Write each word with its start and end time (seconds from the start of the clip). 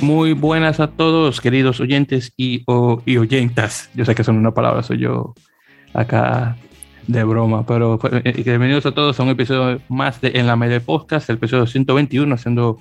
Muy 0.00 0.34
buenas 0.34 0.78
a 0.78 0.88
todos, 0.88 1.40
queridos 1.40 1.80
oyentes 1.80 2.32
y, 2.36 2.64
oyentas. 2.68 3.90
Yo 3.94 4.04
sé 4.04 4.14
que 4.14 4.24
son 4.24 4.36
una 4.36 4.52
palabra, 4.52 4.82
soy 4.82 4.98
yo 4.98 5.34
acá 5.94 6.56
de 7.06 7.24
broma, 7.24 7.64
pero 7.66 7.98
pues, 7.98 8.12
eh, 8.24 8.42
bienvenidos 8.44 8.84
a 8.86 8.92
todos 8.92 9.18
a 9.18 9.22
un 9.22 9.30
episodio 9.30 9.80
más 9.88 10.20
de 10.20 10.32
En 10.34 10.46
la 10.46 10.56
Media 10.56 10.80
Podcast, 10.80 11.30
el 11.30 11.36
episodio 11.36 11.66
121, 11.66 12.34
haciendo 12.34 12.78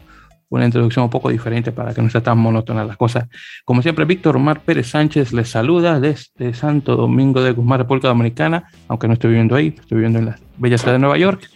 una 0.50 0.66
introducción 0.66 1.04
un 1.04 1.10
poco 1.10 1.30
diferente 1.30 1.72
para 1.72 1.94
que 1.94 2.02
no 2.02 2.10
sea 2.10 2.22
tan 2.22 2.38
monótona 2.38 2.84
las 2.86 2.98
cosas. 2.98 3.28
Como 3.64 3.82
siempre, 3.82 4.06
Víctor 4.06 4.36
Omar 4.36 4.62
Pérez 4.62 4.88
Sánchez 4.88 5.34
les 5.34 5.50
saluda 5.50 6.00
desde 6.00 6.54
Santo 6.54 6.96
Domingo 6.96 7.42
de 7.42 7.52
Guzmán, 7.52 7.80
República 7.80 8.08
Dominicana, 8.10 8.70
aunque 8.88 9.08
no 9.08 9.14
estoy 9.14 9.32
viviendo 9.32 9.56
ahí, 9.56 9.68
estoy 9.68 9.98
viviendo 9.98 10.20
en 10.20 10.26
la 10.26 10.40
bella 10.58 10.78
ciudad 10.78 10.94
de 10.94 11.00
Nueva 11.00 11.18
York. 11.18 11.50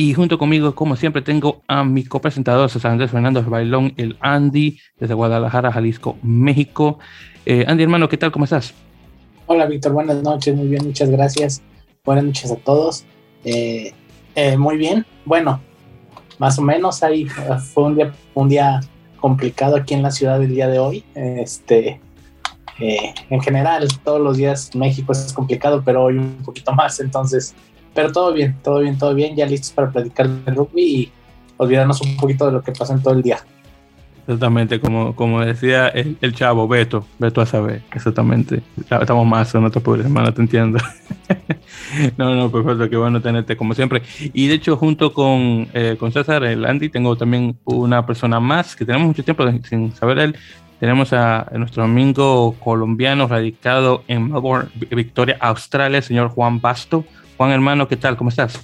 Y 0.00 0.14
junto 0.14 0.38
conmigo, 0.38 0.76
como 0.76 0.94
siempre, 0.94 1.22
tengo 1.22 1.62
a 1.66 1.82
mi 1.82 2.04
copresentador, 2.04 2.70
César 2.70 2.92
Andrés 2.92 3.10
Fernando 3.10 3.42
Bailón, 3.42 3.94
el 3.96 4.16
Andy, 4.20 4.78
desde 4.96 5.12
Guadalajara, 5.12 5.72
Jalisco, 5.72 6.16
México. 6.22 7.00
Eh, 7.44 7.64
Andy, 7.66 7.82
hermano, 7.82 8.08
¿qué 8.08 8.16
tal? 8.16 8.30
¿Cómo 8.30 8.44
estás? 8.44 8.72
Hola, 9.46 9.66
Víctor, 9.66 9.90
buenas 9.90 10.22
noches, 10.22 10.54
muy 10.54 10.68
bien, 10.68 10.86
muchas 10.86 11.10
gracias. 11.10 11.62
Buenas 12.04 12.22
noches 12.22 12.52
a 12.52 12.54
todos. 12.58 13.06
Eh, 13.44 13.92
eh, 14.36 14.56
muy 14.56 14.76
bien, 14.76 15.04
bueno, 15.24 15.60
más 16.38 16.56
o 16.60 16.62
menos 16.62 17.02
ahí 17.02 17.26
fue 17.74 17.82
un 17.82 17.96
día, 17.96 18.12
un 18.34 18.48
día 18.48 18.78
complicado 19.18 19.74
aquí 19.74 19.94
en 19.94 20.02
la 20.02 20.12
ciudad 20.12 20.38
del 20.38 20.54
día 20.54 20.68
de 20.68 20.78
hoy. 20.78 21.04
Este, 21.16 22.00
en 22.78 23.40
general, 23.40 23.88
todos 24.04 24.20
los 24.20 24.36
días 24.36 24.72
México 24.76 25.10
es 25.10 25.32
complicado, 25.32 25.82
pero 25.84 26.04
hoy 26.04 26.18
un 26.18 26.36
poquito 26.44 26.70
más, 26.72 27.00
entonces 27.00 27.56
pero 27.94 28.12
todo 28.12 28.32
bien, 28.32 28.56
todo 28.62 28.80
bien, 28.80 28.98
todo 28.98 29.14
bien, 29.14 29.36
ya 29.36 29.46
listos 29.46 29.70
para 29.72 29.90
platicar 29.90 30.28
de 30.28 30.52
rugby 30.52 30.82
y 30.82 31.12
olvidarnos 31.56 32.00
un 32.00 32.16
poquito 32.16 32.46
de 32.46 32.52
lo 32.52 32.62
que 32.62 32.72
pasa 32.72 32.94
en 32.94 33.02
todo 33.02 33.14
el 33.14 33.22
día. 33.22 33.38
Exactamente, 34.28 34.78
como, 34.78 35.16
como 35.16 35.40
decía 35.40 35.88
el, 35.88 36.34
chavo, 36.34 36.68
Beto, 36.68 37.06
Beto 37.18 37.40
a 37.40 37.46
saber, 37.46 37.80
exactamente. 37.94 38.60
Estamos 38.76 39.26
más, 39.26 39.54
no 39.54 39.70
te 39.70 39.80
puedo 39.80 40.02
hermano, 40.02 40.34
te 40.34 40.42
entiendo. 40.42 40.78
no, 42.18 42.34
no, 42.34 42.52
perfecto, 42.52 42.90
qué 42.90 42.96
bueno 42.98 43.22
tenerte 43.22 43.56
como 43.56 43.72
siempre. 43.72 44.02
Y 44.34 44.48
de 44.48 44.54
hecho, 44.54 44.76
junto 44.76 45.14
con, 45.14 45.68
eh, 45.72 45.96
con 45.98 46.12
César, 46.12 46.44
el 46.44 46.66
Andy, 46.66 46.90
tengo 46.90 47.16
también 47.16 47.56
una 47.64 48.04
persona 48.04 48.38
más 48.38 48.76
que 48.76 48.84
tenemos 48.84 49.08
mucho 49.08 49.24
tiempo 49.24 49.44
sin 49.66 49.94
saber 49.94 50.18
él. 50.18 50.36
Tenemos 50.80 51.12
a, 51.12 51.50
nuestro 51.52 51.82
amigo 51.82 52.54
colombiano 52.60 53.26
radicado 53.26 54.04
en 54.06 54.30
Melbourne, 54.30 54.70
Victoria, 54.90 55.36
Australia, 55.40 55.98
el 55.98 56.04
señor 56.04 56.28
Juan 56.28 56.60
Basto. 56.60 57.04
Juan 57.36 57.50
hermano, 57.50 57.88
¿qué 57.88 57.96
tal? 57.96 58.16
¿Cómo 58.16 58.30
estás? 58.30 58.60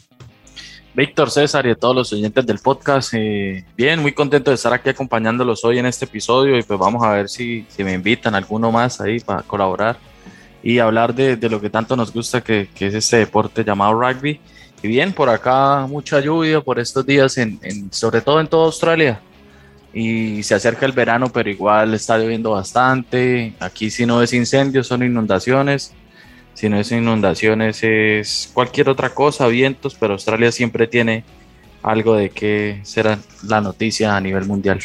Víctor, 0.95 1.29
César 1.29 1.67
y 1.67 1.71
a 1.71 1.75
todos 1.75 1.97
los 1.97 2.13
oyentes 2.13 2.47
del 2.47 2.61
podcast, 2.61 3.15
eh, 3.15 3.65
bien, 3.77 4.01
muy 4.01 4.13
contento 4.13 4.53
de 4.53 4.55
estar 4.55 4.73
aquí 4.73 4.91
acompañándolos 4.91 5.65
hoy 5.65 5.81
en 5.81 5.87
este 5.87 6.05
episodio 6.05 6.57
y 6.57 6.63
pues 6.63 6.79
vamos 6.79 7.03
a 7.03 7.11
ver 7.11 7.29
si, 7.29 7.67
si 7.69 7.83
me 7.83 7.95
invitan 7.95 8.37
alguno 8.37 8.71
más 8.71 9.01
ahí 9.01 9.19
para 9.19 9.43
colaborar 9.43 9.97
y 10.63 10.79
hablar 10.79 11.13
de, 11.13 11.35
de 11.37 11.51
lo 11.51 11.61
que 11.61 11.69
tanto 11.69 11.97
nos 11.97 12.13
gusta 12.13 12.43
que, 12.43 12.69
que, 12.73 12.87
es 12.87 12.95
este 12.95 13.17
deporte 13.17 13.65
llamado 13.65 13.93
rugby. 13.93 14.41
Y 14.85 14.89
bien, 14.89 15.13
por 15.13 15.29
acá 15.29 15.85
mucha 15.89 16.21
lluvia 16.21 16.61
por 16.61 16.79
estos 16.79 17.05
días, 17.05 17.39
en, 17.39 17.59
en, 17.63 17.93
sobre 17.93 18.21
todo 18.21 18.41
en 18.41 18.47
toda 18.47 18.67
Australia. 18.67 19.21
Y 19.95 20.43
se 20.43 20.55
acerca 20.55 20.87
el 20.87 20.93
verano, 20.93 21.31
pero 21.33 21.49
igual 21.49 21.95
está 21.95 22.19
lloviendo 22.19 22.51
bastante. 22.51 23.55
Aquí 23.61 23.91
si 23.91 24.07
no 24.07 24.23
es 24.23 24.33
incendios, 24.33 24.89
son 24.89 25.05
inundaciones 25.05 25.95
si 26.55 26.69
no 26.69 26.79
es 26.79 26.91
inundaciones, 26.93 27.83
es 27.83 28.51
cualquier 28.55 28.89
otra 28.89 29.11
cosa, 29.11 29.47
vientos, 29.49 29.97
pero 29.99 30.15
Australia 30.15 30.53
siempre 30.53 30.87
tiene 30.87 31.25
algo 31.83 32.15
de 32.15 32.31
que 32.31 32.81
será 32.85 33.19
la 33.47 33.61
noticia 33.61 34.17
a 34.17 34.21
nivel 34.21 34.47
mundial. 34.47 34.79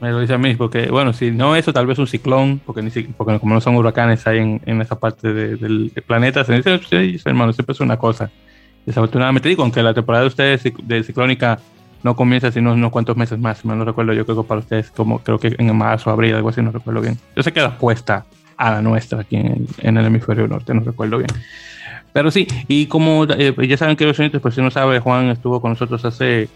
Me 0.00 0.10
lo 0.10 0.20
dice 0.20 0.34
a 0.34 0.38
mí, 0.38 0.54
porque 0.54 0.88
bueno, 0.90 1.12
si 1.12 1.30
no 1.30 1.56
eso, 1.56 1.72
tal 1.72 1.86
vez 1.86 1.98
un 1.98 2.06
ciclón, 2.06 2.60
porque, 2.64 2.82
ni, 2.82 2.90
porque 2.90 3.38
como 3.38 3.54
no 3.54 3.60
son 3.60 3.76
huracanes 3.76 4.26
ahí 4.26 4.38
en, 4.38 4.60
en 4.66 4.80
esa 4.80 4.98
parte 4.98 5.32
del 5.32 5.92
planeta, 6.06 6.44
se 6.44 6.54
dice, 6.54 6.80
sí, 6.88 7.20
hermano, 7.24 7.52
siempre 7.52 7.72
es 7.72 7.80
una 7.80 7.96
cosa. 7.96 8.30
Desafortunadamente 8.84 9.48
digo, 9.48 9.62
aunque 9.62 9.82
la 9.82 9.94
temporada 9.94 10.22
de 10.22 10.28
ustedes 10.28 10.62
de 10.82 11.04
ciclónica 11.04 11.58
no 12.02 12.14
comienza 12.16 12.50
sino 12.52 12.72
unos 12.72 12.90
cuantos 12.90 13.16
meses 13.16 13.38
más, 13.38 13.64
no 13.64 13.84
recuerdo, 13.84 14.12
yo 14.12 14.24
creo 14.24 14.42
que 14.42 14.48
para 14.48 14.60
ustedes 14.60 14.90
como 14.90 15.18
creo 15.20 15.38
que 15.38 15.54
en 15.58 15.76
marzo, 15.76 16.10
abril, 16.10 16.34
algo 16.34 16.48
así, 16.48 16.62
no 16.62 16.70
recuerdo 16.70 17.00
bien. 17.00 17.18
Yo 17.34 17.42
sé 17.42 17.52
que 17.52 17.60
la 17.60 17.76
puesta 17.76 18.24
a 18.56 18.72
la 18.72 18.82
nuestra 18.82 19.20
aquí 19.20 19.36
en 19.36 19.96
el, 19.96 20.04
hemisferio 20.04 20.48
norte, 20.48 20.74
no 20.74 20.80
recuerdo 20.80 21.18
bien. 21.18 21.30
Pero 22.12 22.30
sí, 22.30 22.46
y 22.66 22.86
como 22.86 23.24
eh, 23.24 23.54
ya 23.66 23.76
saben 23.76 23.96
que 23.96 24.04
los 24.04 24.18
oyentes, 24.18 24.40
pues 24.40 24.54
si 24.54 24.62
no 24.62 24.70
sabe, 24.70 24.98
Juan 24.98 25.28
estuvo 25.28 25.60
con 25.60 25.70
nosotros 25.70 26.04
hace 26.04 26.48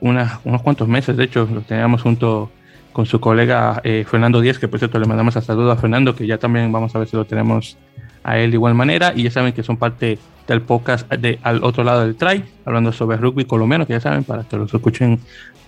unos 0.00 0.62
cuantos 0.62 0.88
meses, 0.88 1.16
de 1.16 1.24
hecho, 1.24 1.48
lo 1.52 1.60
teníamos 1.62 2.02
junto 2.02 2.50
con 2.92 3.06
su 3.06 3.20
colega 3.20 3.80
eh, 3.84 4.04
Fernando 4.08 4.40
Díaz, 4.40 4.58
que 4.58 4.68
por 4.68 4.78
cierto 4.78 4.98
le 4.98 5.06
mandamos 5.06 5.36
a 5.36 5.40
saludo 5.40 5.70
a 5.72 5.76
Fernando, 5.76 6.14
que 6.14 6.26
ya 6.26 6.38
también 6.38 6.70
vamos 6.72 6.94
a 6.94 6.98
ver 6.98 7.08
si 7.08 7.16
lo 7.16 7.24
tenemos 7.24 7.76
a 8.22 8.38
él 8.38 8.50
de 8.50 8.56
igual 8.56 8.74
manera, 8.74 9.12
y 9.14 9.24
ya 9.24 9.30
saben 9.30 9.52
que 9.52 9.62
son 9.62 9.76
parte 9.76 10.18
del 10.46 10.62
podcast 10.62 11.10
de 11.12 11.38
al 11.42 11.64
otro 11.64 11.84
lado 11.84 12.00
del 12.00 12.16
try, 12.16 12.44
hablando 12.64 12.92
sobre 12.92 13.16
rugby 13.16 13.44
colombiano, 13.44 13.86
que 13.86 13.94
ya 13.94 14.00
saben, 14.00 14.24
para 14.24 14.44
que 14.44 14.56
los 14.56 14.72
escuchen 14.72 15.20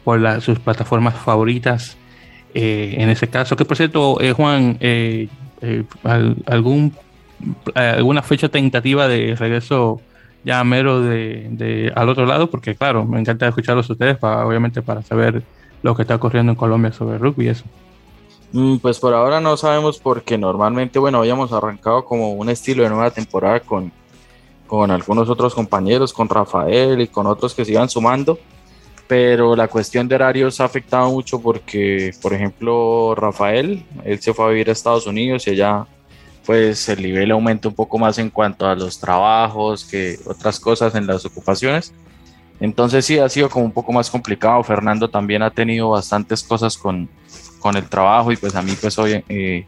por 0.04 0.40
sus 0.40 0.58
plataformas 0.58 1.14
favoritas. 1.14 1.96
Eh, 2.54 2.96
en 2.98 3.10
ese 3.10 3.28
caso, 3.28 3.56
que 3.56 3.64
por 3.64 3.76
cierto, 3.76 4.18
Juan, 4.36 4.78
eh, 4.80 5.28
algún, 6.46 6.94
alguna 7.74 8.22
fecha 8.22 8.48
tentativa 8.48 9.08
de 9.08 9.34
regreso 9.34 10.00
ya 10.46 10.62
mero 10.62 11.00
de, 11.00 11.92
al 11.96 12.08
otro 12.08 12.24
lado, 12.24 12.48
porque 12.48 12.76
claro, 12.76 13.04
me 13.04 13.18
encanta 13.18 13.48
escucharlos 13.48 13.90
ustedes, 13.90 14.16
para, 14.16 14.46
obviamente 14.46 14.80
para 14.80 15.02
saber 15.02 15.42
lo 15.82 15.96
que 15.96 16.02
está 16.02 16.14
ocurriendo 16.14 16.52
en 16.52 16.56
Colombia 16.56 16.92
sobre 16.92 17.18
rugby 17.18 17.46
y 17.46 17.48
eso. 17.48 17.64
Mm, 18.52 18.76
pues 18.76 19.00
por 19.00 19.12
ahora 19.12 19.40
no 19.40 19.56
sabemos 19.56 19.98
porque 19.98 20.38
normalmente, 20.38 21.00
bueno, 21.00 21.18
habíamos 21.18 21.52
arrancado 21.52 22.04
como 22.04 22.32
un 22.32 22.48
estilo 22.48 22.84
de 22.84 22.90
nueva 22.90 23.10
temporada 23.10 23.58
con, 23.58 23.90
con 24.66 24.90
algunos 24.90 25.28
otros 25.28 25.54
compañeros, 25.54 26.12
con 26.12 26.28
Rafael 26.28 27.00
y 27.00 27.08
con 27.08 27.26
otros 27.26 27.54
que 27.54 27.64
se 27.64 27.72
iban 27.72 27.88
sumando 27.88 28.38
pero 29.06 29.54
la 29.54 29.68
cuestión 29.68 30.08
de 30.08 30.16
horarios 30.16 30.60
ha 30.60 30.64
afectado 30.64 31.10
mucho 31.10 31.40
porque, 31.40 32.12
por 32.20 32.34
ejemplo, 32.34 33.14
Rafael, 33.14 33.84
él 34.04 34.20
se 34.20 34.34
fue 34.34 34.46
a 34.46 34.48
vivir 34.48 34.68
a 34.68 34.72
Estados 34.72 35.06
Unidos 35.06 35.46
y 35.46 35.50
allá 35.50 35.86
pues 36.44 36.88
el 36.88 37.02
nivel 37.02 37.32
aumenta 37.32 37.68
un 37.68 37.74
poco 37.74 37.98
más 37.98 38.18
en 38.18 38.30
cuanto 38.30 38.66
a 38.66 38.74
los 38.74 39.00
trabajos 39.00 39.84
que 39.84 40.16
otras 40.26 40.60
cosas 40.60 40.94
en 40.94 41.06
las 41.06 41.24
ocupaciones. 41.24 41.92
Entonces 42.60 43.04
sí, 43.04 43.18
ha 43.18 43.28
sido 43.28 43.50
como 43.50 43.64
un 43.64 43.72
poco 43.72 43.92
más 43.92 44.08
complicado. 44.08 44.62
Fernando 44.62 45.08
también 45.08 45.42
ha 45.42 45.50
tenido 45.50 45.90
bastantes 45.90 46.42
cosas 46.44 46.76
con, 46.78 47.08
con 47.58 47.76
el 47.76 47.88
trabajo 47.88 48.30
y 48.30 48.36
pues 48.36 48.54
a 48.54 48.62
mí 48.62 48.72
pues 48.80 48.96
hoy, 48.98 49.24
eh, 49.28 49.66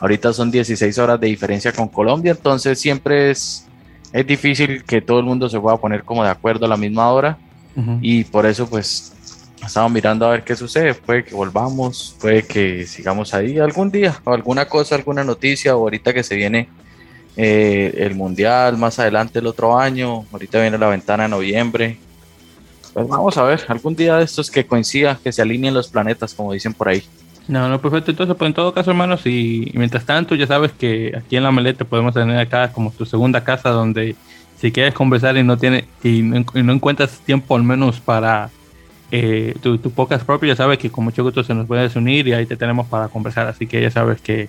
ahorita 0.00 0.32
son 0.32 0.50
16 0.50 0.98
horas 0.98 1.20
de 1.20 1.26
diferencia 1.26 1.72
con 1.72 1.88
Colombia, 1.88 2.32
entonces 2.32 2.80
siempre 2.80 3.30
es, 3.30 3.66
es 4.14 4.24
difícil 4.24 4.84
que 4.84 5.00
todo 5.00 5.18
el 5.18 5.24
mundo 5.24 5.48
se 5.48 5.58
pueda 5.58 5.76
poner 5.76 6.04
como 6.04 6.22
de 6.22 6.30
acuerdo 6.30 6.66
a 6.66 6.68
la 6.68 6.76
misma 6.76 7.10
hora 7.10 7.36
y 8.00 8.22
por 8.22 8.46
eso 8.46 8.70
pues 8.70 9.12
estamos 9.66 9.90
mirando 9.90 10.24
a 10.24 10.30
ver 10.30 10.44
qué 10.44 10.54
sucede, 10.54 10.94
puede 10.94 11.24
que 11.24 11.34
volvamos, 11.34 12.14
puede 12.20 12.44
que 12.44 12.86
sigamos 12.86 13.34
ahí 13.34 13.58
algún 13.58 13.90
día, 13.90 14.16
o 14.22 14.32
alguna 14.32 14.66
cosa, 14.66 14.94
alguna 14.94 15.24
noticia, 15.24 15.74
o 15.74 15.80
ahorita 15.80 16.14
que 16.14 16.22
se 16.22 16.36
viene 16.36 16.68
eh, 17.36 17.92
el 17.96 18.14
mundial 18.14 18.78
más 18.78 19.00
adelante 19.00 19.40
el 19.40 19.48
otro 19.48 19.76
año, 19.76 20.24
ahorita 20.30 20.60
viene 20.60 20.78
la 20.78 20.88
ventana 20.88 21.24
de 21.24 21.30
noviembre. 21.30 21.98
Pues 22.92 23.08
vamos 23.08 23.36
a 23.36 23.42
ver, 23.42 23.64
algún 23.66 23.96
día 23.96 24.18
de 24.18 24.24
estos 24.24 24.48
que 24.48 24.64
coincida, 24.64 25.18
que 25.24 25.32
se 25.32 25.42
alineen 25.42 25.74
los 25.74 25.88
planetas, 25.88 26.34
como 26.34 26.52
dicen 26.52 26.72
por 26.72 26.88
ahí. 26.88 27.02
No, 27.46 27.68
no, 27.68 27.80
perfecto. 27.80 28.10
Entonces, 28.10 28.36
pues 28.36 28.48
en 28.48 28.54
todo 28.54 28.72
caso, 28.72 28.90
hermanos, 28.90 29.26
y, 29.26 29.70
mientras 29.74 30.06
tanto, 30.06 30.34
ya 30.34 30.46
sabes 30.46 30.72
que 30.72 31.12
aquí 31.16 31.36
en 31.36 31.42
la 31.42 31.52
Melete 31.52 31.84
podemos 31.84 32.14
tener 32.14 32.38
acá 32.38 32.72
como 32.72 32.90
tu 32.90 33.04
segunda 33.04 33.44
casa 33.44 33.70
donde 33.70 34.16
si 34.56 34.72
quieres 34.72 34.94
conversar 34.94 35.36
y 35.36 35.42
no 35.42 35.58
tiene 35.58 35.84
y 36.02 36.22
no, 36.22 36.72
encuentras 36.72 37.18
tiempo 37.20 37.54
al 37.56 37.64
menos 37.64 38.00
para 38.00 38.50
eh, 39.10 39.54
tu, 39.60 39.76
tu, 39.78 39.90
podcast 39.90 40.24
propio, 40.24 40.48
ya 40.48 40.56
sabes 40.56 40.78
que 40.78 40.90
con 40.90 41.04
mucho 41.04 41.22
gusto 41.22 41.44
se 41.44 41.54
nos 41.54 41.66
puedes 41.66 41.94
unir 41.96 42.26
y 42.28 42.32
ahí 42.32 42.46
te 42.46 42.56
tenemos 42.56 42.86
para 42.86 43.08
conversar. 43.08 43.46
Así 43.46 43.66
que 43.66 43.82
ya 43.82 43.90
sabes 43.90 44.20
que 44.20 44.48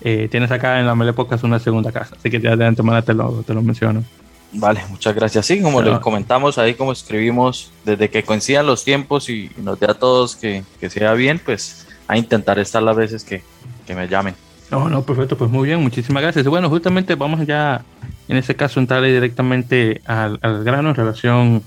eh, 0.00 0.28
tienes 0.30 0.50
acá 0.50 0.80
en 0.80 0.86
la 0.86 0.94
Mele 0.94 1.12
Podcast 1.12 1.44
una 1.44 1.58
segunda 1.58 1.92
casa. 1.92 2.16
Así 2.18 2.30
que 2.30 2.40
ya 2.40 2.56
de 2.56 2.66
antemano 2.66 3.02
te 3.02 3.14
lo, 3.14 3.42
te 3.44 3.54
lo 3.54 3.62
menciono. 3.62 4.04
Vale, 4.52 4.80
muchas 4.88 5.14
gracias. 5.14 5.44
Sí, 5.46 5.60
como 5.60 5.82
les 5.82 5.98
comentamos 5.98 6.56
ahí, 6.56 6.74
como 6.74 6.92
escribimos, 6.92 7.70
desde 7.84 8.08
que 8.08 8.22
coincidan 8.22 8.66
los 8.66 8.82
tiempos 8.82 9.28
y, 9.28 9.50
nos 9.58 9.78
dé 9.78 9.86
a 9.90 9.94
todos 9.94 10.36
que, 10.36 10.64
que, 10.80 10.88
sea 10.88 11.12
bien, 11.12 11.38
pues 11.38 11.86
a 12.08 12.16
intentar 12.16 12.58
estar 12.58 12.82
las 12.82 12.96
veces 12.96 13.22
que, 13.22 13.42
que 13.86 13.94
me 13.94 14.08
llamen. 14.08 14.34
No, 14.70 14.88
no, 14.88 15.02
perfecto, 15.02 15.36
pues 15.36 15.50
muy 15.50 15.68
bien, 15.68 15.80
muchísimas 15.80 16.22
gracias. 16.22 16.46
Bueno, 16.46 16.68
justamente 16.68 17.14
vamos 17.14 17.46
ya 17.46 17.84
en 18.28 18.36
este 18.36 18.54
caso 18.54 18.80
entrarle 18.80 19.12
directamente 19.12 20.02
al, 20.04 20.38
grano 20.62 20.90
en 20.90 20.94
relación 20.94 21.62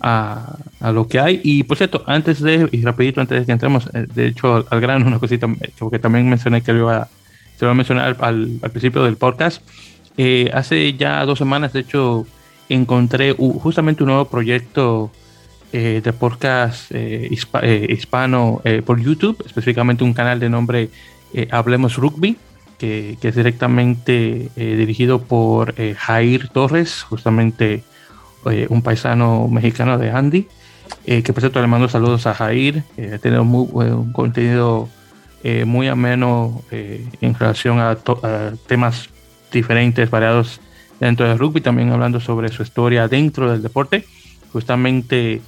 a, 0.00 0.56
lo 0.92 1.06
que 1.06 1.20
hay. 1.20 1.40
Y 1.44 1.62
por 1.62 1.76
cierto, 1.76 2.02
antes 2.06 2.40
de, 2.40 2.68
y 2.72 2.82
rapidito, 2.82 3.20
antes 3.20 3.40
de 3.40 3.46
que 3.46 3.52
entremos, 3.52 3.88
eh, 3.94 4.06
de 4.12 4.26
hecho, 4.26 4.66
al, 4.68 4.80
grano, 4.80 5.06
una 5.06 5.20
cosita, 5.20 5.46
porque 5.78 6.00
también 6.00 6.28
mencioné 6.28 6.62
que 6.62 6.72
se 6.72 6.78
lo 6.78 7.70
a 7.70 7.74
mencionar 7.74 8.16
al, 8.20 8.58
principio 8.72 9.04
del 9.04 9.16
podcast. 9.16 9.62
Eh, 10.16 10.50
hace 10.52 10.94
ya 10.94 11.24
dos 11.24 11.38
semanas, 11.38 11.72
de 11.72 11.80
hecho, 11.80 12.26
encontré 12.68 13.32
justamente 13.32 14.02
un 14.02 14.08
nuevo 14.08 14.24
proyecto 14.24 15.12
eh, 15.72 16.00
de 16.02 16.12
podcast 16.12 16.90
eh, 16.90 17.30
eh, 17.62 17.86
hispano 17.90 18.60
por 18.84 19.00
YouTube, 19.00 19.40
específicamente 19.46 20.02
un 20.02 20.14
canal 20.14 20.40
de 20.40 20.50
nombre 20.50 20.90
Hablemos 21.52 21.96
Rugby, 21.96 22.36
que, 22.76 23.16
es 23.22 23.34
directamente 23.36 24.50
dirigido 24.56 25.22
por 25.22 25.74
Jair 25.94 26.48
Torres, 26.48 27.02
justamente 27.04 27.84
un 28.68 28.82
paisano 28.82 29.46
mexicano 29.46 29.96
de 29.96 30.10
Andy, 30.10 30.48
que 31.04 31.32
por 31.32 31.40
cierto 31.40 31.60
le 31.60 31.68
mando 31.68 31.88
saludos 31.88 32.26
a 32.26 32.34
Jair, 32.34 32.82
ha 33.14 33.18
tenido 33.18 33.44
muy, 33.44 33.68
un 33.72 34.12
contenido 34.12 34.88
muy 35.66 35.86
ameno 35.86 36.64
en 36.72 37.34
relación 37.38 37.78
a, 37.78 37.90
a 37.90 38.52
temas 38.66 39.08
diferentes, 39.52 40.10
variados 40.10 40.60
dentro 40.98 41.28
del 41.28 41.38
rugby, 41.38 41.60
también 41.60 41.92
hablando 41.92 42.18
sobre 42.18 42.48
su 42.48 42.64
historia 42.64 43.06
dentro 43.06 43.52
del 43.52 43.62
deporte. 43.62 44.04
Justamente 44.52 45.40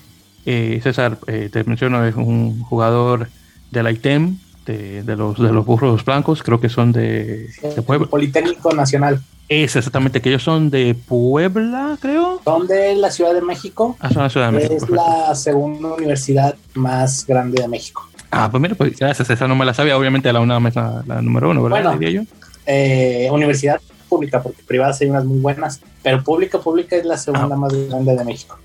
eh, 0.46 0.80
César, 0.82 1.18
eh, 1.26 1.48
te 1.52 1.64
menciono, 1.64 2.04
es 2.04 2.14
un 2.14 2.62
jugador 2.62 3.28
de 3.70 3.82
la 3.82 3.90
ITEM, 3.90 4.38
de, 4.66 5.02
los, 5.16 5.38
de 5.38 5.52
los 5.52 5.66
burros 5.66 6.04
blancos, 6.04 6.42
creo 6.42 6.60
que 6.60 6.68
son 6.68 6.92
de, 6.92 7.48
Puebla. 7.86 8.06
Politécnico 8.06 8.72
Nacional. 8.72 9.20
Es 9.48 9.76
exactamente, 9.76 10.20
que 10.22 10.30
ellos 10.30 10.42
son 10.42 10.70
de 10.70 10.94
Puebla, 10.94 11.98
creo. 12.00 12.40
Son 12.44 12.66
de 12.66 12.94
la 12.94 13.10
Ciudad 13.10 13.34
de 13.34 13.42
México. 13.42 13.96
Ah, 14.00 14.10
son 14.10 14.22
la 14.22 14.30
Ciudad 14.30 14.46
de 14.46 14.52
México. 14.52 14.74
Es 14.74 14.88
la 14.88 15.34
segunda 15.34 15.94
universidad 15.94 16.54
más 16.74 17.26
grande 17.26 17.60
de 17.60 17.68
México. 17.68 18.08
Ah, 18.30 18.48
pues 18.50 18.62
mira, 18.62 18.74
pues 18.74 18.96
gracias, 18.96 19.28
esa 19.28 19.46
no 19.46 19.54
me 19.54 19.64
la 19.64 19.74
sabía. 19.74 19.98
Obviamente 19.98 20.32
la 20.32 20.40
UNAM 20.40 20.68
es 20.68 20.76
la, 20.76 21.20
número 21.20 21.50
uno, 21.50 21.62
¿verdad? 21.64 21.96
Bueno, 21.96 22.26
eh, 22.64 23.28
universidad 23.30 23.80
pública, 24.08 24.42
porque 24.42 24.62
privadas 24.62 25.00
hay 25.00 25.10
unas 25.10 25.24
muy 25.24 25.38
buenas, 25.38 25.80
pero 26.02 26.22
pública, 26.22 26.58
pública 26.58 26.96
es 26.96 27.04
la 27.04 27.18
segunda 27.18 27.54
ah. 27.54 27.58
más 27.58 27.74
grande 27.74 28.16
de 28.16 28.24
México. 28.24 28.58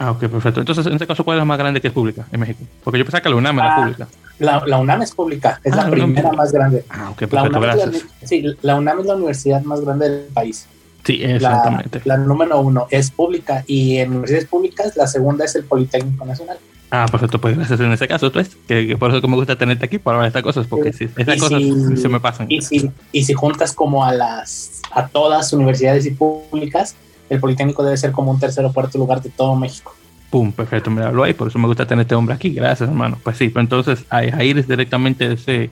Ah, 0.00 0.12
ok, 0.12 0.20
perfecto. 0.28 0.60
Entonces, 0.60 0.86
en 0.86 0.94
este 0.94 1.06
caso, 1.06 1.24
¿cuál 1.24 1.36
es 1.36 1.40
la 1.42 1.44
más 1.44 1.58
grande 1.58 1.78
que 1.78 1.88
es 1.88 1.92
pública 1.92 2.26
en 2.32 2.40
México? 2.40 2.60
Porque 2.82 2.98
yo 2.98 3.04
pensaba 3.04 3.20
que 3.20 3.28
la 3.28 3.36
UNAM 3.36 3.58
era 3.58 3.74
ah, 3.74 3.82
pública. 3.82 4.08
La, 4.38 4.78
UNAM 4.78 5.02
es 5.02 5.14
pública, 5.14 5.60
es 5.62 5.76
la 5.76 5.82
ah, 5.82 5.90
primera 5.90 6.32
más 6.32 6.52
grande. 6.52 6.86
Ah, 6.88 7.10
ok, 7.10 7.18
perfecto, 7.26 7.60
gracias. 7.60 8.06
sí, 8.24 8.56
la 8.62 8.76
UNAM 8.76 9.00
es 9.00 9.06
la 9.06 9.16
universidad 9.16 9.62
más 9.62 9.82
grande 9.82 10.08
del 10.08 10.28
país. 10.32 10.66
Sí, 11.04 11.22
exactamente. 11.22 12.00
La, 12.06 12.16
número 12.16 12.58
uno 12.60 12.86
es 12.90 13.10
pública 13.10 13.62
y 13.66 13.98
en 13.98 14.12
universidades 14.12 14.48
públicas 14.48 14.96
la 14.96 15.06
segunda 15.06 15.44
es 15.44 15.54
el 15.54 15.64
Politécnico 15.64 16.24
Nacional. 16.24 16.56
Ah, 16.90 17.04
perfecto, 17.10 17.38
pues 17.38 17.58
gracias 17.58 17.78
en 17.80 17.92
ese 17.92 18.08
caso, 18.08 18.32
pues, 18.32 18.56
que, 18.66 18.96
por 18.98 19.10
eso 19.10 19.20
que 19.20 19.28
me 19.28 19.36
gusta 19.36 19.56
tenerte 19.56 19.84
aquí 19.84 19.98
para 19.98 20.16
hablar 20.16 20.32
de 20.32 20.38
estas 20.38 20.42
cosas, 20.42 20.66
porque 20.66 20.94
sí, 20.94 21.08
estas 21.14 21.38
cosas 21.38 21.62
se 22.00 22.08
me 22.08 22.20
pasan. 22.20 22.46
Y 22.48 22.62
si, 22.62 22.90
y 23.12 23.24
si 23.24 23.34
juntas 23.34 23.74
como 23.74 24.02
a 24.02 24.14
las 24.14 24.80
a 24.92 25.08
todas 25.08 25.52
universidades 25.52 26.06
y 26.06 26.12
públicas, 26.12 26.96
el 27.30 27.40
Politécnico 27.40 27.82
debe 27.82 27.96
ser 27.96 28.12
como 28.12 28.30
un 28.30 28.38
tercer 28.38 28.64
o 28.64 28.72
cuarto 28.72 28.98
lugar 28.98 29.22
de 29.22 29.30
todo 29.30 29.56
México. 29.56 29.94
Pum, 30.30 30.52
perfecto, 30.52 30.90
me 30.90 31.02
hablo 31.02 31.24
ahí, 31.24 31.32
por 31.32 31.48
eso 31.48 31.58
me 31.58 31.66
gusta 31.66 31.86
tener 31.86 32.02
este 32.02 32.14
hombre 32.14 32.34
aquí. 32.34 32.50
Gracias, 32.50 32.88
hermano. 32.88 33.18
Pues 33.22 33.36
sí, 33.36 33.48
pues 33.48 33.64
entonces 33.64 34.04
ahí 34.10 34.50
es 34.50 34.68
directamente 34.68 35.28
de 35.28 35.34
ese, 35.34 35.70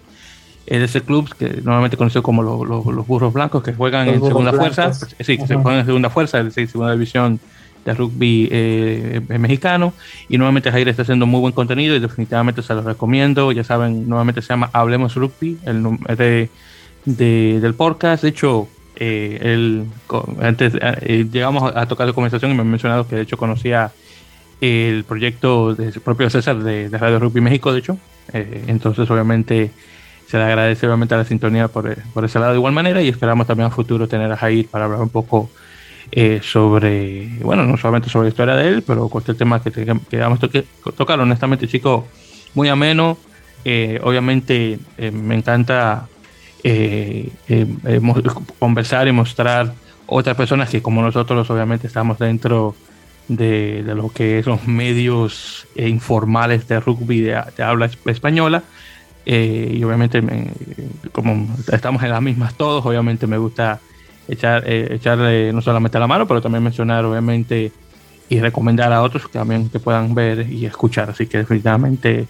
de 0.67 0.85
ese 0.85 1.01
club 1.01 1.33
que 1.37 1.61
normalmente 1.63 1.97
conocido 1.97 2.23
como 2.23 2.43
los 2.43 3.07
burros 3.07 3.33
blancos 3.33 3.63
que 3.63 3.73
juegan 3.73 4.09
en 4.09 4.23
segunda 4.23 4.53
fuerza. 4.53 4.87
Pues, 4.87 5.15
sí, 5.21 5.37
que 5.39 5.47
se 5.47 5.55
juegan 5.55 5.81
en 5.81 5.87
segunda 5.87 6.11
fuerza, 6.11 6.39
es 6.39 6.47
decir, 6.47 6.69
segunda 6.69 6.93
división 6.93 7.39
de 7.85 7.95
rugby 7.95 8.49
eh, 8.51 9.21
mexicano. 9.39 9.93
Y 10.29 10.39
nuevamente 10.39 10.73
Jair 10.73 10.89
está 10.89 11.03
haciendo 11.03 11.27
muy 11.27 11.41
buen 11.41 11.53
contenido 11.53 11.95
y 11.95 12.01
definitivamente 12.01 12.63
se 12.63 12.75
los 12.75 12.85
recomiendo. 12.85 13.53
Ya 13.53 13.63
saben, 13.63 14.09
nuevamente 14.09 14.43
se 14.43 14.49
llama 14.49 14.71
Hablemos 14.73 15.15
Rugby, 15.15 15.59
el 15.65 15.85
de, 16.17 16.51
de, 17.05 17.61
del 17.61 17.75
podcast. 17.75 18.25
De 18.25 18.31
hecho, 18.31 18.69
eh, 19.01 19.85
antes 20.41 20.73
eh, 20.81 21.27
llegamos 21.31 21.73
a, 21.75 21.87
tocar 21.87 22.07
la 22.07 22.13
conversación 22.13 22.51
y 22.51 22.55
me 22.55 22.63
ha 22.63 22.65
mencionado 22.65 23.07
que 23.07 23.17
de 23.17 23.23
hecho 23.23 23.37
conocía 23.37 23.93
el 24.61 25.05
proyecto 25.05 25.75
del 25.75 25.93
propio 26.01 26.29
César 26.31 26.59
de, 26.59 26.89
Radio 26.91 27.21
Rugby 27.21 27.41
México, 27.41 27.73
de 27.73 27.79
hecho. 27.79 27.99
Eh, 28.33 28.65
entonces, 28.67 29.09
obviamente, 29.09 29.71
se 30.27 30.37
le 30.37 30.43
agradece 30.43 30.87
obviamente 30.87 31.15
a 31.15 31.19
la 31.19 31.25
sintonía 31.25 31.69
por, 31.69 31.97
por, 32.13 32.25
ese 32.25 32.39
lado 32.39 32.53
de 32.53 32.59
igual 32.59 32.73
manera 32.73 33.01
y 33.01 33.09
esperamos 33.09 33.47
también 33.47 33.69
a 33.69 33.71
futuro 33.71 34.09
tener 34.09 34.31
a 34.33 34.37
Jair 34.37 34.67
para 34.69 34.87
hablar 34.87 35.01
un 35.01 35.11
poco 35.11 35.49
eh, 36.11 36.41
sobre, 36.43 37.29
bueno, 37.41 37.65
no 37.65 37.77
solamente 37.77 38.11
sobre 38.11 38.27
la 38.27 38.31
historia 38.31 38.57
de 38.57 38.69
él, 38.69 38.83
pero 38.85 39.09
cualquier 39.09 39.37
tema 39.37 39.63
que, 39.63 39.71
queramos 40.11 40.41
tocar. 40.41 41.21
Honestamente, 41.21 41.69
chico, 41.69 42.09
muy 42.55 42.69
ameno. 42.69 43.17
Eh, 43.65 44.01
obviamente, 44.03 44.79
me 45.13 45.37
encanta 45.37 46.09
conversar 48.59 49.09
y 49.09 49.13
mostrar 49.13 49.73
otras 50.07 50.37
personas 50.37 50.71
que 50.71 50.83
como 50.83 51.03
nosotros 51.03 51.49
obviamente 51.51 51.87
estamos 51.87 52.19
dentro 52.19 52.75
de, 53.29 53.83
lo 53.85 54.09
que 54.11 54.43
son 54.43 54.59
medios 54.67 55.67
eh, 55.75 55.89
informales 55.89 56.67
de 56.67 56.81
rugby 56.81 57.21
de, 57.21 57.37
habla 57.63 57.91
española. 58.07 58.63
Eh, 59.27 59.77
y 59.79 59.85
obviamente, 59.85 60.23
como 61.13 61.55
estamos 61.71 62.03
en 62.03 62.11
las 62.11 62.23
mismas 62.23 62.55
todos, 62.55 62.85
obviamente 62.87 63.27
me 63.27 63.37
gusta 63.37 63.79
echar, 64.27 64.65
eh, 64.67 64.89
echarle 64.93 65.53
no 65.53 65.61
solamente 65.61 65.99
la 65.99 66.07
mano, 66.07 66.27
pero 66.27 66.41
también 66.41 66.65
mencionar, 66.65 67.05
obviamente, 67.05 67.71
y 68.31 68.41
recomendar 68.41 68.93
a 68.93 69.03
otros 69.03 69.27
que 69.27 69.39
también 69.39 69.69
que 69.69 69.79
puedan 69.79 70.15
ver 70.15 70.51
y 70.51 70.65
escuchar. 70.65 71.11
Así 71.11 71.27
que 71.27 71.39
definitivamente 71.39 72.27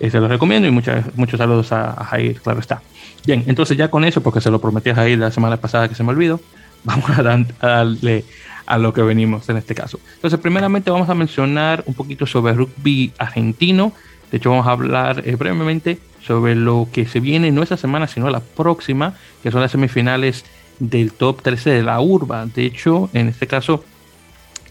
se 0.00 0.20
los 0.20 0.28
recomiendo 0.28 0.68
y 0.68 0.70
muchas, 0.70 1.14
muchos 1.16 1.38
saludos 1.38 1.72
a, 1.72 2.04
Jair, 2.04 2.40
claro 2.40 2.60
está. 2.60 2.82
Bien, 3.26 3.44
entonces 3.46 3.76
ya 3.76 3.90
con 3.90 4.04
eso, 4.04 4.22
porque 4.22 4.40
se 4.40 4.50
lo 4.50 4.60
prometí 4.60 4.90
a 4.90 4.94
Jair 4.94 5.18
la 5.18 5.30
semana 5.30 5.56
pasada 5.56 5.88
que 5.88 5.94
se 5.94 6.04
me 6.04 6.10
olvidó, 6.10 6.40
vamos 6.84 7.10
a 7.10 7.22
darle 7.22 8.24
a 8.66 8.78
lo 8.78 8.92
que 8.92 9.02
venimos 9.02 9.48
en 9.48 9.56
este 9.56 9.74
caso. 9.74 9.98
Entonces, 10.16 10.38
primeramente 10.38 10.90
vamos 10.90 11.08
a 11.08 11.14
mencionar 11.14 11.82
un 11.86 11.94
poquito 11.94 12.26
sobre 12.26 12.52
rugby 12.52 13.12
argentino. 13.18 13.92
De 14.30 14.36
hecho, 14.36 14.50
vamos 14.50 14.66
a 14.66 14.72
hablar 14.72 15.22
eh, 15.24 15.36
brevemente 15.36 15.98
sobre 16.20 16.54
lo 16.54 16.86
que 16.92 17.06
se 17.06 17.20
viene 17.20 17.50
no 17.50 17.62
esta 17.62 17.78
semana, 17.78 18.06
sino 18.06 18.28
la 18.28 18.40
próxima, 18.40 19.14
que 19.42 19.50
son 19.50 19.62
las 19.62 19.72
semifinales 19.72 20.44
del 20.78 21.12
top 21.12 21.42
13 21.42 21.70
de 21.70 21.82
la 21.82 21.98
urba. 22.00 22.44
De 22.44 22.66
hecho, 22.66 23.08
en 23.14 23.28
este 23.28 23.46
caso, 23.46 23.82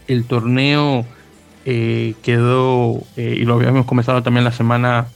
el 0.06 0.24
torneo 0.24 1.04
eh, 1.64 2.14
quedó, 2.22 3.02
eh, 3.16 3.36
y 3.40 3.44
lo 3.44 3.54
habíamos 3.54 3.84
comenzado 3.84 4.22
también 4.22 4.44
la 4.44 4.52
semana, 4.52 5.08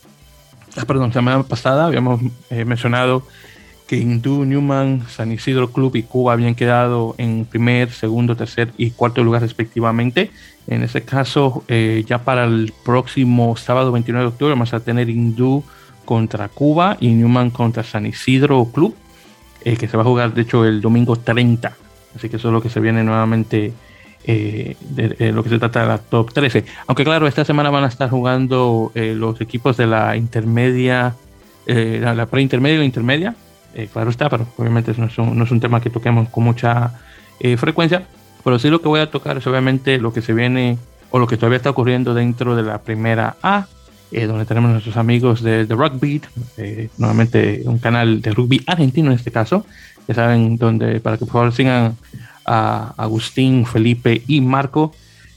ah, 0.77 0.85
perdón, 0.87 1.13
semana 1.13 1.43
pasada, 1.43 1.87
habíamos 1.87 2.21
mencionado 2.51 3.25
que 3.93 3.99
Hindú, 3.99 4.47
Newman, 4.47 5.05
San 5.11 5.33
Isidro 5.33 5.71
Club 5.71 5.97
y 5.97 6.03
Cuba 6.03 6.33
habían 6.33 6.55
quedado 6.55 7.15
en 7.19 7.45
primer, 7.45 7.91
segundo, 7.91 8.35
tercer 8.35 8.73
y 8.79 8.93
cuarto 8.93 9.23
lugar 9.23 9.43
respectivamente. 9.43 10.31
En 10.67 10.83
ese 10.83 11.03
caso, 11.03 11.62
eh, 11.69 12.02
ya 12.07 12.25
para 12.25 12.45
el 12.45 12.73
próximo 12.87 13.55
sábado 13.57 13.93
29 13.93 14.25
de 14.25 14.29
octubre 14.29 14.55
vamos 14.55 14.73
a 14.73 14.81
tener 14.81 15.11
Hindú 15.11 15.62
contra 16.07 16.49
Cuba 16.49 16.97
y 17.00 17.09
Newman 17.09 17.50
contra 17.50 17.83
San 17.83 18.07
Isidro 18.07 18.64
Club, 18.73 18.95
eh, 19.62 19.76
que 19.76 19.88
se 19.88 19.99
va 19.99 20.05
a 20.05 20.07
jugar 20.07 20.33
de 20.33 20.41
hecho 20.41 20.64
el 20.64 20.81
domingo 20.81 21.17
30. 21.17 21.76
Así 22.17 22.31
que 22.31 22.37
eso 22.37 22.49
es 22.49 22.55
lo 22.55 22.62
que 22.62 22.71
se 22.71 22.81
viene 22.81 23.05
nuevamente 23.05 23.75
eh, 24.25 24.76
de, 24.81 25.33
lo 25.33 25.43
que 25.43 25.50
se 25.50 25.59
trata 25.59 25.83
de 25.83 25.88
la 25.88 25.99
top 25.99 26.33
13. 26.33 26.64
Aunque 26.87 27.05
claro, 27.05 27.26
esta 27.26 27.45
semana 27.45 27.71
van 27.71 27.85
a 27.85 27.88
estar 27.88 28.09
jugando 28.09 28.93
los 28.95 29.41
equipos 29.41 29.76
de 29.76 29.87
la 29.87 30.17
intermedia, 30.17 31.14
la, 31.67 32.14
la 32.14 32.26
pre-intermedia 32.26 32.81
o 32.81 32.83
intermedia, 32.83 33.35
eh, 33.75 33.88
claro 33.91 34.11
está, 34.11 34.29
pero 34.29 34.47
obviamente 34.59 34.93
no 34.99 35.07
es, 35.07 35.17
un, 35.19 35.37
no 35.37 35.45
es 35.45 35.50
un 35.50 35.61
tema 35.61 35.81
que 35.81 35.88
toquemos 35.88 36.29
con 36.29 36.45
mucha 36.45 36.93
eh, 37.41 37.57
frecuencia, 37.57 38.07
pero 38.45 38.59
sí 38.59 38.69
lo 38.69 38.83
que 38.83 38.88
voy 38.88 39.00
a 39.00 39.11
tocar 39.11 39.38
es 39.38 39.47
obviamente 39.47 39.99
lo 39.99 40.12
que 40.12 40.21
se 40.21 40.35
viene 40.35 40.76
o 41.11 41.19
lo 41.19 41.26
que 41.26 41.37
todavía 41.37 41.57
está 41.57 41.71
ocurriendo 41.71 42.12
dentro 42.12 42.55
de 42.55 42.62
la 42.62 42.79
primera 42.83 43.37
A, 43.43 43.67
eh, 44.11 44.26
donde 44.26 44.45
tenemos 44.45 44.71
nuestros 44.71 44.97
amigos 44.99 45.43
de, 45.43 45.67
The 45.67 45.75
Rugby, 45.75 46.21
nuevamente 46.99 47.62
un 47.64 47.79
canal 47.79 48.21
de 48.21 48.33
rugby 48.33 48.62
argentino 48.67 49.11
en 49.11 49.17
este 49.17 49.31
caso, 49.31 49.64
ya 50.07 50.14
saben, 50.14 50.59
donde 50.59 51.00
para 51.00 51.17
que 51.17 51.25
por 51.25 51.33
favor 51.33 51.52
sigan 51.52 51.97
a 52.44 52.94
Agustín, 52.96 53.66
Felipe 53.66 54.22
y 54.26 54.40
Marco, 54.40 54.92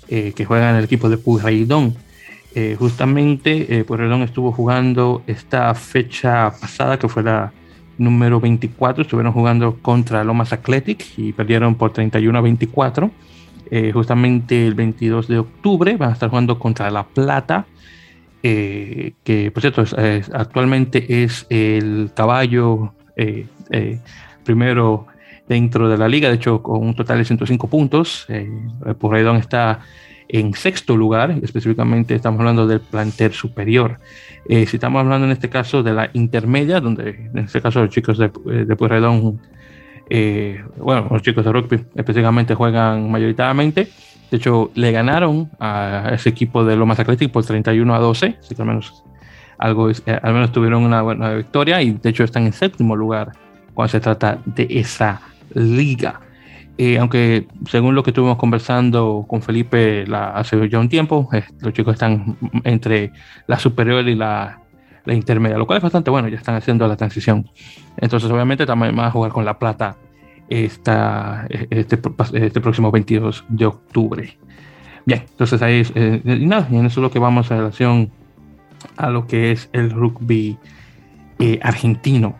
que 0.07 0.45
juegan 0.45 0.71
en 0.71 0.75
el 0.77 0.85
equipo 0.85 1.09
de 1.09 1.17
Puyraidón. 1.17 1.95
justamente 2.77 3.83
Puyraidón 3.85 4.21
estuvo 4.21 4.51
jugando 4.51 5.23
esta 5.25 5.73
fecha 5.73 6.51
pasada, 6.59 6.99
que 6.99 7.09
fue 7.09 7.23
la 7.23 7.51
número 7.97 8.39
24 8.39 9.03
estuvieron 9.03 9.31
jugando 9.31 9.77
contra 9.81 10.23
Lomas 10.23 10.53
Athletic 10.53 11.05
y 11.17 11.33
perdieron 11.33 11.75
por 11.75 11.93
31 11.93 12.37
a 12.37 12.41
24. 12.41 13.11
Eh, 13.71 13.91
justamente 13.91 14.67
el 14.67 14.75
22 14.75 15.27
de 15.27 15.39
octubre 15.39 15.97
van 15.97 16.09
a 16.09 16.13
estar 16.13 16.29
jugando 16.29 16.59
contra 16.59 16.91
La 16.91 17.03
Plata, 17.03 17.65
eh, 18.43 19.13
que 19.23 19.49
por 19.51 19.61
cierto 19.61 19.83
actualmente 20.33 21.23
es 21.23 21.47
el 21.49 22.11
caballo 22.15 22.93
eh, 23.15 23.47
primero 24.43 25.07
dentro 25.47 25.89
de 25.89 25.97
la 25.97 26.07
liga, 26.07 26.29
de 26.29 26.35
hecho 26.35 26.61
con 26.61 26.81
un 26.81 26.95
total 26.95 27.19
de 27.19 27.25
105 27.25 27.67
puntos. 27.67 28.27
Porredón 28.99 29.37
está 29.37 29.79
en 30.27 30.53
sexto 30.53 30.97
lugar, 30.97 31.31
específicamente 31.43 32.15
estamos 32.15 32.39
hablando 32.39 32.67
del 32.67 32.79
plantel 32.79 33.31
superior. 33.33 33.99
Eh, 34.47 34.65
si 34.65 34.77
estamos 34.77 34.99
hablando 34.99 35.25
en 35.25 35.31
este 35.31 35.49
caso 35.49 35.83
de 35.83 35.93
la 35.93 36.09
intermedia, 36.13 36.79
donde 36.79 37.29
en 37.33 37.37
este 37.39 37.61
caso 37.61 37.81
los 37.81 37.89
chicos 37.89 38.17
de, 38.17 38.25
eh, 38.25 38.65
de 38.65 38.75
Pueyrredón 38.75 39.39
Eh, 40.07 40.63
bueno, 40.77 41.07
los 41.09 41.23
chicos 41.23 41.43
de 41.43 41.51
rugby 41.51 41.83
específicamente 41.95 42.53
juegan 42.53 43.09
mayoritariamente. 43.09 43.87
De 44.29 44.37
hecho, 44.37 44.71
le 44.75 44.91
ganaron 44.91 45.49
a 45.59 46.11
ese 46.13 46.29
equipo 46.29 46.63
de 46.63 46.75
Lomas 46.75 46.99
Athletic 46.99 47.31
por 47.31 47.43
31 47.43 47.95
a 47.95 47.99
12, 47.99 48.37
así 48.39 48.53
que 48.53 48.61
al 48.61 48.67
menos, 48.67 49.03
algo, 49.57 49.89
eh, 49.89 50.19
al 50.21 50.33
menos 50.33 50.51
tuvieron 50.51 50.83
una 50.83 51.01
buena 51.01 51.33
victoria 51.33 51.81
y 51.81 51.93
de 51.93 52.09
hecho 52.09 52.23
están 52.23 52.45
en 52.45 52.53
séptimo 52.53 52.95
lugar 52.95 53.31
cuando 53.73 53.91
se 53.91 53.99
trata 53.99 54.39
de 54.45 54.67
esa 54.69 55.21
liga. 55.55 56.21
Eh, 56.77 56.99
aunque 56.99 57.47
según 57.69 57.95
lo 57.95 58.03
que 58.03 58.09
estuvimos 58.09 58.37
conversando 58.37 59.25
con 59.27 59.41
Felipe 59.41 60.05
la, 60.05 60.31
hace 60.31 60.69
ya 60.69 60.79
un 60.79 60.89
tiempo, 60.89 61.29
los 61.61 61.73
chicos 61.73 61.93
están 61.93 62.37
entre 62.65 63.13
la 63.47 63.57
superior 63.57 64.05
y 64.07 64.15
la, 64.15 64.59
la, 65.05 65.13
intermedia, 65.13 65.57
lo 65.57 65.65
cual 65.65 65.77
es 65.77 65.83
bastante 65.83 66.11
bueno, 66.11 66.27
ya 66.27 66.37
están 66.37 66.55
haciendo 66.55 66.85
la 66.87 66.97
transición. 66.97 67.49
Entonces 67.95 68.29
obviamente 68.29 68.65
también 68.65 68.93
van 68.93 69.05
a 69.05 69.11
jugar 69.11 69.31
con 69.31 69.45
La 69.45 69.57
Plata 69.57 69.95
esta, 70.49 71.47
este, 71.49 71.99
este 72.33 72.61
próximo 72.61 72.91
22 72.91 73.45
de 73.47 73.65
octubre. 73.65 74.37
Bien, 75.05 75.23
entonces 75.29 75.61
ahí 75.61 75.83
eh, 75.95 76.21
y 76.25 76.45
nada, 76.45 76.67
y 76.71 76.77
en 76.77 76.85
eso 76.87 76.99
es 76.99 77.03
lo 77.03 77.11
que 77.11 77.19
vamos 77.19 77.51
a 77.51 77.57
relación 77.57 78.11
a 78.97 79.09
lo 79.09 79.27
que 79.27 79.51
es 79.51 79.69
el 79.71 79.91
rugby 79.91 80.57
eh, 81.39 81.59
argentino. 81.61 82.35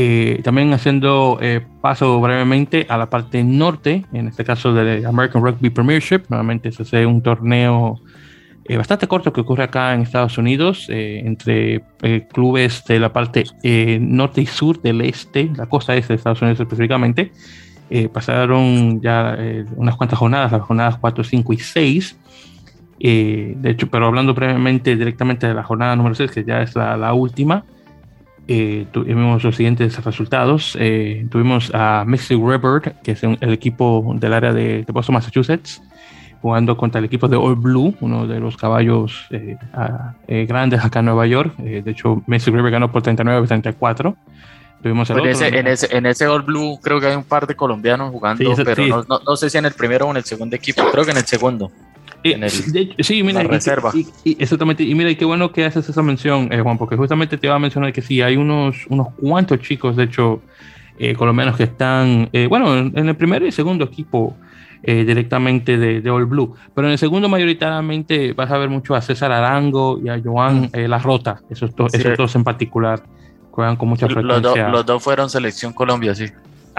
Eh, 0.00 0.42
también 0.44 0.72
haciendo 0.72 1.40
eh, 1.42 1.60
paso 1.80 2.20
brevemente 2.20 2.86
a 2.88 2.96
la 2.96 3.10
parte 3.10 3.42
norte, 3.42 4.04
en 4.12 4.28
este 4.28 4.44
caso 4.44 4.72
del 4.72 5.04
American 5.04 5.42
Rugby 5.42 5.70
Premiership. 5.70 6.20
Nuevamente 6.28 6.70
se 6.70 6.82
hace 6.84 7.04
un 7.04 7.20
torneo 7.20 7.98
eh, 8.66 8.76
bastante 8.76 9.08
corto 9.08 9.32
que 9.32 9.40
ocurre 9.40 9.64
acá 9.64 9.92
en 9.94 10.02
Estados 10.02 10.38
Unidos, 10.38 10.86
entre 10.88 11.82
clubes 12.32 12.84
de 12.86 13.00
la 13.00 13.12
parte 13.12 13.42
norte 13.98 14.42
y 14.42 14.46
sur 14.46 14.80
del 14.80 15.00
este, 15.00 15.50
la 15.56 15.66
costa 15.66 15.96
este 15.96 16.12
de 16.12 16.18
Estados 16.18 16.42
Unidos 16.42 16.60
específicamente. 16.60 17.32
pasaron 18.12 19.00
ya 19.00 19.36
unas 19.74 19.96
cuantas 19.96 20.20
jornadas, 20.20 20.52
las 20.52 20.62
jornadas 20.62 20.96
4, 21.00 21.24
5 21.24 21.52
y 21.54 21.58
6. 21.58 22.18
de 23.00 23.58
hecho, 23.64 23.88
pero 23.90 24.06
hablando 24.06 24.32
brevemente 24.32 24.94
directamente 24.94 25.48
de 25.48 25.54
la 25.54 25.64
jornada 25.64 25.96
número 25.96 26.14
6, 26.14 26.30
que 26.30 26.44
ya 26.44 26.62
es 26.62 26.76
la, 26.76 26.96
la 26.96 27.14
última, 27.14 27.64
eh, 28.50 28.86
tuvimos 28.90 29.44
los 29.44 29.56
siguientes 29.56 30.02
resultados. 30.02 30.74
Eh, 30.80 31.26
tuvimos 31.30 31.70
a 31.74 32.04
Mystic 32.06 32.38
River, 32.38 32.94
que 33.02 33.12
es 33.12 33.22
el 33.22 33.52
equipo 33.52 34.14
del 34.16 34.32
área 34.32 34.54
de, 34.54 34.86
Boston, 34.88 35.14
Massachusetts, 35.14 35.82
jugando 36.40 36.74
contra 36.76 36.98
el 36.98 37.04
equipo 37.04 37.28
de 37.28 37.36
All 37.36 37.56
Blue, 37.56 37.94
uno 38.00 38.26
de 38.26 38.40
los 38.40 38.56
caballos 38.56 39.26
eh, 39.30 40.46
grandes 40.48 40.82
acá 40.82 41.00
en 41.00 41.04
Nueva 41.04 41.26
York. 41.26 41.56
de 41.58 41.90
hecho, 41.90 42.22
Mystic 42.26 42.54
River 42.54 42.72
ganó 42.72 42.90
por 42.90 43.02
39-34. 43.02 44.16
Tuvimos 44.82 45.10
el 45.10 45.26
ese, 45.26 45.48
en, 45.48 45.66
ese, 45.66 45.94
en, 45.94 46.06
ese, 46.06 46.26
All 46.26 46.42
Blue 46.42 46.78
creo 46.80 47.00
que 47.00 47.08
hay 47.08 47.16
un 47.16 47.24
par 47.24 47.46
de 47.46 47.54
colombianos 47.54 48.12
jugando, 48.12 48.54
pero 48.64 49.04
no, 49.08 49.20
no, 49.26 49.36
sé 49.36 49.50
si 49.50 49.58
en 49.58 49.66
el 49.66 49.72
primero 49.72 50.06
o 50.06 50.10
en 50.12 50.18
el 50.18 50.24
segundo 50.24 50.54
equipo, 50.54 50.84
creo 50.92 51.04
que 51.04 51.10
en 51.10 51.16
el 51.16 51.26
segundo 51.26 51.70
sí, 53.00 53.22
mira, 53.22 53.42
reserva. 53.42 53.92
Y, 53.94 54.36
exactamente, 54.40 54.82
y 54.82 54.94
mira, 54.94 55.10
y 55.10 55.16
qué 55.16 55.24
bueno 55.24 55.52
que 55.52 55.64
haces 55.64 55.88
esa 55.88 56.02
mención, 56.02 56.52
eh, 56.52 56.60
Juan, 56.60 56.78
porque 56.78 56.96
justamente 56.96 57.36
te 57.36 57.46
iba 57.46 57.56
a 57.56 57.58
mencionar 57.58 57.92
que 57.92 58.02
sí, 58.02 58.20
hay 58.22 58.36
unos, 58.36 58.86
unos 58.88 59.08
cuantos 59.14 59.60
chicos, 59.60 59.96
de 59.96 60.04
hecho, 60.04 60.42
eh, 60.98 61.14
colombianos 61.14 61.56
que 61.56 61.62
están, 61.62 62.28
eh, 62.32 62.48
bueno, 62.48 62.76
en, 62.76 63.08
el 63.08 63.14
primer 63.14 63.44
y 63.44 63.52
segundo 63.52 63.84
equipo 63.84 64.36
eh, 64.82 65.04
directamente 65.04 65.78
de, 65.78 66.00
de, 66.00 66.10
All 66.10 66.26
Blue, 66.26 66.56
pero 66.74 66.88
en 66.88 66.92
el 66.92 66.98
segundo 66.98 67.28
mayoritariamente 67.28 68.32
vas 68.32 68.50
a 68.50 68.58
ver 68.58 68.68
mucho 68.68 68.96
a 68.96 69.00
César 69.00 69.30
Arango 69.30 70.00
y 70.02 70.08
a 70.08 70.20
Joan 70.20 70.70
mm. 70.72 70.88
La 70.88 70.98
Rota, 70.98 71.40
esos, 71.50 71.70
esos 71.92 72.16
dos 72.16 72.34
en 72.34 72.42
particular, 72.42 73.04
juegan 73.52 73.76
con 73.76 73.88
mucha 73.88 74.08
frecuencia. 74.08 74.68
los 74.70 74.84
dos 74.84 75.00
fueron 75.00 75.30
selección 75.30 75.72
Colombia, 75.72 76.16
sí. 76.16 76.26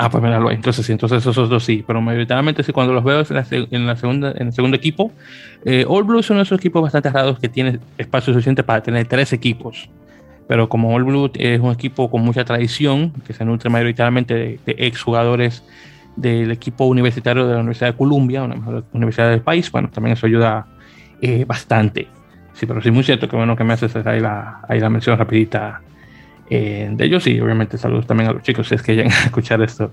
Ah, 0.01 0.09
pues 0.09 0.23
míralo, 0.23 0.49
entonces 0.49 0.85
sí, 0.85 0.93
entonces 0.93 1.25
esos 1.25 1.49
dos 1.49 1.61
sí, 1.65 1.83
pero 1.85 1.99
mayoritariamente 1.99 2.63
sí, 2.63 2.71
cuando 2.71 2.93
los 2.93 3.03
veo 3.03 3.19
en, 3.19 3.85
la, 3.85 3.95
segunda, 3.97 4.31
en 4.31 4.47
el 4.47 4.53
segundo 4.53 4.77
equipo, 4.77 5.11
eh, 5.65 5.83
All 5.85 6.05
Blue 6.05 6.21
es 6.21 6.29
uno 6.29 6.37
de 6.39 6.43
esos 6.43 6.57
equipos 6.57 6.81
bastante 6.81 7.09
raros 7.09 7.37
que 7.37 7.49
tiene 7.49 7.79
espacio 7.97 8.31
suficiente 8.31 8.63
para 8.63 8.81
tener 8.81 9.05
tres 9.07 9.33
equipos. 9.33 9.89
Pero 10.47 10.69
como 10.69 10.95
All 10.95 11.03
Blue 11.03 11.29
es 11.35 11.59
un 11.59 11.73
equipo 11.73 12.09
con 12.09 12.21
mucha 12.21 12.45
tradición, 12.45 13.11
que 13.27 13.33
se 13.33 13.43
nutre 13.43 13.69
mayoritariamente 13.69 14.33
de, 14.33 14.59
de 14.65 14.75
exjugadores 14.77 15.63
del 16.15 16.49
equipo 16.51 16.85
universitario 16.85 17.45
de 17.45 17.55
la 17.55 17.59
Universidad 17.59 17.91
de 17.91 17.97
Columbia, 17.97 18.43
una 18.43 18.55
mejor 18.55 18.85
universidad 18.93 19.29
del 19.29 19.41
país, 19.41 19.69
bueno, 19.69 19.89
también 19.89 20.13
eso 20.13 20.27
ayuda 20.27 20.65
eh, 21.21 21.43
bastante. 21.45 22.07
Sí, 22.53 22.65
pero 22.65 22.81
sí, 22.81 22.89
muy 22.89 23.03
cierto 23.03 23.27
que 23.27 23.35
bueno 23.35 23.57
que 23.57 23.65
me 23.65 23.73
haces 23.73 23.93
ahí 24.05 24.21
la, 24.21 24.61
ahí 24.69 24.79
la 24.79 24.89
mención 24.89 25.17
rapidita 25.17 25.81
eh, 26.49 26.89
de 26.91 27.05
ellos 27.05 27.27
y 27.27 27.39
obviamente 27.39 27.77
saludos 27.77 28.07
también 28.07 28.29
a 28.29 28.33
los 28.33 28.41
chicos 28.41 28.67
si 28.67 28.75
es 28.75 28.81
que 28.81 28.95
llegan 28.95 29.11
a 29.11 29.25
escuchar 29.25 29.61
esto 29.61 29.91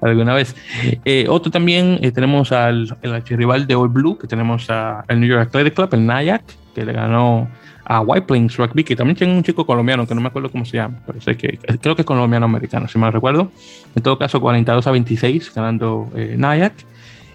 alguna 0.00 0.34
vez. 0.34 0.56
Eh, 1.04 1.26
otro 1.28 1.50
también 1.50 1.98
eh, 2.00 2.12
tenemos 2.12 2.50
al 2.52 2.96
el 3.02 3.22
rival 3.24 3.66
de 3.66 3.74
All 3.74 3.88
Blue, 3.88 4.16
que 4.16 4.26
tenemos 4.26 4.70
al 4.70 5.20
New 5.20 5.28
York 5.28 5.48
Athletic 5.48 5.74
Club, 5.74 5.90
el 5.92 6.06
Nyack, 6.06 6.42
que 6.74 6.84
le 6.84 6.92
ganó 6.92 7.48
a 7.84 8.00
White 8.00 8.26
Plains 8.26 8.56
Rugby, 8.56 8.84
que 8.84 8.96
también 8.96 9.16
tiene 9.16 9.34
un 9.34 9.42
chico 9.42 9.66
colombiano, 9.66 10.06
que 10.06 10.14
no 10.14 10.20
me 10.20 10.28
acuerdo 10.28 10.50
cómo 10.50 10.64
se 10.64 10.78
llama, 10.78 10.98
pero 11.06 11.20
sé 11.20 11.36
que 11.36 11.58
creo 11.80 11.94
que 11.94 12.02
es 12.02 12.06
colombiano-americano, 12.06 12.88
si 12.88 12.98
mal 12.98 13.12
recuerdo. 13.12 13.50
En 13.94 14.02
todo 14.02 14.18
caso, 14.18 14.40
42 14.40 14.86
a 14.86 14.90
26, 14.90 15.54
ganando 15.54 16.10
Nyack. 16.14 16.72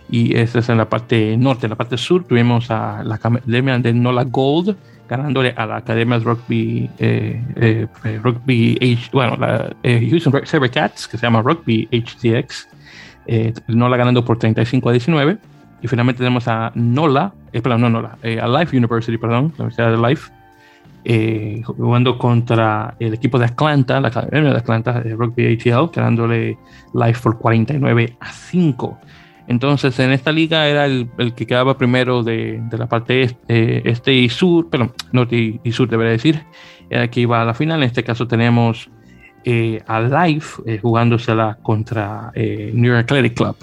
Y 0.10 0.36
esa 0.38 0.60
es 0.60 0.70
en 0.70 0.78
la 0.78 0.90
parte 0.90 1.36
norte. 1.38 1.66
En 1.66 1.72
la 1.72 1.76
parte 1.76 1.98
sur 1.98 2.24
tuvimos 2.26 2.70
a 2.70 3.04
la 3.04 3.16
academia 3.16 3.80
de 3.80 3.94
Nola 3.94 4.24
Gold, 4.26 4.76
ganándole 5.08 5.54
a 5.56 5.66
la 5.66 5.78
Academia 5.78 6.20
Rugby, 6.20 6.90
eh, 6.98 7.42
eh, 7.56 7.88
eh, 8.04 8.20
Rugby 8.24 8.78
H, 8.82 9.10
bueno, 9.12 9.36
la 9.38 9.76
Houston 9.84 10.34
Cats, 10.72 11.08
que 11.08 11.18
se 11.18 11.26
llama 11.26 11.42
Rugby 11.42 11.88
HTX, 11.92 12.70
Nola 13.68 13.98
ganando 13.98 14.24
por 14.24 14.38
35 14.38 14.90
a 14.90 14.92
19. 14.92 15.38
Y 15.82 15.88
finalmente 15.88 16.20
tenemos 16.20 16.48
a 16.48 16.72
Nola, 16.76 17.34
perdón, 17.52 17.82
no 17.82 17.90
Nola, 17.90 18.18
a 18.24 18.48
Life 18.48 18.76
University, 18.76 19.18
perdón, 19.18 19.54
la 19.58 19.66
Universidad 19.66 19.92
de 19.92 20.10
Life, 20.10 20.32
jugando 21.66 22.18
contra 22.18 22.96
el 23.00 23.14
equipo 23.14 23.38
de 23.38 23.46
Atlanta, 23.46 24.00
la 24.00 24.08
Academia 24.08 24.52
de 24.52 24.58
Atlanta, 24.58 25.04
Rugby 25.04 25.54
ATL, 25.54 25.92
ganándole 25.94 26.58
Life 26.94 27.20
por 27.22 27.38
49 27.38 28.16
a 28.22 28.32
5. 28.32 28.98
Entonces, 29.48 30.00
en 30.00 30.12
esta 30.12 30.32
liga 30.32 30.68
era 30.68 30.86
el, 30.86 31.10
que 31.36 31.46
quedaba 31.46 31.78
primero 31.78 32.24
de, 32.24 32.62
la 32.72 32.88
parte 32.88 33.24
este, 33.24 33.90
este, 33.90 34.14
y 34.14 34.30
sur, 34.30 34.70
perdón, 34.70 34.94
norte 35.12 35.60
y, 35.62 35.72
sur, 35.72 35.90
debería 35.90 36.14
decir, 36.14 36.44
era 36.90 37.10
que 37.10 37.22
iba 37.22 37.42
a 37.42 37.46
la 37.46 37.54
final. 37.54 37.82
En 37.82 37.88
este 37.88 38.04
caso 38.04 38.28
tenemos 38.28 38.90
eh, 39.44 39.82
a 39.86 40.00
Life 40.00 40.62
eh, 40.66 40.80
jugándosela 40.82 41.58
contra 41.62 42.32
eh, 42.36 42.72
New 42.74 42.92
York 42.94 43.12
Athletic 43.12 43.36
Club. 43.36 43.58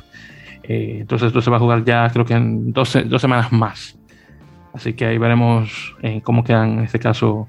entonces, 0.63 1.29
esto 1.29 1.41
se 1.41 1.51
va 1.51 1.57
a 1.57 1.61
jugar 1.61 1.85
ya, 1.85 2.09
creo 2.11 2.25
que 2.25 2.35
en 2.35 2.73
dos 2.73 2.91
semanas 2.91 3.51
más. 3.53 3.97
Así 4.73 4.93
que 4.93 5.07
ahí 5.07 5.19
veremos 5.19 5.97
cómo 6.23 6.45
quedan, 6.45 6.79
en 6.79 6.85
este 6.85 7.01
caso, 7.01 7.49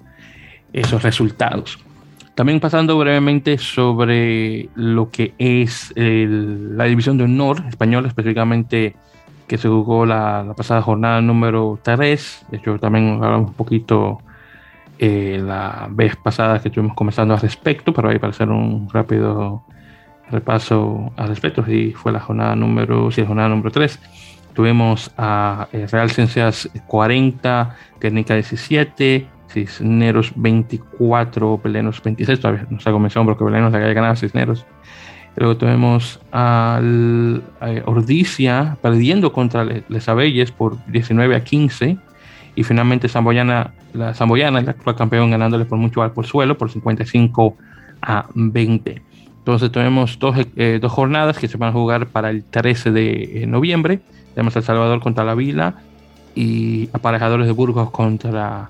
esos 0.74 1.04
resultados. 1.04 1.78
También 2.36 2.60
pasando 2.60 2.98
brevemente 2.98 3.58
sobre 3.58 4.70
lo 4.76 5.12
que 5.12 5.34
es 5.38 5.94
la 5.96 6.86
división 6.86 7.18
de 7.18 7.26
honor 7.26 7.64
española, 7.68 8.08
específicamente 8.08 8.96
que 9.48 9.58
se 9.58 9.68
jugó 9.68 10.06
la, 10.06 10.54
pasada 10.56 10.82
jornada 10.82 11.20
número 11.22 11.78
3. 11.84 12.46
De 12.52 12.58
hecho, 12.58 12.80
también 12.80 13.22
hablamos 13.22 13.50
un 13.50 13.56
poquito 13.56 14.20
eh, 14.98 15.42
la 15.44 15.90
vez 15.92 16.16
pasada 16.16 16.62
que 16.62 16.70
estuvimos 16.70 16.96
conversando 16.96 17.34
al 17.34 17.42
respecto, 17.42 17.94
pero 17.94 18.10
ahí 18.10 18.18
para 18.18 18.32
hacer 18.32 18.50
un 18.50 18.88
rápido 18.90 19.64
repaso 20.30 21.12
al 21.18 21.28
respecto, 21.28 21.66
sí, 21.66 21.92
fue 21.92 22.14
la 22.14 22.22
jornada 22.22 22.56
número, 22.56 23.12
sí, 23.12 23.26
jornada 23.26 23.50
número 23.50 23.72
3. 23.72 24.00
Tuvimos 24.54 25.12
a 25.18 25.68
eh, 25.74 25.86
Real 25.92 26.10
Ciencias 26.12 26.70
40, 26.88 27.76
Técnica 28.00 28.36
17, 28.36 29.28
Cisneros 29.54 30.32
24, 30.36 31.60
Belenos 31.64 32.02
26, 32.02 32.40
todavía 32.40 32.68
no 32.70 32.80
se 32.80 32.90
ha 32.90 32.94
comenzado 32.94 33.26
porque 33.26 33.44
Belenos 33.44 33.72
le 33.72 33.80
haya 33.80 33.94
ganado 33.94 34.14
a 34.14 34.16
Cisneros. 34.16 34.66
Luego 35.36 35.56
tenemos 35.58 36.20
al 36.32 37.42
Ordicia 37.86 38.78
perdiendo 38.82 39.32
contra 39.32 39.64
Les 39.64 40.10
Abelles 40.10 40.52
por 40.52 40.84
19 40.88 41.36
a 41.36 41.44
15. 41.44 41.98
Y 42.54 42.64
finalmente 42.64 43.08
Zamboyana, 43.08 43.72
la 43.94 44.14
Zamboyana, 44.14 44.60
el 44.60 44.68
actual 44.68 44.96
campeón, 44.98 45.32
ganándole 45.32 45.64
por 45.64 45.78
mucho 45.78 46.02
al 46.02 46.12
por 46.12 46.26
suelo, 46.26 46.58
por 46.58 46.70
55 46.70 47.56
a 48.02 48.26
20. 48.34 49.02
Entonces 49.38 49.72
tenemos 49.72 50.20
dos, 50.20 50.36
eh, 50.58 50.80
dos, 50.82 50.92
jornadas 50.92 51.40
que 51.40 51.48
se 51.48 51.58
van 51.58 51.70
a 51.70 51.72
jugar 51.72 52.08
para 52.08 52.30
el 52.30 52.44
13 52.44 52.92
de 52.92 53.44
eh, 53.44 53.48
noviembre. 53.48 54.02
Tenemos 54.36 54.56
El 54.56 54.64
Salvador 54.64 55.00
contra 55.00 55.24
la 55.24 55.34
Vila 55.34 55.76
y 56.36 56.90
aparejadores 56.94 57.48
de 57.48 57.54
Burgos 57.54 57.90
contra 57.90 58.70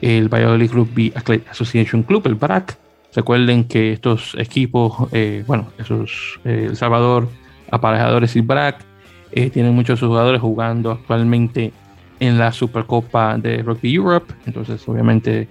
el 0.00 0.28
Valladolid 0.28 0.70
Rugby 0.72 1.12
Association 1.50 2.02
Club, 2.02 2.26
el 2.26 2.34
BRAC. 2.34 2.76
Recuerden 3.14 3.64
que 3.64 3.92
estos 3.92 4.34
equipos, 4.38 5.08
eh, 5.12 5.42
bueno, 5.46 5.68
esos 5.78 6.38
eh, 6.44 6.66
El 6.68 6.76
Salvador, 6.76 7.28
aparejadores 7.70 8.36
y 8.36 8.40
BRAC, 8.40 8.84
eh, 9.32 9.50
tienen 9.50 9.74
muchos 9.74 10.00
jugadores 10.00 10.40
jugando 10.40 10.92
actualmente 10.92 11.72
en 12.20 12.38
la 12.38 12.52
Supercopa 12.52 13.38
de 13.38 13.62
Rugby 13.62 13.94
Europe. 13.94 14.32
Entonces, 14.46 14.86
obviamente, 14.88 15.48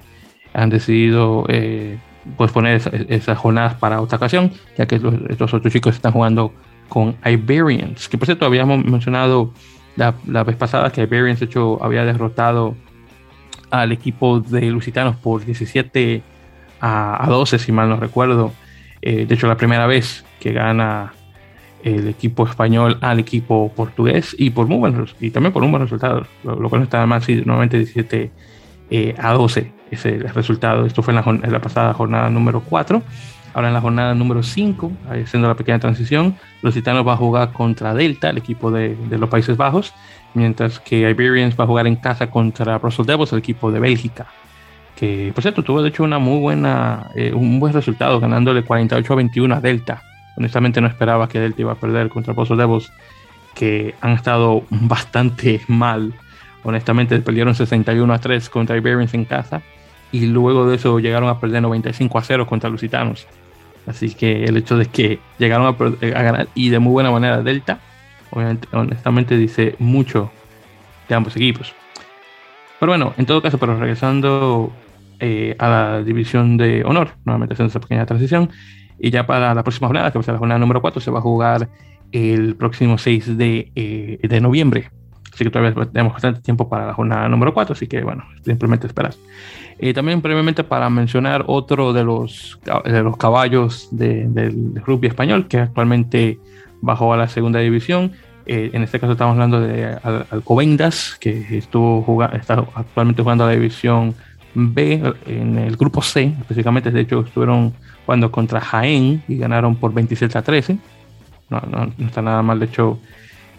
han 0.54 0.70
decidido 0.70 1.46
pues 2.36 2.52
poner 2.52 2.82
esas 3.10 3.38
jornadas 3.38 3.76
para 3.76 4.02
otra 4.02 4.18
ocasión, 4.18 4.52
ya 4.78 4.86
que 4.86 4.96
estos 5.30 5.54
otros 5.54 5.72
chicos 5.72 5.96
están 5.96 6.12
jugando 6.12 6.52
con 6.90 7.16
Iberians, 7.26 8.10
que 8.10 8.18
por 8.18 8.26
cierto 8.26 8.46
habíamos 8.46 8.84
mencionado 8.84 9.54
la, 9.96 10.16
la 10.26 10.44
vez 10.44 10.56
pasada 10.56 10.92
que 10.92 11.04
Iberians 11.04 11.42
hecho 11.42 11.82
había 11.84 12.04
derrotado 12.04 12.76
al 13.70 13.92
equipo 13.92 14.40
de 14.40 14.62
Lusitanos 14.72 15.16
por 15.16 15.46
17 15.46 16.22
a, 16.80 17.26
12, 17.28 17.60
si 17.60 17.72
mal 17.72 17.90
no 17.90 17.98
recuerdo. 17.98 18.54
Eh, 19.02 19.26
de 19.26 19.36
hecho, 19.36 19.48
la 19.48 19.58
primera 19.58 19.88
vez 19.88 20.26
que 20.40 20.54
gana 20.54 21.14
el 21.84 22.08
equipo 22.08 22.46
español 22.48 22.98
al 23.02 23.20
equipo 23.20 23.72
portugués 23.76 24.36
y 24.38 24.50
por 24.50 24.68
muy 24.68 24.78
buenos 24.78 25.16
y 25.20 25.30
también 25.30 25.54
por 25.54 25.64
un 25.64 25.72
buen 25.72 25.84
resultado, 25.84 26.26
lo, 26.44 26.70
cual 26.70 26.82
no 26.82 26.84
está 26.84 27.06
mal, 27.06 27.22
sí, 27.24 27.44
nuevamente 27.46 27.78
17 27.78 28.32
eh, 28.90 29.16
a 29.18 29.34
12 29.34 29.72
es 29.92 30.06
el 30.06 30.28
resultado. 30.30 30.86
Esto 30.86 31.02
fue 31.02 31.14
en 31.14 31.24
la, 31.24 31.46
en 31.46 31.52
la 31.52 31.62
pasada 31.62 31.94
jornada 31.94 32.30
número 32.30 32.62
4. 32.62 33.02
Ahora 33.54 33.70
en 33.70 33.74
la 33.74 33.82
jornada 33.82 34.14
número 34.14 34.44
5, 34.44 34.92
haciendo 35.10 35.48
la 35.48 35.56
pequeña 35.56 35.80
transición, 35.80 36.36
los 36.62 36.74
Titanos 36.74 37.08
va 37.08 37.14
a 37.14 37.18
jugar 37.18 37.54
contra 37.54 37.94
Delta, 37.94 38.30
el 38.30 38.38
equipo 38.38 38.70
de, 38.70 38.96
de, 38.96 39.18
los 39.18 39.30
Países 39.30 39.58
Bajos, 39.58 39.94
mientras 40.38 40.80
que 40.80 41.10
Iberians 41.10 41.60
va 41.60 41.66
a 41.66 41.68
jugar 41.68 41.88
en 41.88 41.96
casa 41.96 42.30
contra 42.30 42.78
Brussels 42.78 43.08
Devils, 43.08 43.34
el 43.34 43.40
equipo 43.40 43.72
de 43.72 43.80
Bélgica. 43.80 44.28
Que, 44.96 45.32
por 45.34 45.42
cierto, 45.42 45.64
tuvo 45.64 45.82
de 45.82 45.90
hecho 45.90 46.04
una 46.04 46.20
muy 46.20 46.40
buena, 46.40 47.12
eh, 47.16 47.34
un 47.34 47.60
buen 47.60 47.74
resultado, 47.74 48.20
ganándole 48.20 48.64
48 48.64 49.14
a 49.14 49.16
21 49.16 49.56
a 49.56 49.62
Delta. 49.62 50.02
Honestamente 50.38 50.82
no 50.82 50.88
esperaba 50.88 51.28
que 51.28 51.40
Delta 51.40 51.62
iba 51.62 51.74
a 51.74 51.76
perder 51.76 52.10
contra 52.10 52.34
Brussels 52.34 52.60
Devils, 52.60 52.92
que 53.54 53.96
han 54.02 54.12
estado 54.12 54.64
bastante 54.70 55.62
mal. 55.68 56.14
Honestamente, 56.64 57.20
perdieron 57.20 57.56
61 57.56 58.14
a 58.14 58.20
3 58.20 58.50
contra 58.50 58.78
Iberians 58.78 59.14
en 59.14 59.26
casa 59.26 59.62
y 60.12 60.26
luego 60.28 60.68
de 60.68 60.76
eso 60.76 61.00
llegaron 61.00 61.30
a 61.30 61.40
perder 61.40 61.62
95 61.62 62.18
a 62.18 62.24
0 62.24 62.48
contra 62.48 62.70
Lusitanos. 62.70 63.28
Así 63.86 64.14
que 64.14 64.44
el 64.44 64.58
hecho 64.58 64.78
de 64.78 64.86
que 64.88 65.20
llegaron 65.40 65.76
eh, 66.02 66.14
a, 66.16 66.22
ganar 66.22 66.48
y 66.54 66.70
de 66.70 66.80
muy 66.80 66.92
buena 66.92 67.10
manera 67.10 67.42
Delta, 67.42 67.80
honestamente 68.32 69.38
dice 69.38 69.76
mucho 69.80 70.32
de 71.08 71.16
ambos 71.16 71.36
equipos. 71.36 71.74
Pero 72.80 72.92
bueno, 72.92 73.14
en 73.18 73.26
todo 73.26 73.42
caso, 73.42 73.58
pero 73.58 73.78
regresando 73.78 74.72
eh, 75.20 75.56
a 75.58 75.68
la 75.68 76.04
división 76.04 76.58
de 76.58 76.84
honor, 76.86 77.12
nuevamente 77.26 77.54
haciendo 77.54 77.70
esa 77.70 77.80
pequeña 77.80 78.06
transición, 78.06 78.50
y 79.00 79.10
ya 79.10 79.26
para 79.26 79.54
la 79.54 79.64
próxima 79.64 79.88
jornada, 79.88 80.12
que 80.12 80.18
va 80.18 80.22
a 80.22 80.26
ser 80.26 80.34
la 80.34 80.40
jornada 80.40 80.60
número 80.60 80.82
4, 80.82 81.02
se 81.02 81.12
va 81.12 81.20
a 81.20 81.22
jugar 81.22 81.70
el 82.12 82.56
próximo 82.56 82.98
6 82.98 83.38
de, 83.38 83.72
eh, 83.76 84.20
de 84.22 84.42
noviembre. 84.42 84.92
Así 85.34 85.44
que 85.44 85.52
todavía 85.52 85.86
tenemos 85.92 86.14
bastante 86.14 86.42
tiempo 86.42 86.68
para 86.68 86.88
la 86.88 86.94
jornada 86.94 87.28
número 87.30 87.54
4, 87.54 87.74
así 87.74 87.88
que 87.88 88.04
bueno, 88.04 88.26
simplemente 88.44 88.88
esperar. 88.88 89.14
Eh, 89.80 89.94
también 89.94 90.22
brevemente 90.22 90.64
para 90.64 90.90
mencionar 90.90 91.44
otro 91.46 91.94
de 91.94 92.04
los, 92.04 92.60
de 92.86 93.04
los 93.04 93.18
caballos 93.18 93.90
del 93.92 94.82
rugby 94.84 95.08
español 95.08 95.48
que 95.48 95.60
actualmente 95.60 96.40
bajó 96.82 97.14
a 97.14 97.18
la 97.18 97.28
segunda 97.28 97.60
división. 97.60 98.14
Eh, 98.46 98.70
en 98.74 98.84
este 98.84 99.00
caso 99.00 99.14
estamos 99.14 99.34
hablando 99.34 99.60
de 99.60 99.98
Alcobendas, 100.32 101.18
que 101.20 101.58
estuvo 101.58 102.02
jugando, 102.02 102.38
está 102.38 102.66
actualmente 102.76 103.22
jugando 103.22 103.44
a 103.44 103.48
la 103.48 103.54
división 103.54 104.16
B 104.54 105.14
en 105.26 105.58
el 105.58 105.76
grupo 105.76 106.02
C, 106.02 106.34
específicamente. 106.40 106.90
De 106.92 107.02
hecho, 107.02 107.22
estuvieron 107.22 107.74
jugando 108.06 108.32
contra 108.32 108.62
Jaén 108.62 109.22
y 109.28 109.38
ganaron 109.38 109.76
por 109.76 109.94
27 109.94 110.38
a 110.38 110.42
13. 110.42 110.78
No, 111.50 111.62
está 112.00 112.22
nada 112.22 112.42
mal, 112.42 112.60
de 112.60 112.66
hecho, 112.66 113.00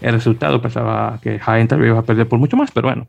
el 0.00 0.12
resultado. 0.12 0.60
Pensaba 0.60 1.18
que 1.22 1.38
Jaén 1.38 1.68
tal 1.68 1.80
vez 1.80 1.90
iba 1.90 1.98
a 1.98 2.02
perder 2.02 2.26
por 2.26 2.38
mucho 2.38 2.56
más, 2.56 2.70
pero 2.70 2.88
bueno, 2.88 3.06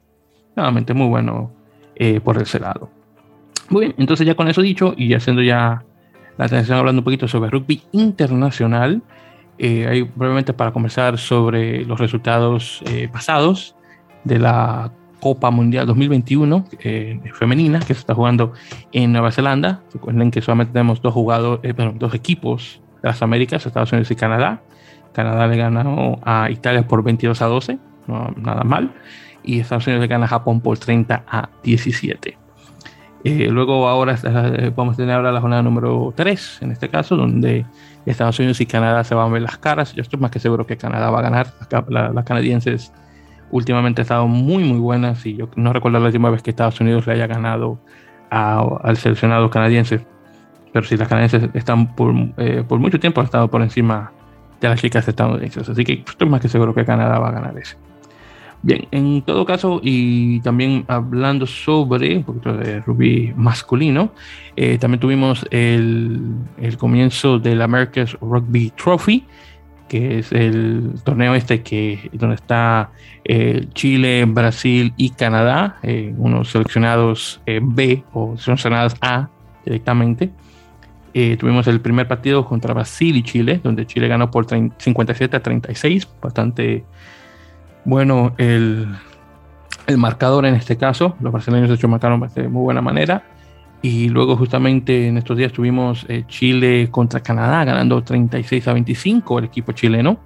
nuevamente 0.56 0.94
muy 0.94 1.08
bueno 1.08 1.52
eh, 1.96 2.20
por 2.20 2.42
ese 2.42 2.60
lado. 2.60 2.90
Muy 3.70 3.86
bien, 3.86 3.96
entonces 3.98 4.26
ya 4.26 4.36
con 4.36 4.48
eso 4.48 4.62
dicho 4.62 4.94
y 4.98 5.14
haciendo 5.14 5.42
ya 5.42 5.84
la 6.38 6.46
atención 6.46 6.78
hablando 6.78 7.02
un 7.02 7.04
poquito 7.04 7.28
sobre 7.28 7.52
rugby 7.52 7.84
internacional, 7.92 9.02
eh, 9.62 9.88
ahí 9.88 10.02
brevemente 10.04 10.54
para 10.54 10.72
conversar 10.72 11.18
sobre 11.18 11.84
los 11.84 12.00
resultados 12.00 12.82
eh, 12.86 13.10
pasados 13.12 13.76
de 14.24 14.40
la 14.40 14.94
Copa 15.20 15.52
Mundial 15.52 15.86
2021 15.86 16.64
eh, 16.80 17.20
femenina 17.34 17.80
que 17.80 17.94
se 17.94 18.00
está 18.00 18.16
jugando 18.16 18.54
en 18.94 19.12
Nueva 19.12 19.34
Zelanda. 19.34 19.84
Recuerden 19.94 20.32
que 20.32 20.42
solamente 20.42 20.72
tenemos 20.72 21.02
dos 21.02 21.14
jugadores, 21.14 21.76
dos 21.96 22.14
equipos 22.14 22.82
de 23.02 23.10
las 23.10 23.22
Américas, 23.22 23.66
Estados 23.66 23.92
Unidos 23.92 24.10
y 24.12 24.16
Canadá. 24.16 24.62
Canadá 25.12 25.46
le 25.48 25.58
ganó 25.58 26.20
a 26.24 26.50
Italia 26.50 26.88
por 26.88 27.04
22 27.04 27.42
a 27.42 27.48
12, 27.48 27.80
no, 28.08 28.34
nada 28.38 28.64
mal. 28.64 28.94
Y 29.44 29.60
Estados 29.60 29.88
Unidos 29.88 30.02
le 30.02 30.08
gana 30.08 30.24
a 30.24 30.30
Japón 30.30 30.62
por 30.62 30.78
30 30.78 31.24
a 31.28 31.50
17. 31.64 32.38
Eh, 33.24 33.48
luego 33.50 33.88
ahora 33.88 34.18
eh, 34.24 34.72
vamos 34.76 34.94
a 34.94 34.98
tener 34.98 35.16
ahora 35.16 35.32
la 35.32 35.42
jornada 35.42 35.62
número 35.62 36.14
3, 36.16 36.60
en 36.62 36.72
este 36.72 36.90
caso, 36.90 37.18
donde 37.18 37.66
Estados 38.06 38.40
Unidos 38.40 38.62
y 38.62 38.66
Canadá 38.66 39.04
se 39.04 39.14
van 39.16 39.30
a 39.30 39.34
ver 39.34 39.42
las 39.42 39.58
caras. 39.58 39.94
Yo 39.94 40.02
estoy 40.02 40.20
más 40.20 40.32
que 40.32 40.40
seguro 40.40 40.66
que 40.66 40.78
Canadá 40.78 41.10
va 41.10 41.20
a 41.20 41.22
ganar. 41.22 41.48
las 41.90 42.26
canadienses 42.26 42.92
últimamente 43.52 44.02
han 44.02 44.04
estado 44.04 44.28
muy, 44.28 44.64
muy 44.64 44.80
buenas 44.80 45.26
y 45.26 45.36
yo 45.36 45.50
no 45.56 45.74
recuerdo 45.74 46.00
la 46.00 46.06
última 46.06 46.30
vez 46.30 46.42
que 46.42 46.52
Estados 46.52 46.80
Unidos 46.80 47.08
le 47.08 47.14
haya 47.14 47.28
ganado 47.28 47.80
al 48.30 48.98
seleccionado 48.98 49.50
canadiense. 49.50 50.06
Pero 50.72 50.86
si 50.86 50.98
las 50.98 51.08
canadienses 51.08 51.50
están 51.56 51.96
por, 51.96 52.14
eh, 52.38 52.64
por 52.68 52.80
mucho 52.80 53.00
tiempo 53.00 53.22
han 53.22 53.26
estado 53.26 53.50
por 53.50 53.62
encima 53.62 54.12
de 54.62 54.70
las 54.70 54.80
chicas 54.80 55.08
estadounidenses. 55.08 55.68
Así 55.68 55.84
que 55.84 56.04
estoy 56.08 56.30
más 56.30 56.42
que 56.42 56.48
seguro 56.48 56.74
que 56.74 56.86
Canadá 56.86 57.20
va 57.20 57.30
a 57.30 57.32
ganar 57.32 57.58
ese. 57.58 57.76
Bien, 58.62 58.88
en 58.92 59.22
todo 59.22 59.46
caso, 59.46 59.80
y 59.82 60.42
también 60.42 60.84
hablando 60.90 61.48
sobre 61.48 62.18
un 62.18 62.24
poquito 62.24 62.58
de 62.58 62.82
rugby 62.82 63.34
masculino, 63.38 64.12
eh, 64.58 64.78
también 64.78 65.00
tuvimos 65.00 65.46
el, 65.50 66.20
el, 66.58 66.78
comienzo 66.78 67.40
del 67.40 67.62
America's 67.62 68.18
Rugby 68.20 68.72
Trophy, 68.72 69.24
que 69.88 70.20
es 70.20 70.34
el 70.34 70.92
torneo 71.06 71.36
este 71.36 71.64
que 71.64 72.10
donde 72.12 72.36
está 72.36 72.92
eh, 73.24 73.66
Chile, 73.74 74.26
Brasil 74.26 74.94
y 74.98 75.12
Canadá, 75.12 75.78
eh, 75.82 76.14
unos 76.18 76.50
seleccionados 76.50 77.40
B 77.46 78.04
o 78.12 78.38
seleccionados 78.38 78.94
A 79.00 79.30
directamente. 79.64 80.32
tuvimos 81.40 81.66
el 81.68 81.80
primer 81.80 82.10
partido 82.10 82.46
contra 82.46 82.74
Brasil 82.74 83.16
y 83.16 83.24
Chile, 83.24 83.62
donde 83.64 83.88
Chile 83.88 84.10
ganó 84.10 84.30
por 84.30 84.48
57 84.48 85.38
a 85.38 85.42
36, 85.42 86.08
bastante 86.22 86.84
bueno 87.86 88.34
el, 88.38 88.88
el 89.88 89.98
marcador 89.98 90.46
en 90.46 90.56
este 90.56 90.78
caso. 90.78 91.16
Los 91.20 91.34
brasileños 91.34 91.70
de 91.70 91.76
hecho 91.76 91.88
marcaron 91.88 92.30
de 92.34 92.48
muy 92.48 92.62
buena 92.62 92.82
manera. 92.82 93.24
Y 93.82 94.10
luego 94.10 94.36
justamente 94.36 95.08
en 95.08 95.18
estos 95.18 95.38
días 95.38 95.54
tuvimos 95.54 96.06
eh, 96.10 96.26
Chile 96.28 96.90
contra 96.92 97.22
Canadá 97.22 97.64
ganando 97.64 98.04
36 98.04 98.68
a 98.68 98.74
25 98.74 99.40
el 99.40 99.46
equipo 99.46 99.72
chileno, 99.72 100.20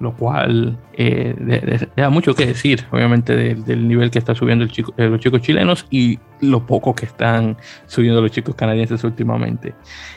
lo 0.00 0.14
cual 0.14 0.78
eh, 0.94 1.86
mucho 2.10 2.34
que 2.34 2.46
decir, 2.46 2.86
obviamente, 2.90 3.36
del 3.36 3.86
nivel 3.86 4.10
que 4.10 4.18
está 4.18 4.34
subiendo 4.34 4.64
el 4.64 4.70
chico, 4.70 4.94
eh, 4.96 5.08
los 5.08 5.20
chicos 5.20 5.42
chilenos 5.42 5.86
y 5.90 6.18
lo 6.40 6.64
poco 6.64 6.94
que 6.94 7.04
están 7.04 7.58
subiendo 7.86 8.22
los 8.22 8.30
chicos 8.30 8.54
canadienses 8.54 9.04
últimamente. 9.04 9.74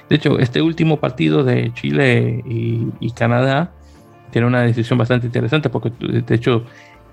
De 0.09 0.15
hecho, 0.15 0.39
este 0.39 0.61
último 0.61 0.97
partido 0.97 1.43
de 1.43 1.73
Chile 1.73 2.41
y 2.45 3.11
Canadá 3.11 3.71
tiene 4.31 4.47
una 4.47 4.61
decisión 4.61 4.97
bastante 4.99 5.27
interesante 5.27 5.69
porque 5.69 5.91
de 5.99 6.35
hecho 6.35 6.63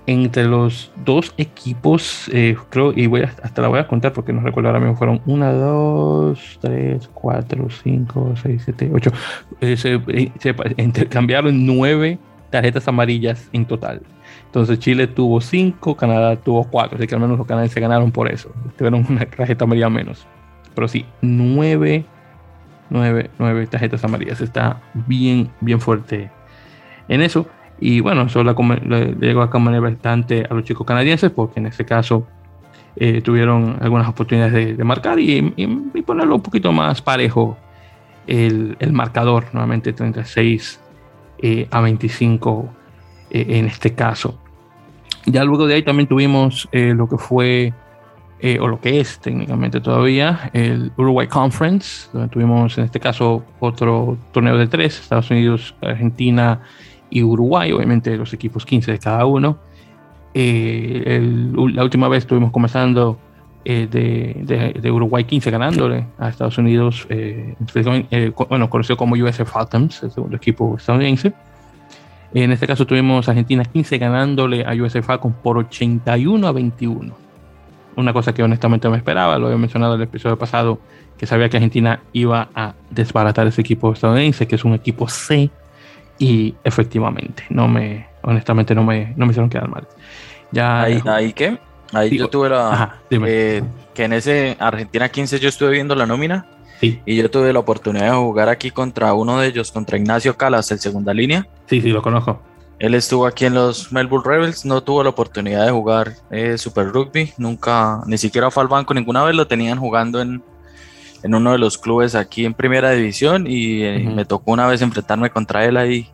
entre 0.06 0.44
los 0.44 0.92
dos 1.04 1.32
equipos, 1.38 2.28
eh, 2.32 2.56
creo, 2.68 2.92
y 2.94 3.06
voy 3.06 3.22
hasta 3.22 3.62
la 3.62 3.68
voy 3.68 3.78
a 3.78 3.88
contar 3.88 4.12
porque 4.12 4.32
no 4.32 4.40
recuerdo 4.42 4.68
ahora 4.68 4.80
mismo, 4.80 4.96
fueron 4.96 5.22
1, 5.24 5.52
2, 5.54 6.58
3, 6.60 7.10
4, 7.12 7.68
5, 7.70 8.34
6, 8.42 8.62
7, 8.64 8.90
8. 8.92 9.12
se, 9.76 9.94
eh, 9.94 10.32
intercambiaron 10.76 11.64
9 11.64 12.18
tarjetas 12.50 12.86
amarillas 12.86 13.48
en 13.52 13.64
total. 13.64 14.02
Entonces 14.46 14.78
Chile 14.78 15.06
tuvo 15.06 15.40
5, 15.40 15.96
Canadá 15.96 16.36
tuvo 16.36 16.64
4, 16.64 16.98
así 16.98 17.06
que 17.06 17.14
al 17.14 17.20
menos 17.20 17.38
los 17.38 17.46
canadienses 17.46 17.80
ganaron 17.80 18.12
por 18.12 18.30
eso. 18.30 18.52
Tuvieron 18.76 19.06
una 19.08 19.24
tarjeta 19.24 19.64
amarilla 19.64 19.88
menos. 19.88 20.26
Pero 20.74 20.86
sí, 20.86 21.06
9, 21.22 22.04
9, 22.90 23.30
9 23.38 23.66
tarjetas 23.68 24.04
amarillas. 24.04 24.40
Está 24.40 24.82
bien, 25.06 25.50
bien 25.60 25.80
fuerte 25.80 26.30
en 27.08 27.22
eso. 27.22 27.46
Y 27.80 28.00
bueno, 28.00 28.22
eso 28.22 28.42
le, 28.44 29.14
llegó 29.20 29.42
a 29.42 29.50
convenir 29.50 29.80
bastante 29.80 30.46
a 30.48 30.54
los 30.54 30.64
chicos 30.64 30.86
canadienses 30.86 31.30
porque 31.30 31.60
en 31.60 31.66
este 31.66 31.84
caso 31.84 32.26
eh, 32.96 33.20
tuvieron 33.20 33.78
algunas 33.80 34.08
oportunidades 34.08 34.76
de, 34.76 34.84
marcar 34.84 35.18
y, 35.18 35.42
ponerlo 36.06 36.36
un 36.36 36.42
poquito 36.42 36.72
más 36.72 37.02
parejo 37.02 37.56
el, 38.26 38.76
el 38.78 38.92
marcador, 38.92 39.46
nuevamente 39.52 39.92
36 39.92 40.80
eh, 41.38 41.66
a 41.70 41.80
25 41.80 42.68
eh, 43.30 43.46
en 43.48 43.66
este 43.66 43.94
caso. 43.94 44.38
Ya 45.26 45.42
luego 45.42 45.66
de 45.66 45.74
ahí 45.74 45.82
también 45.82 46.08
tuvimos 46.08 46.68
lo 46.72 47.08
que 47.08 47.16
fue, 47.16 47.72
o 48.60 48.68
lo 48.68 48.78
que 48.78 49.00
es 49.00 49.18
técnicamente 49.20 49.80
todavía, 49.80 50.50
el 50.52 50.92
Uruguay 50.98 51.26
Conference, 51.28 52.10
donde 52.12 52.28
tuvimos 52.28 52.76
en 52.76 52.84
este 52.84 53.00
caso 53.00 53.42
otro 53.58 54.18
torneo 54.32 54.58
de 54.58 54.66
tres, 54.66 55.00
Estados 55.00 55.30
Unidos, 55.30 55.74
Argentina 55.80 56.60
y 57.14 57.22
Uruguay, 57.22 57.72
obviamente 57.72 58.14
los 58.16 58.32
equipos 58.34 58.66
15 58.66 58.92
de 58.92 58.98
cada 58.98 59.24
uno. 59.24 59.56
Eh, 60.34 61.20
la 61.72 61.84
última 61.84 62.08
vez 62.08 62.24
estuvimos 62.24 62.50
comenzando 62.50 63.18
eh, 63.64 63.86
de, 63.88 64.74
de, 64.78 64.90
Uruguay 64.90 65.24
15 65.24 65.50
ganándole 65.50 66.06
a 66.18 66.28
Estados 66.28 66.58
Unidos, 66.58 67.06
eh, 67.08 67.54
eh, 68.10 68.32
bueno, 68.50 68.68
conocido 68.68 68.96
como 68.96 69.14
US 69.14 69.42
Falcons, 69.46 70.02
el 70.02 70.10
segundo 70.10 70.36
equipo 70.36 70.74
estadounidense. 70.76 71.32
En 72.34 72.50
este 72.50 72.66
caso 72.66 72.84
tuvimos 72.84 73.28
Argentina 73.28 73.64
15 73.64 73.96
ganándole 73.96 74.66
a 74.66 74.74
US 74.74 75.00
Falcons 75.02 75.36
por 75.40 75.56
81 75.56 76.46
a 76.46 76.52
21. 76.52 77.14
Una 77.96 78.12
cosa 78.12 78.34
que 78.34 78.42
honestamente 78.42 78.88
me 78.88 78.96
esperaba, 78.96 79.38
lo 79.38 79.46
había 79.46 79.58
mencionado 79.58 79.94
en 79.94 80.00
el 80.00 80.08
episodio 80.08 80.36
pasado, 80.36 80.80
que 81.16 81.26
sabía 81.26 81.48
que 81.48 81.58
Argentina 81.58 82.00
iba 82.12 82.48
a 82.56 82.74
desbaratar 82.90 83.46
ese 83.46 83.60
equipo 83.60 83.92
estadounidense, 83.92 84.48
que 84.48 84.56
es 84.56 84.64
un 84.64 84.74
equipo 84.74 85.06
C, 85.06 85.48
y 86.18 86.54
efectivamente, 86.64 87.44
no 87.48 87.68
me, 87.68 88.06
honestamente 88.22 88.74
no 88.74 88.84
me, 88.84 89.12
no 89.16 89.26
me 89.26 89.32
hicieron 89.32 89.50
quedar 89.50 89.68
mal. 89.68 89.86
Ya, 90.52 90.82
¿Ahí, 90.82 91.02
ahí 91.06 91.32
qué? 91.32 91.58
Ahí 91.92 92.16
yo 92.16 92.28
tuve 92.28 92.48
la. 92.48 93.00
Eh, 93.10 93.62
que 93.94 94.04
en 94.04 94.12
ese 94.12 94.56
Argentina 94.58 95.08
15 95.08 95.38
yo 95.38 95.48
estuve 95.48 95.70
viendo 95.70 95.94
la 95.94 96.06
nómina. 96.06 96.46
Y 96.80 97.16
yo 97.16 97.30
tuve 97.30 97.50
la 97.50 97.60
oportunidad 97.60 98.10
de 98.10 98.16
jugar 98.16 98.50
aquí 98.50 98.70
contra 98.70 99.14
uno 99.14 99.40
de 99.40 99.48
ellos, 99.48 99.72
contra 99.72 99.96
Ignacio 99.96 100.36
Calas, 100.36 100.70
el 100.70 100.80
segunda 100.80 101.14
línea. 101.14 101.46
Sí, 101.66 101.80
sí, 101.80 101.88
lo 101.88 102.02
conozco. 102.02 102.42
Él 102.78 102.94
estuvo 102.94 103.26
aquí 103.26 103.46
en 103.46 103.54
los 103.54 103.90
Melbourne 103.90 104.28
Rebels, 104.28 104.66
no 104.66 104.82
tuvo 104.82 105.02
la 105.02 105.08
oportunidad 105.08 105.64
de 105.64 105.70
jugar 105.70 106.12
eh, 106.30 106.58
Super 106.58 106.88
Rugby, 106.88 107.32
nunca, 107.38 108.02
ni 108.06 108.18
siquiera 108.18 108.50
fue 108.50 108.64
al 108.64 108.68
banco, 108.68 108.92
ninguna 108.92 109.24
vez 109.24 109.34
lo 109.34 109.46
tenían 109.46 109.78
jugando 109.78 110.20
en, 110.20 110.42
en 111.24 111.34
uno 111.34 111.52
de 111.52 111.58
los 111.58 111.78
clubes 111.78 112.14
aquí 112.14 112.44
en 112.44 112.52
Primera 112.52 112.90
División 112.90 113.46
y 113.48 113.82
eh, 113.82 113.98
me 114.14 114.26
tocó 114.26 114.52
una 114.52 114.66
vez 114.66 114.82
enfrentarme 114.82 115.30
contra 115.30 115.64
él 115.64 115.78
ahí 115.78 116.10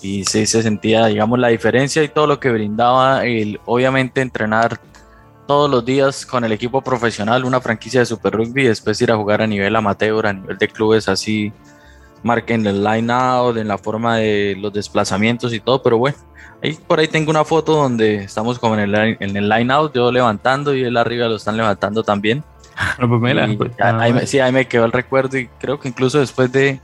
y 0.00 0.24
sí 0.24 0.46
se 0.46 0.62
sentía, 0.62 1.06
digamos, 1.06 1.38
la 1.38 1.48
diferencia 1.48 2.02
y 2.02 2.08
todo 2.08 2.26
lo 2.26 2.40
que 2.40 2.50
brindaba 2.50 3.24
el, 3.26 3.60
obviamente, 3.66 4.22
entrenar 4.22 4.80
todos 5.46 5.70
los 5.70 5.84
días 5.84 6.24
con 6.24 6.44
el 6.44 6.52
equipo 6.52 6.80
profesional, 6.80 7.44
una 7.44 7.60
franquicia 7.60 8.00
de 8.00 8.06
Super 8.06 8.32
Rugby, 8.34 8.62
y 8.62 8.68
después 8.68 9.00
ir 9.02 9.12
a 9.12 9.16
jugar 9.16 9.42
a 9.42 9.46
nivel 9.46 9.76
amateur, 9.76 10.26
a 10.26 10.32
nivel 10.32 10.56
de 10.56 10.66
clubes 10.66 11.08
así, 11.08 11.52
marquen 12.22 12.66
el 12.66 12.82
line 12.82 13.12
out, 13.12 13.56
en 13.58 13.68
la 13.68 13.78
forma 13.78 14.16
de 14.16 14.56
los 14.58 14.72
desplazamientos 14.72 15.52
y 15.52 15.60
todo, 15.60 15.82
pero 15.82 15.98
bueno, 15.98 16.16
ahí 16.62 16.76
por 16.86 16.98
ahí 16.98 17.06
tengo 17.06 17.30
una 17.30 17.44
foto 17.44 17.74
donde 17.74 18.24
estamos 18.24 18.58
como 18.58 18.74
en 18.74 18.80
el, 18.80 19.16
en 19.20 19.36
el 19.36 19.48
line 19.48 19.72
out, 19.72 19.94
yo 19.94 20.10
levantando 20.10 20.74
y 20.74 20.82
él 20.84 20.96
arriba 20.96 21.28
lo 21.28 21.36
están 21.36 21.56
levantando 21.56 22.02
también. 22.02 22.42
Pues 22.96 23.08
pues, 23.56 23.72
ahí, 23.80 24.26
sí, 24.26 24.38
ahí 24.40 24.52
me 24.52 24.66
quedó 24.66 24.84
el 24.84 24.92
recuerdo 24.92 25.38
y 25.38 25.48
creo 25.58 25.78
que 25.78 25.88
incluso 25.88 26.18
después 26.18 26.50
de 26.52 26.80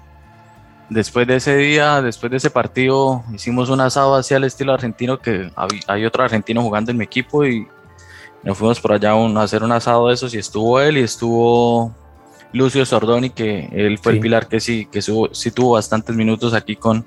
después 0.88 1.27
de 1.27 1.37
ese 1.37 1.57
día, 1.57 2.01
después 2.03 2.31
de 2.31 2.38
ese 2.38 2.51
partido, 2.51 3.22
hicimos 3.33 3.68
un 3.68 3.81
asado 3.81 4.14
hacia 4.14 4.38
el 4.38 4.44
estilo 4.44 4.72
argentino 4.72 5.18
que 5.18 5.51
hay 5.87 6.05
otro 6.05 6.24
argentino 6.24 6.62
jugando 6.62 6.90
en 6.90 6.96
mi 6.96 7.05
equipo 7.05 7.44
y 7.44 7.66
nos 8.42 8.57
fuimos 8.57 8.81
por 8.81 8.92
allá 8.92 9.12
a 9.12 9.42
hacer 9.42 9.62
un 9.62 9.72
asado 9.72 10.09
de 10.09 10.14
esos 10.14 10.35
y 10.35 10.38
estuvo 10.38 10.81
él 10.81 10.98
y 10.98 11.03
estuvo 11.03 11.94
Lucio 12.53 12.85
Sordoni, 12.87 13.31
que 13.31 13.68
él 13.72 13.98
fue 13.98 14.12
el 14.12 14.20
pilar 14.20 14.48
que 14.48 14.61
sí, 14.61 14.87
que 14.90 15.03
sí 15.03 15.51
tuvo 15.51 15.72
bastantes 15.72 16.14
minutos 16.14 16.55
aquí 16.55 16.77
con, 16.77 17.05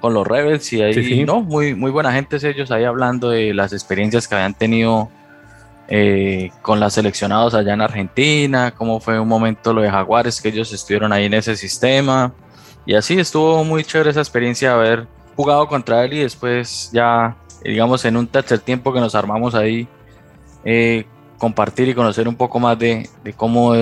con 0.00 0.14
los 0.14 0.26
Rebels 0.26 0.72
y 0.72 0.82
ahí, 0.82 1.24
no, 1.24 1.42
muy, 1.42 1.74
muy 1.74 1.90
buena 1.90 2.12
gente 2.12 2.36
ellos 2.48 2.70
ahí 2.70 2.84
hablando 2.84 3.30
de 3.30 3.52
las 3.52 3.72
experiencias 3.72 4.26
que 4.26 4.36
habían 4.36 4.54
tenido 4.54 5.10
eh, 5.92 6.50
con 6.62 6.78
las 6.78 6.94
seleccionados 6.94 7.52
allá 7.52 7.74
en 7.74 7.80
Argentina, 7.80 8.72
cómo 8.76 9.00
fue 9.00 9.18
un 9.18 9.26
momento 9.26 9.72
lo 9.72 9.82
de 9.82 9.90
Jaguares, 9.90 10.40
que 10.40 10.48
ellos 10.48 10.72
estuvieron 10.72 11.12
ahí 11.12 11.24
en 11.24 11.34
ese 11.34 11.56
sistema 11.56 12.32
y 12.86 12.94
así 12.94 13.18
estuvo 13.18 13.64
muy 13.64 13.84
chévere 13.84 14.10
esa 14.10 14.20
experiencia 14.20 14.70
de 14.70 14.74
haber 14.74 15.08
jugado 15.36 15.66
contra 15.68 16.04
él 16.04 16.12
y 16.14 16.18
después 16.20 16.90
ya, 16.92 17.36
digamos, 17.64 18.04
en 18.04 18.16
un 18.16 18.26
tercer 18.26 18.60
tiempo 18.60 18.92
que 18.92 19.00
nos 19.00 19.14
armamos 19.14 19.54
ahí 19.54 19.88
eh, 20.64 21.06
compartir 21.38 21.88
y 21.88 21.94
conocer 21.94 22.28
un 22.28 22.36
poco 22.36 22.60
más 22.60 22.78
de, 22.78 23.08
cómo 23.36 23.74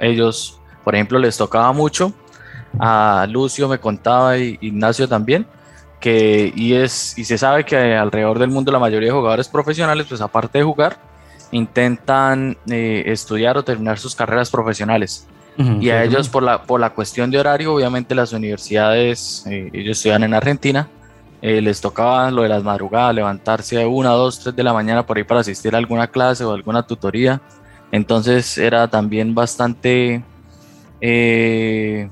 ellos, 0.00 0.60
por 0.84 0.94
ejemplo, 0.94 1.18
les 1.18 1.36
tocaba 1.36 1.72
mucho. 1.72 2.12
A 2.78 3.26
Lucio 3.28 3.68
me 3.68 3.78
contaba 3.78 4.36
y 4.36 4.58
Ignacio 4.60 5.08
también, 5.08 5.46
que 5.98 6.52
y, 6.54 6.74
es, 6.74 7.16
y 7.16 7.24
se 7.24 7.38
sabe 7.38 7.64
que 7.64 7.94
alrededor 7.94 8.38
del 8.38 8.50
mundo 8.50 8.70
la 8.70 8.78
mayoría 8.78 9.08
de 9.08 9.14
jugadores 9.14 9.48
profesionales, 9.48 10.06
pues 10.08 10.20
aparte 10.20 10.58
de 10.58 10.64
jugar, 10.64 10.98
intentan 11.52 12.56
eh, 12.68 13.04
estudiar 13.06 13.56
o 13.56 13.64
terminar 13.64 13.98
sus 13.98 14.14
carreras 14.14 14.50
profesionales. 14.50 15.26
y 15.80 15.88
a 15.88 16.04
ellos 16.04 16.28
por 16.28 16.42
la, 16.42 16.62
por 16.64 16.78
la 16.78 16.90
cuestión 16.90 17.30
de 17.30 17.38
horario, 17.38 17.74
obviamente 17.74 18.14
las 18.14 18.34
universidades, 18.34 19.42
eh, 19.46 19.70
ellos 19.72 19.96
estudian 19.96 20.22
en 20.24 20.34
Argentina, 20.34 20.86
eh, 21.42 21.60
les 21.60 21.80
tocaba 21.80 22.30
lo 22.30 22.42
de 22.42 22.48
las 22.48 22.62
madrugadas, 22.62 23.14
levantarse 23.14 23.82
a 23.82 23.86
una, 23.86 24.10
dos, 24.10 24.40
tres 24.40 24.56
de 24.56 24.62
la 24.62 24.72
mañana 24.72 25.06
por 25.06 25.16
ahí 25.16 25.24
para 25.24 25.40
asistir 25.40 25.74
a 25.74 25.78
alguna 25.78 26.06
clase 26.06 26.44
o 26.44 26.52
alguna 26.52 26.86
tutoría. 26.86 27.40
Entonces 27.92 28.58
era 28.58 28.88
también 28.88 29.34
bastante, 29.34 30.24
eh, 31.00 32.08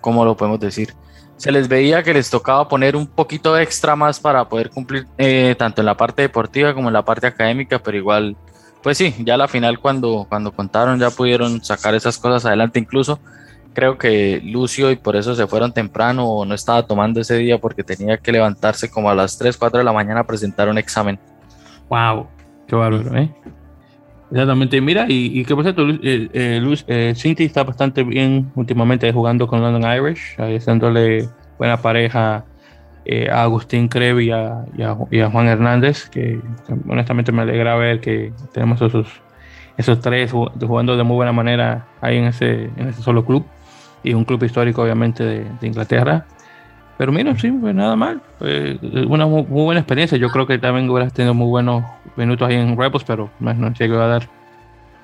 ¿cómo 0.00 0.24
lo 0.24 0.36
podemos 0.36 0.60
decir? 0.60 0.94
Se 1.36 1.50
les 1.50 1.68
veía 1.68 2.02
que 2.02 2.14
les 2.14 2.30
tocaba 2.30 2.68
poner 2.68 2.96
un 2.96 3.06
poquito 3.06 3.58
extra 3.58 3.96
más 3.96 4.20
para 4.20 4.48
poder 4.48 4.70
cumplir 4.70 5.06
eh, 5.18 5.54
tanto 5.58 5.82
en 5.82 5.86
la 5.86 5.96
parte 5.96 6.22
deportiva 6.22 6.74
como 6.74 6.88
en 6.88 6.94
la 6.94 7.04
parte 7.04 7.26
académica, 7.26 7.78
pero 7.78 7.96
igual, 7.96 8.36
pues 8.82 8.98
sí, 8.98 9.14
ya 9.20 9.36
la 9.36 9.48
final 9.48 9.78
cuando, 9.78 10.26
cuando 10.28 10.52
contaron 10.52 10.98
ya 10.98 11.10
pudieron 11.10 11.62
sacar 11.62 11.94
esas 11.94 12.18
cosas 12.18 12.46
adelante 12.46 12.78
incluso 12.78 13.20
creo 13.72 13.98
que 13.98 14.40
Lucio 14.44 14.90
y 14.90 14.96
por 14.96 15.16
eso 15.16 15.34
se 15.34 15.46
fueron 15.46 15.72
temprano 15.72 16.28
o 16.28 16.44
no 16.44 16.54
estaba 16.54 16.86
tomando 16.86 17.20
ese 17.20 17.36
día 17.36 17.58
porque 17.58 17.84
tenía 17.84 18.18
que 18.18 18.32
levantarse 18.32 18.90
como 18.90 19.10
a 19.10 19.14
las 19.14 19.38
3, 19.38 19.56
4 19.56 19.78
de 19.78 19.84
la 19.84 19.92
mañana 19.92 20.20
a 20.20 20.26
presentar 20.26 20.68
un 20.68 20.78
examen. 20.78 21.18
Wow, 21.88 22.26
qué 22.66 22.76
bárbaro, 22.76 23.16
¿eh? 23.16 23.30
Exactamente, 24.30 24.80
mira, 24.80 25.06
y, 25.08 25.40
y 25.40 25.44
que 25.44 25.54
por 25.54 25.64
cierto, 25.64 25.88
eh, 25.88 26.28
eh, 26.32 26.76
eh, 26.86 27.12
Cinti 27.16 27.44
está 27.44 27.64
bastante 27.64 28.04
bien 28.04 28.52
últimamente 28.54 29.12
jugando 29.12 29.48
con 29.48 29.60
London 29.60 29.92
Irish, 29.92 30.36
ahí 30.38 30.56
haciéndole 30.56 31.28
buena 31.58 31.76
pareja 31.76 32.44
a 33.30 33.42
Agustín 33.42 33.88
Crevi 33.88 34.26
y 34.26 34.32
a, 34.32 35.28
Juan 35.30 35.48
Hernández, 35.48 36.08
que, 36.08 36.40
honestamente 36.88 37.32
me 37.32 37.42
alegra 37.42 37.76
ver 37.76 38.00
que 38.00 38.32
tenemos 38.52 38.80
esos, 38.82 39.08
esos 39.76 40.00
tres 40.00 40.32
jugando 40.32 40.96
de 40.96 41.02
muy 41.02 41.16
buena 41.16 41.32
manera 41.32 41.86
ahí 42.00 42.18
en 42.18 42.24
ese, 42.24 42.70
en 42.76 42.88
ese 42.88 43.02
solo 43.02 43.24
club 43.24 43.44
y 44.02 44.14
un 44.14 44.24
club 44.24 44.42
histórico 44.44 44.82
obviamente 44.82 45.24
de, 45.24 45.66
Inglaterra. 45.66 46.26
Pero 46.96 47.12
mira, 47.12 47.36
sí, 47.38 47.50
pues 47.50 47.74
nada 47.74 47.96
mal. 47.96 48.20
una 49.08 49.26
muy, 49.26 49.42
buena 49.42 49.80
experiencia. 49.80 50.18
Yo 50.18 50.28
creo 50.28 50.46
que 50.46 50.58
también 50.58 50.88
hubieras 50.88 51.12
tenido 51.12 51.32
muy 51.32 51.48
buenos 51.48 51.82
minutos 52.16 52.46
ahí 52.46 52.56
en 52.56 52.76
Rebels, 52.76 53.04
pero 53.04 53.30
no, 53.40 53.54
no 53.54 53.72
llegó 53.72 53.98
a 54.00 54.06
dar. 54.06 54.28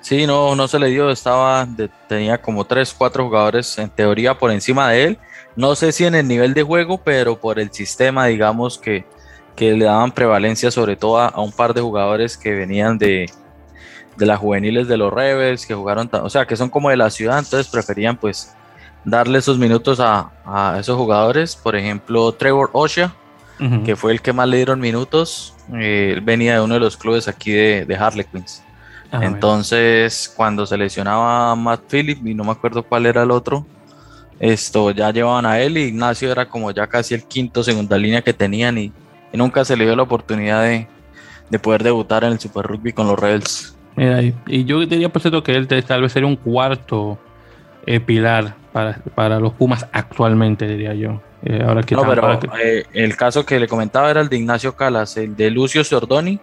Sí, 0.01 0.27
no, 0.27 0.55
no 0.55 0.69
se 0.69 0.79
le 0.79 0.89
dio. 0.89 1.11
Estaba, 1.11 1.67
tenía 2.07 2.39
como 2.39 2.65
tres, 2.65 2.95
cuatro 2.97 3.25
jugadores 3.25 3.79
en 3.79 3.89
teoría 3.89 4.35
por 4.35 4.51
encima 4.51 4.91
de 4.91 5.05
él. 5.05 5.19
No 5.57 5.75
sé 5.75 5.92
si 5.92 6.05
en 6.05 6.14
el 6.14 6.29
nivel 6.29 6.55
de 6.55 6.62
juego, 6.62 6.99
pero 6.99 7.40
por 7.40 7.59
el 7.59 7.73
sistema, 7.73 8.27
digamos 8.27 8.79
que, 8.79 9.05
que 9.57 9.73
le 9.73 9.87
daban 9.87 10.12
prevalencia 10.12 10.71
sobre 10.71 10.97
todo 10.97 11.19
a 11.19 11.40
un 11.40 11.51
par 11.51 11.73
de 11.75 11.81
jugadores 11.81 12.37
que 12.37 12.55
venían 12.55 12.99
de, 12.99 13.31
de 14.16 14.27
las 14.27 14.38
juveniles 14.38 14.88
de 14.88 14.97
los 14.97 15.12
Rebels, 15.12 15.66
que 15.66 15.75
jugaron, 15.75 16.09
o 16.12 16.31
sea, 16.31 16.47
que 16.47 16.57
son 16.57 16.71
como 16.71 16.90
de 16.90 16.97
la 16.97 17.11
ciudad, 17.11 17.38
entonces 17.38 17.69
preferían 17.69 18.16
pues 18.16 18.55
darle 19.05 19.38
esos 19.38 19.59
minutos 19.59 20.01
a, 20.01 20.77
esos 20.79 20.97
jugadores. 20.97 21.57
Por 21.57 21.77
ejemplo, 21.77 22.33
Trevor 22.33 22.71
Osha, 22.73 23.14
que 23.85 23.97
fue 23.97 24.12
el 24.12 24.21
que 24.21 24.33
más 24.33 24.49
le 24.49 24.59
dieron 24.59 24.81
minutos. 24.81 25.55
Eh, 25.75 26.12
él 26.14 26.21
venía 26.21 26.55
de 26.55 26.61
uno 26.61 26.75
de 26.75 26.81
los 26.81 26.97
clubes 26.97 27.29
aquí 27.29 27.53
de, 27.53 27.85
de 27.87 27.97
Harlequins. 27.97 28.62
Ah, 29.11 29.21
Entonces, 29.23 30.33
cuando 30.37 30.66
se 30.66 30.77
lesionaba 30.77 31.55
Matt 31.55 31.83
Phillip, 31.88 32.27
y 32.27 32.35
no 32.35 32.45
me 32.45 32.53
acuerdo 32.53 32.83
cuál 32.83 33.07
era 33.07 33.23
el 33.23 33.31
otro, 33.31 33.64
esto 34.40 34.90
ya 34.90 35.11
llevaban 35.11 35.46
a 35.46 35.61
él 35.61 35.79
y 35.79 35.85
Ignacio 35.85 36.31
era 36.31 36.49
como 36.49 36.70
ya 36.70 36.87
casi 36.87 37.14
el 37.14 37.25
quinto, 37.25 37.62
segunda 37.62 37.96
línea 37.96 38.22
que 38.22 38.33
tenían 38.33 38.79
y, 38.79 38.92
nunca 39.33 39.66
se 39.66 39.77
le 39.77 39.85
dio 39.85 39.94
la 39.94 40.03
oportunidad 40.03 40.62
de, 40.62 40.88
de, 41.51 41.59
poder 41.59 41.83
debutar 41.83 42.25
en 42.25 42.33
el 42.33 42.40
Super 42.40 42.64
Rugby 42.64 42.94
con 42.94 43.07
los 43.07 43.18
Rebels. 43.18 43.77
Mira, 43.94 44.22
y, 44.22 44.64
yo 44.64 44.81
diría 44.87 45.11
por 45.11 45.20
cierto 45.20 45.42
que 45.42 45.55
él 45.55 45.68
tal 45.68 46.01
vez 46.01 46.12
sería 46.12 46.27
un 46.27 46.37
cuarto 46.37 47.18
eh, 47.85 48.01
pilar 48.01 48.55
para, 48.72 49.38
los 49.38 49.53
Pumas 49.53 49.87
actualmente, 49.92 50.66
diría 50.66 50.94
yo. 50.94 51.20
Eh, 51.42 51.62
ahora 51.66 51.83
que 51.83 51.94
no, 51.94 52.07
pero 52.09 52.40
eh, 52.62 52.85
el 52.94 53.14
caso 53.14 53.44
que 53.44 53.61
le 53.61 53.68
comentaba 53.68 54.11
era 54.11 54.22
el 54.22 54.29
de 54.29 54.38
Ignacio 54.38 54.75
Calas, 54.75 55.16
el 55.16 55.37
de 55.37 55.51
Lucio 55.51 55.85
Sordoni, 55.85 56.40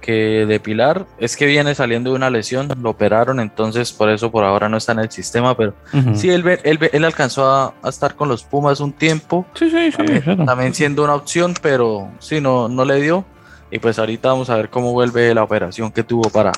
que 0.00 0.46
de 0.46 0.60
Pilar 0.60 1.06
es 1.18 1.36
que 1.36 1.46
viene 1.46 1.74
saliendo 1.74 2.10
de 2.10 2.16
una 2.16 2.30
lesión, 2.30 2.68
lo 2.80 2.90
operaron, 2.90 3.40
entonces 3.40 3.92
por 3.92 4.10
eso 4.10 4.30
por 4.30 4.44
ahora 4.44 4.68
no 4.68 4.76
está 4.76 4.92
en 4.92 5.00
el 5.00 5.10
sistema, 5.10 5.56
pero 5.56 5.74
sí, 6.14 6.30
él, 6.30 6.44
él, 6.64 6.78
él 6.92 7.04
alcanzó 7.04 7.50
a, 7.50 7.74
estar 7.88 8.14
con 8.14 8.28
los 8.28 8.44
Pumas 8.44 8.80
un 8.80 8.92
tiempo, 8.92 9.46
sí, 9.54 9.70
sí, 9.70 9.92
sí, 9.92 10.36
también, 10.46 10.74
siendo 10.74 11.04
una 11.04 11.14
opción, 11.14 11.54
pero 11.60 12.10
sí, 12.18 12.40
no, 12.40 12.68
no 12.68 12.84
le 12.84 13.00
dio, 13.00 13.24
y 13.70 13.78
pues 13.78 13.98
ahorita 13.98 14.28
vamos 14.28 14.50
a 14.50 14.56
ver 14.56 14.70
cómo 14.70 14.92
vuelve 14.92 15.34
la 15.34 15.42
operación 15.42 15.90
que 15.90 16.02
tuvo 16.02 16.30
para, 16.30 16.52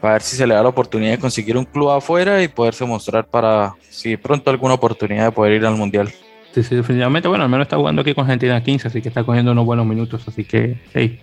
para 0.00 0.14
ver 0.14 0.22
si 0.22 0.36
se 0.36 0.46
le 0.46 0.54
da 0.54 0.62
la 0.62 0.68
oportunidad 0.68 1.12
de 1.12 1.18
conseguir 1.18 1.56
un 1.56 1.64
club 1.64 1.90
afuera 1.90 2.42
y 2.42 2.48
poderse 2.48 2.84
mostrar 2.84 3.26
para, 3.26 3.74
si 3.88 4.16
pronto 4.16 4.50
alguna 4.50 4.74
oportunidad 4.74 5.24
de 5.24 5.32
poder 5.32 5.54
ir 5.54 5.66
al 5.66 5.76
Mundial. 5.76 6.12
Sí, 6.54 6.62
sí, 6.62 6.76
definitivamente, 6.76 7.26
bueno, 7.26 7.42
al 7.44 7.50
menos 7.50 7.64
está 7.64 7.76
jugando 7.76 8.02
aquí 8.02 8.14
con 8.14 8.24
Argentina 8.24 8.62
15, 8.62 8.88
así 8.88 9.02
que 9.02 9.08
está 9.08 9.24
cogiendo 9.24 9.50
unos 9.50 9.64
buenos 9.64 9.86
minutos, 9.86 10.22
así 10.28 10.44
que, 10.44 10.80
hey, 10.92 11.20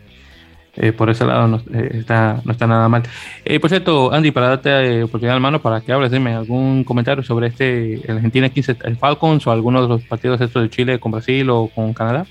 eh, 0.75 0.93
por 0.93 1.09
ese 1.09 1.25
lado 1.25 1.47
no, 1.47 1.57
eh, 1.73 1.89
está, 1.93 2.41
no 2.45 2.51
está 2.53 2.65
nada 2.65 2.87
mal. 2.87 3.03
Eh, 3.43 3.59
por 3.59 3.69
cierto, 3.69 4.13
Andy, 4.13 4.31
para 4.31 4.47
darte 4.49 5.03
oportunidad, 5.03 5.35
hermano, 5.35 5.61
para 5.61 5.81
que 5.81 5.91
hables, 5.91 6.11
dime 6.11 6.33
algún 6.33 6.85
comentario 6.85 7.23
sobre 7.23 7.47
este 7.47 8.01
Argentina 8.07 8.47
15, 8.47 8.77
el 8.85 8.97
Falcons 8.97 9.45
o 9.47 9.51
alguno 9.51 9.81
de 9.81 9.89
los 9.89 10.03
partidos 10.03 10.39
estos 10.39 10.63
de 10.63 10.69
Chile 10.69 10.99
con 10.99 11.11
Brasil 11.11 11.49
o 11.49 11.69
con 11.73 11.93
Canadá. 11.93 12.25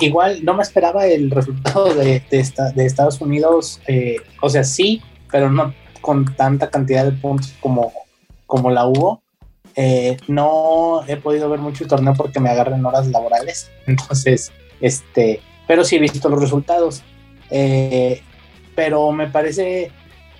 igual 0.00 0.42
no 0.44 0.54
me 0.54 0.62
esperaba 0.62 1.06
el 1.06 1.30
resultado 1.30 1.94
de, 1.94 2.22
de, 2.30 2.86
Estados 2.86 3.20
Unidos, 3.20 3.82
o 4.40 4.48
sea, 4.48 4.64
sí, 4.64 5.02
pero 5.30 5.50
no 5.50 5.74
con 6.00 6.24
tanta 6.36 6.70
cantidad 6.70 7.04
de 7.04 7.12
puntos 7.12 7.52
como, 7.60 7.92
como 8.46 8.70
la 8.70 8.86
hubo. 8.86 9.20
no 10.28 11.02
he 11.06 11.16
podido 11.18 11.50
ver 11.50 11.60
mucho 11.60 11.84
el 11.84 11.90
torneo 11.90 12.14
porque 12.14 12.40
me 12.40 12.48
agarran 12.48 12.86
horas 12.86 13.08
laborales, 13.08 13.70
entonces, 13.86 14.52
este, 14.80 15.42
pero 15.66 15.84
sí 15.84 15.96
he 15.96 15.98
visto 15.98 16.30
los 16.30 16.40
resultados. 16.40 17.02
Eh, 17.50 18.22
pero 18.74 19.10
me 19.12 19.28
parece, 19.28 19.90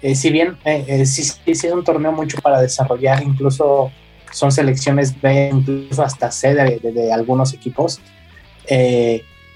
eh, 0.03 0.15
si 0.15 0.31
bien 0.31 0.57
eh, 0.65 1.07
sí, 1.07 1.23
sí, 1.23 1.67
es 1.67 1.73
un 1.73 1.85
torneo 1.85 2.13
mucho 2.13 2.39
para 2.39 2.61
desarrollar, 2.61 3.23
incluso 3.23 3.91
son 4.33 4.53
selecciones 4.53 5.19
B, 5.21 5.51
incluso 5.53 6.03
hasta 6.03 6.31
C 6.31 6.55
de, 6.55 7.13
algunos 7.13 7.55
equipos. 7.55 8.01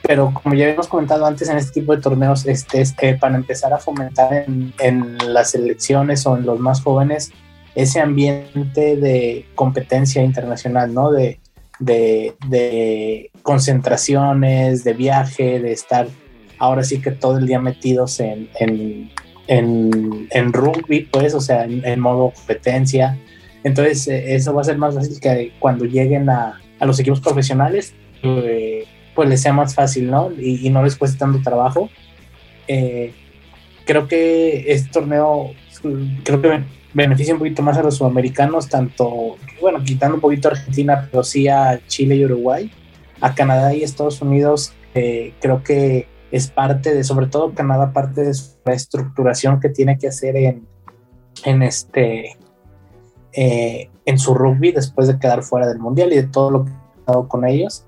pero 0.02 0.32
como 0.32 0.54
ya 0.54 0.64
habíamos 0.64 0.88
comentado 0.88 1.26
antes, 1.26 1.48
en 1.48 1.58
este 1.58 1.80
tipo 1.80 1.94
de 1.94 2.00
torneos, 2.00 2.46
este, 2.46 2.80
es, 2.80 2.94
para 3.20 3.36
empezar 3.36 3.72
a 3.72 3.78
fomentar 3.78 4.32
en, 4.32 4.72
en, 4.78 5.18
las 5.26 5.50
selecciones 5.50 6.26
o 6.26 6.36
en 6.36 6.46
los 6.46 6.58
más 6.58 6.80
jóvenes 6.80 7.32
ese 7.74 8.00
ambiente 8.00 8.96
de 8.96 9.46
competencia 9.54 10.22
internacional, 10.22 10.92
¿no? 10.92 11.12
De, 11.12 11.38
de 11.78 13.30
concentraciones, 13.42 14.84
de 14.84 14.92
viaje, 14.92 15.60
de 15.60 15.72
estar 15.72 16.08
ahora 16.60 16.84
sí 16.84 17.00
que 17.00 17.10
todo 17.10 17.38
el 17.38 17.46
día 17.46 17.58
metidos 17.58 18.20
en, 18.20 18.48
en, 18.60 19.10
en, 19.48 20.52
rugby, 20.52 21.08
pues, 21.10 21.34
o 21.34 21.40
sea, 21.40 21.64
en, 21.64 21.98
modo 21.98 22.30
competencia. 22.30 23.18
Entonces, 23.64 24.06
eh, 24.06 24.36
eso 24.36 24.54
va 24.54 24.60
a 24.60 24.64
ser 24.64 24.78
más 24.78 24.94
fácil 24.94 25.18
que 25.18 25.52
cuando 25.58 25.86
lleguen 25.86 26.28
a, 26.30 26.60
a 26.78 26.86
los 26.86 27.00
equipos 27.00 27.20
profesionales, 27.20 27.94
eh, 28.22 28.84
pues 29.14 29.28
les 29.28 29.40
sea 29.40 29.52
más 29.54 29.74
fácil, 29.74 30.10
¿no? 30.10 30.30
Y, 30.38 30.68
no 30.70 30.84
les 30.84 30.96
cueste 30.96 31.18
tanto 31.18 31.40
trabajo. 31.42 31.90
Eh, 32.68 33.12
creo 33.86 34.06
que 34.06 34.70
este 34.70 34.90
torneo, 34.90 35.52
creo 36.22 36.42
que 36.42 36.62
beneficia 36.92 37.32
un 37.32 37.40
poquito 37.40 37.62
más 37.62 37.78
a 37.78 37.82
los 37.82 37.96
sudamericanos, 37.96 38.68
tanto, 38.68 39.36
bueno, 39.62 39.82
quitando 39.82 40.16
un 40.16 40.20
poquito 40.20 40.48
a 40.48 40.52
Argentina, 40.52 41.08
pero 41.10 41.24
sí 41.24 41.48
a 41.48 41.80
Chile 41.86 42.16
y 42.16 42.24
Uruguay, 42.26 42.70
a 43.20 43.34
Canadá 43.34 43.74
y 43.74 43.82
Estados 43.82 44.20
Unidos, 44.20 44.74
creo 44.92 45.62
que 45.62 46.06
es 46.30 46.50
parte 46.50 46.94
de, 46.94 47.04
sobre 47.04 47.26
todo 47.26 47.54
Canadá, 47.54 47.92
parte 47.92 48.22
de 48.22 48.34
su 48.34 48.56
reestructuración 48.64 49.60
que 49.60 49.68
tiene 49.68 49.98
que 49.98 50.08
hacer 50.08 50.36
en, 50.36 50.66
en 51.44 51.62
este 51.62 52.36
eh, 53.32 53.90
en 54.06 54.18
su 54.18 54.34
rugby 54.34 54.72
después 54.72 55.06
de 55.06 55.18
quedar 55.18 55.42
fuera 55.42 55.66
del 55.66 55.78
mundial 55.78 56.12
y 56.12 56.16
de 56.16 56.24
todo 56.24 56.50
lo 56.50 56.64
que 56.64 56.72
ha 56.72 57.12
dado 57.12 57.28
con 57.28 57.44
ellos. 57.44 57.86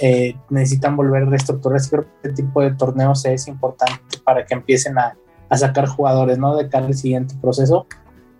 Eh, 0.00 0.34
necesitan 0.50 0.96
volver 0.96 1.22
a 1.22 1.26
reestructurar. 1.26 1.80
Creo 1.88 2.02
que 2.02 2.28
este 2.28 2.42
tipo 2.42 2.62
de 2.62 2.72
torneos 2.72 3.24
es 3.24 3.46
importante 3.46 4.18
para 4.24 4.44
que 4.44 4.54
empiecen 4.54 4.98
a, 4.98 5.16
a 5.48 5.56
sacar 5.56 5.86
jugadores 5.86 6.38
¿no? 6.38 6.56
de 6.56 6.68
cara 6.68 6.86
al 6.86 6.94
siguiente 6.94 7.34
proceso. 7.40 7.86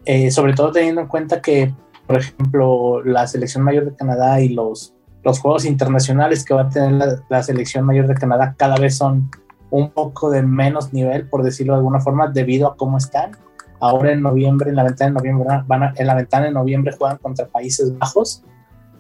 Eh, 0.04 0.30
sobre 0.30 0.54
todo 0.54 0.72
teniendo 0.72 1.02
en 1.02 1.06
cuenta 1.06 1.40
que, 1.40 1.72
por 2.06 2.18
ejemplo, 2.18 3.04
la 3.04 3.26
selección 3.26 3.62
mayor 3.62 3.84
de 3.84 3.94
Canadá 3.94 4.40
y 4.40 4.48
los 4.48 4.94
los 5.24 5.38
juegos 5.40 5.64
internacionales 5.64 6.44
que 6.44 6.54
va 6.54 6.62
a 6.62 6.68
tener 6.68 7.22
la, 7.28 7.42
selección 7.42 7.84
mayor 7.84 8.06
de 8.06 8.14
Canadá 8.14 8.54
cada 8.56 8.76
vez 8.76 8.96
son 8.96 9.30
un 9.70 9.90
poco 9.90 10.30
de 10.30 10.42
menos 10.42 10.92
nivel, 10.92 11.28
por 11.28 11.42
decirlo 11.42 11.74
de 11.74 11.78
alguna 11.78 12.00
forma, 12.00 12.28
debido 12.28 12.68
a 12.68 12.76
cómo 12.76 12.98
están. 12.98 13.32
Ahora 13.80 14.12
en 14.12 14.20
noviembre, 14.20 14.70
en 14.70 14.76
la 14.76 14.84
ventana 14.84 15.10
de 15.10 15.14
noviembre, 15.14 15.48
van 15.66 15.94
en 15.96 16.06
la 16.06 16.14
ventana 16.14 16.46
de 16.46 16.52
noviembre 16.52 16.94
juegan 16.96 17.18
contra 17.18 17.46
Países 17.46 17.96
Bajos, 17.98 18.44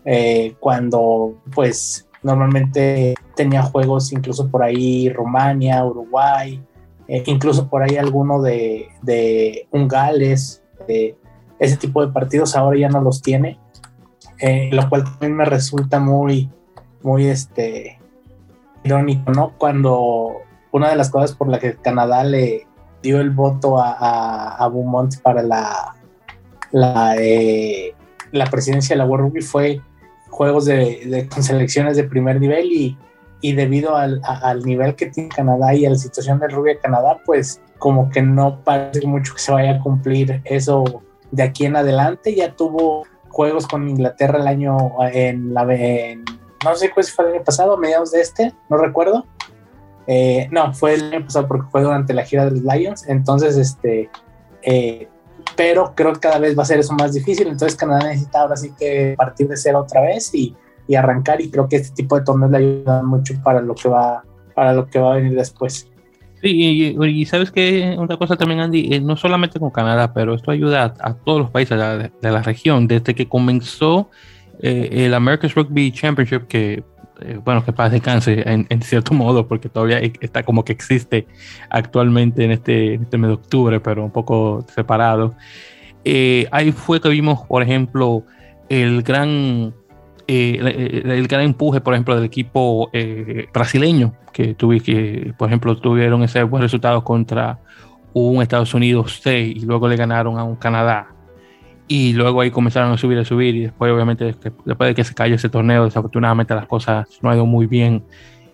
eh, 0.04 0.56
cuando 0.60 1.34
pues 1.54 2.08
normalmente 2.22 3.14
tenía 3.36 3.62
juegos 3.62 4.12
incluso 4.12 4.48
por 4.48 4.62
ahí 4.62 5.08
Rumania, 5.10 5.84
Uruguay, 5.84 6.62
eh, 7.06 7.22
incluso 7.26 7.68
por 7.68 7.82
ahí 7.82 7.96
alguno 7.96 8.40
de, 8.40 8.88
de 9.02 9.68
un 9.72 9.88
Gales, 9.88 10.62
ese 11.58 11.76
tipo 11.76 12.04
de 12.04 12.12
partidos 12.12 12.56
ahora 12.56 12.78
ya 12.78 12.88
no 12.88 13.00
los 13.00 13.22
tiene 13.22 13.58
eh, 14.42 14.70
lo 14.72 14.88
cual 14.88 15.04
también 15.04 15.36
me 15.36 15.44
resulta 15.44 16.00
muy, 16.00 16.50
muy 17.02 17.26
este, 17.26 18.00
irónico, 18.82 19.30
¿no? 19.30 19.52
Cuando 19.56 20.38
una 20.72 20.90
de 20.90 20.96
las 20.96 21.10
cosas 21.10 21.36
por 21.36 21.48
la 21.48 21.60
que 21.60 21.76
Canadá 21.76 22.24
le 22.24 22.66
dio 23.04 23.20
el 23.20 23.30
voto 23.30 23.80
a, 23.80 24.56
a, 24.56 24.68
Beaumont 24.68 25.16
para 25.22 25.44
la, 25.44 25.94
la, 26.72 27.14
eh, 27.18 27.94
la, 28.32 28.46
presidencia 28.46 28.94
de 28.94 28.98
la 28.98 29.04
World 29.04 29.26
Rugby 29.26 29.42
fue 29.42 29.80
juegos 30.28 30.64
de, 30.64 31.02
de 31.06 31.28
con 31.28 31.44
selecciones 31.44 31.96
de 31.96 32.02
primer 32.02 32.40
nivel 32.40 32.66
y, 32.72 32.98
y 33.42 33.52
debido 33.52 33.94
al, 33.94 34.20
al, 34.24 34.64
nivel 34.64 34.96
que 34.96 35.06
tiene 35.06 35.28
Canadá 35.28 35.72
y 35.72 35.86
a 35.86 35.90
la 35.90 35.96
situación 35.96 36.40
del 36.40 36.50
rugby 36.50 36.70
de 36.70 36.78
Canadá, 36.78 37.20
pues 37.24 37.60
como 37.78 38.10
que 38.10 38.22
no 38.22 38.58
parece 38.64 39.06
mucho 39.06 39.34
que 39.34 39.40
se 39.40 39.52
vaya 39.52 39.76
a 39.76 39.80
cumplir 39.80 40.40
eso 40.44 41.02
de 41.30 41.44
aquí 41.44 41.64
en 41.64 41.76
adelante. 41.76 42.34
Ya 42.34 42.56
tuvo 42.56 43.04
juegos 43.32 43.66
con 43.66 43.88
Inglaterra 43.88 44.38
el 44.38 44.46
año 44.46 44.76
en 45.12 45.52
la 45.52 45.64
no 46.64 46.76
sé 46.76 46.90
cuál 46.90 47.06
fue 47.06 47.26
el 47.26 47.34
año 47.34 47.44
pasado, 47.44 47.76
mediados 47.76 48.12
de 48.12 48.20
este, 48.20 48.52
no 48.68 48.76
recuerdo. 48.76 49.26
Eh, 50.06 50.48
no, 50.50 50.72
fue 50.74 50.94
el 50.94 51.12
año 51.12 51.24
pasado 51.24 51.48
porque 51.48 51.70
fue 51.70 51.82
durante 51.82 52.12
la 52.12 52.24
gira 52.24 52.44
de 52.44 52.52
los 52.52 52.62
Lions. 52.62 53.08
Entonces, 53.08 53.56
este, 53.56 54.10
eh, 54.62 55.08
pero 55.56 55.94
creo 55.94 56.12
que 56.12 56.20
cada 56.20 56.38
vez 56.38 56.56
va 56.56 56.62
a 56.62 56.66
ser 56.66 56.78
eso 56.78 56.92
más 56.94 57.14
difícil. 57.14 57.48
Entonces, 57.48 57.76
Canadá 57.76 58.08
necesita 58.08 58.40
ahora 58.40 58.56
sí 58.56 58.72
que 58.78 59.14
partir 59.16 59.48
de 59.48 59.56
cero 59.56 59.80
otra 59.80 60.02
vez 60.02 60.32
y, 60.34 60.54
y 60.86 60.94
arrancar. 60.94 61.40
Y 61.40 61.50
creo 61.50 61.68
que 61.68 61.76
este 61.76 61.94
tipo 61.94 62.18
de 62.18 62.24
torneos 62.24 62.50
le 62.50 62.58
ayudan 62.58 63.06
mucho 63.06 63.34
para 63.42 63.60
lo 63.60 63.74
que 63.74 63.88
va, 63.88 64.24
para 64.54 64.72
lo 64.72 64.86
que 64.88 64.98
va 64.98 65.12
a 65.12 65.16
venir 65.16 65.34
después. 65.34 65.91
Sí, 66.42 66.96
y, 66.98 67.24
sabes 67.26 67.52
que 67.52 67.94
una 67.96 68.16
cosa 68.16 68.36
también, 68.36 68.58
Andy, 68.58 68.94
eh, 68.94 69.00
no 69.00 69.16
solamente 69.16 69.60
con 69.60 69.70
Canadá, 69.70 70.12
pero 70.12 70.34
esto 70.34 70.50
ayuda 70.50 70.92
a, 70.98 71.14
todos 71.14 71.42
los 71.42 71.50
países 71.50 71.78
de 71.78 72.30
la, 72.30 72.42
región. 72.42 72.88
Desde 72.88 73.14
que 73.14 73.28
comenzó 73.28 74.10
eh, 74.60 74.88
el 74.90 75.14
America's 75.14 75.54
Rugby 75.54 75.92
Championship, 75.92 76.48
que, 76.48 76.82
eh, 77.20 77.38
bueno, 77.44 77.64
que 77.64 77.72
paz 77.72 77.92
descanse 77.92 78.42
en, 78.44 78.66
en, 78.68 78.82
cierto 78.82 79.14
modo, 79.14 79.46
porque 79.46 79.68
todavía 79.68 80.00
e, 80.00 80.14
está 80.20 80.42
como 80.42 80.64
que 80.64 80.72
existe 80.72 81.28
actualmente 81.70 82.44
en 82.44 82.50
este, 82.50 82.94
en 82.94 83.02
este 83.02 83.18
mes 83.18 83.28
de 83.28 83.34
octubre, 83.34 83.78
pero 83.78 84.04
un 84.04 84.10
poco 84.10 84.66
separado. 84.74 85.36
ahí 86.50 86.72
fue 86.72 87.00
que 87.00 87.08
vimos, 87.08 87.46
por 87.46 87.62
ejemplo, 87.62 88.24
el 88.68 89.02
gran 89.04 89.74
eh, 90.34 91.02
el 91.04 91.28
gran 91.28 91.42
empuje, 91.42 91.80
por 91.80 91.94
ejemplo, 91.94 92.14
del 92.14 92.24
equipo 92.24 92.88
eh, 92.92 93.48
brasileño, 93.52 94.14
que, 94.32 94.54
tuve, 94.54 94.80
que, 94.80 95.34
por 95.36 95.48
ejemplo, 95.48 95.76
tuvieron 95.76 96.22
ese 96.22 96.42
buen 96.44 96.62
resultado 96.62 97.04
contra 97.04 97.58
un 98.12 98.42
Estados 98.42 98.72
Unidos 98.74 99.20
6 99.22 99.56
y 99.56 99.60
luego 99.60 99.88
le 99.88 99.96
ganaron 99.96 100.38
a 100.38 100.44
un 100.44 100.56
Canadá. 100.56 101.08
Y 101.88 102.12
luego 102.12 102.40
ahí 102.40 102.50
comenzaron 102.50 102.92
a 102.92 102.96
subir, 102.96 103.18
a 103.18 103.24
subir, 103.24 103.54
y 103.54 103.60
después, 103.62 103.92
obviamente, 103.92 104.24
después 104.24 104.88
de 104.88 104.94
que 104.94 105.04
se 105.04 105.14
cayó 105.14 105.34
ese 105.34 105.48
torneo, 105.48 105.84
desafortunadamente 105.84 106.54
las 106.54 106.66
cosas 106.66 107.06
no 107.20 107.30
han 107.30 107.36
ido 107.36 107.46
muy 107.46 107.66
bien 107.66 108.04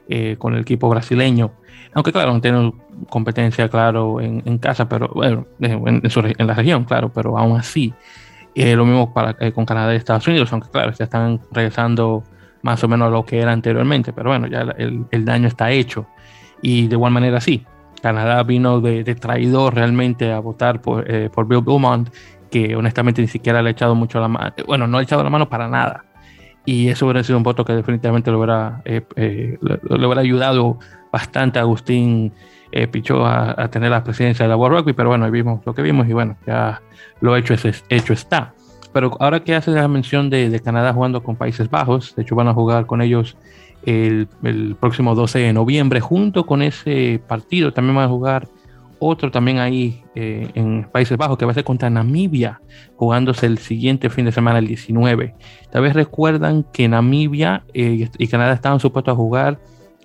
eh, 0.09 0.37
con 0.39 0.55
el 0.55 0.63
equipo 0.63 0.89
brasileño. 0.89 1.53
Aunque, 1.93 2.13
claro, 2.13 2.33
no 2.33 2.41
tienen 2.41 2.73
competencia, 3.09 3.69
claro, 3.69 4.21
en, 4.21 4.59
casa, 4.59 4.89
pero 4.89 5.09
bueno, 5.15 5.47
en, 5.61 6.03
en 6.03 6.47
la 6.47 6.55
región, 6.55 6.85
claro, 6.85 7.13
pero 7.13 7.39
aún 7.39 7.57
así 7.57 7.95
y 8.55 8.75
lo 8.75 8.85
mismo 8.85 9.13
para, 9.13 9.37
eh, 9.41 9.53
con 9.53 9.65
Canadá 9.65 9.95
y 9.95 9.97
Estados 9.97 10.27
Unidos, 10.27 10.53
aunque 10.53 10.69
claro, 10.71 10.93
ya 10.93 11.05
están 11.05 11.41
regresando 11.53 12.25
más 12.63 12.83
o 12.83 12.89
menos 12.89 13.09
a 13.09 13.11
lo 13.11 13.25
que 13.25 13.41
era 13.41 13.53
anteriormente, 13.53 14.13
pero 14.13 14.31
bueno, 14.31 14.47
ya 14.47 14.63
el, 14.77 15.05
el 15.11 15.25
daño 15.25 15.49
está 15.49 15.71
hecho. 15.71 16.07
Y 16.61 16.89
de 16.89 16.95
igual 16.95 17.13
manera 17.13 17.41
sí, 17.41 17.65
Canadá 18.01 18.43
vino 18.43 18.81
de, 18.81 19.15
traidor 19.15 19.75
realmente 19.75 20.33
a 20.33 20.41
votar 20.41 20.81
por, 20.81 21.11
eh, 21.11 21.31
por 21.31 21.47
Bill 21.47 21.63
Beaumont, 21.63 22.09
que 22.51 22.77
honestamente 22.77 23.21
ni 23.21 23.29
siquiera 23.29 23.63
le 23.63 23.69
ha 23.69 23.73
echado 23.73 23.95
mucho 23.95 24.21
la 24.21 24.29
mano, 24.29 24.53
bueno, 24.67 24.87
no 24.87 24.99
ha 24.99 25.03
echado 25.03 25.23
la 25.23 25.31
mano 25.31 25.49
para 25.49 25.69
nada. 25.69 26.05
Y 26.65 26.89
eso 26.89 27.07
hubiera 27.07 27.23
sido 27.25 27.39
un 27.39 27.45
voto 27.45 27.65
que 27.65 27.73
definitivamente 27.73 28.31
lo 28.31 28.39
hubiera, 28.39 28.83
eh, 28.85 29.59
le, 29.61 30.07
hubiera 30.07 30.21
ayudado 30.21 30.79
bastante 31.11 31.59
a 31.59 31.63
Agustín 31.63 32.33
Pichó 32.91 33.25
a, 33.25 33.55
a, 33.63 33.69
tener 33.69 33.91
la 33.91 34.05
presidencia 34.05 34.45
de 34.45 34.51
la 34.51 34.57
World 34.57 34.79
Rugby, 34.79 34.93
pero 34.93 35.09
bueno, 35.09 35.31
vimos 35.31 35.61
lo 35.65 35.75
que 35.75 35.83
vimos 35.83 36.09
y 36.09 36.13
bueno, 36.13 36.37
ya 36.47 36.81
lo 37.21 37.37
hecho, 37.37 37.55
es, 37.55 37.85
hecho 37.89 38.13
está. 38.13 38.55
Pero 38.93 39.17
ahora 39.21 39.41
que 39.41 39.55
hace 39.55 39.71
la 39.71 39.87
mención 39.89 40.31
de, 40.31 40.61
Canadá 40.65 40.93
jugando 40.93 41.23
con 41.23 41.37
Países 41.37 41.71
Bajos, 41.71 42.15
de 42.17 42.23
hecho 42.23 42.35
van 42.35 42.49
a 42.49 42.55
jugar 42.55 42.87
con 42.87 43.03
ellos 43.03 43.37
el, 43.85 44.29
próximo 44.81 45.15
12 45.15 45.39
de 45.39 45.53
noviembre, 45.53 46.01
junto 46.01 46.47
con 46.47 46.63
ese 46.63 47.21
partido 47.27 47.73
también 47.73 47.97
van 47.97 48.07
a 48.07 48.09
jugar 48.09 48.49
otro 49.01 49.31
también 49.31 49.59
ahí 49.59 50.03
eh, 50.17 50.51
en 50.55 50.89
Países 50.91 51.17
Bajos, 51.17 51.39
que 51.39 51.45
va 51.45 51.53
a 51.53 51.55
ser 51.55 51.63
contra 51.63 51.89
Namibia, 51.89 52.61
jugándose 52.97 53.47
el 53.47 53.59
siguiente 53.59 54.11
fin 54.11 54.25
de 54.25 54.33
semana, 54.33 54.59
el 54.59 54.67
19. 54.67 55.35
Tal 55.71 55.83
vez 55.83 55.95
recuerdan 55.95 56.65
que 56.73 56.89
Namibia 56.89 57.63
eh, 57.75 58.09
y 58.19 58.27
Canadá 58.27 58.55
estaban 58.55 58.81
supuestos 58.81 59.13
a 59.13 59.17
jugar 59.17 59.61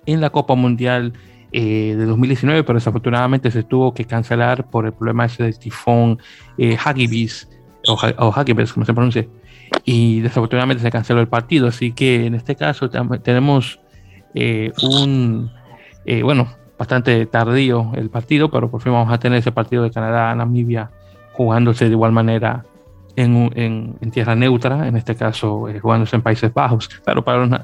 en 0.06 0.20
la 0.20 0.30
Copa 0.30 0.54
Mundial 0.54 1.14
de 1.60 2.04
2019, 2.06 2.64
pero 2.64 2.78
desafortunadamente 2.78 3.50
se 3.50 3.62
tuvo 3.62 3.94
que 3.94 4.04
cancelar 4.04 4.68
por 4.68 4.86
el 4.86 4.92
problema 4.92 5.26
ese 5.26 5.44
del 5.44 5.58
tifón 5.58 6.18
eh, 6.58 6.76
Hagibis, 6.82 7.48
o, 7.86 7.94
o 7.94 8.32
Hagibis, 8.32 8.72
como 8.72 8.86
se 8.86 8.94
pronuncia, 8.94 9.26
y 9.84 10.20
desafortunadamente 10.20 10.82
se 10.82 10.90
canceló 10.90 11.20
el 11.20 11.28
partido. 11.28 11.68
Así 11.68 11.92
que 11.92 12.26
en 12.26 12.34
este 12.34 12.56
caso 12.56 12.90
tenemos 12.90 13.80
un, 14.82 15.50
bueno, 16.22 16.48
bastante 16.78 17.26
tardío 17.26 17.92
el 17.94 18.10
partido, 18.10 18.50
pero 18.50 18.70
por 18.70 18.80
fin 18.80 18.92
vamos 18.92 19.12
a 19.12 19.18
tener 19.18 19.38
ese 19.38 19.52
partido 19.52 19.82
de 19.82 19.90
Canadá-Namibia 19.90 20.90
jugándose 21.32 21.86
de 21.86 21.92
igual 21.92 22.12
manera 22.12 22.64
en, 23.16 24.10
tierra 24.12 24.34
neutra, 24.34 24.88
en 24.88 24.96
este 24.96 25.14
caso 25.14 25.68
eh, 25.68 25.78
jugándose 25.78 26.16
en 26.16 26.22
Países 26.22 26.52
Bajos. 26.52 26.88
Pero 27.04 27.24
para 27.24 27.46
los, 27.46 27.60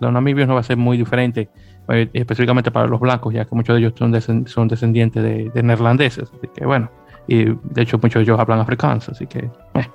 los, 0.00 0.12
namibios 0.12 0.48
no 0.48 0.54
va 0.54 0.60
a 0.60 0.64
ser 0.64 0.76
muy 0.76 0.96
diferente, 0.96 1.48
eh, 1.92 2.10
específicamente 2.12 2.70
para 2.70 2.86
los 2.86 3.00
blancos, 3.00 3.32
ya 3.34 3.44
que 3.44 3.54
muchos 3.54 3.74
de 3.74 3.80
ellos 3.80 3.94
son, 4.46 4.68
descendientes 4.68 5.22
de, 5.22 5.62
neerlandeses. 5.62 6.30
Así 6.36 6.48
que 6.54 6.64
bueno, 6.64 6.90
y 7.26 7.44
de 7.44 7.82
hecho 7.82 7.98
muchos 7.98 8.20
de 8.20 8.22
ellos 8.22 8.38
hablan 8.38 8.60
africanos, 8.60 9.08
así 9.08 9.26
que 9.26 9.38
eh, 9.38 9.86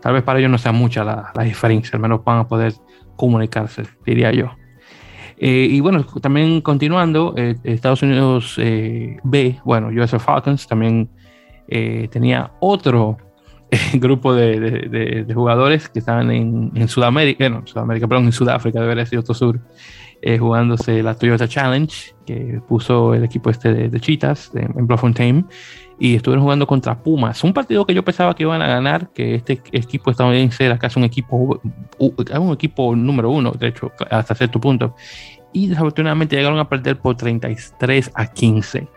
tal 0.00 0.14
vez 0.14 0.22
para 0.22 0.38
ellos 0.38 0.50
no 0.50 0.58
sea 0.58 0.72
mucha 0.72 1.04
la, 1.04 1.32
la, 1.34 1.42
diferencia, 1.42 1.92
al 1.94 2.00
menos 2.00 2.24
van 2.24 2.38
a 2.38 2.48
poder 2.48 2.72
comunicarse, 3.16 3.84
diría 4.04 4.30
yo. 4.32 4.50
y 5.38 5.80
bueno, 5.80 6.04
también 6.20 6.60
continuando, 6.60 7.34
Estados 7.64 8.02
Unidos 8.02 8.56
B, 8.56 9.60
bueno, 9.64 9.88
US 9.88 10.10
Falcons 10.18 10.66
también 10.66 11.08
tenía 12.10 12.52
otro 12.60 13.18
grupo 13.94 14.34
de, 14.34 15.26
jugadores 15.34 15.88
que 15.88 15.98
estaban 15.98 16.30
en, 16.30 16.72
en 16.74 16.88
Sudamérica, 16.88 17.48
bueno, 17.48 17.66
Sudamérica, 17.66 18.06
perdón, 18.06 18.26
en 18.26 18.32
Sudáfrica, 18.32 18.80
debería 18.80 19.06
ser 19.06 19.18
otro 19.18 19.34
sur, 19.34 19.60
eh, 20.22 20.38
jugándose 20.38 21.02
la 21.02 21.14
Toyota 21.14 21.48
Challenge, 21.48 22.14
que 22.24 22.60
puso 22.68 23.14
el 23.14 23.24
equipo 23.24 23.50
este 23.50 23.72
de, 23.72 23.88
de 23.88 24.00
Cheetahs 24.00 24.50
en 24.54 24.86
Bloemfontein, 24.86 25.46
y 25.98 26.16
estuvieron 26.16 26.42
jugando 26.42 26.66
contra 26.66 27.02
Pumas. 27.02 27.42
Un 27.42 27.52
partido 27.52 27.86
que 27.86 27.94
yo 27.94 28.04
pensaba 28.04 28.34
que 28.34 28.42
iban 28.42 28.60
a 28.60 28.66
ganar, 28.66 29.10
que 29.12 29.34
este 29.34 29.60
equipo 29.72 30.10
estadounidense 30.10 30.64
era 30.64 30.78
casi 30.78 30.98
un 30.98 31.04
equipo, 31.04 31.60
un 31.98 32.52
equipo 32.52 32.94
número 32.94 33.30
uno, 33.30 33.52
de 33.52 33.68
hecho, 33.68 33.92
hasta 34.10 34.34
cierto 34.34 34.60
punto. 34.60 34.94
Y 35.52 35.68
desafortunadamente 35.68 36.36
llegaron 36.36 36.58
a 36.58 36.68
perder 36.68 36.98
por 36.98 37.16
33 37.16 38.10
a 38.14 38.26
15. 38.26 38.88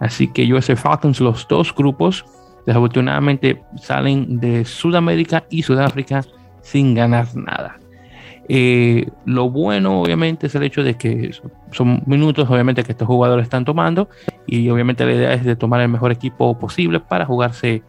Así 0.00 0.28
que 0.28 0.52
US 0.52 0.72
Falcons, 0.76 1.20
los 1.20 1.46
dos 1.46 1.74
grupos, 1.74 2.24
desafortunadamente 2.64 3.62
salen 3.80 4.40
de 4.40 4.64
Sudamérica 4.64 5.44
y 5.50 5.62
Sudáfrica 5.62 6.24
sin 6.62 6.94
ganar 6.94 7.34
nada. 7.36 7.78
Eh, 8.48 9.08
lo 9.24 9.50
bueno, 9.50 10.00
obviamente, 10.00 10.46
es 10.46 10.54
el 10.54 10.62
hecho 10.62 10.84
de 10.84 10.94
que 10.94 11.32
son 11.72 12.02
minutos, 12.06 12.48
obviamente, 12.48 12.84
que 12.84 12.92
estos 12.92 13.08
jugadores 13.08 13.44
están 13.44 13.64
tomando 13.64 14.08
y 14.46 14.68
obviamente 14.68 15.04
la 15.04 15.12
idea 15.12 15.32
es 15.32 15.44
de 15.44 15.56
tomar 15.56 15.80
el 15.80 15.88
mejor 15.88 16.12
equipo 16.12 16.58
posible 16.58 17.00
para 17.00 17.26
jugarse 17.26 17.82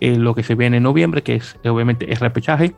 eh, 0.00 0.16
lo 0.16 0.34
que 0.34 0.42
se 0.42 0.54
viene 0.54 0.78
en 0.78 0.84
noviembre, 0.84 1.22
que 1.22 1.34
es 1.34 1.56
obviamente 1.64 2.10
el 2.10 2.16
repechaje 2.16 2.74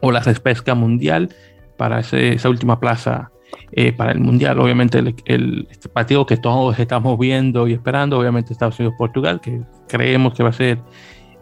o 0.00 0.10
la 0.10 0.20
repesca 0.20 0.74
mundial 0.74 1.30
para 1.76 2.00
esa 2.00 2.48
última 2.48 2.80
plaza 2.80 3.30
eh, 3.72 3.92
para 3.92 4.12
el 4.12 4.20
Mundial. 4.20 4.58
Obviamente 4.58 4.98
el, 4.98 5.68
partido 5.92 6.26
que 6.26 6.36
todos 6.36 6.78
estamos 6.78 7.18
viendo 7.18 7.68
y 7.68 7.74
esperando, 7.74 8.18
obviamente 8.18 8.52
Estados 8.52 8.78
Unidos-Portugal, 8.78 9.40
que 9.40 9.62
creemos 9.88 10.34
que 10.34 10.42
va 10.42 10.48
a 10.50 10.52
ser 10.52 10.78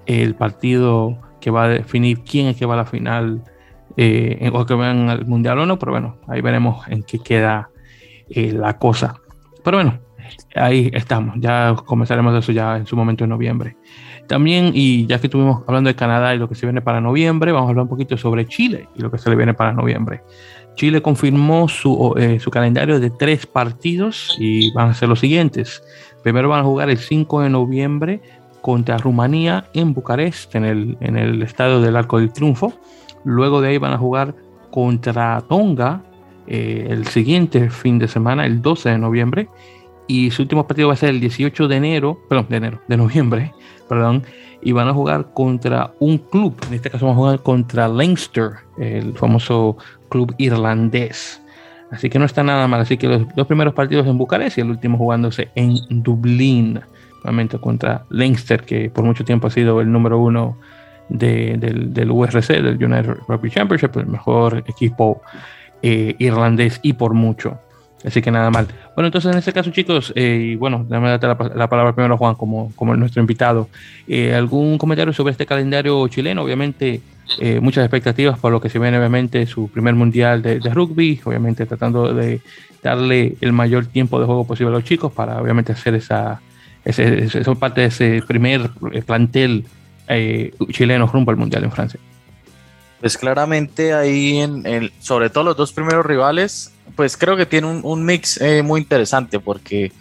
el 0.07 0.35
partido 0.35 1.19
que 1.41 1.51
va 1.51 1.65
a 1.65 1.69
definir 1.69 2.21
quién 2.21 2.47
es 2.47 2.57
que 2.57 2.67
va 2.67 2.75
a 2.75 2.79
la 2.79 2.87
final 2.87 3.43
eh, 3.97 4.51
o 4.53 4.67
que 4.67 4.75
vean 4.75 5.09
al 5.09 5.27
Mundial 5.27 5.59
o 5.59 5.67
no, 5.67 5.79
pero 5.79 5.93
bueno, 5.93 6.17
ahí 6.29 6.41
veremos 6.41 6.87
en 6.89 7.03
qué 7.03 7.19
queda 7.19 7.71
eh, 8.29 8.53
la 8.53 8.79
cosa. 8.79 9.21
Pero 9.65 9.79
bueno, 9.79 9.99
ahí 10.55 10.91
estamos, 10.93 11.37
ya 11.39 11.75
comenzaremos 11.85 12.35
eso 12.37 12.53
ya 12.53 12.77
en 12.77 12.87
su 12.87 12.97
momento 12.97 13.25
en 13.25 13.31
noviembre. 13.31 13.77
También, 14.27 14.73
y 14.75 15.07
ya 15.07 15.21
que 15.21 15.29
estuvimos 15.29 15.63
hablando 15.67 15.89
de 15.89 15.95
Canadá 15.95 16.35
y 16.35 16.39
lo 16.39 16.49
que 16.49 16.57
se 16.57 16.67
viene 16.67 16.83
para 16.83 17.01
noviembre, 17.01 17.53
vamos 17.53 17.69
a 17.69 17.71
hablar 17.71 17.85
un 17.85 17.89
poquito 17.89 18.17
sobre 18.17 18.47
Chile 18.47 18.89
y 18.97 19.03
lo 19.03 19.11
que 19.11 19.19
se 19.19 19.31
le 19.31 19.37
viene 19.37 19.55
para 19.55 19.73
noviembre. 19.73 20.23
Chile 20.75 21.01
confirmó 21.01 21.69
su, 21.69 22.15
eh, 22.19 22.39
su, 22.39 22.51
calendario 22.51 23.01
de 23.01 23.11
tres 23.11 23.47
partidos 23.47 24.37
y 24.39 24.73
van 24.73 24.91
a 24.91 24.95
ser 24.95 25.09
los 25.09 25.21
siguientes. 25.21 25.83
Primero 26.23 26.49
van 26.49 26.61
a 26.61 26.65
jugar 26.65 26.91
el 26.91 26.99
5 26.99 27.43
de 27.43 27.51
noviembre 27.51 28.21
contra 28.61 28.99
Rumanía 28.99 29.65
en 29.73 29.95
Bucarest, 29.95 30.55
en 30.55 30.65
el, 30.65 30.99
en 31.01 31.17
el 31.17 31.43
estadio 31.43 31.81
del 31.81 31.97
Arco 31.97 32.19
del 32.19 32.33
Triunfo. 32.33 32.75
Luego 33.27 33.61
de 33.61 33.71
ahí 33.71 33.79
van 33.79 33.93
a 33.93 33.99
jugar 33.99 34.37
contra 34.71 35.43
Tonga 35.49 36.01
eh, 36.47 36.87
el 36.91 37.09
siguiente 37.09 37.71
fin 37.71 37.99
de 37.99 38.07
semana, 38.07 38.47
el 38.47 38.63
12 38.63 38.91
de 38.91 38.99
noviembre. 38.99 39.49
Y 40.07 40.31
su 40.31 40.43
último 40.43 40.65
partido 40.65 40.87
va 40.87 40.95
a 40.95 40.97
ser 40.97 41.11
el 41.11 41.19
18 41.19 41.67
de 41.67 41.77
enero, 41.77 42.21
perdón, 42.29 42.47
de 42.49 42.57
enero, 42.57 42.81
de 42.87 42.97
noviembre, 42.97 43.53
perdón, 43.89 44.23
y 44.63 44.71
van 44.71 44.87
a 44.87 44.95
jugar 44.95 45.33
contra 45.35 45.93
un 45.99 46.19
club, 46.19 46.55
en 46.69 46.75
este 46.75 46.89
caso 46.89 47.07
van 47.07 47.15
a 47.15 47.19
jugar 47.19 47.43
contra 47.43 47.89
Leinster, 47.89 48.51
el 48.79 49.13
famoso 49.15 49.77
club 50.09 50.33
irlandés. 50.39 51.43
Así 51.91 52.09
que 52.09 52.21
no 52.21 52.25
está 52.25 52.45
nada 52.45 52.69
mal. 52.69 52.81
Así 52.81 52.97
que 52.97 53.09
los 53.09 53.23
dos 53.35 53.49
primeros 53.49 53.75
partidos 53.75 54.07
en 54.07 54.19
Bucarest 54.19 54.59
y 54.59 54.61
el 54.61 54.71
último 54.71 54.99
jugándose 54.99 55.49
en 55.57 55.79
Dublín, 55.91 56.81
nuevamente 57.25 57.59
contra 57.59 58.05
Leinster, 58.09 58.63
que 58.63 58.89
por 58.89 59.05
mucho 59.05 59.25
tiempo 59.25 59.49
ha 59.49 59.51
sido 59.51 59.81
el 59.81 59.91
número 59.91 60.21
uno 60.21 60.57
del, 61.09 61.93
del, 61.93 62.11
URC, 62.11 62.49
del 62.49 62.83
United 62.83 63.17
Rugby 63.29 63.51
Championship, 63.51 63.97
el 63.97 64.07
mejor 64.07 64.65
equipo 64.67 65.23
eh, 65.83 66.15
irlandés 66.19 66.81
y 66.83 66.95
por 66.95 67.15
mucho. 67.15 67.59
Así 68.07 68.23
que 68.23 68.31
nada 68.31 68.51
mal. 68.51 68.69
Bueno, 68.95 69.09
entonces 69.09 69.33
en 69.33 69.39
este 69.39 69.53
caso, 69.53 69.71
chicos, 69.71 70.13
eh, 70.15 70.53
y 70.53 70.57
bueno, 70.57 70.87
déjame 70.89 71.09
darte 71.09 71.27
la, 71.27 71.69
palabra 71.69 71.93
primero 71.93 72.17
Juan 72.17 72.37
como, 72.37 72.73
como 72.77 72.95
nuestro 72.95 73.21
invitado. 73.21 73.69
Eh, 74.07 74.33
¿Algún 74.33 74.79
comentario 74.79 75.13
sobre 75.13 75.33
este 75.33 75.45
calendario 75.45 76.07
chileno? 76.07 76.43
Obviamente, 76.43 77.01
eh, 77.41 77.59
muchas 77.61 77.85
expectativas 77.85 78.39
por 78.39 78.53
lo 78.53 78.61
que 78.61 78.69
se 78.69 78.79
viene, 78.79 78.97
obviamente, 78.99 79.45
su 79.47 79.69
primer 79.69 79.95
mundial 79.95 80.41
de, 80.41 80.61
rugby, 80.61 81.21
obviamente 81.25 81.67
tratando 81.67 82.15
de 82.15 82.41
darle 82.81 83.37
el 83.41 83.53
mayor 83.53 83.87
tiempo 83.87 84.21
de 84.21 84.27
juego 84.27 84.47
posible 84.47 84.71
a 84.71 84.77
los 84.77 84.85
chicos 84.85 85.13
para, 85.13 85.41
obviamente, 85.43 85.73
hacer 85.73 85.95
esa, 85.95 86.41
esa, 86.85 87.55
parte 87.55 87.81
de 87.81 87.87
ese 87.89 88.23
primer 88.25 88.71
plantel 89.05 89.65
chileno 90.71 91.07
rumbo 91.07 91.31
al 91.31 91.37
mundial 91.37 91.65
en 91.65 91.73
Francia. 91.73 92.01
Pues 93.01 93.19
claramente 93.19 93.93
ahí, 93.93 94.39
en 94.39 94.67
el, 94.67 94.93
sobre 95.01 95.29
todo 95.29 95.45
los 95.45 95.57
dos 95.57 95.73
primeros 95.73 96.05
rivales, 96.07 96.73
pues 96.95 97.17
creo 97.17 97.37
que 97.37 97.45
tiene 97.45 97.67
un, 97.67 98.05
mix 98.05 98.41
eh, 98.41 98.63
muy 98.63 98.81
interesante 98.81 99.39
porque 99.39 99.93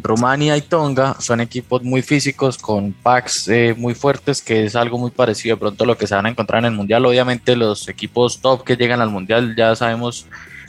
Rumania 0.00 0.56
y 0.56 0.62
Tonga 0.62 1.16
son 1.18 1.40
equipos 1.40 1.82
muy 1.82 2.02
físicos 2.02 2.58
con 2.58 2.92
packs 2.92 3.48
eh, 3.48 3.74
muy 3.76 3.94
fuertes, 3.94 4.40
que 4.40 4.64
es 4.64 4.76
algo 4.76 4.98
muy 4.98 5.10
parecido 5.10 5.56
de 5.56 5.60
pronto 5.60 5.84
a 5.84 5.86
lo 5.86 5.98
que 5.98 6.06
se 6.06 6.14
van 6.14 6.26
a 6.26 6.28
encontrar 6.28 6.60
en 6.60 6.66
el 6.66 6.76
Mundial. 6.76 7.04
Obviamente 7.06 7.56
los 7.56 7.88
equipos 7.88 8.40
top 8.40 8.62
que 8.62 8.76
llegan 8.76 9.00
al 9.00 9.10
Mundial 9.10 9.56
ya 9.56 9.74
sabemos 9.74 10.26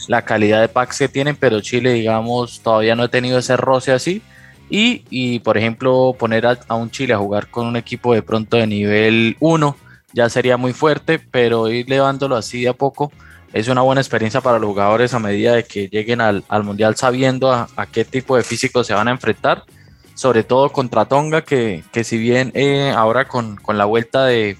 la 0.08 0.24
calidad 0.24 0.62
de 0.62 0.70
packs 0.70 1.00
que 1.00 1.08
tienen, 1.08 1.36
pero 1.36 1.62
Chile, 1.62 1.94
digamos, 1.94 2.62
todavía 2.62 2.96
no 2.96 3.04
ha 3.04 3.08
tenido 3.10 3.38
ese 3.38 3.58
roce 3.58 3.92
así. 3.92 4.22
Y, 4.70 5.40
por 5.40 5.58
ejemplo, 5.58 6.16
poner 6.18 6.46
a, 6.46 6.76
un 6.76 6.90
Chile 6.90 7.14
a 7.14 7.18
jugar 7.18 7.50
con 7.50 7.68
un 7.68 7.76
equipo 7.76 8.14
de 8.14 8.24
pronto 8.24 8.58
de 8.58 8.68
nivel 8.68 9.38
1 9.40 9.78
ya 10.14 10.30
sería 10.30 10.58
muy 10.58 10.74
fuerte, 10.74 11.20
pero 11.20 11.70
ir 11.70 11.86
llevándolo 11.86 12.36
así 12.38 12.62
de 12.62 12.70
a 12.70 12.74
poco 12.74 13.12
es 13.56 13.70
una 13.70 13.82
buena 13.82 14.02
experiencia 14.02 14.42
para 14.42 14.60
los 14.60 14.68
jugadores 14.68 15.14
a 15.14 15.20
medida 15.20 15.54
de 15.54 15.64
que 15.64 15.88
lleguen 15.88 16.20
al, 16.20 16.44
Mundial 16.64 16.98
sabiendo 16.98 17.54
a, 17.54 17.68
qué 17.90 18.04
tipo 18.04 18.36
de 18.36 18.44
físico 18.44 18.84
se 18.84 18.94
van 18.94 19.08
a 19.08 19.12
enfrentar, 19.12 19.64
sobre 20.14 20.44
todo 20.44 20.72
contra 20.72 21.06
Tonga, 21.06 21.42
que, 21.42 21.84
si 22.04 22.18
bien 22.18 22.52
eh, 22.54 22.92
ahora 22.96 23.30
con, 23.30 23.58
la 23.68 23.86
vuelta 23.86 24.26
de, 24.26 24.58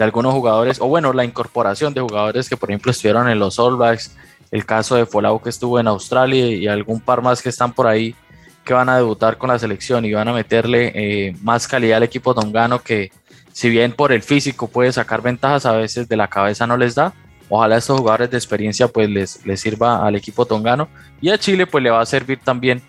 algunos 0.00 0.32
jugadores, 0.32 0.80
o 0.80 0.88
bueno, 0.88 1.12
la 1.12 1.24
incorporación 1.24 1.94
de 1.94 2.00
jugadores 2.00 2.48
que 2.48 2.56
por 2.56 2.70
ejemplo 2.70 2.90
estuvieron 2.90 3.28
en 3.28 3.38
los 3.38 3.58
All 3.60 3.76
Blacks, 3.76 4.16
el 4.50 4.66
caso 4.66 4.96
de 4.96 5.06
Folau 5.06 5.40
que 5.40 5.50
estuvo 5.50 5.78
en 5.78 5.86
Australia 5.86 6.46
y 6.46 6.66
algún 6.66 7.00
par 7.00 7.22
más 7.22 7.40
que 7.40 7.50
están 7.50 7.72
por 7.72 7.86
ahí 7.86 8.16
que 8.68 8.74
van 8.74 8.90
a 8.90 8.96
debutar 8.96 9.38
con 9.38 9.48
la 9.48 9.58
selección 9.58 10.04
y 10.04 10.12
van 10.12 10.28
a 10.28 10.34
meterle 10.34 10.92
eh, 10.94 11.34
más 11.40 11.66
calidad 11.66 11.96
al 11.96 12.02
equipo 12.02 12.34
tongano 12.34 12.80
que 12.80 13.10
si 13.50 13.70
bien 13.70 13.92
por 13.92 14.12
el 14.12 14.22
físico 14.22 14.68
puede 14.68 14.92
sacar 14.92 15.22
ventajas, 15.22 15.64
a 15.64 15.72
veces 15.72 16.06
de 16.06 16.18
la 16.18 16.28
cabeza 16.28 16.66
no 16.66 16.76
les 16.76 16.94
da. 16.94 17.14
Ojalá 17.48 17.78
estos 17.78 17.98
jugadores 17.98 18.30
de 18.30 18.36
experiencia 18.36 18.86
pues 18.86 19.08
les, 19.08 19.46
les 19.46 19.58
sirva 19.58 20.06
al 20.06 20.16
equipo 20.16 20.44
tongano. 20.44 20.86
Y 21.22 21.30
a 21.30 21.38
Chile 21.38 21.66
pues 21.66 21.82
le 21.82 21.88
va 21.88 22.02
a 22.02 22.04
servir 22.04 22.40
también 22.44 22.82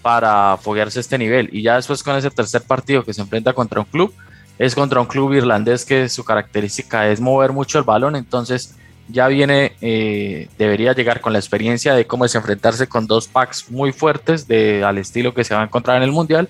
para 0.00 0.56
foguearse 0.56 1.00
este 1.00 1.18
nivel. 1.18 1.50
Y 1.52 1.60
ya 1.60 1.76
después 1.76 2.02
con 2.02 2.16
ese 2.16 2.30
tercer 2.30 2.62
partido 2.62 3.04
que 3.04 3.12
se 3.12 3.20
enfrenta 3.20 3.52
contra 3.52 3.80
un 3.80 3.86
club, 3.86 4.14
es 4.58 4.74
contra 4.74 5.02
un 5.02 5.06
club 5.06 5.34
irlandés 5.34 5.84
que 5.84 6.08
su 6.08 6.24
característica 6.24 7.10
es 7.10 7.20
mover 7.20 7.52
mucho 7.52 7.78
el 7.78 7.84
balón, 7.84 8.16
entonces 8.16 8.74
ya 9.08 9.28
viene, 9.28 9.72
eh, 9.80 10.48
debería 10.58 10.92
llegar 10.92 11.20
con 11.20 11.32
la 11.32 11.38
experiencia 11.38 11.94
de 11.94 12.06
cómo 12.06 12.24
es 12.24 12.34
enfrentarse 12.34 12.86
con 12.88 13.06
dos 13.06 13.28
packs 13.28 13.70
muy 13.70 13.92
fuertes 13.92 14.48
de, 14.48 14.82
al 14.84 14.98
estilo 14.98 15.34
que 15.34 15.44
se 15.44 15.54
va 15.54 15.62
a 15.62 15.64
encontrar 15.64 15.98
en 15.98 16.02
el 16.02 16.12
Mundial 16.12 16.48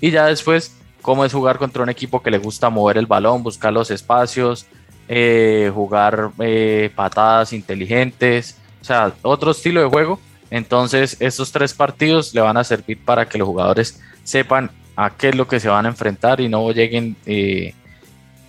y 0.00 0.10
ya 0.10 0.26
después 0.26 0.74
cómo 1.02 1.24
es 1.24 1.32
jugar 1.32 1.58
contra 1.58 1.82
un 1.82 1.88
equipo 1.88 2.22
que 2.22 2.30
le 2.30 2.38
gusta 2.38 2.70
mover 2.70 2.98
el 2.98 3.06
balón, 3.06 3.42
buscar 3.42 3.72
los 3.72 3.90
espacios, 3.90 4.66
eh, 5.08 5.70
jugar 5.74 6.30
eh, 6.38 6.90
patadas 6.94 7.52
inteligentes, 7.52 8.56
o 8.80 8.84
sea, 8.84 9.12
otro 9.22 9.50
estilo 9.50 9.80
de 9.80 9.88
juego. 9.88 10.20
Entonces, 10.50 11.16
estos 11.20 11.52
tres 11.52 11.74
partidos 11.74 12.34
le 12.34 12.40
van 12.40 12.56
a 12.56 12.64
servir 12.64 12.98
para 13.04 13.28
que 13.28 13.38
los 13.38 13.46
jugadores 13.46 14.00
sepan 14.24 14.70
a 14.96 15.10
qué 15.10 15.28
es 15.28 15.34
lo 15.34 15.46
que 15.46 15.60
se 15.60 15.68
van 15.68 15.86
a 15.86 15.90
enfrentar 15.90 16.40
y 16.40 16.48
no 16.48 16.70
lleguen 16.72 17.16
eh, 17.26 17.74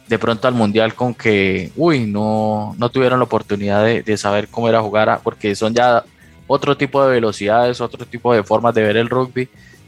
de 0.10 0.18
pronto 0.18 0.48
al 0.48 0.56
mundial 0.56 0.96
con 0.96 1.14
que, 1.14 1.72
uy, 1.76 2.08
no, 2.08 2.76
no 2.80 2.90
tuvieron 2.90 3.20
la 3.20 3.26
oportunidad 3.26 3.86
de, 3.86 4.18
saber 4.18 4.48
cómo 4.48 4.68
era 4.68 4.82
jugar, 4.82 5.22
porque 5.24 5.56
son 5.56 5.76
ya 5.76 6.04
otro 6.48 6.76
tipo 6.76 7.04
de 7.06 7.12
velocidades, 7.12 7.80
otro 7.80 8.08
tipo 8.08 8.34
de 8.34 8.44
formas 8.44 8.74
de 8.74 8.82
ver 8.82 8.98
el 8.98 9.08
rugby. 9.08 9.48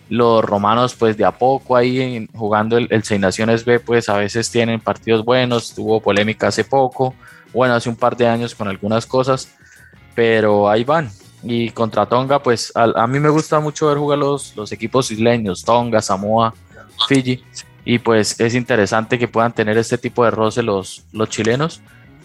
Los 0.10 0.46
romanos, 0.46 0.94
pues 0.94 1.18
de 1.18 1.26
a 1.26 1.32
poco 1.32 1.76
ahí 1.76 2.28
jugando 2.36 2.78
el, 2.78 2.88
el 2.92 3.04
Seis 3.04 3.20
Naciones 3.20 3.66
B, 3.66 3.80
pues 3.80 4.10
a 4.10 4.18
veces 4.18 4.52
tienen 4.52 4.80
partidos 4.80 5.26
buenos, 5.26 5.74
tuvo 5.74 6.00
polémica 6.00 6.50
hace 6.50 6.64
poco, 6.66 7.16
bueno, 7.52 7.74
hace 7.74 7.90
un 7.90 7.96
par 7.96 8.16
de 8.16 8.28
años 8.28 8.54
con 8.54 8.68
algunas 8.68 9.08
cosas, 9.08 9.50
pero 10.14 10.70
ahí 10.70 10.84
van. 10.84 11.10
Y 11.42 11.72
contra 11.72 12.06
Tonga, 12.06 12.44
pues 12.44 12.72
a, 12.76 13.08
mí 13.08 13.20
me 13.20 13.30
gusta 13.30 13.60
mucho 13.60 13.88
ver 13.88 13.98
jugar 13.98 14.20
los, 14.20 14.56
los 14.56 14.72
equipos 14.72 15.10
isleños, 15.10 15.64
Tonga, 15.64 16.00
Samoa, 16.00 16.54
Fiji 17.08 17.44
y 17.86 18.00
pues 18.00 18.40
es 18.40 18.56
interesante 18.56 19.18
que 19.18 19.28
puedan 19.28 19.54
tener 19.54 19.78
este 19.78 19.98
tipo 19.98 20.24
de 20.24 20.32
roce 20.32 20.64
los, 20.64 21.04
los 21.12 21.30
chilenos. 21.30 21.82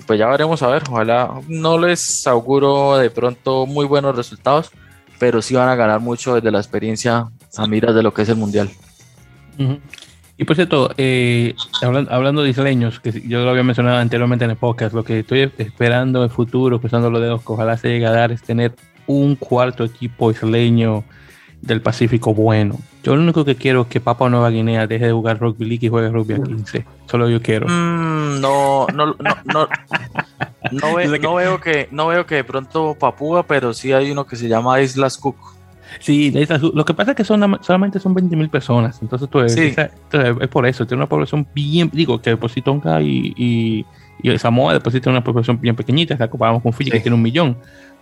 Pues 0.07 0.19
ya 0.19 0.27
veremos 0.27 0.63
a 0.63 0.69
ver, 0.69 0.83
ojalá 0.91 1.41
no 1.49 1.79
les 1.79 2.27
auguro 2.27 2.99
de 2.99 3.11
pronto 3.11 3.67
muy 3.67 3.87
buenos 3.87 4.15
resultados, 4.15 4.71
pero 5.19 5.41
sí 5.41 5.55
van 5.55 5.69
a 5.69 5.75
ganar 5.75 6.01
mucho 6.01 6.35
desde 6.35 6.51
la 6.51 6.59
experiencia 6.59 7.29
a 7.57 7.67
miras 7.67 7.95
de 7.95 8.03
lo 8.03 8.13
que 8.13 8.23
es 8.23 8.29
el 8.29 8.37
mundial. 8.37 8.71
Y 10.39 10.45
por 10.45 10.55
cierto, 10.55 10.91
eh, 10.99 11.55
hablando, 11.81 12.43
de 12.43 12.51
isleños, 12.51 13.01
que 13.01 13.11
yo 13.27 13.43
lo 13.43 13.51
había 13.51 13.63
mencionado 13.63 13.97
anteriormente 13.97 14.45
en 14.45 14.51
el 14.51 14.59
podcast, 14.59 14.95
lo 14.95 15.03
que 15.03 15.21
estoy 15.21 15.51
esperando 15.57 16.19
en 16.19 16.25
el 16.25 16.31
futuro, 16.31 16.79
cruzando 16.79 17.11
los 17.11 17.23
dedos, 17.23 17.41
que 17.41 17.53
ojalá 17.53 17.79
se 17.79 17.89
llegue 17.89 18.07
a 18.07 18.13
dar, 18.13 18.33
es 18.33 18.43
tener 18.43 18.75
un 19.07 19.35
cuarto 19.35 19.85
equipo 19.85 20.31
isleño 20.31 21.05
del 21.63 21.83
Pacífico 21.83 22.35
bueno. 22.35 22.79
Yo 23.03 23.15
lo 23.15 23.23
único 23.23 23.45
que 23.45 23.55
quiero 23.55 23.83
es 23.83 23.87
que 23.89 24.01
Papua 24.01 24.29
Nueva 24.29 24.51
Guinea 24.51 24.87
deje 24.87 25.07
de 25.07 25.13
jugar 25.13 25.39
rugby 25.39 25.65
league 25.65 25.87
y 25.87 25.89
juegue 25.89 26.09
rugby 26.09 26.35
a 26.35 26.43
15. 26.43 26.85
Solo 27.07 27.29
yo 27.29 27.41
quiero. 27.41 27.67
Mm, 27.69 28.41
no, 28.41 28.87
no, 28.93 29.07
no, 29.07 29.37
no. 29.45 29.69
No, 30.73 30.95
veo 30.97 31.61
que, 31.61 31.89
no 31.93 32.09
veo 32.09 32.27
que 32.27 32.37
de 32.37 32.45
pronto 32.45 32.97
Papúa, 32.99 33.45
pero 33.47 33.73
sí 33.73 33.93
hay 33.93 34.11
uno 34.11 34.27
que 34.27 34.37
se 34.37 34.49
llama 34.49 34.81
Islas 34.81 35.17
Cook. 35.19 35.37
Sí, 36.01 36.35
lo 36.75 36.85
que 36.85 36.95
pasa 36.95 37.13
es 37.13 37.17
que 37.17 37.25
son, 37.25 37.59
solamente 37.63 38.01
son 38.01 38.15
20 38.15 38.37
mil 38.37 38.49
personas. 38.49 38.99
Entonces, 39.01 39.29
tú, 39.31 39.41
es 39.41 40.49
por 40.51 40.67
eso. 40.67 40.87
Tiene 40.87 41.03
una 41.03 41.09
población 41.09 41.47
bien. 41.55 41.91
Digo, 41.93 42.21
que 42.21 42.31
después 42.31 42.53
Tonga 42.65 43.01
y, 43.01 43.33
y, 43.37 43.87
y 44.23 44.39
Samoa 44.39 44.75
después 44.75 44.93
tiene 44.93 45.11
una 45.11 45.25
población 45.25 45.61
bien 45.61 45.77
pequeñita. 45.77 46.17
La 46.19 46.29
comparamos 46.29 46.63
con 46.63 46.73
Fiji, 46.73 46.91
que 46.91 47.01
tiene 47.01 47.15
un 47.15 47.23
millón. 47.23 47.57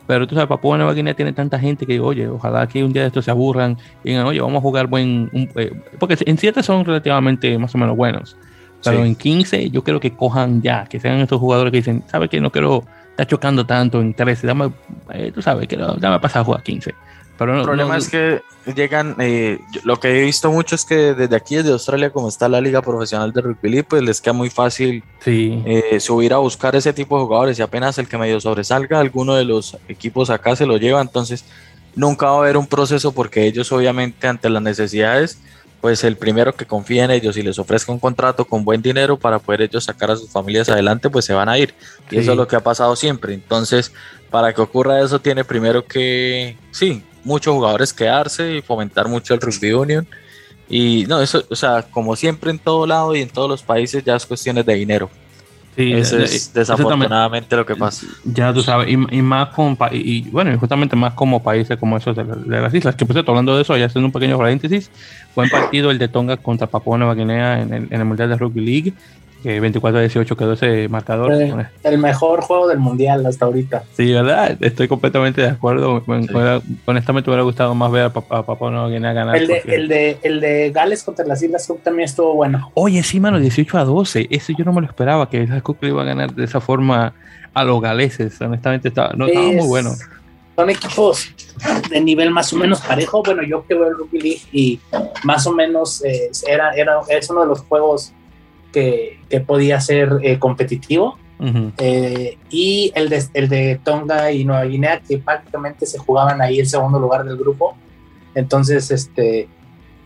Pero 0.07 0.27
tú 0.27 0.35
sabes, 0.35 0.49
Papua 0.49 0.77
Nueva 0.77 0.93
Guinea 0.93 1.15
tiene 1.15 1.33
tanta 1.33 1.59
gente 1.59 1.87
que, 1.87 1.99
oye, 2.01 2.29
ojalá 2.29 2.67
que 2.67 2.85
un 2.85 2.93
día 2.93 3.03
de 3.03 3.09
estos 3.09 3.25
se 3.25 3.31
aburran 3.31 3.79
y 4.03 4.11
digan, 4.11 4.27
oye, 4.27 4.41
vamos 4.41 4.59
a 4.59 4.61
jugar 4.61 4.87
buen. 4.87 5.31
Eh", 5.33 5.73
porque 5.99 6.17
en 6.27 6.37
7 6.37 6.63
son 6.63 6.85
relativamente 6.85 7.57
más 7.59 7.75
o 7.75 7.79
menos 7.79 7.97
buenos. 7.97 8.37
Pero 8.85 9.03
en 9.03 9.15
15 9.15 9.71
yo 9.71 9.83
creo 9.83 9.99
que 9.99 10.15
cojan 10.15 10.61
ya, 10.61 10.85
que 10.85 11.01
sean 11.01 11.19
estos 11.21 11.41
jugadores 11.41 11.71
que 11.71 11.79
dicen, 11.79 12.05
¿sabes 12.07 12.29
qué? 12.29 12.39
No 12.39 12.51
quiero 12.51 12.85
estar 13.11 13.27
chocando 13.27 13.65
tanto 13.65 13.99
en 14.03 14.13
13, 14.13 14.47
dame, 14.47 14.71
eh, 15.15 15.33
tú 15.35 15.41
sabes, 15.41 15.67
quiero, 15.67 15.95
dame 15.95 16.21
pasar 16.21 16.43
a 16.43 16.45
jugar 16.45 16.63
15 16.63 16.95
el 17.39 17.63
problema 17.63 17.97
es 17.97 18.09
que 18.09 18.43
llegan, 18.75 19.17
eh, 19.19 19.59
lo 19.83 19.99
que 19.99 20.09
he 20.09 20.23
visto 20.23 20.53
mucho 20.53 20.77
es 20.77 20.85
que 20.85 21.15
desde 21.15 21.35
aquí, 21.35 21.57
desde 21.57 21.73
Australia, 21.73 22.11
como 22.11 22.29
está 22.29 22.49
la 22.49 22.61
liga 22.61 22.81
profesional 22.81 23.33
de 23.33 23.41
rugby, 23.41 23.83
pues 23.83 24.03
les 24.03 24.21
queda 24.21 24.35
muy 24.35 24.51
fácil 24.51 25.03
eh, 25.27 25.99
subir 25.99 26.33
a 26.33 26.39
buscar 26.39 26.77
ese 26.77 26.93
tipo 26.93 27.19
de 27.19 27.25
jugadores 27.25 27.59
y 27.59 27.63
apenas 27.63 27.99
el 27.99 28.09
que 28.09 28.19
medio 28.19 28.41
sobresalga, 28.41 29.01
alguno 29.01 29.35
de 29.35 29.45
los 29.45 29.77
equipos 29.89 30.31
acá 30.31 30.55
se 30.55 30.65
lo 30.65 30.77
lleva, 30.77 31.01
entonces 31.01 31.45
nunca 31.97 32.27
va 32.27 32.37
a 32.37 32.39
haber 32.39 32.57
un 32.57 32.67
proceso 32.67 33.13
porque 33.13 33.47
ellos 33.47 33.71
obviamente 33.73 34.29
ante 34.29 34.49
las 34.49 34.63
necesidades, 34.63 35.39
pues 35.81 36.05
el 36.05 36.17
primero 36.17 36.55
que 36.55 36.65
confía 36.65 37.05
en 37.05 37.11
ellos 37.11 37.37
y 37.37 37.43
les 37.43 37.59
ofrezca 37.59 37.93
un 37.93 37.99
contrato 37.99 38.45
con 38.45 38.65
buen 38.65 38.81
dinero 38.81 39.19
para 39.19 39.39
poder 39.39 39.63
ellos 39.63 39.85
sacar 39.85 40.11
a 40.11 40.17
sus 40.17 40.31
familias 40.31 40.69
adelante, 40.69 41.11
pues 41.11 41.27
se 41.27 41.35
van 41.35 41.49
a 41.49 41.59
ir. 41.59 41.75
Y 42.11 42.17
eso 42.17 42.31
es 42.31 42.39
lo 42.39 42.49
que 42.49 42.57
ha 42.57 42.61
pasado 42.61 42.97
siempre. 42.97 43.35
Entonces, 43.35 43.93
para 44.31 44.55
que 44.55 44.63
ocurra 44.63 45.03
eso, 45.03 45.21
tiene 45.21 45.45
primero 45.45 45.85
que, 45.85 46.57
sí, 46.71 47.03
muchos 47.25 47.55
jugadores 47.55 47.93
quedarse 47.93 48.57
y 48.57 48.63
fomentar 48.63 49.09
mucho 49.09 49.35
el 49.35 49.41
rugby 49.41 49.73
union. 49.73 50.07
Y 50.69 51.05
no, 51.09 51.21
eso, 51.21 51.45
o 51.51 51.57
sea, 51.57 51.83
como 51.83 52.17
siempre 52.17 52.51
en 52.51 52.59
todo 52.59 52.87
lado 52.87 53.15
y 53.15 53.21
en 53.21 53.29
todos 53.29 53.49
los 53.49 53.63
países 53.63 54.05
ya 54.05 54.17
es 54.17 54.25
cuestiones 54.25 54.65
de 54.65 54.75
dinero. 54.75 55.11
Sí, 55.77 55.93
eso 55.93 56.19
es 56.19 56.55
desafortunadamente 56.55 57.57
lo 57.57 57.67
que 57.67 57.75
pasa. 57.75 58.07
Ya 58.25 58.53
tú 58.53 58.63
sabes, 58.63 58.89
y, 58.89 58.97
más 58.97 59.49
con, 59.49 59.77
y, 59.91 60.23
bueno, 60.31 60.57
justamente 60.57 60.95
más 60.95 61.15
como 61.15 61.43
países 61.43 61.77
como 61.79 61.97
esos 61.97 62.15
de, 62.15 62.25
las 62.47 62.73
islas. 62.73 62.95
Que 62.95 63.05
pues 63.05 63.19
hablando 63.27 63.57
de 63.57 63.63
eso, 63.63 63.77
ya 63.77 63.87
haciendo 63.87 64.07
un 64.07 64.13
pequeño 64.13 64.39
paréntesis, 64.39 64.89
buen 65.35 65.51
partido 65.51 65.91
el 65.91 65.99
de 65.99 66.07
Tonga 66.07 66.37
contra 66.37 66.69
Papua 66.69 66.97
Nueva 66.97 67.15
Guinea 67.15 67.61
en 67.61 67.75
el, 67.75 67.85
en 67.91 68.01
el 68.01 68.05
Mundial 68.05 68.29
de 68.29 68.37
Rugby 68.37 68.65
League 68.65 68.95
que 69.45 69.61
24 69.61 69.99
a 69.99 70.01
18 70.01 70.37
quedó 70.39 70.55
ese 70.55 70.89
marcador. 70.89 71.31
El, 71.83 71.99
mejor 71.99 72.41
juego 72.41 72.67
del 72.67 72.79
mundial 72.79 73.27
hasta 73.27 73.45
ahorita. 73.45 73.85
Sí, 73.93 74.11
¿verdad? 74.11 74.57
Estoy 74.59 74.89
completamente 74.89 75.43
de 75.43 75.49
acuerdo. 75.49 76.03
honestamente, 76.87 77.31
me 77.31 77.35
hubiera 77.35 77.43
gustado 77.43 77.75
más 77.75 77.93
ver 77.93 78.05
a, 78.05 78.11
Papá 78.11 78.71
No 78.71 78.89
Guinea 78.89 79.13
ganar. 79.13 79.37
El 79.37 79.47
de, 79.47 79.63
el, 79.67 79.89
de, 79.89 80.19
el 80.23 80.41
de 80.41 80.71
Gales 80.71 81.03
contra 81.03 81.27
las 81.27 81.43
Islas 81.43 81.67
Cook 81.67 81.83
también 81.83 82.07
estuvo 82.07 82.35
bueno. 82.35 82.71
Oye, 82.73 83.03
sí, 83.03 83.21
mano, 83.21 83.39
18 83.39 83.77
a 83.77 83.85
12. 83.85 84.29
Ese 84.31 84.55
yo 84.57 84.65
no 84.65 84.73
me 84.73 84.81
lo 84.81 84.87
esperaba, 84.87 85.29
que 85.29 85.47
las 85.47 85.63
Cook 85.63 85.77
le 85.83 85.91
iba 85.91 86.01
a 86.01 86.07
ganar 86.07 86.35
de 86.35 86.45
esa 86.45 86.63
forma 86.63 87.13
a 87.53 87.65
los 87.65 87.83
galeses. 87.83 88.41
Honestamente, 88.41 88.89
estaba, 88.89 89.13
no, 89.15 89.27
estaba 89.27 89.47
muy 89.47 89.67
bueno. 89.67 89.91
Son 90.57 90.71
equipos 90.71 91.35
de 91.91 92.01
nivel 92.01 92.31
más 92.31 92.51
o 92.55 92.57
menos 92.57 92.81
parejo. 92.81 93.23
Bueno, 93.23 93.43
yo 93.43 93.67
que 93.67 93.75
veo 93.75 93.89
el 93.89 93.99
Rugby 93.99 94.21
League 94.21 94.43
y 94.53 94.81
más 95.23 95.47
o 95.47 95.53
menos 95.53 96.03
eh, 96.03 96.31
era, 96.47 96.71
era, 96.71 97.01
es 97.11 97.29
uno 97.29 97.43
de 97.43 97.49
los 97.49 97.61
juegos 97.61 98.15
que, 98.75 99.41
podía 99.47 99.81
ser 99.81 100.19
eh, 100.23 100.39
competitivo. 100.39 101.19
Eh, 101.79 102.39
y 102.49 102.91
el 102.95 103.11
de, 103.11 103.23
el 103.35 103.49
de 103.49 103.79
Tonga 103.85 104.33
y 104.33 104.45
Nueva 104.45 104.65
Guinea, 104.65 105.03
que 105.07 105.19
prácticamente 105.19 105.85
se 105.85 105.99
jugaban 105.99 106.41
ahí 106.41 106.59
el 106.59 106.67
segundo 106.67 106.99
lugar 106.99 107.25
del 107.25 107.37
grupo. 107.37 107.77
Entonces, 108.35 108.91
este, 108.91 109.49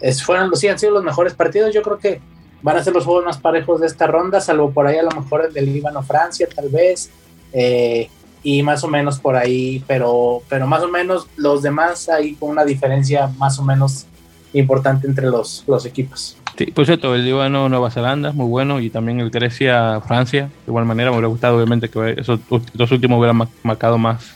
es, 0.00 0.22
fueron, 0.22 0.54
sí, 0.56 0.68
han 0.68 0.78
sido 0.78 0.92
los 0.92 1.04
mejores 1.04 1.34
partidos. 1.34 1.72
Yo 1.72 1.82
creo 1.82 1.98
que 1.98 2.20
van 2.62 2.76
a 2.76 2.82
ser 2.82 2.92
los 2.92 3.04
juegos 3.04 3.24
más 3.24 3.38
parejos 3.38 3.80
de 3.80 3.86
esta 3.86 4.06
ronda, 4.06 4.40
salvo 4.40 4.70
por 4.70 4.86
ahí 4.86 4.96
a 4.96 5.02
lo 5.02 5.10
mejor 5.10 5.44
el 5.46 5.52
del 5.52 5.72
Líbano, 5.72 6.02
Francia, 6.02 6.48
tal 6.54 6.68
vez. 6.68 7.10
Eh, 7.52 8.08
y 8.42 8.62
más 8.62 8.82
o 8.84 8.88
menos 8.88 9.18
por 9.18 9.36
ahí, 9.36 9.84
pero, 9.86 10.42
pero 10.48 10.66
más 10.66 10.82
o 10.82 10.88
menos 10.88 11.28
los 11.36 11.62
demás 11.62 12.08
hay 12.08 12.34
con 12.34 12.50
una 12.50 12.64
diferencia 12.64 13.28
más 13.36 13.58
o 13.58 13.64
menos 13.64 14.06
importante 14.52 15.06
entre 15.06 15.26
los, 15.26 15.64
los 15.66 15.84
equipos. 15.86 16.36
Sí, 16.58 16.66
por 16.66 16.86
cierto, 16.86 17.14
el 17.14 17.24
Líbano 17.24 17.68
Nueva 17.68 17.88
Zelanda, 17.88 18.32
muy 18.32 18.46
bueno, 18.46 18.80
y 18.80 18.90
también 18.90 19.20
el 19.20 19.30
Grecia 19.30 20.00
Francia, 20.00 20.46
de 20.46 20.70
igual 20.70 20.86
manera, 20.86 21.10
me 21.10 21.16
hubiera 21.18 21.28
gustado 21.28 21.56
obviamente 21.56 21.88
que 21.88 22.16
esos 22.18 22.40
dos 22.74 22.90
últimos 22.90 23.20
hubieran 23.20 23.48
marcado 23.62 23.96
más, 23.96 24.34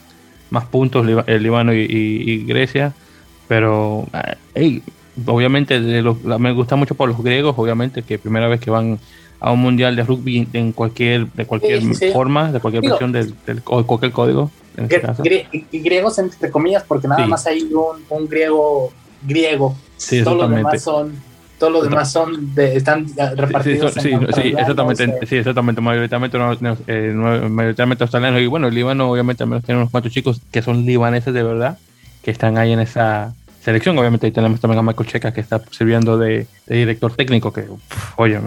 más 0.49 0.63
puntos, 0.63 1.05
el 1.27 1.43
Líbano 1.43 1.73
y, 1.73 2.45
Grecia, 2.45 2.93
pero 3.49 4.07
eh, 4.55 4.79
obviamente 5.25 5.77
me 5.81 6.53
gusta 6.53 6.77
mucho 6.77 6.95
por 6.95 7.09
los 7.09 7.21
griegos, 7.21 7.55
obviamente, 7.57 8.03
que 8.03 8.17
primera 8.17 8.47
vez 8.47 8.61
que 8.61 8.71
van 8.71 8.99
a 9.41 9.51
un 9.51 9.59
mundial 9.59 9.93
de 9.97 10.03
rugby 10.03 10.47
en 10.53 10.71
cualquier 10.71 11.27
de 11.33 11.45
cualquier 11.45 11.81
forma, 12.13 12.53
de 12.53 12.61
cualquier 12.61 12.83
versión 12.83 13.11
del, 13.11 13.35
cualquier 13.63 14.13
código. 14.13 14.49
En 14.77 14.87
este 14.89 15.67
griegos 15.73 16.17
entre 16.19 16.49
comillas, 16.49 16.85
porque 16.87 17.09
nada 17.09 17.27
más 17.27 17.45
hay 17.47 17.63
un, 17.63 17.97
un 18.09 18.29
griego 18.29 18.93
griego. 19.27 19.75
Sí, 19.97 20.23
Todos 20.23 20.37
los 20.37 20.49
demás 20.49 20.81
son 20.81 21.32
todos 21.63 21.71
los 21.71 21.89
demás 21.89 22.11
son 22.11 22.53
de, 22.53 22.75
están 22.75 23.07
repartidos. 23.37 23.93
Sí, 23.93 24.01
sí, 24.01 24.17
sí, 24.33 24.49
exactamente, 24.49 25.25
sí, 25.25 25.37
exactamente, 25.37 25.79
mayoritariamente, 25.79 26.37
eh, 26.87 27.13
mayoritariamente 27.13 28.03
australianos. 28.03 28.41
Y 28.41 28.47
bueno, 28.47 28.67
el 28.67 28.75
Líbano 28.75 29.09
obviamente 29.09 29.39
también 29.39 29.61
tiene 29.61 29.79
unos 29.79 29.89
cuantos 29.89 30.11
chicos 30.11 30.41
que 30.51 30.61
son 30.61 30.85
libaneses 30.85 31.33
de 31.33 31.41
verdad, 31.41 31.77
que 32.21 32.31
están 32.31 32.57
ahí 32.57 32.73
en 32.73 32.81
esa 32.81 33.33
selección. 33.61 33.97
Obviamente 33.97 34.25
ahí 34.25 34.33
tenemos 34.33 34.59
también 34.59 34.79
a 34.79 34.81
Michael 34.81 35.07
Checa 35.07 35.31
que 35.31 35.39
está 35.39 35.61
sirviendo 35.71 36.17
de, 36.17 36.47
director 36.67 37.15
técnico, 37.15 37.53
que, 37.53 37.63
oye, 38.17 38.41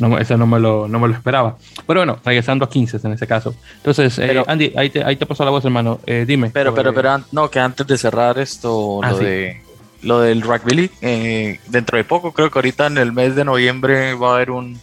no, 0.00 0.18
eso 0.18 0.36
no 0.36 0.48
me, 0.48 0.58
lo, 0.58 0.88
no 0.88 0.98
me 0.98 1.06
lo 1.06 1.14
esperaba. 1.14 1.58
Pero 1.86 2.00
bueno, 2.00 2.18
regresando 2.24 2.64
a 2.64 2.68
15 2.68 2.98
en 3.04 3.12
ese 3.12 3.28
caso. 3.28 3.54
Entonces, 3.76 4.18
eh, 4.18 4.42
Andy, 4.48 4.72
ahí 4.76 4.90
te, 4.90 5.04
ahí 5.04 5.14
te 5.14 5.26
paso 5.26 5.44
la 5.44 5.52
voz, 5.52 5.64
hermano. 5.64 6.00
Eh, 6.06 6.24
dime. 6.26 6.50
Pero, 6.52 6.74
pero, 6.74 6.92
pero, 6.92 7.20
no, 7.30 7.48
que 7.48 7.60
antes 7.60 7.86
de 7.86 7.96
cerrar 7.96 8.36
esto, 8.40 8.98
ah, 9.04 9.12
lo 9.12 9.18
de 9.18 9.62
lo 10.06 10.20
del 10.20 10.42
rugby 10.42 10.74
league. 10.74 10.92
Eh, 11.00 11.60
dentro 11.68 11.98
de 11.98 12.04
poco, 12.04 12.32
creo 12.32 12.50
que 12.50 12.58
ahorita 12.58 12.86
en 12.86 12.98
el 12.98 13.12
mes 13.12 13.34
de 13.34 13.44
noviembre 13.44 14.14
va 14.14 14.30
a 14.30 14.34
haber 14.36 14.50
un, 14.50 14.78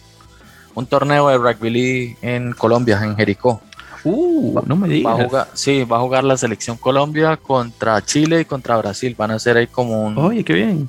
un 0.74 0.86
torneo 0.86 1.28
de 1.28 1.38
rugby 1.38 1.70
league 1.70 2.16
en 2.22 2.52
Colombia, 2.52 3.00
en 3.02 3.16
Jericó. 3.16 3.60
Uh, 4.04 4.60
no 4.66 4.76
me 4.76 4.86
digas. 4.86 5.12
Va 5.12 5.22
a 5.22 5.24
jugar, 5.24 5.48
sí, 5.54 5.84
va 5.84 5.96
a 5.96 6.00
jugar 6.00 6.24
la 6.24 6.36
selección 6.36 6.76
Colombia 6.76 7.38
contra 7.38 8.02
Chile 8.02 8.42
y 8.42 8.44
contra 8.44 8.76
Brasil. 8.76 9.14
Van 9.16 9.30
a 9.30 9.38
ser 9.38 9.56
ahí 9.56 9.66
como 9.66 10.04
un. 10.04 10.18
Oye, 10.18 10.44
qué 10.44 10.52
bien. 10.52 10.88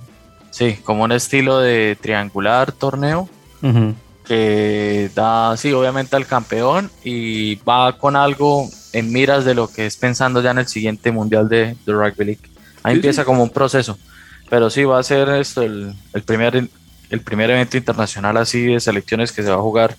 Sí, 0.51 0.77
como 0.83 1.03
un 1.03 1.13
estilo 1.13 1.59
de 1.59 1.97
triangular 1.99 2.71
torneo. 2.71 3.29
que 4.25 5.09
da, 5.13 5.55
sí, 5.55 5.71
obviamente 5.71 6.15
al 6.15 6.25
campeón 6.25 6.89
y 7.03 7.55
va 7.57 7.97
con 7.97 8.15
algo 8.15 8.67
en 8.91 9.11
miras 9.11 9.45
de 9.45 9.53
lo 9.53 9.67
que 9.67 9.85
es 9.85 9.97
pensando 9.97 10.41
ya 10.41 10.51
en 10.51 10.57
el 10.57 10.67
siguiente 10.67 11.11
mundial 11.11 11.47
de, 11.47 11.77
de 11.85 11.93
Rugby 11.93 12.25
League. 12.25 12.41
Ahí 12.83 12.95
empieza 12.95 13.23
como 13.23 13.43
un 13.43 13.49
proceso, 13.49 13.97
pero 14.55 14.69
sí 14.69 14.85
va 14.85 14.99
a 14.99 15.03
ser 15.03 15.27
esto 15.27 15.63
el, 15.63 15.93
el, 16.13 16.23
primer, 16.23 16.69
el 17.09 17.19
primer 17.19 17.49
evento 17.49 17.75
internacional 17.75 18.37
así 18.37 18.61
de 18.67 18.79
selecciones 18.79 19.33
que 19.33 19.43
se 19.43 19.49
va 19.49 19.57
a 19.57 19.61
jugar 19.61 19.97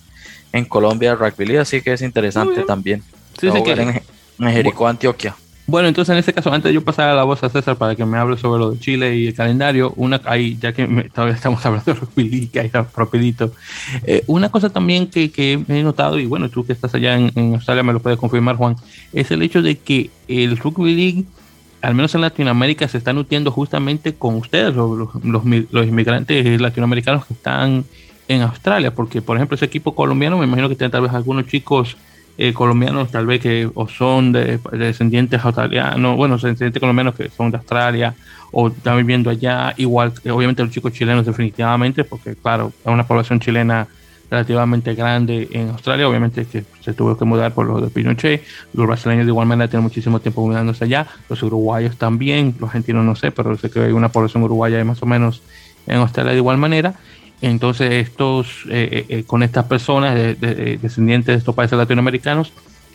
en 0.50 0.64
Colombia 0.64 1.14
Rugby 1.14 1.44
League, 1.44 1.58
así 1.58 1.82
que 1.82 1.92
es 1.92 2.00
interesante 2.00 2.62
también. 2.62 3.02
Sí, 3.38 3.50
sí, 3.50 3.62
que... 3.62 3.72
en, 3.72 4.02
en 4.38 4.50
Jericó, 4.50 4.88
Antioquia. 4.88 5.36
Bueno, 5.66 5.88
entonces 5.88 6.10
en 6.14 6.18
este 6.20 6.32
caso, 6.32 6.50
antes 6.50 6.70
de 6.70 6.72
yo 6.72 6.82
pasar 6.82 7.10
a 7.10 7.14
la 7.14 7.24
voz 7.24 7.44
a 7.44 7.50
César 7.50 7.76
para 7.76 7.94
que 7.96 8.06
me 8.06 8.16
hable 8.16 8.38
sobre 8.38 8.60
lo 8.60 8.70
de 8.70 8.78
Chile 8.78 9.14
y 9.14 9.26
el 9.26 9.34
calendario, 9.34 9.92
una 9.96 10.22
ahí, 10.24 10.56
ya 10.58 10.72
que 10.72 10.86
me, 10.86 11.04
todavía 11.10 11.34
estamos 11.34 11.66
hablando 11.66 11.92
de 11.92 12.00
rugby 12.00 12.46
que 12.46 12.60
ahí 12.60 12.70
rapidito, 12.96 13.52
eh, 14.04 14.24
una 14.26 14.48
cosa 14.48 14.70
también 14.70 15.08
que, 15.08 15.30
que, 15.30 15.62
he 15.68 15.82
notado, 15.82 16.18
y 16.18 16.24
bueno, 16.24 16.48
tú 16.48 16.64
que 16.64 16.72
estás 16.72 16.94
allá 16.94 17.14
en, 17.14 17.30
en, 17.34 17.56
Australia 17.56 17.82
me 17.82 17.92
lo 17.92 18.00
puedes 18.00 18.18
confirmar, 18.18 18.56
Juan, 18.56 18.76
es 19.12 19.30
el 19.30 19.42
hecho 19.42 19.60
de 19.60 19.76
que 19.76 20.08
el 20.28 20.56
rugby 20.56 20.94
league, 20.94 21.24
al 21.86 21.94
menos 21.94 22.14
en 22.16 22.20
Latinoamérica, 22.20 22.88
se 22.88 22.98
está 22.98 23.12
nutriendo 23.12 23.52
justamente 23.52 24.14
con 24.14 24.34
ustedes, 24.34 24.74
los, 24.74 25.14
los, 25.24 25.44
los 25.44 25.86
inmigrantes 25.86 26.60
latinoamericanos 26.60 27.26
que 27.26 27.34
están 27.34 27.84
en 28.26 28.42
Australia, 28.42 28.92
porque 28.92 29.22
por 29.22 29.36
ejemplo 29.36 29.54
ese 29.54 29.66
equipo 29.66 29.94
colombiano, 29.94 30.36
me 30.36 30.46
imagino 30.46 30.68
que 30.68 30.74
tiene 30.74 30.90
tal 30.90 31.02
vez 31.02 31.12
algunos 31.12 31.46
chicos 31.46 31.96
eh, 32.38 32.52
colombianos 32.52 33.10
tal 33.10 33.24
vez 33.24 33.40
que 33.40 33.70
o 33.72 33.88
son 33.88 34.32
de, 34.32 34.58
de, 34.58 34.78
descendientes 34.78 35.42
australianos, 35.44 36.16
bueno, 36.16 36.34
descendientes 36.34 36.80
colombianos 36.80 37.14
que 37.14 37.30
son 37.30 37.52
de 37.52 37.58
Australia 37.58 38.14
o 38.50 38.68
están 38.68 38.96
viviendo 38.96 39.30
allá, 39.30 39.72
igual 39.76 40.12
obviamente 40.28 40.62
los 40.64 40.72
chicos 40.72 40.92
chilenos 40.92 41.24
definitivamente, 41.24 42.02
porque 42.02 42.34
claro, 42.34 42.72
es 42.84 42.92
una 42.92 43.06
población 43.06 43.38
chilena 43.38 43.86
relativamente 44.30 44.94
grande 44.94 45.48
en 45.52 45.70
Australia, 45.70 46.08
obviamente 46.08 46.46
que 46.46 46.64
se 46.80 46.92
tuvo 46.94 47.16
que 47.16 47.24
mudar 47.24 47.54
por 47.54 47.66
lo 47.66 47.80
de 47.80 47.88
Pinochet, 47.88 48.42
los 48.72 48.86
brasileños 48.86 49.26
de 49.26 49.30
igual 49.30 49.46
manera 49.46 49.68
tienen 49.68 49.84
muchísimo 49.84 50.20
tiempo 50.20 50.46
mudándose 50.46 50.84
allá, 50.84 51.06
los 51.28 51.42
uruguayos 51.42 51.96
también, 51.96 52.54
los 52.58 52.68
argentinos 52.68 53.04
no 53.04 53.14
sé, 53.16 53.30
pero 53.30 53.56
sé 53.56 53.70
que 53.70 53.80
hay 53.80 53.92
una 53.92 54.10
población 54.10 54.42
uruguaya 54.42 54.84
más 54.84 55.02
o 55.02 55.06
menos 55.06 55.42
en 55.86 55.96
Australia 55.96 56.32
de 56.32 56.38
igual 56.38 56.58
manera, 56.58 56.96
entonces, 57.42 57.92
estos, 57.92 58.64
eh, 58.70 59.04
eh, 59.08 59.24
con 59.24 59.42
estas 59.42 59.66
personas 59.66 60.14
de, 60.14 60.34
de, 60.34 60.78
descendientes 60.78 61.26
de 61.26 61.38
estos 61.38 61.54
países 61.54 61.76
latinoamericanos, 61.76 62.52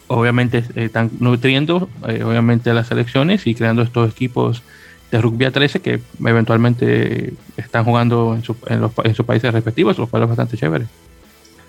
obviamente 0.08 0.60
eh, 0.76 0.86
están 0.86 1.12
nutriendo, 1.20 1.90
obviamente, 2.02 2.74
las 2.74 2.88
selecciones 2.88 3.46
y 3.46 3.54
creando 3.54 3.82
estos 3.84 4.10
equipos 4.10 4.64
de 5.12 5.22
rugby 5.22 5.46
a 5.46 5.52
13 5.52 5.82
que 5.82 6.02
eventualmente 6.26 7.34
están 7.58 7.84
jugando 7.84 8.34
en, 8.34 8.44
su, 8.44 8.56
en, 8.68 8.82
los, 8.82 8.92
en 9.04 9.14
sus 9.14 9.26
países 9.26 9.54
respectivos, 9.54 9.98
lo 9.98 10.08
cual 10.08 10.26
bastante 10.26 10.58
chévere. 10.58 10.86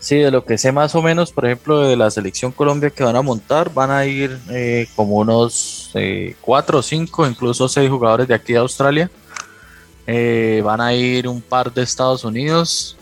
Sí, 0.02 0.16
de 0.16 0.32
lo 0.32 0.44
que 0.44 0.58
sé 0.58 0.72
más 0.72 0.96
o 0.96 1.00
menos, 1.00 1.30
por 1.30 1.46
ejemplo, 1.46 1.78
de 1.86 1.96
la 1.96 2.10
selección 2.10 2.50
Colombia 2.50 2.90
que 2.90 3.04
van 3.04 3.14
a 3.14 3.22
montar, 3.22 3.72
van 3.72 3.92
a 3.92 4.04
ir 4.04 4.36
eh, 4.50 4.88
como 4.96 5.18
unos 5.18 5.92
eh, 5.94 6.34
cuatro 6.40 6.80
o 6.80 6.82
cinco, 6.82 7.24
incluso 7.24 7.68
seis 7.68 7.88
jugadores 7.88 8.26
de 8.26 8.34
aquí 8.34 8.52
de 8.52 8.58
Australia 8.58 9.08
eh, 10.08 10.60
van 10.64 10.80
a 10.80 10.92
ir 10.92 11.28
un 11.28 11.40
par 11.40 11.72
de 11.72 11.82
Estados 11.82 12.24
Unidos. 12.24 12.96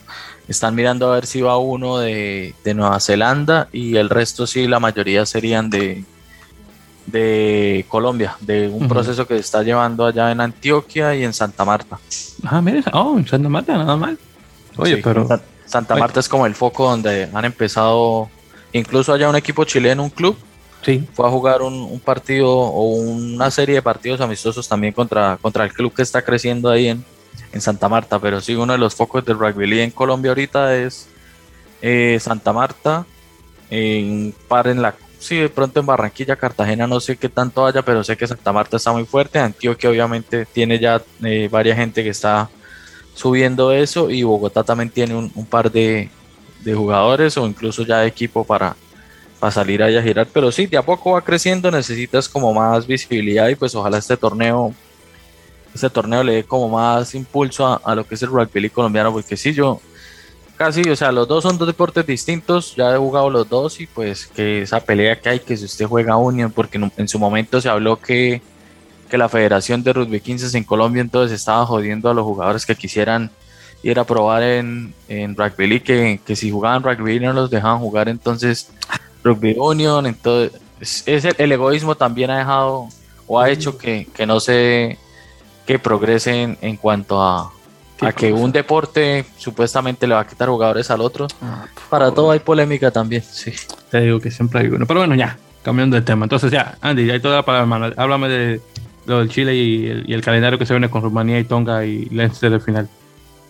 Están 0.46 0.74
mirando 0.74 1.10
a 1.10 1.14
ver 1.14 1.24
si 1.24 1.40
va 1.40 1.56
uno 1.56 1.98
de, 1.98 2.54
de 2.64 2.74
Nueva 2.74 3.00
Zelanda 3.00 3.68
y 3.72 3.96
el 3.96 4.10
resto 4.10 4.46
sí, 4.46 4.66
la 4.66 4.78
mayoría 4.78 5.24
serían 5.24 5.70
de, 5.70 6.04
de 7.06 7.86
Colombia, 7.88 8.36
de 8.40 8.68
un 8.68 8.82
uh 8.82 8.84
-huh. 8.84 8.88
proceso 8.88 9.26
que 9.26 9.34
se 9.34 9.40
está 9.40 9.62
llevando 9.62 10.04
allá 10.04 10.30
en 10.32 10.40
Antioquia 10.42 11.14
y 11.14 11.24
en 11.24 11.32
Santa 11.32 11.64
Marta. 11.64 11.98
Ah, 12.44 12.60
mira, 12.60 12.82
oh, 12.92 13.16
en 13.16 13.26
Santa 13.26 13.48
Marta 13.48 13.78
nada 13.78 13.96
mal. 13.96 14.18
Oye, 14.76 14.96
Sí, 14.96 15.02
pero 15.02 15.26
Santa 15.70 15.94
Marta 15.94 16.18
es 16.18 16.28
como 16.28 16.46
el 16.46 16.54
foco 16.54 16.90
donde 16.90 17.28
han 17.32 17.44
empezado, 17.44 18.28
incluso 18.72 19.12
allá 19.12 19.28
un 19.28 19.36
equipo 19.36 19.64
chileno, 19.64 20.02
un 20.02 20.10
club, 20.10 20.36
sí, 20.82 21.06
fue 21.14 21.26
a 21.26 21.30
jugar 21.30 21.62
un, 21.62 21.74
un, 21.74 22.00
partido 22.00 22.50
o 22.50 22.94
una 22.96 23.50
serie 23.52 23.76
de 23.76 23.82
partidos 23.82 24.20
amistosos 24.20 24.68
también 24.68 24.92
contra, 24.92 25.38
contra 25.40 25.64
el 25.64 25.72
club 25.72 25.94
que 25.94 26.02
está 26.02 26.22
creciendo 26.22 26.70
ahí 26.70 26.88
en, 26.88 27.04
en 27.52 27.60
Santa 27.60 27.88
Marta. 27.88 28.18
Pero 28.18 28.40
sí, 28.40 28.56
uno 28.56 28.72
de 28.72 28.78
los 28.78 28.96
focos 28.96 29.24
del 29.24 29.38
rugby 29.38 29.66
league 29.66 29.84
en 29.84 29.90
Colombia 29.92 30.32
ahorita 30.32 30.76
es 30.76 31.08
eh, 31.82 32.18
Santa 32.20 32.52
Marta, 32.52 33.06
en 33.70 34.34
par 34.48 34.66
en 34.66 34.82
la 34.82 34.96
sí, 35.20 35.36
de 35.36 35.48
pronto 35.48 35.78
en 35.78 35.86
Barranquilla, 35.86 36.34
Cartagena, 36.34 36.88
no 36.88 36.98
sé 36.98 37.16
qué 37.16 37.28
tanto 37.28 37.64
haya, 37.64 37.82
pero 37.82 38.02
sé 38.02 38.16
que 38.16 38.26
Santa 38.26 38.52
Marta 38.52 38.76
está 38.76 38.90
muy 38.90 39.04
fuerte. 39.04 39.38
Antioquia, 39.38 39.90
obviamente, 39.90 40.46
tiene 40.46 40.80
ya 40.80 41.00
eh, 41.22 41.48
varias 41.48 41.76
gente 41.76 42.02
que 42.02 42.10
está 42.10 42.50
subiendo 43.14 43.72
eso 43.72 44.10
y 44.10 44.22
Bogotá 44.22 44.62
también 44.62 44.90
tiene 44.90 45.14
un, 45.14 45.46
par 45.46 45.70
de, 45.70 46.10
de, 46.60 46.74
jugadores 46.74 47.36
o 47.36 47.46
incluso 47.46 47.82
ya 47.84 47.98
de 47.98 48.08
equipo 48.08 48.44
para, 48.44 48.76
para 49.38 49.50
salir 49.50 49.82
allá 49.82 50.00
a 50.00 50.02
girar. 50.02 50.28
Pero 50.32 50.50
sí, 50.52 50.66
de 50.66 50.76
a 50.76 50.82
poco 50.82 51.12
va 51.12 51.22
creciendo, 51.22 51.70
necesitas 51.70 52.28
como 52.28 52.52
más 52.52 52.86
visibilidad 52.86 53.48
y 53.48 53.54
pues 53.54 53.74
ojalá 53.74 53.98
este 53.98 54.16
torneo, 54.16 54.74
este 55.74 55.90
torneo 55.90 56.22
le 56.22 56.34
dé 56.34 56.44
como 56.44 56.68
más 56.68 57.14
impulso 57.14 57.66
a, 57.66 57.80
a 57.84 57.94
lo 57.94 58.06
que 58.06 58.14
es 58.14 58.22
el 58.22 58.30
rugby 58.30 58.70
colombiano, 58.70 59.12
porque 59.12 59.36
sí, 59.36 59.52
yo 59.52 59.80
casi, 60.60 60.82
o 60.90 60.94
sea, 60.94 61.10
los 61.10 61.26
dos 61.26 61.42
son 61.42 61.56
dos 61.56 61.66
deportes 61.66 62.06
distintos, 62.06 62.76
ya 62.76 62.94
he 62.94 62.98
jugado 62.98 63.30
los 63.30 63.48
dos 63.48 63.80
y 63.80 63.86
pues 63.86 64.26
que 64.26 64.60
esa 64.60 64.78
pelea 64.78 65.18
que 65.18 65.30
hay, 65.30 65.40
que 65.40 65.56
si 65.56 65.64
usted 65.64 65.86
juega 65.86 66.18
Union, 66.18 66.52
porque 66.52 66.78
en 66.98 67.08
su 67.08 67.18
momento 67.18 67.62
se 67.62 67.70
habló 67.70 67.96
que, 67.96 68.42
que, 69.10 69.18
la 69.18 69.28
Federación 69.28 69.82
de 69.82 69.92
Rugby 69.92 70.20
15 70.20 70.56
en 70.56 70.64
Colombia 70.64 71.00
entonces 71.00 71.38
estaba 71.38 71.66
jodiendo 71.66 72.08
a 72.08 72.14
los 72.14 72.24
jugadores 72.24 72.64
que 72.64 72.74
quisieran 72.74 73.30
ir 73.82 73.98
a 73.98 74.04
probar 74.04 74.42
en, 74.42 74.94
en 75.08 75.36
Rugby 75.36 75.66
League, 75.66 75.84
que, 75.84 76.20
que, 76.24 76.36
si 76.36 76.50
jugaban 76.50 76.82
Rugby 76.82 77.20
no 77.20 77.32
los 77.32 77.50
dejaban 77.50 77.78
jugar 77.78 78.08
entonces 78.08 78.70
Rugby 79.24 79.56
Union, 79.58 80.06
entonces 80.06 80.60
es 81.06 81.24
el, 81.24 81.34
el 81.38 81.52
egoísmo 81.52 81.94
también 81.94 82.30
ha 82.30 82.38
dejado 82.38 82.88
o 83.26 83.38
ha 83.38 83.50
hecho 83.50 83.76
que, 83.78 84.06
que 84.14 84.26
no 84.26 84.40
se 84.40 84.98
que 85.66 85.78
progresen 85.78 86.58
en 86.62 86.76
cuanto 86.76 87.22
a, 87.22 87.52
a 88.00 88.12
que 88.12 88.32
un 88.32 88.50
deporte 88.50 89.24
supuestamente 89.38 90.06
le 90.06 90.14
va 90.14 90.20
a 90.20 90.26
quitar 90.26 90.48
jugadores 90.48 90.90
al 90.90 91.00
otro. 91.00 91.28
Ah, 91.40 91.66
Para 91.88 92.10
todo 92.10 92.30
hay 92.30 92.40
polémica 92.40 92.90
también, 92.90 93.22
sí. 93.22 93.52
Te 93.90 94.00
digo 94.00 94.18
que 94.20 94.30
siempre 94.30 94.60
hay 94.60 94.66
uno. 94.66 94.86
Pero 94.86 95.00
bueno, 95.00 95.14
ya, 95.14 95.38
cambiando 95.62 95.96
de 95.96 96.02
tema. 96.02 96.24
Entonces 96.24 96.50
ya, 96.50 96.76
Andy, 96.80 97.06
ya 97.06 97.12
hay 97.12 97.20
toda 97.20 97.36
la 97.36 97.44
palabra, 97.44 97.62
hermano. 97.62 97.94
Háblame 97.96 98.28
de 98.28 98.60
lo 99.10 99.20
del 99.20 99.28
Chile 99.28 99.54
y 99.54 100.12
el, 100.12 100.22
calendario 100.22 100.58
que 100.58 100.66
se 100.66 100.72
viene 100.72 100.90
con 100.90 101.02
Rumanía 101.02 101.38
y 101.38 101.44
Tonga 101.44 101.84
y 101.84 102.06
Leinster 102.06 102.50
del 102.50 102.60
final. 102.60 102.88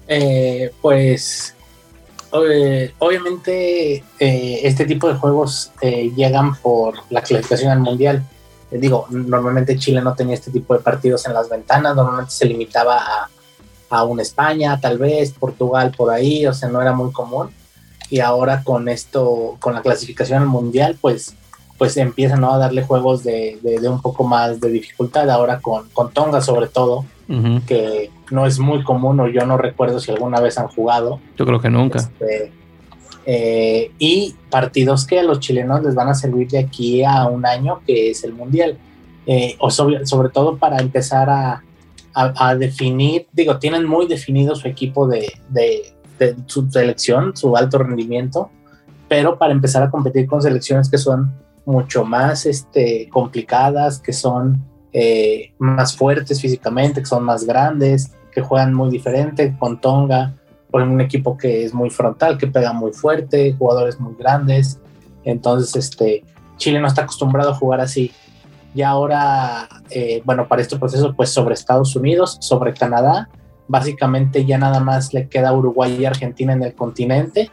Eh, 0.09 0.73
pues 0.81 1.55
eh, 2.33 2.93
obviamente 2.99 4.05
eh, 4.19 4.61
este 4.65 4.85
tipo 4.85 5.09
de 5.09 5.15
juegos 5.15 5.73
eh, 5.81 6.11
llegan 6.17 6.55
por 6.57 6.95
la 7.11 7.23
clasificación 7.23 7.71
al 7.71 7.81
mundial. 7.81 8.25
digo, 8.71 9.07
normalmente 9.11 9.77
Chile 9.77 10.01
no 10.01 10.15
tenía 10.15 10.35
este 10.35 10.51
tipo 10.51 10.75
de 10.75 10.81
partidos 10.81 11.27
en 11.27 11.35
las 11.35 11.49
ventanas, 11.49 11.95
normalmente 11.95 12.33
se 12.33 12.47
limitaba 12.47 12.99
a 12.99 13.31
a 13.91 14.05
una 14.05 14.23
España, 14.23 14.81
tal 14.81 14.99
vez, 14.99 15.33
Portugal 15.33 15.93
por 15.95 16.11
ahí, 16.11 16.47
o 16.47 16.55
sea, 16.55 16.69
no 16.69 16.81
era 16.81 16.93
muy 16.93 17.13
común. 17.13 17.51
Y 18.09 18.21
ahora 18.21 18.63
con 18.65 18.89
esto, 18.89 19.57
con 19.61 19.75
la 19.75 19.83
clasificación 19.83 20.43
al 20.43 20.49
mundial, 20.49 20.97
pues, 21.01 21.35
pues 21.81 21.97
empiezan 21.97 22.43
¿no? 22.43 22.53
a 22.53 22.59
darle 22.59 22.83
juegos 22.83 23.25
de, 23.25 23.59
de, 23.63 23.81
de, 23.81 23.89
un 23.89 24.03
poco 24.03 24.23
más 24.23 24.61
de 24.61 24.71
dificultad, 24.71 25.31
ahora 25.31 25.61
con, 25.61 25.89
con 25.95 26.13
Tonga 26.13 26.43
sobre 26.43 26.67
todo, 26.67 27.07
uh 27.27 27.33
-huh. 27.33 27.65
que 27.65 28.11
no 28.31 28.45
es 28.45 28.59
muy 28.59 28.85
común 28.85 29.19
o 29.19 29.29
yo 29.29 29.47
no 29.47 29.57
recuerdo 29.57 29.99
si 29.99 30.11
alguna 30.11 30.41
vez 30.41 30.59
han 30.59 30.69
jugado. 30.69 31.21
Yo 31.39 31.47
creo 31.47 31.59
que 31.59 31.71
nunca. 31.71 32.01
Este, 32.01 32.53
eh, 33.25 33.93
y 33.99 34.35
partidos 34.51 35.07
que 35.07 35.21
a 35.21 35.23
los 35.23 35.41
chilenos 35.41 35.83
les 35.83 35.95
van 35.95 36.09
a 36.11 36.15
servir 36.15 36.49
de 36.49 36.59
aquí 36.59 37.03
a 37.03 37.27
un 37.29 37.47
año, 37.47 37.81
que 37.87 38.11
es 38.11 38.25
el 38.25 38.35
mundial. 38.35 38.77
Eh, 39.27 39.57
o 39.59 39.71
sobre, 39.71 40.05
sobre 40.05 40.29
todo 40.29 40.59
para 40.59 40.81
empezar 40.81 41.31
a, 41.31 41.63
a, 42.13 42.49
a, 42.49 42.57
definir, 42.57 43.27
digo, 43.33 43.59
tienen 43.59 43.87
muy 43.87 44.07
definido 44.07 44.55
su 44.55 44.69
equipo 44.69 45.09
de, 45.09 45.33
de, 45.49 45.95
de, 46.19 46.37
su 46.45 46.71
selección, 46.71 47.35
su 47.35 47.57
alto 47.57 47.79
rendimiento, 47.79 48.51
pero 49.09 49.39
para 49.39 49.53
empezar 49.53 49.83
a 49.83 49.91
competir 49.91 50.27
con 50.27 50.43
selecciones 50.43 50.91
que 50.91 50.99
son 50.99 51.33
mucho 51.65 52.05
más 52.05 52.47
este, 52.47 53.09
complicadas, 53.11 53.99
que 53.99 54.13
son 54.13 54.65
eh, 54.93 55.53
más 55.59 55.97
fuertes 55.97 56.41
físicamente, 56.41 57.01
que 57.01 57.07
son 57.07 57.25
más 57.25 57.45
grandes, 57.45 58.13
que 58.33 58.41
juegan 58.41 58.75
muy 58.75 58.91
diferente, 58.91 59.57
con 59.59 59.81
Tonga, 59.81 60.35
por 60.71 60.83
un 60.83 61.01
equipo 61.01 61.37
que 61.37 61.65
es 61.65 61.75
muy 61.75 61.91
frontal, 61.91 62.39
que 62.39 62.47
pega 62.47 62.73
muy 62.73 62.93
fuerte, 62.93 63.55
jugadores 63.59 63.99
muy 63.99 64.15
grandes, 64.17 64.81
entonces 65.25 65.77
este, 65.77 66.25
Chile 66.57 66.81
no 66.81 66.87
está 66.87 67.03
acostumbrado 67.03 67.51
a 67.51 67.55
jugar 67.55 67.81
así, 67.81 68.13
y 68.75 68.83
ahora, 68.83 69.69
eh, 69.91 70.23
bueno, 70.25 70.47
para 70.47 70.63
este 70.63 70.79
proceso, 70.79 71.15
pues 71.15 71.31
sobre 71.31 71.55
Estados 71.55 71.97
Unidos, 71.97 72.39
sobre 72.41 72.73
Canadá, 72.73 73.29
básicamente 73.67 74.45
ya 74.45 74.59
nada 74.59 74.81
más 74.81 75.13
le 75.13 75.29
queda 75.29 75.53
Uruguay 75.53 75.97
y 75.99 76.05
Argentina 76.05 76.53
en 76.53 76.63
el 76.63 76.75
continente, 76.75 77.51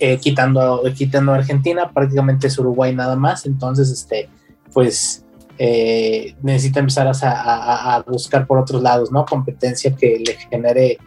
eh, 0.00 0.18
quitando, 0.18 0.82
quitando 0.96 1.32
Argentina, 1.32 1.90
prácticamente 1.92 2.46
es 2.46 2.58
Uruguay 2.58 2.94
nada 2.94 3.16
más, 3.16 3.46
entonces, 3.46 3.90
este, 3.90 4.28
pues 4.72 5.24
eh, 5.58 6.34
necesita 6.42 6.80
empezar 6.80 7.06
a, 7.06 7.12
a, 7.22 7.94
a, 7.96 8.02
buscar 8.02 8.46
por 8.46 8.58
otros 8.58 8.82
lados, 8.82 9.12
¿no? 9.12 9.24
Competencia 9.24 9.94
que 9.94 10.22
le 10.26 10.34
genere 10.50 10.98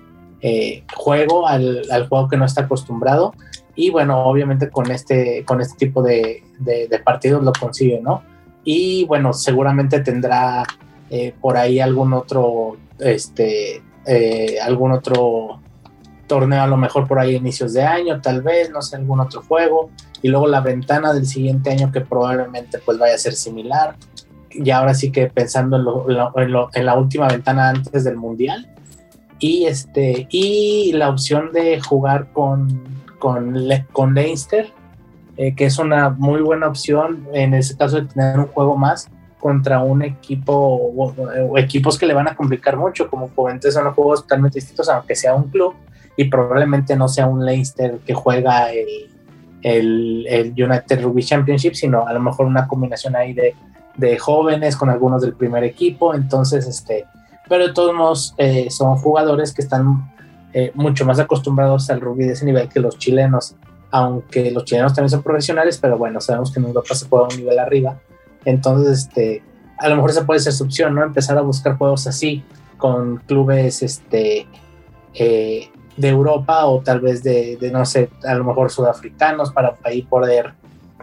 eh, 0.42 0.84
juego 0.96 1.48
al, 1.48 1.82
al, 1.92 2.08
juego 2.08 2.30
que 2.30 2.38
no 2.38 2.46
está 2.46 2.62
acostumbrado. 2.62 3.34
y 3.76 3.90
bueno, 3.90 4.24
obviamente 4.26 4.70
con 4.70 4.90
este, 4.92 5.44
con 5.44 5.60
este 5.60 5.76
tipo 5.78 6.02
de, 6.02 6.44
de, 6.60 6.88
partidos 7.04 7.44
lo 7.44 7.52
consigue, 7.52 8.00
¿no? 8.02 8.24
Y 8.64 9.06
bueno, 9.06 9.34
seguramente 9.34 10.00
tendrá 10.00 10.64
por 11.42 11.58
ahí 11.58 11.80
algún 11.80 12.14
otro, 12.14 12.78
este, 13.00 13.82
algún 14.64 14.92
otro 14.92 15.60
torneo, 16.28 16.62
a 16.62 16.68
lo 16.68 16.78
mejor 16.78 17.08
por 17.08 17.20
ahí 17.20 17.36
inicios 17.36 17.74
de 17.74 17.84
año, 17.84 18.22
tal 18.22 18.42
vez, 18.42 18.70
no 18.70 18.82
sé, 18.82 18.96
algún 18.96 19.20
otro 19.20 19.42
juego, 19.44 19.90
y 20.22 20.30
luego 20.30 20.48
la 20.48 20.62
ventana 20.62 21.14
del 21.14 21.26
siguiente 21.26 21.70
año 21.70 21.92
que 21.92 22.02
probablemente 22.02 22.80
pues 22.80 22.98
vaya 22.98 23.16
a 23.16 23.18
ser 23.18 23.34
similar. 23.34 23.96
Y 24.52 24.70
ahora 24.72 24.94
sí 24.94 25.12
que 25.12 25.28
pensando 25.28 26.06
en, 26.38 26.52
en 26.74 26.86
la 26.86 26.96
última 26.96 27.28
ventana 27.28 27.70
antes 27.70 28.04
del 28.04 28.16
mundial, 28.16 28.68
y 29.40 29.66
este 29.66 30.28
y 30.30 30.94
la 30.94 31.10
opción 31.10 31.52
de 31.52 31.82
jugar 31.82 32.32
con 32.32 32.96
con, 33.26 33.56
con 33.92 34.14
Leinster, 34.14 34.72
eh, 35.38 35.56
que 35.56 35.66
es 35.66 35.80
una 35.80 36.12
muy 36.12 36.42
buena 36.42 36.68
opción 36.68 37.28
en 37.34 37.54
ese 37.56 37.76
caso 37.76 38.02
de 38.02 38.08
tener 38.08 38.40
un 38.40 38.48
juego 38.48 38.78
más 38.78 39.10
contra 39.40 39.82
un 39.84 40.04
equipo 40.04 40.54
o, 40.54 41.58
equipos 41.58 41.98
que 41.98 42.06
le 42.06 42.14
van 42.14 42.28
a 42.28 42.36
complicar 42.36 42.78
mucho, 42.78 43.10
como 43.10 43.30
Juventus 43.36 43.74
son 43.74 43.92
juegos 43.94 44.22
totalmente 44.22 44.60
distintos, 44.60 44.90
aunque 44.90 45.16
sea 45.16 45.34
un 45.34 45.50
club 45.50 45.74
y 46.18 46.26
probablemente 46.26 46.96
no 46.96 47.08
sea 47.08 47.28
un 47.28 47.46
Leinster 47.46 48.00
que 48.06 48.14
juega 48.14 48.72
el, 48.72 49.10
el, 49.62 50.26
el 50.30 50.48
United 50.52 51.02
Rugby 51.02 51.24
Championship, 51.24 51.74
sino 51.74 52.08
a 52.08 52.14
lo 52.14 52.20
mejor 52.20 52.46
una 52.46 52.68
combinación 52.68 53.16
ahí 53.16 53.34
de, 53.34 53.56
de 53.98 54.18
jóvenes 54.18 54.76
con 54.76 54.90
algunos 54.90 55.22
del 55.22 55.34
primer 55.34 55.64
equipo, 55.64 56.14
entonces 56.14 56.68
este, 56.68 57.06
pero 57.48 57.68
de 57.68 57.74
todos 57.74 57.94
modos 57.94 58.34
eh, 58.38 58.70
son 58.70 58.98
jugadores 58.98 59.54
que 59.54 59.62
están 59.62 60.12
eh, 60.54 60.72
mucho 60.74 61.06
más 61.06 61.20
acostumbrados 61.20 61.90
al 61.90 62.02
rugby 62.02 62.26
de 62.26 62.34
ese 62.34 62.46
nivel 62.46 62.70
que 62.70 62.80
los 62.80 62.98
chilenos, 62.98 63.56
aunque 63.92 64.52
los 64.52 64.66
chilenos 64.66 64.94
también 64.94 65.10
son 65.10 65.22
profesionales, 65.22 65.78
pero 65.82 65.98
bueno, 65.98 66.22
sabemos 66.22 66.52
que 66.52 66.60
en 66.60 66.68
Europa 66.68 66.96
se 66.96 67.08
juega 67.08 67.28
un 67.30 67.38
nivel 67.38 67.60
arriba. 67.60 68.00
Entonces, 68.46 69.08
este, 69.08 69.44
a 69.78 69.90
lo 69.90 69.96
mejor 69.96 70.12
esa 70.12 70.26
puede 70.26 70.40
ser 70.40 70.54
su 70.54 70.64
opción, 70.64 70.96
¿no? 70.96 71.04
Empezar 71.04 71.38
a 71.38 71.42
buscar 71.42 71.78
juegos 71.78 72.08
así 72.08 72.44
con 72.78 73.18
clubes 73.18 73.84
este, 73.84 74.48
eh, 75.14 75.70
de 75.98 76.10
Europa 76.10 76.66
o 76.66 76.82
tal 76.82 77.00
vez 77.00 77.24
de, 77.24 77.58
no 77.72 77.86
sé, 77.86 78.10
a 78.24 78.36
lo 78.36 78.44
mejor 78.44 78.72
sudafricanos 78.72 79.52
para 79.52 79.78
ahí 79.84 80.02
poder, 80.02 80.54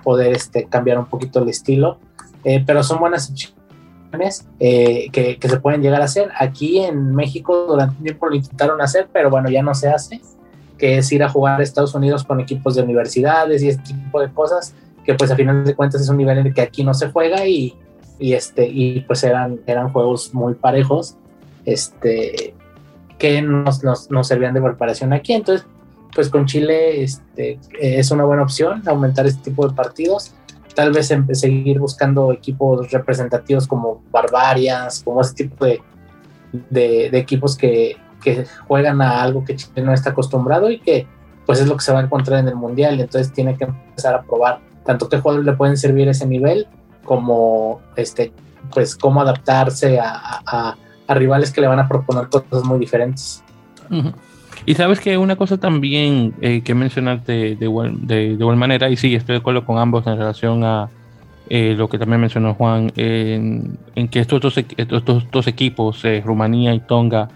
poder 0.03 0.35
este, 0.35 0.65
cambiar 0.65 0.99
un 0.99 1.07
poquito 1.07 1.43
el 1.43 1.49
estilo. 1.49 1.99
Eh, 2.45 2.63
pero 2.67 2.83
son 2.83 2.99
buenas 2.99 3.31
opciones 3.31 4.47
eh, 4.59 5.09
que, 5.13 5.39
se 5.41 5.61
pueden 5.61 5.83
llegar 5.83 6.03
a 6.03 6.05
hacer. 6.05 6.31
Aquí 6.39 6.81
en 6.81 7.15
México 7.15 7.67
durante 7.69 7.97
un 7.99 8.05
tiempo 8.05 8.29
lo 8.29 8.35
intentaron 8.35 8.81
hacer, 8.81 9.09
pero 9.13 9.31
bueno, 9.31 9.49
ya 9.49 9.63
no 9.63 9.75
se 9.75 9.89
hace, 9.89 10.21
que 10.77 10.99
es 10.99 11.11
ir 11.13 11.23
a 11.23 11.29
jugar 11.29 11.61
a 11.61 11.63
Estados 11.63 11.95
Unidos 11.95 12.25
con 12.25 12.41
equipos 12.41 12.75
de 12.75 12.83
universidades 12.83 13.63
y 13.63 13.69
este 13.69 13.95
tipo 13.95 14.21
de 14.21 14.31
cosas, 14.33 14.75
que 15.05 15.15
pues 15.15 15.31
a 15.31 15.37
final 15.37 15.65
de 15.65 15.75
cuentas 15.75 16.01
es 16.01 16.09
un 16.09 16.17
nivel 16.17 16.39
en 16.39 16.49
el 16.49 16.55
que 16.55 16.63
aquí 16.63 16.85
no 16.85 16.95
se 16.95 17.11
juega 17.11 17.47
y, 17.47 17.75
y 18.19 18.35
este, 18.35 18.69
y 18.69 19.01
pues 19.01 19.25
eran, 19.25 19.61
eran 19.67 19.91
juegos 19.91 20.35
muy 20.35 20.55
parejos, 20.55 21.17
este, 21.65 22.55
que 23.23 23.41
nos, 23.41 23.85
nos, 24.11 24.27
servían 24.27 24.53
de 24.53 24.61
preparación 24.61 25.13
aquí. 25.13 25.33
Entonces, 25.33 25.65
pues 26.13 26.29
con 26.29 26.45
Chile 26.45 27.05
este, 27.05 27.61
es 27.81 28.11
una 28.11 28.25
buena 28.25 28.43
opción 28.43 28.83
aumentar 28.85 29.27
este 29.27 29.45
tipo 29.45 29.67
de 29.69 29.73
partidos 29.75 30.35
tal 30.75 30.91
vez 30.91 31.15
seguir 31.35 31.79
buscando 31.79 32.33
equipos 32.33 32.91
representativos 32.91 33.69
como 33.69 34.03
Barbarians, 34.11 35.03
como 35.05 35.21
ese 35.21 35.35
tipo 35.35 35.67
de, 35.67 35.81
de, 36.71 37.19
equipos 37.19 37.57
que, 37.57 37.97
que, 38.25 38.47
juegan 38.67 39.03
a 39.03 39.23
algo 39.23 39.45
que 39.45 39.55
Chile 39.55 39.83
no 39.83 39.93
está 39.93 40.11
acostumbrado 40.11 40.71
y 40.71 40.81
que 40.81 41.07
pues 41.45 41.61
es 41.61 41.69
lo 41.69 41.77
que 41.77 41.85
se 41.85 41.93
va 41.93 42.01
a 42.01 42.03
encontrar 42.03 42.41
en 42.41 42.49
el 42.49 42.57
Mundial. 42.57 42.99
Entonces 42.99 43.33
tiene 43.33 43.57
que 43.57 43.65
empezar 43.65 44.15
a 44.15 44.23
probar 44.23 44.61
tanto 44.85 45.09
qué 45.09 45.19
jugadores 45.19 45.47
le 45.47 45.53
pueden 45.53 45.77
servir 45.77 46.09
ese 46.09 46.27
nivel 46.27 46.67
como 47.05 47.81
este 47.97 48.33
pues 48.73 48.97
cómo 48.97 49.21
adaptarse 49.21 50.01
a, 50.01 50.77
a 51.07 51.15
rivales 51.15 51.53
que 51.53 51.61
le 51.61 51.67
van 51.67 51.79
a 51.79 51.89
proponer 51.89 52.29
cosas 52.29 52.65
muy 52.65 52.79
diferentes. 52.79 53.43
Y 54.65 54.75
sabes 54.75 55.01
que 55.01 55.19
una 55.19 55.37
cosa 55.37 55.59
también 55.59 56.35
eh, 56.41 56.63
que 56.63 56.75
mencionaste 56.75 57.57
de, 57.57 57.65
igual, 57.65 58.07
de, 58.07 58.25
igual 58.25 58.57
manera, 58.57 58.89
y 58.89 58.97
sí, 58.97 59.15
estoy 59.15 59.35
de 59.35 59.41
acuerdo 59.41 59.65
con 59.65 59.79
ambos 59.79 60.07
en 60.07 60.17
relación 60.17 60.65
a 60.65 60.89
eh, 61.49 61.75
lo 61.77 61.89
que 61.89 61.99
también 61.99 62.21
mencionó 62.21 62.55
Juan, 62.55 62.93
en, 62.97 63.79
que 64.11 64.21
estos 64.21 64.41
dos, 64.41 64.57
estos 64.57 65.31
dos 65.31 65.47
equipos, 65.47 66.05
eh, 66.05 66.23
Rumanía 66.25 66.75
y 66.75 66.81
Tonga, 66.81 67.29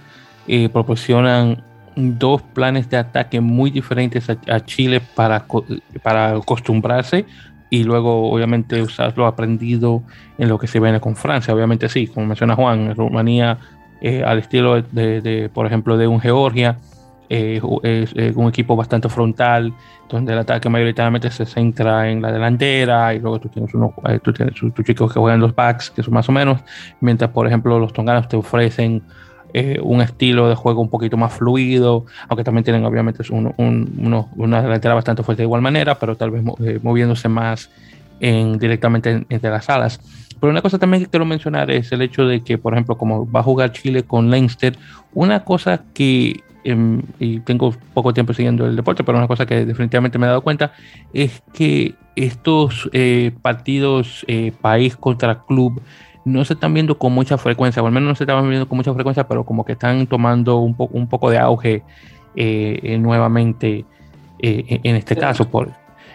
proporcionan 0.73 1.65
dos 1.97 2.41
planes 2.43 2.89
de 2.89 2.99
ataque 2.99 3.41
muy 3.41 3.71
diferentes 3.71 4.31
a, 4.31 4.65
Chile 4.65 5.01
para, 5.17 5.45
para 6.03 6.37
acostumbrarse 6.37 7.27
y 7.71 7.85
luego 7.85 8.31
obviamente 8.31 8.81
usar 8.83 9.17
lo 9.17 9.27
aprendido 9.27 10.03
en 10.39 10.49
lo 10.49 10.59
que 10.59 10.67
se 10.67 10.81
viene 10.81 11.01
con 11.01 11.17
Francia. 11.17 11.55
Obviamente 11.55 11.89
sí, 11.89 12.07
como 12.07 12.27
menciona 12.27 12.55
Juan, 12.55 12.95
Rumanía 12.95 13.59
al 14.25 14.39
estilo 14.39 14.83
de, 14.83 15.51
por 15.53 15.67
ejemplo, 15.67 15.97
de 15.97 16.07
un 16.07 16.21
Georgia 16.21 16.77
es, 17.29 17.63
un 17.63 18.49
equipo 18.49 18.77
bastante 18.77 19.09
frontal, 19.09 19.73
donde 20.09 20.33
el 20.33 20.39
ataque 20.39 20.69
mayoritariamente 20.69 21.31
se 21.31 21.45
centra 21.45 22.09
en 22.11 22.23
la 22.23 22.33
delantera 22.33 23.15
y 23.15 23.19
luego 23.19 23.41
tú 23.41 23.49
tienes 23.49 23.75
unos 23.75 23.93
eh, 24.09 24.21
tú 24.23 24.33
tus 24.33 24.85
chicos 24.85 25.13
que 25.13 25.19
juegan 25.19 25.41
los 25.41 25.55
backs, 25.55 25.91
que 25.91 26.03
son 26.03 26.15
más 26.15 26.29
o 26.29 26.33
menos, 26.33 26.61
mientras 27.01 27.31
por 27.31 27.47
ejemplo 27.47 27.79
los 27.79 27.93
tonganos 27.93 28.29
te 28.29 28.37
ofrecen 28.37 29.03
eh, 29.59 29.81
un 29.83 30.03
estilo 30.03 30.49
de 30.49 30.55
juego 30.55 30.83
un 30.83 30.91
poquito 30.91 31.17
más 31.17 31.33
fluido, 31.33 32.05
aunque 32.29 32.45
también 32.45 32.65
tienen 32.65 32.85
obviamente 32.85 33.23
una 33.31 34.63
delantera 34.63 34.95
bastante 34.95 35.23
fuerte 35.23 35.43
de 35.43 35.47
igual 35.47 35.63
manera, 35.63 35.99
pero 35.99 36.17
tal 36.17 36.31
vez 36.31 36.45
eh, 36.65 36.79
moviéndose 36.83 37.29
más 37.29 37.71
en, 38.21 38.59
directamente 38.59 39.25
entre 39.29 39.51
las 39.51 39.71
alas. 39.71 40.01
Pero 40.39 40.51
una 40.51 40.61
cosa 40.61 40.79
también 40.79 41.05
que 41.05 41.09
quiero 41.09 41.25
mencionar 41.25 41.71
es 41.71 41.91
el 41.93 42.03
hecho 42.03 42.27
de 42.27 42.43
que, 42.43 42.59
por 42.59 42.75
ejemplo, 42.75 42.99
como 42.99 43.31
va 43.31 43.41
a 43.41 43.43
jugar 43.43 43.73
Chile 43.73 44.03
con 44.03 44.31
Leinster, 44.31 44.77
una 45.15 45.45
cosa 45.45 45.85
que 45.95 46.43
Em, 46.67 47.01
y 47.21 47.39
tengo 47.41 47.73
poco 47.95 48.13
tiempo 48.13 48.35
siguiendo 48.35 48.67
el 48.67 48.75
deporte, 48.75 49.05
pero 49.05 49.19
una 49.19 49.29
cosa 49.29 49.47
que 49.47 49.65
definitivamente 49.65 50.19
me 50.19 50.27
he 50.27 50.31
dado 50.31 50.43
cuenta 50.43 50.73
es 51.13 51.41
que 51.53 51.95
estos 52.17 52.91
eh, 52.93 53.31
partidos 53.41 54.25
eh, 54.27 54.51
país 54.61 54.97
contra 54.97 55.45
club 55.45 55.81
no 56.27 56.45
se 56.45 56.55
están 56.55 56.75
viendo 56.75 56.99
con 56.99 57.13
mucha 57.13 57.39
frecuencia, 57.39 57.83
o 57.83 57.87
al 57.87 57.93
menos 57.93 58.09
no 58.09 58.15
se 58.17 58.25
están 58.25 58.49
viendo 58.49 58.69
con 58.69 58.77
mucha 58.77 58.93
frecuencia, 58.93 59.27
pero 59.29 59.45
como 59.45 59.65
que 59.65 59.73
están 59.73 60.07
tomando 60.07 60.59
un, 60.59 60.75
poco 60.75 60.97
un 60.99 61.09
poco 61.09 61.31
de 61.31 61.39
auge 61.39 61.83
eh, 62.35 62.99
nuevamente 62.99 63.85
en 64.39 64.97
este 64.97 65.17
caso. 65.17 65.49
Por, 65.49 65.71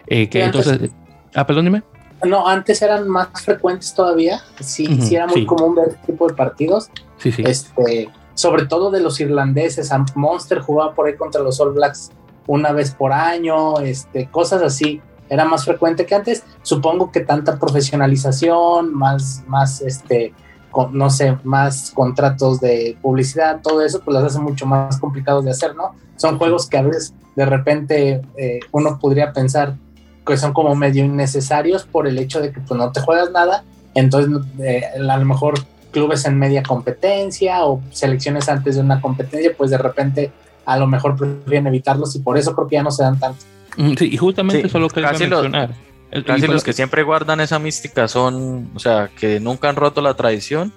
que 0.06 0.30
entonces, 0.34 0.92
ah, 1.34 1.48
perdón, 1.48 1.66
dime. 1.66 1.84
No, 2.24 2.48
antes 2.48 2.82
eran 2.82 3.08
más 3.08 3.30
frecuentes 3.44 3.94
todavía. 3.96 4.42
Sí, 4.60 4.86
sí 5.02 5.16
era 5.16 5.28
muy 5.28 5.46
común 5.46 5.76
ver 5.76 5.88
este 5.90 6.12
tipo 6.12 6.28
de 6.28 6.36
partidos. 6.36 6.92
Sí, 7.18 7.32
sí. 7.32 7.44
Este, 7.46 8.10
sobre 8.34 8.66
todo 8.66 8.92
de 8.92 9.02
los 9.02 9.20
irlandeses. 9.20 9.92
Monster 10.16 10.60
jugaba 10.60 10.94
por 10.94 11.08
ahí 11.08 11.16
contra 11.16 11.42
los 11.42 11.60
All 11.60 11.74
Blacks 11.74 12.12
una 12.48 12.72
vez 12.74 12.92
por 12.92 13.14
año, 13.14 13.80
este, 13.80 14.28
cosas 14.30 14.62
así. 14.62 15.02
Era 15.32 15.46
más 15.46 15.64
frecuente 15.64 16.06
que 16.06 16.14
antes. 16.14 16.44
Supongo 16.62 17.10
que 17.10 17.22
tanta 17.22 17.58
profesionalización, 17.58 18.94
más, 18.94 19.44
más, 19.48 19.82
este, 19.82 20.34
no 20.92 21.10
sé, 21.10 21.38
más 21.46 21.92
contratos 21.92 22.60
de 22.60 22.98
publicidad, 23.02 23.62
todo 23.62 23.82
eso, 23.82 24.02
pues 24.02 24.14
las 24.14 24.26
hace 24.26 24.40
mucho 24.40 24.66
más 24.66 25.00
complicados 25.00 25.46
de 25.46 25.52
hacer, 25.52 25.74
¿no? 25.74 25.96
Son 26.18 26.38
juegos 26.38 26.68
que 26.68 26.78
a 26.78 26.82
veces 26.82 27.14
de 27.38 27.46
repente 27.46 28.22
eh, 28.38 28.60
uno 28.74 29.00
podría 29.00 29.32
pensar 29.32 29.76
que 30.28 30.36
son 30.36 30.52
como 30.52 30.76
medio 30.76 31.06
innecesarios 31.06 31.86
por 31.86 32.08
el 32.08 32.20
hecho 32.20 32.42
de 32.42 32.52
que 32.52 32.60
pues 32.60 32.78
no 32.78 32.92
te 32.92 33.00
juegas 33.00 33.32
nada, 33.32 33.64
entonces 33.96 34.42
eh, 34.60 34.84
a 34.96 35.18
lo 35.18 35.26
mejor 35.26 35.56
clubes 35.92 36.26
en 36.26 36.38
media 36.38 36.62
competencia 36.62 37.66
o 37.66 37.82
selecciones 37.92 38.50
antes 38.50 38.76
de 38.76 38.82
una 38.82 39.00
competencia, 39.00 39.52
pues 39.58 39.72
de 39.72 39.78
repente 39.78 40.32
a 40.66 40.78
lo 40.78 40.88
mejor 40.88 41.16
prefieren 41.16 41.68
evitarlos 41.68 42.16
y 42.18 42.20
por 42.20 42.38
eso 42.38 42.54
creo 42.54 42.68
que 42.68 42.76
ya 42.76 42.84
no 42.84 42.92
se 42.92 43.04
dan 43.04 43.18
tanto. 43.18 43.46
Sí, 43.98 44.10
y 44.12 44.18
justamente 44.18 44.66
eso 44.66 44.78
es 44.78 44.82
lo 44.82 44.90
que 44.90 45.02
casi 45.02 45.28
mencionar. 45.28 45.76
Los, 46.12 46.24
casi 46.26 46.48
los 46.48 46.64
que 46.64 46.74
siempre 46.74 47.04
guardan 47.04 47.40
esa 47.40 47.58
mística 47.60 48.08
son, 48.08 48.70
o 48.76 48.80
sea, 48.80 49.10
que 49.18 49.40
nunca 49.40 49.70
han 49.70 49.76
roto 49.76 50.02
la 50.02 50.16
tradición, 50.16 50.74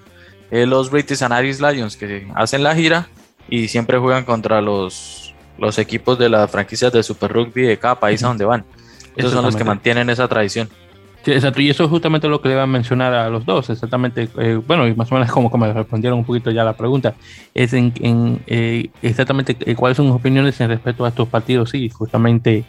los 0.50 0.90
British 0.90 1.22
and 1.22 1.34
Irish 1.38 1.58
Lions, 1.58 1.96
que 1.96 2.28
hacen 2.34 2.62
la 2.62 2.74
gira 2.74 3.08
y 3.48 3.68
siempre 3.68 3.98
juegan 3.98 4.24
contra 4.24 4.60
los, 4.60 5.34
los 5.58 5.78
equipos 5.78 6.18
de 6.18 6.28
las 6.28 6.50
franquicias 6.50 6.92
de 6.92 7.02
Super 7.02 7.32
Rugby 7.32 7.62
de 7.62 7.78
cada 7.78 7.98
país 7.98 8.22
a 8.22 8.28
donde 8.28 8.44
van. 8.44 8.64
Esos 9.16 9.32
son 9.32 9.44
los 9.44 9.56
que 9.56 9.64
mantienen 9.64 10.10
esa 10.10 10.28
tradición. 10.28 10.68
Sí, 11.24 11.32
exacto, 11.32 11.62
y 11.62 11.70
eso 11.70 11.84
es 11.84 11.90
justamente 11.90 12.28
lo 12.28 12.42
que 12.42 12.48
le 12.48 12.54
iba 12.54 12.64
a 12.64 12.66
mencionar 12.66 13.14
a 13.14 13.30
los 13.30 13.46
dos, 13.46 13.70
exactamente, 13.70 14.28
eh, 14.38 14.60
bueno, 14.66 14.86
y 14.86 14.94
más 14.94 15.10
o 15.10 15.14
menos 15.14 15.30
como, 15.32 15.50
como 15.50 15.66
me 15.66 15.72
respondieron 15.72 16.18
un 16.18 16.24
poquito 16.24 16.50
ya 16.50 16.64
la 16.64 16.74
pregunta, 16.74 17.14
es 17.54 17.72
en, 17.72 17.94
en 18.00 18.40
eh, 18.46 18.90
exactamente 19.00 19.56
eh, 19.60 19.74
cuáles 19.74 19.96
son 19.96 20.06
sus 20.08 20.16
opiniones 20.16 20.60
en 20.60 20.68
respecto 20.68 21.02
a 21.02 21.08
estos 21.08 21.26
partidos, 21.28 21.70
sí, 21.70 21.88
justamente 21.88 22.64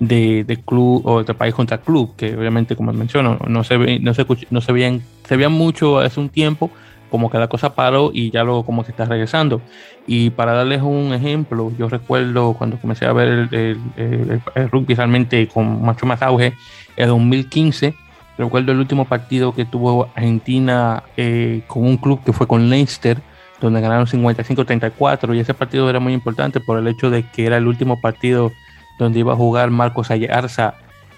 de, 0.00 0.42
de, 0.42 0.56
club 0.56 1.06
o 1.06 1.22
de 1.22 1.34
país 1.34 1.54
contra 1.54 1.78
club, 1.78 2.16
que 2.16 2.36
obviamente, 2.36 2.74
como 2.74 2.92
menciono, 2.92 3.38
no 3.46 3.62
se, 3.62 4.00
no 4.00 4.12
se, 4.12 4.26
no 4.50 4.60
se 4.60 4.72
veían, 4.72 5.02
se 5.28 5.36
veían 5.36 5.52
mucho 5.52 6.00
hace 6.00 6.18
un 6.18 6.30
tiempo, 6.30 6.68
como 7.10 7.30
que 7.30 7.38
la 7.38 7.48
cosa 7.48 7.74
paró 7.74 8.10
y 8.12 8.30
ya 8.30 8.44
luego 8.44 8.64
como 8.64 8.84
que 8.84 8.92
está 8.92 9.04
regresando. 9.04 9.60
Y 10.06 10.30
para 10.30 10.52
darles 10.52 10.82
un 10.82 11.12
ejemplo, 11.12 11.72
yo 11.78 11.88
recuerdo 11.88 12.54
cuando 12.54 12.78
comencé 12.78 13.04
a 13.04 13.12
ver 13.12 13.48
el, 13.52 13.78
el, 13.96 14.70
rugby 14.70 14.94
realmente 14.94 15.46
con 15.48 15.66
mucho 15.82 16.06
más 16.06 16.22
auge, 16.22 16.54
en 17.02 17.08
2015, 17.08 17.94
recuerdo 18.38 18.72
el 18.72 18.78
último 18.78 19.04
partido 19.04 19.54
que 19.54 19.64
tuvo 19.64 20.10
Argentina 20.14 21.02
eh, 21.16 21.62
con 21.66 21.84
un 21.84 21.96
club 21.96 22.22
que 22.24 22.32
fue 22.32 22.46
con 22.46 22.70
Leicester, 22.70 23.18
donde 23.60 23.80
ganaron 23.80 24.06
55-34 24.06 25.36
y 25.36 25.40
ese 25.40 25.54
partido 25.54 25.90
era 25.90 26.00
muy 26.00 26.14
importante 26.14 26.60
por 26.60 26.78
el 26.78 26.88
hecho 26.88 27.10
de 27.10 27.24
que 27.24 27.46
era 27.46 27.58
el 27.58 27.66
último 27.66 28.00
partido 28.00 28.52
donde 28.98 29.20
iba 29.20 29.32
a 29.32 29.36
jugar 29.36 29.70
Marcos 29.70 30.10
Ayarza, 30.10 30.74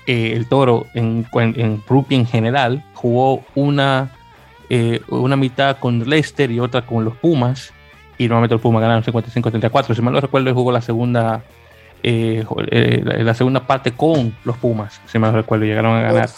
eh, 0.07 0.33
el 0.35 0.47
toro 0.49 0.87
en, 0.95 1.27
en, 1.35 1.83
rugby 1.87 2.17
en 2.17 2.27
general, 2.27 2.85
jugó 2.95 3.45
una 3.55 4.11
eh, 4.75 5.03
una 5.09 5.37
mitad 5.37 5.77
con 5.77 6.09
Leicester 6.09 6.51
y 6.51 6.59
otra 6.59 6.87
con 6.87 7.05
los 7.05 7.15
Pumas. 7.17 7.75
Y 8.17 8.27
nuevamente 8.27 8.55
los 8.55 8.63
Pumas 8.63 8.81
ganaron 8.81 9.05
55-34. 9.05 9.95
Si 9.95 10.01
mal 10.01 10.15
no 10.15 10.21
recuerdo, 10.21 10.55
jugó 10.55 10.73
la 10.73 10.81
segunda, 10.81 11.45
eh, 12.03 12.45
eh, 12.71 13.03
la, 13.05 13.35
segunda 13.35 13.67
parte 13.67 13.93
con 13.93 14.35
los 14.45 14.57
Pumas. 14.57 15.01
Si 15.07 15.19
no 15.19 15.31
recuerdo, 15.31 15.65
llegaron 15.65 15.97
a 15.97 16.03
ganar. 16.03 16.31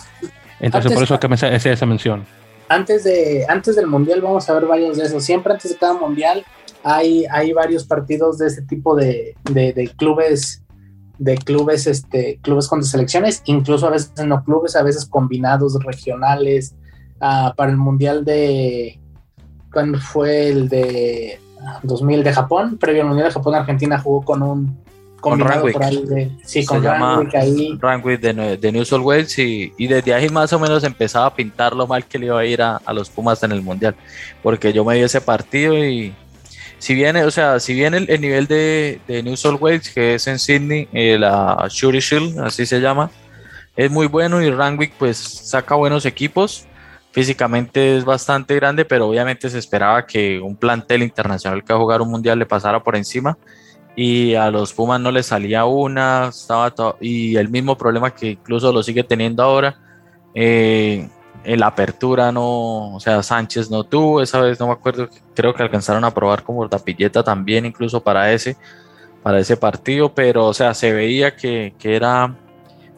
Entonces, 0.60 0.92
por 0.92 1.02
eso 1.02 1.14
es 1.14 1.20
que 1.20 1.28
me 1.28 1.34
hace 1.34 1.72
esa 1.72 1.86
mención. 1.86 2.24
Antes, 2.68 3.04
de, 3.04 3.44
antes 3.48 3.76
del 3.76 3.86
Mundial 3.86 4.20
vamos 4.20 4.48
a 4.48 4.54
ver 4.54 4.66
varios 4.66 4.96
de 4.96 5.04
esos. 5.04 5.24
Siempre 5.24 5.52
antes 5.52 5.70
de 5.70 5.78
cada 5.78 5.94
Mundial 5.94 6.44
hay, 6.82 7.24
hay 7.30 7.52
varios 7.52 7.84
partidos 7.84 8.38
de 8.38 8.48
ese 8.48 8.62
tipo 8.62 8.94
de, 8.94 9.36
de, 9.44 9.90
clubes 9.96 10.62
de 11.18 11.36
clubes, 11.36 11.86
este, 11.86 12.38
clubes 12.42 12.68
con 12.68 12.82
selecciones, 12.82 13.42
incluso 13.44 13.86
a 13.86 13.90
veces 13.90 14.12
no 14.26 14.42
clubes, 14.42 14.74
a 14.76 14.82
veces 14.82 15.06
combinados 15.06 15.78
regionales, 15.84 16.74
para 17.18 17.70
el 17.70 17.76
Mundial 17.76 18.24
de... 18.24 19.00
¿Cuándo 19.72 19.98
fue 19.98 20.48
el 20.50 20.68
de 20.68 21.40
2000 21.82 22.22
de 22.22 22.32
Japón? 22.32 22.78
Previo 22.78 23.02
al 23.02 23.08
Mundial 23.08 23.28
de 23.28 23.34
Japón, 23.34 23.54
Argentina 23.54 23.98
jugó 23.98 24.22
con 24.22 24.42
un 24.42 24.83
ahí 25.32 26.04
de, 26.04 26.30
sí, 26.44 26.64
con 26.64 26.82
Rangwick 26.82 27.34
ahí. 27.34 27.78
Rangwick 27.80 28.20
de, 28.20 28.56
de, 28.56 28.72
New 28.72 28.84
South 28.84 29.02
Wales 29.02 29.38
y, 29.38 29.72
y, 29.78 29.86
desde 29.86 30.14
ahí 30.14 30.28
más 30.28 30.52
o 30.52 30.58
menos 30.58 30.84
empezaba 30.84 31.26
a 31.26 31.34
pintar 31.34 31.74
lo 31.74 31.86
mal 31.86 32.04
que 32.04 32.18
le 32.18 32.26
iba 32.26 32.38
a 32.38 32.44
ir 32.44 32.62
a, 32.62 32.76
a, 32.76 32.92
los 32.92 33.08
Pumas 33.10 33.42
en 33.42 33.52
el 33.52 33.62
Mundial, 33.62 33.94
porque 34.42 34.72
yo 34.72 34.84
me 34.84 34.96
di 34.96 35.02
ese 35.02 35.20
partido 35.20 35.76
y 35.76 36.14
si 36.78 36.94
bien, 36.94 37.16
o 37.16 37.30
sea, 37.30 37.60
si 37.60 37.72
bien 37.72 37.94
el, 37.94 38.20
nivel 38.20 38.46
de, 38.46 39.00
de, 39.08 39.22
New 39.22 39.36
South 39.36 39.58
Wales, 39.60 39.88
que 39.88 40.16
es 40.16 40.26
en 40.26 40.38
Sydney, 40.38 40.88
eh, 40.92 41.16
la 41.18 41.66
Shuri 41.70 42.00
Shield, 42.00 42.38
así 42.40 42.66
se 42.66 42.80
llama, 42.80 43.10
es 43.76 43.90
muy 43.90 44.06
bueno 44.06 44.42
y 44.42 44.50
Rangwick 44.50 44.92
pues 44.98 45.16
saca 45.16 45.74
buenos 45.74 46.04
equipos, 46.04 46.66
físicamente 47.12 47.96
es 47.96 48.04
bastante 48.04 48.54
grande, 48.56 48.84
pero 48.84 49.08
obviamente 49.08 49.48
se 49.48 49.58
esperaba 49.58 50.06
que 50.06 50.40
un 50.40 50.56
plantel 50.56 51.02
internacional 51.02 51.64
que 51.64 51.72
va 51.72 51.78
a 51.78 51.82
jugar 51.82 52.02
un 52.02 52.10
mundial 52.10 52.38
le 52.38 52.44
pasara 52.46 52.82
por 52.82 52.96
encima 52.96 53.38
y 53.96 54.34
a 54.34 54.50
los 54.50 54.72
Pumas 54.72 55.00
no 55.00 55.10
le 55.10 55.22
salía 55.22 55.64
una, 55.64 56.28
estaba 56.28 56.72
y 57.00 57.36
el 57.36 57.48
mismo 57.48 57.76
problema 57.76 58.14
que 58.14 58.32
incluso 58.32 58.72
lo 58.72 58.82
sigue 58.82 59.04
teniendo 59.04 59.42
ahora. 59.42 59.76
Eh, 60.34 61.08
en 61.44 61.60
la 61.60 61.66
apertura 61.66 62.32
no, 62.32 62.94
o 62.94 63.00
sea, 63.00 63.22
Sánchez 63.22 63.70
no 63.70 63.84
tuvo, 63.84 64.22
esa 64.22 64.40
vez 64.40 64.58
no 64.58 64.66
me 64.66 64.72
acuerdo, 64.72 65.08
creo 65.34 65.54
que 65.54 65.62
alcanzaron 65.62 66.04
a 66.04 66.12
probar 66.12 66.42
como 66.42 66.68
Tapilleta 66.68 67.22
también, 67.22 67.66
incluso 67.66 68.02
para 68.02 68.32
ese, 68.32 68.56
para 69.22 69.38
ese 69.38 69.56
partido, 69.56 70.14
pero 70.14 70.46
o 70.46 70.54
sea, 70.54 70.74
se 70.74 70.92
veía 70.92 71.36
que, 71.36 71.74
que 71.78 71.96
era 71.96 72.34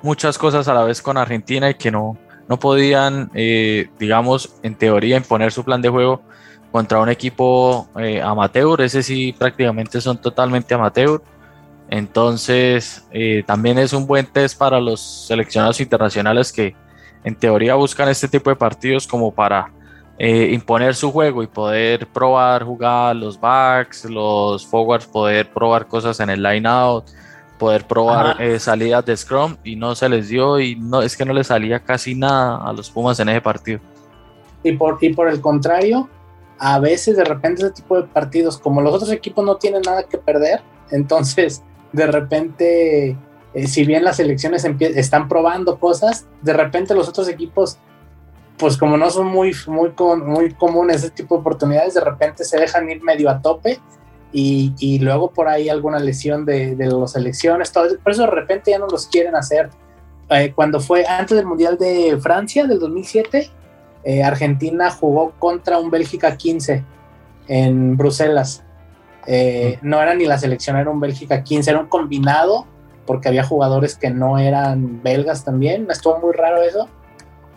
muchas 0.03 0.38
cosas 0.38 0.68
a 0.68 0.74
la 0.74 0.84
vez 0.84 1.03
con 1.03 1.16
Argentina 1.16 1.68
y 1.68 1.74
que 1.74 1.90
no, 1.90 2.16
no 2.49 2.59
podían, 2.59 3.30
eh, 3.34 3.88
digamos, 3.99 4.55
en 4.62 4.76
teoría 4.76 5.16
imponer 5.16 5.53
su 5.53 5.64
plan 5.64 5.82
de 5.82 5.88
juego 5.88 6.22
contra 6.77 7.01
un 7.01 7.09
equipo 7.09 7.89
eh, 7.99 8.20
amateur, 8.20 8.83
ese 8.83 9.03
sí 9.03 9.33
prácticamente 9.33 9.99
son 9.99 10.18
totalmente 10.18 10.74
amateur. 10.74 11.22
Entonces, 11.89 13.07
eh, 13.12 13.43
también 13.47 13.79
es 13.79 13.95
un 13.95 14.07
buen 14.07 14.27
test 14.27 14.59
para 14.59 14.79
los 14.79 15.01
seleccionados 15.27 15.81
internacionales 15.81 16.53
que 16.53 16.77
en 17.24 17.35
teoría 17.35 17.77
buscan 17.77 18.11
este 18.11 18.29
tipo 18.29 18.51
de 18.51 18.57
partidos 18.57 19.07
como 19.07 19.33
para 19.33 19.72
imponer 20.18 20.95
su 20.95 21.11
juego 21.11 21.43
y 21.43 21.47
poder 21.47 22.07
probar 22.09 22.62
jugar 22.62 23.16
los 23.16 23.41
backs, 23.41 24.05
los 24.05 24.66
forwards, 24.66 25.07
poder 25.07 25.51
probar 25.51 25.87
cosas 25.87 26.20
en 26.20 26.29
el 26.29 26.43
line 26.43 26.68
out, 26.68 27.07
poder 27.57 27.85
probar 27.87 28.41
eh, 28.41 28.59
salidas 28.59 29.05
de 29.07 29.16
Scrum 29.16 29.57
y 29.64 29.77
no 29.77 29.95
se 29.95 30.09
les 30.09 30.29
dio 30.29 30.61
y 30.61 30.77
no 30.77 31.03
es 31.03 31.16
que 31.16 31.24
no 31.24 31.33
les 31.33 31.47
salía 31.47 31.81
casi 31.81 32.14
nada 32.14 32.59
a 32.59 32.72
los 32.72 32.91
Pumas 32.91 33.18
en 33.20 33.31
ese 33.31 33.41
partido. 33.41 33.81
Y 34.62 34.72
por, 34.72 34.99
y 35.01 35.12
por 35.14 35.29
el 35.29 35.41
contrario, 35.41 36.09
a 36.59 36.79
veces 36.79 37.17
de 37.17 37.25
repente 37.25 37.63
ese 37.63 37.73
tipo 37.73 37.97
de 37.97 38.09
partidos, 38.09 38.59
como 38.59 38.81
los 38.81 38.95
otros 38.95 39.11
equipos 39.11 39.45
no 39.45 39.57
tienen 39.57 39.83
nada 39.83 40.05
que 40.05 40.19
perder, 40.19 40.61
entonces 40.91 41.63
de 41.93 42.07
repente, 42.07 43.17
eh, 43.55 43.67
si 43.67 43.85
bien 43.85 44.05
las 44.05 44.17
selecciones 44.17 44.65
están 44.65 45.29
probando 45.29 45.79
cosas, 45.79 46.27
de 46.43 46.53
repente 46.53 46.95
los 46.95 47.09
otros 47.09 47.29
equipos, 47.29 47.79
pues 48.59 48.77
como 48.77 48.97
no 48.97 49.11
son 49.11 49.27
muy, 49.27 49.55
muy, 49.67 49.93
muy 50.25 50.55
comunes 50.55 50.97
ese 50.97 51.11
tipo 51.11 51.35
de 51.37 51.41
oportunidades, 51.41 51.95
de 51.95 52.01
repente 52.01 52.45
se 52.45 52.59
dejan 52.59 52.89
ir 52.91 53.03
medio 53.03 53.31
a 53.31 53.41
tope 53.41 53.79
y, 54.33 54.99
luego 55.01 55.31
por 55.31 55.49
ahí 55.49 55.71
alguna 55.71 55.99
lesión 55.99 56.45
de, 56.45 56.77
de 56.77 56.87
las 56.87 57.17
elecciones, 57.17 57.73
todo 57.73 57.87
por 58.03 58.13
eso 58.13 58.23
de 58.23 58.31
repente 58.31 58.71
ya 58.71 58.79
no 58.79 58.87
los 58.87 59.07
quieren 59.07 59.35
hacer. 59.35 59.71
Eh, 60.29 60.53
cuando 60.55 60.81
fue 60.81 61.07
antes 61.07 61.37
del 61.37 61.47
Mundial 61.47 61.79
de 61.79 62.19
Francia 62.21 62.67
del 62.67 62.81
2007, 62.81 63.51
eh, 64.07 64.23
Argentina 64.23 64.89
jugó 64.93 65.33
contra 65.33 65.81
un 65.81 65.91
Bélgica 65.91 66.37
15 66.37 66.85
en 67.49 67.97
Bruselas. 67.97 68.63
Eh, 69.27 69.81
no 69.83 70.01
era 70.01 70.15
ni 70.15 70.27
la 70.27 70.39
selección, 70.39 70.77
era 70.77 70.89
un 70.89 71.01
Bélgica 71.01 71.43
15, 71.43 71.69
era 71.69 71.81
un 71.81 71.89
combinado, 71.89 72.67
porque 73.05 73.27
había 73.27 73.43
jugadores 73.43 73.97
que 73.97 74.11
no 74.11 74.39
eran 74.39 75.03
belgas 75.03 75.45
también, 75.45 75.89
estuvo 75.91 76.21
muy 76.21 76.33
raro 76.35 76.63
eso. 76.63 76.89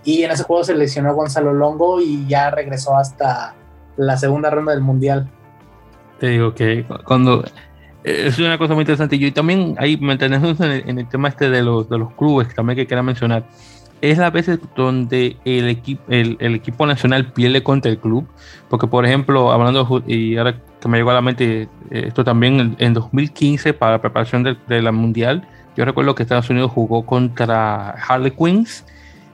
Y 0.03 0.23
en 0.23 0.31
ese 0.31 0.41
juego 0.41 0.63
se 0.63 0.73
lesionó 0.73 1.13
Gonzalo 1.13 1.53
Longo 1.53 2.01
y 2.01 2.25
ya 2.27 2.49
regresó 2.49 2.95
hasta 2.95 3.53
la 3.95 4.17
segunda 4.17 4.49
ronda 4.49 4.71
del 4.71 4.81
Mundial. 4.81 5.29
Te 6.19 6.29
digo 6.29 6.55
que 6.55 6.83
cuando 7.05 7.43
eh, 8.03 8.23
es 8.25 8.39
una 8.39 8.57
cosa 8.57 8.73
muy 8.73 8.81
interesante. 8.81 9.17
Y 9.17 9.31
también 9.31 9.75
ahí 9.77 9.97
mantenemos 9.97 10.59
en 10.61 10.89
en 10.89 10.97
el 10.97 11.07
tema 11.07 11.27
este 11.27 11.51
de 11.51 11.61
los, 11.61 11.87
de 11.89 11.99
los 11.99 12.11
clubes, 12.13 12.55
también 12.55 12.75
que 12.75 12.87
quería 12.87 13.03
mencionar. 13.03 13.45
Es 14.01 14.17
la 14.17 14.29
veces 14.29 14.59
donde 14.75 15.37
el, 15.45 15.67
equipo 15.67 16.03
el, 16.09 16.37
el, 16.39 16.55
equipo 16.55 16.85
nacional 16.85 17.31
pierde 17.33 17.63
contra 17.63 17.91
el 17.91 17.97
club. 17.97 18.27
Porque, 18.69 18.87
por 18.87 19.05
ejemplo, 19.05 19.51
hablando, 19.51 20.03
y 20.07 20.37
ahora 20.37 20.55
que 20.79 20.87
me 20.87 20.97
llegó 20.97 21.11
a 21.11 21.15
la 21.15 21.21
mente 21.21 21.63
eh, 21.91 22.03
esto 22.07 22.23
también, 22.23 22.75
en, 22.79 22.93
2015, 22.93 23.73
para 23.73 23.93
la 23.93 24.01
preparación 24.01 24.43
de, 24.43 24.81
la 24.81 24.91
Mundial, 24.91 25.47
yo 25.75 25.85
recuerdo 25.85 26.15
que 26.15 26.23
Estados 26.23 26.49
Unidos 26.49 26.71
jugó 26.71 27.05
contra 27.05 27.91
Harley 27.91 28.31
Queens. 28.31 28.85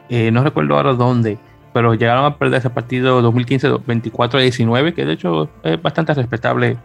Eh, 0.10 0.32
no 0.32 0.44
recuerdo 0.44 0.76
ahora 0.76 0.94
dónde 0.94 1.38
pero 1.76 1.94
llegaron 1.94 2.24
a 2.24 2.38
perder 2.38 2.60
ese 2.60 2.70
partido 2.70 3.22
2015 3.22 3.80
24 3.86 4.40
a 4.40 4.42
19, 4.42 4.94
que 4.94 5.04
de 5.04 5.12
hecho 5.12 5.50
es 5.62 5.82
bastante 5.82 6.14
respetable 6.14 6.78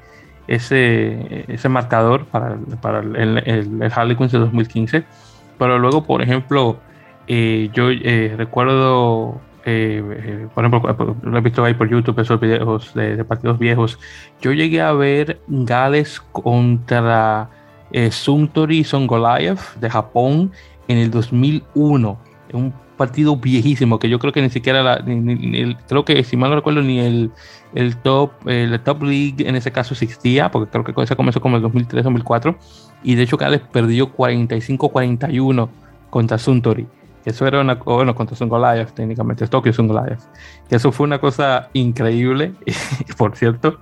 ese, 0.48 1.44
ese 1.46 1.68
marcador 1.68 2.24
para, 2.24 2.56
para 2.82 2.98
el, 2.98 3.38
el, 3.38 3.92
Harley 3.94 4.16
Quinn 4.16 4.26
de 4.26 4.38
2015. 4.40 5.04
Pero 5.58 5.78
luego, 5.78 6.02
por 6.02 6.22
ejemplo, 6.22 6.80
eh, 7.32 7.70
yo 7.72 7.90
eh, 7.90 8.34
recuerdo, 8.36 9.40
eh, 9.64 10.48
por 10.52 10.64
ejemplo, 10.64 11.16
lo 11.22 11.38
he 11.38 11.40
visto 11.40 11.64
ahí 11.64 11.74
por 11.74 11.88
YouTube, 11.88 12.18
esos 12.18 12.40
videos 12.40 12.92
de, 12.92 13.24
partidos 13.24 13.56
viejos. 13.56 14.00
Yo 14.40 14.52
llegué 14.52 14.80
a 14.80 14.92
ver 14.92 15.40
Gales 15.46 16.20
contra 16.32 17.48
Suntory 18.10 18.82
Son 18.82 19.06
Goliath 19.06 19.76
de 19.76 19.88
Japón 19.88 20.50
en 20.88 20.98
el 20.98 21.12
2001. 21.12 22.18
Un 22.52 22.74
partido 22.96 23.36
viejísimo 23.36 24.00
que 24.00 24.08
yo 24.08 24.18
creo 24.18 24.32
que 24.32 24.42
ni 24.42 24.50
siquiera 24.50 24.98
creo 25.86 26.04
que 26.04 26.24
si 26.24 26.36
mal 26.36 26.50
no 26.50 26.56
recuerdo 26.56 26.82
ni 26.82 26.98
el, 26.98 27.96
top 28.02 28.32
el 28.46 28.78
top 28.80 29.04
league 29.04 29.48
en 29.48 29.54
ese 29.54 29.70
caso 29.70 29.94
existía 29.94 30.50
porque 30.50 30.68
creo 30.68 30.84
que 30.84 31.02
ese 31.02 31.16
comenzó 31.16 31.40
como 31.40 31.56
el 31.56 31.62
2003 31.62 32.04
2004 32.04 32.58
y 33.04 33.14
de 33.14 33.22
hecho 33.22 33.38
Gales 33.38 33.62
perdió 33.72 34.14
45-41 34.14 35.68
contra 36.10 36.36
Suntory 36.36 36.86
eso 37.24 37.46
era 37.46 37.60
una 37.60 37.74
bueno 37.74 38.14
contra 38.14 38.36
Sun 38.36 38.48
Goliath 38.48 38.92
técnicamente 38.92 39.44
es 39.44 39.50
Tokyo 39.50 39.72
Goliath. 39.76 40.22
Que 40.68 40.76
eso 40.76 40.92
fue 40.92 41.04
una 41.04 41.18
cosa 41.18 41.68
increíble 41.72 42.52
por 43.18 43.36
cierto. 43.36 43.78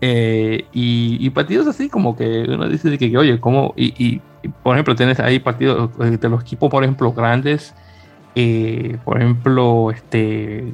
Eh, 0.00 0.66
y, 0.72 1.28
partidos 1.30 1.66
así 1.66 1.88
como 1.88 2.16
que 2.16 2.44
uno 2.48 2.68
dice 2.68 2.96
que, 2.98 3.16
oye, 3.16 3.40
como, 3.40 3.74
y, 3.76 3.94
y, 3.98 4.20
por 4.62 4.76
ejemplo, 4.76 4.94
tienes 4.94 5.18
ahí 5.18 5.40
partidos 5.40 5.90
eh, 6.00 6.18
de 6.20 6.28
los 6.28 6.42
equipos, 6.42 6.70
por 6.70 6.84
ejemplo, 6.84 7.12
grandes 7.12 7.74
eh, 8.34 8.96
por 9.04 9.18
ejemplo, 9.18 9.90
este, 9.90 10.72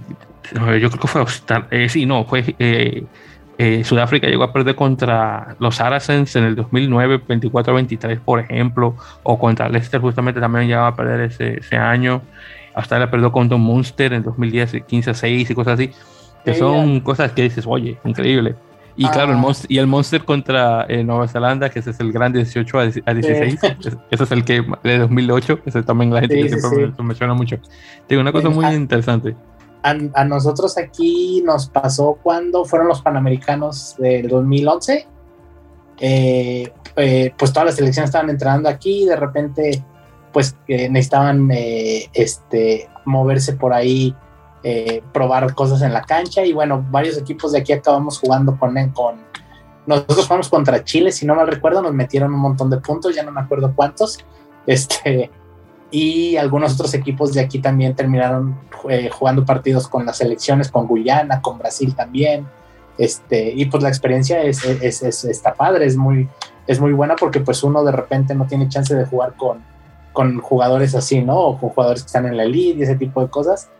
yo 0.55 0.91
creo 0.91 0.91
que 0.91 1.09
fue, 1.09 1.24
eh, 1.70 1.89
sí, 1.89 2.07
no, 2.07 2.24
fue 2.24 3.07
eh, 3.59 3.83
Sudáfrica 3.83 4.29
llegó 4.29 4.45
a 4.45 4.53
perder 4.53 4.77
contra 4.77 5.57
los 5.59 5.77
Saracens 5.77 6.37
en 6.37 6.45
el 6.45 6.55
2009, 6.55 7.21
24-23, 7.27 8.21
por 8.21 8.39
ejemplo, 8.39 8.95
o 9.25 9.39
contra 9.39 9.69
Leicester, 9.69 10.01
justamente 10.01 10.41
también 10.41 10.69
llegaba 10.69 10.89
a 10.89 10.97
perder 10.97 11.23
ese, 11.23 11.59
ese 11.59 11.77
año. 11.77 12.23
Australia 12.75 13.11
perdió 13.11 13.33
contra 13.33 13.57
un 13.57 13.63
Munster 13.63 14.13
en 14.13 14.23
2010, 14.23 14.75
15-6 14.75 15.51
y 15.51 15.55
cosas 15.55 15.75
así. 15.75 15.91
Que 16.45 16.55
son 16.55 17.01
cosas 17.01 17.33
que 17.33 17.43
dices, 17.43 17.65
oye, 17.67 17.99
increíble. 18.05 18.55
Y 18.97 19.07
ah. 19.07 19.11
claro, 19.13 19.33
el 19.33 19.39
monster, 19.39 19.71
y 19.71 19.79
el 19.79 19.87
Monster 19.87 20.25
contra 20.25 20.87
eh, 20.89 21.05
Nueva 21.05 21.29
Zelanda, 21.29 21.69
que 21.69 21.81
ese 21.81 21.91
es 21.91 22.01
el 22.01 22.13
gran 22.13 22.33
18 22.33 22.79
a 22.79 23.15
16. 23.15 23.59
ese 24.11 24.25
es 24.25 24.33
el 24.33 24.45
que 24.45 24.65
de 24.83 24.99
2008. 24.99 25.61
Ese 25.67 25.83
también 25.83 26.13
la 26.13 26.21
gente 26.21 26.43
que 26.43 26.49
siempre 26.49 26.93
me 26.99 27.05
menciona 27.05 27.35
mucho. 27.35 27.59
Tengo 28.07 28.23
una 28.23 28.33
cosa 28.33 28.49
muy 28.51 28.67
interesante. 28.67 29.37
A, 29.89 30.20
a, 30.20 30.24
nosotros 30.24 30.76
aquí 30.78 31.43
nos 31.45 31.68
pasó 31.68 32.18
cuando 32.22 32.64
fueron 32.64 32.89
los 32.89 33.03
Panamericanos 33.03 33.97
del 33.99 34.28
2011. 34.28 35.07
Eh, 36.01 36.72
eh, 36.97 37.34
pues 37.36 37.53
todas 37.53 37.66
las 37.66 37.74
selecciones 37.76 38.09
estaban 38.09 38.30
entrenando 38.30 38.68
aquí 38.68 39.03
y 39.03 39.07
de 39.07 39.16
repente 39.16 39.84
pues 40.32 40.55
necesitaban 40.68 41.49
este, 41.51 42.89
moverse 43.05 43.55
por 43.55 43.72
ahí 43.72 44.14
eh, 44.62 45.03
probar 45.12 45.55
cosas 45.55 45.82
en 45.82 45.93
la 45.93 46.03
cancha 46.03 46.45
y 46.45 46.53
bueno, 46.53 46.84
varios 46.91 47.16
equipos 47.16 47.53
de 47.53 47.61
aquí 47.61 47.72
acabamos 47.72 48.18
jugando 48.18 48.59
con, 48.59 48.74
con 48.91 49.24
nosotros 49.86 50.26
jugamos 50.26 50.49
contra 50.49 50.84
Chile, 50.84 51.12
si 51.12 51.24
no 51.26 51.34
mal 51.34 51.49
recuerdo, 51.49 51.80
nos 51.80 51.95
metieron 51.95 52.34
un 52.34 52.41
montón 52.41 52.68
de 52.68 52.78
puntos, 52.78 53.14
ya 53.14 53.22
no 53.22 53.32
me 53.32 53.41
acuerdo 53.41 53.72
cuántos, 53.74 54.18
este, 54.66 55.30
y 55.91 56.36
algunos 56.36 56.74
otros 56.74 56.95
equipos 56.95 57.32
de 57.32 57.41
aquí 57.41 57.61
también 57.61 57.95
terminaron 57.95 58.59
eh, 58.89 59.09
jugando 59.11 59.45
partidos 59.45 59.89
con 59.89 60.05
las 60.07 60.18
selecciones, 60.18 60.70
con 60.70 60.86
Guyana, 60.86 61.41
con 61.41 61.59
Brasil 61.59 61.95
también, 61.95 62.47
este, 62.99 63.53
y 63.55 63.64
pues 63.66 63.82
la 63.82 63.89
experiencia 63.89 64.43
es, 64.43 64.64
es, 64.64 65.03
es, 65.03 65.24
está 65.24 65.55
padre, 65.55 65.86
es 65.86 65.97
muy, 65.97 66.28
es 66.66 66.80
muy 66.80 66.93
buena 66.93 67.16
porque 67.16 67.41
pues 67.41 67.62
uno 67.62 67.84
de 67.84 67.93
repente 67.93 68.34
no 68.34 68.47
tiene 68.47 68.68
chance 68.68 68.95
de 68.95 69.07
jugar 69.07 69.34
con, 69.36 69.59
con 70.12 70.41
jugadores 70.41 70.95
así, 70.95 71.22
¿no? 71.22 71.39
O 71.39 71.59
con 71.59 71.70
jugadores 71.70 72.03
que 72.03 72.07
están 72.07 72.26
en 72.26 72.36
la 72.36 72.43
elite 72.43 72.80
y 72.80 72.82
ese 72.82 72.97
tipo 72.97 73.22
de 73.22 73.28
cosas 73.28 73.70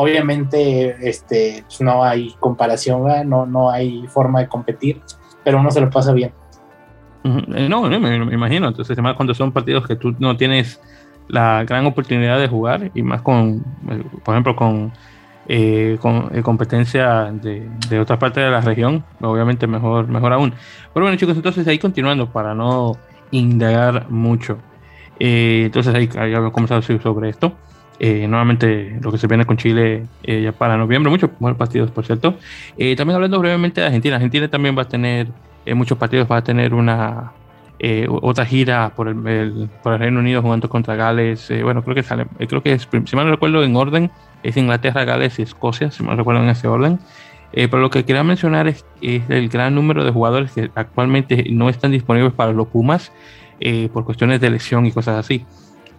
obviamente 0.00 0.96
este, 1.08 1.64
pues, 1.66 1.80
no 1.80 2.04
hay 2.04 2.34
comparación, 2.38 3.28
no, 3.28 3.46
no 3.46 3.70
hay 3.70 4.06
forma 4.06 4.40
de 4.40 4.48
competir, 4.48 5.00
pero 5.42 5.58
uno 5.58 5.70
se 5.72 5.80
lo 5.80 5.90
pasa 5.90 6.12
bien. 6.12 6.32
Eh, 7.24 7.68
no, 7.68 7.82
me, 7.82 8.16
imagino. 8.32 8.68
Entonces, 8.68 8.92
además, 8.92 9.16
cuando 9.16 9.34
son 9.34 9.50
partidos 9.52 9.86
que 9.86 9.96
tú 9.96 10.14
no 10.20 10.36
tienes 10.36 10.80
la 11.28 11.64
gran 11.64 11.86
oportunidad 11.86 12.38
de 12.38 12.48
jugar, 12.48 12.90
y 12.94 13.02
más 13.02 13.22
con, 13.22 13.64
eh, 13.90 14.02
por 14.24 14.34
ejemplo, 14.34 14.56
con, 14.56 14.92
eh, 15.46 15.98
con 16.00 16.28
competencia 16.42 17.30
de, 17.32 17.68
de 17.88 18.00
otra 18.00 18.18
parte 18.18 18.40
de 18.40 18.50
la 18.50 18.60
región, 18.60 19.04
obviamente 19.20 19.66
mejor, 19.66 20.08
mejor 20.08 20.32
aún. 20.32 20.52
Pero 20.92 21.04
bueno, 21.04 21.16
chicos, 21.16 21.36
entonces 21.36 21.66
ahí 21.68 21.78
continuando 21.78 22.30
para 22.30 22.54
no 22.54 22.96
indagar 23.30 24.10
mucho. 24.10 24.58
entonces 25.18 25.94
ahí, 25.94 26.08
ahí 26.18 26.34
había 26.34 26.50
comenzado 26.50 26.82
sobre 26.82 27.28
esto. 27.28 27.54
Eh, 28.00 28.28
nuevamente 28.28 28.96
lo 29.02 29.10
que 29.10 29.18
se 29.18 29.26
viene 29.26 29.44
con 29.44 29.56
Chile 29.56 30.06
eh, 30.22 30.42
ya 30.42 30.52
para 30.52 30.76
noviembre, 30.76 31.10
muchos 31.10 31.30
buenos 31.40 31.58
partidos, 31.58 31.90
por 31.90 32.06
cierto. 32.06 32.36
Eh, 32.76 32.94
también 32.94 33.16
hablando 33.16 33.40
brevemente 33.40 33.80
de 33.80 33.88
Argentina, 33.88 34.16
Argentina 34.16 34.48
también 34.48 34.76
va 34.78 34.82
a 34.82 34.88
tener 34.88 35.28
muchos 35.74 35.98
partidos, 35.98 36.30
va 36.30 36.38
a 36.38 36.44
tener 36.44 36.72
una 36.72 37.32
otra 38.08 38.44
gira 38.44 38.92
por 38.94 39.08
el, 39.08 39.68
por 39.82 39.92
el 39.92 39.98
Reino 39.98 40.20
Unido 40.20 40.42
jugando 40.42 40.68
contra 40.68 40.96
Gales. 40.96 41.52
bueno, 41.62 41.82
creo 41.82 41.94
que 41.94 42.02
sale, 42.02 42.26
creo 42.48 42.62
que 42.62 42.72
es, 42.72 42.88
si 43.04 43.16
mal 43.16 43.26
no 43.26 43.32
recuerdo 43.32 43.62
en 43.62 43.76
orden, 43.76 44.10
es 44.42 44.56
Inglaterra, 44.56 45.04
Gales 45.04 45.38
y 45.38 45.42
Escocia, 45.42 45.90
si 45.90 46.02
mal 46.02 46.16
no 46.16 46.22
recuerdo 46.22 46.42
en 46.42 46.48
ese 46.48 46.66
orden. 46.66 46.98
pero 47.52 47.78
lo 47.78 47.90
que 47.90 48.04
quería 48.04 48.24
mencionar 48.24 48.66
es, 48.68 48.84
es, 49.00 49.22
el 49.30 49.48
gran 49.48 49.74
número 49.74 50.04
de 50.04 50.10
jugadores 50.10 50.52
que 50.52 50.70
actualmente 50.74 51.44
no 51.50 51.68
están 51.68 51.92
disponibles 51.92 52.32
para 52.32 52.52
los 52.52 52.68
Pumas 52.68 53.12
por 53.92 54.04
cuestiones 54.04 54.40
de 54.40 54.50
lesión 54.50 54.86
y 54.86 54.92
cosas 54.92 55.16
así. 55.16 55.44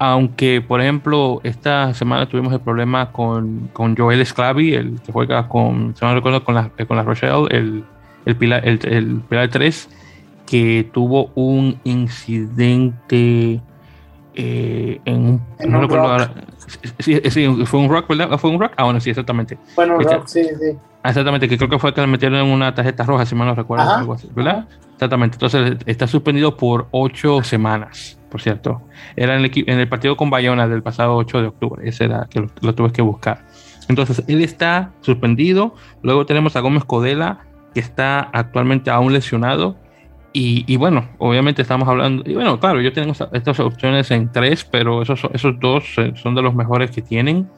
Aunque, 0.01 0.61
por 0.65 0.79
ejemplo, 0.79 1.41
esta 1.43 1.93
semana 1.93 2.25
tuvimos 2.25 2.53
el 2.53 2.61
problema 2.61 3.11
con, 3.11 3.69
con 3.73 3.97
Joel 3.97 4.25
Sclavi, 4.25 4.73
el 4.73 5.01
que 5.01 5.11
juega 5.11 5.49
con, 5.49 5.93
se 5.97 6.05
me 6.05 6.13
recuerdo, 6.13 6.41
con 6.45 6.55
la, 6.55 6.69
con 6.87 6.95
la 6.95 7.03
Rochelle, 7.03 7.47
el, 7.51 7.83
el, 8.25 8.35
Pilar, 8.37 8.65
el, 8.65 8.79
el 8.83 9.21
Pilar 9.27 9.49
3, 9.49 9.89
que 10.49 10.89
tuvo 10.91 11.31
un 11.35 11.79
incidente 11.83 13.61
eh, 14.33 14.99
en 15.05 15.15
un. 15.15 15.41
no 15.69 15.81
recuerdo 15.81 16.07
ahora. 16.07 16.33
Sí, 16.97 17.21
sí, 17.29 17.47
fue 17.65 17.79
un 17.79 17.89
rock, 17.89 18.07
¿verdad? 18.07 18.37
¿Fue 18.39 18.49
un 18.49 18.59
rock? 18.59 18.73
Ah, 18.77 18.85
bueno, 18.85 18.99
sí, 18.99 19.11
exactamente. 19.11 19.59
Bueno, 19.75 19.95
un 19.95 20.01
este, 20.01 20.15
rock, 20.15 20.27
sí, 20.27 20.43
sí. 20.43 20.77
Exactamente, 21.03 21.47
que 21.47 21.57
creo 21.57 21.69
que 21.69 21.77
fue 21.77 21.93
que 21.93 22.01
le 22.01 22.07
metieron 22.07 22.39
en 22.39 22.51
una 22.51 22.73
tarjeta 22.73 23.03
roja, 23.03 23.25
si 23.25 23.35
mal 23.35 23.47
no 23.47 23.55
recuerdo, 23.55 23.89
algo 23.89 24.13
así, 24.13 24.29
¿verdad? 24.33 24.67
Exactamente, 24.93 25.35
entonces 25.35 25.77
está 25.85 26.07
suspendido 26.07 26.57
por 26.57 26.87
ocho 26.91 27.43
semanas 27.43 28.19
por 28.29 28.41
cierto. 28.41 28.81
Era 29.15 29.35
en 29.37 29.43
el, 29.43 29.51
en 29.55 29.79
el 29.79 29.89
partido 29.89 30.15
con 30.15 30.29
Bayona 30.29 30.67
del 30.67 30.83
pasado 30.83 31.15
8 31.15 31.41
de 31.41 31.47
octubre. 31.47 31.87
Ese 31.87 32.05
era 32.05 32.27
que 32.29 32.47
lo, 32.61 32.75
tuve 32.75 32.91
que 32.91 33.01
buscar. 33.01 33.45
Entonces, 33.87 34.23
él 34.27 34.41
está 34.41 34.91
suspendido. 35.01 35.73
Luego 36.03 36.25
tenemos 36.25 36.55
a 36.55 36.61
Gómez 36.61 36.83
Codela, 36.85 37.39
que 37.73 37.79
está 37.79 38.19
actualmente 38.19 38.91
aún 38.91 39.13
lesionado. 39.13 39.75
Y, 40.31 40.77
bueno, 40.77 41.09
obviamente 41.17 41.63
estamos 41.63 41.87
hablando. 41.87 42.23
Y 42.25 42.35
bueno, 42.35 42.59
claro, 42.59 42.79
yo 42.81 42.93
tengo 42.93 43.13
estas 43.31 43.59
opciones 43.59 44.11
en 44.11 44.31
tres, 44.31 44.63
pero 44.63 45.01
esos, 45.01 45.21
esos 45.33 45.59
dos 45.59 45.95
son 46.15 46.35
de 46.35 46.41
los 46.41 46.53
mejores 46.53 46.91
que 46.91 47.01
tienen 47.01 47.49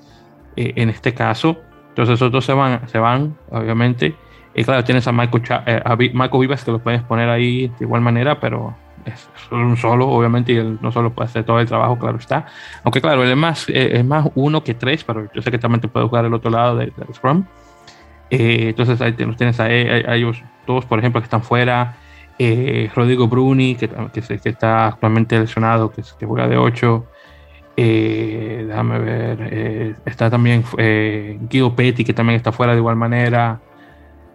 eh, 0.56 0.74
en 0.78 0.90
este 0.90 1.14
caso. 1.14 1.58
Entonces, 1.90 2.16
esos 2.16 2.32
dos 2.32 2.46
se 2.46 2.54
van, 2.54 2.88
se 2.88 2.98
van 2.98 3.36
obviamente. 3.50 4.16
Y 4.56 4.64
claro, 4.64 4.84
tienes 4.84 5.08
a 5.08 5.12
Marco, 5.12 5.40
eh, 5.66 5.82
a 5.84 5.96
Vivas 5.96 6.64
que 6.64 6.72
lo 6.72 6.80
puedes 6.80 7.02
poner 7.04 7.30
ahí 7.30 7.68
de 7.68 7.86
igual 7.86 8.02
manera, 8.02 8.40
pero 8.40 8.76
es 9.06 9.30
un 9.52 9.78
solo, 9.78 10.08
obviamente, 10.08 10.54
y 10.54 10.58
él 10.58 10.78
no 10.82 10.92
solo 10.92 11.12
puede 11.12 11.28
hacer 11.28 11.44
todo 11.44 11.60
el 11.60 11.68
trabajo, 11.68 11.98
claro 11.98 12.18
está. 12.18 12.46
Aunque, 12.84 13.02
claro, 13.02 13.24
él 13.24 13.32
es 13.32 13.38
más, 13.38 13.70
eh, 13.70 13.92
es 13.94 14.06
más 14.06 14.30
uno 14.36 14.64
que 14.64 14.74
tres, 14.74 15.04
pero 15.04 15.28
yo 15.34 15.42
sé 15.42 15.52
que 15.52 15.58
también 15.58 15.82
te 15.82 15.88
puede 15.88 16.08
jugar 16.08 16.26
el 16.26 16.34
otro 16.34 16.52
lado 16.52 16.76
del 16.76 16.94
de 16.96 17.14
Scrum. 17.14 17.46
Eh, 18.30 18.70
entonces, 18.70 19.02
ahí 19.02 19.14
los 19.18 19.36
tienes 19.36 19.60
a, 19.60 19.70
ellos 19.70 20.42
dos, 20.68 20.86
por 20.86 21.00
ejemplo, 21.00 21.22
que 21.22 21.26
están 21.26 21.44
fuera. 21.44 21.98
Eh, 22.44 22.90
Rodrigo 22.96 23.28
Bruni, 23.28 23.76
que, 23.76 23.88
que, 23.88 24.22
que, 24.40 24.50
está 24.50 24.88
actualmente 24.88 25.40
lesionado, 25.40 25.92
que, 25.92 26.02
que 26.18 26.26
juega 26.26 26.48
de 26.48 26.58
8. 26.58 27.06
déjame 27.76 29.00
ver. 29.00 29.96
está 30.06 30.30
también 30.30 30.64
Guido 31.50 31.76
Petty, 31.76 32.04
que 32.04 32.14
también 32.14 32.38
está 32.38 32.52
fuera 32.52 32.74
de 32.74 32.80
igual 32.80 32.96
manera. 32.96 33.60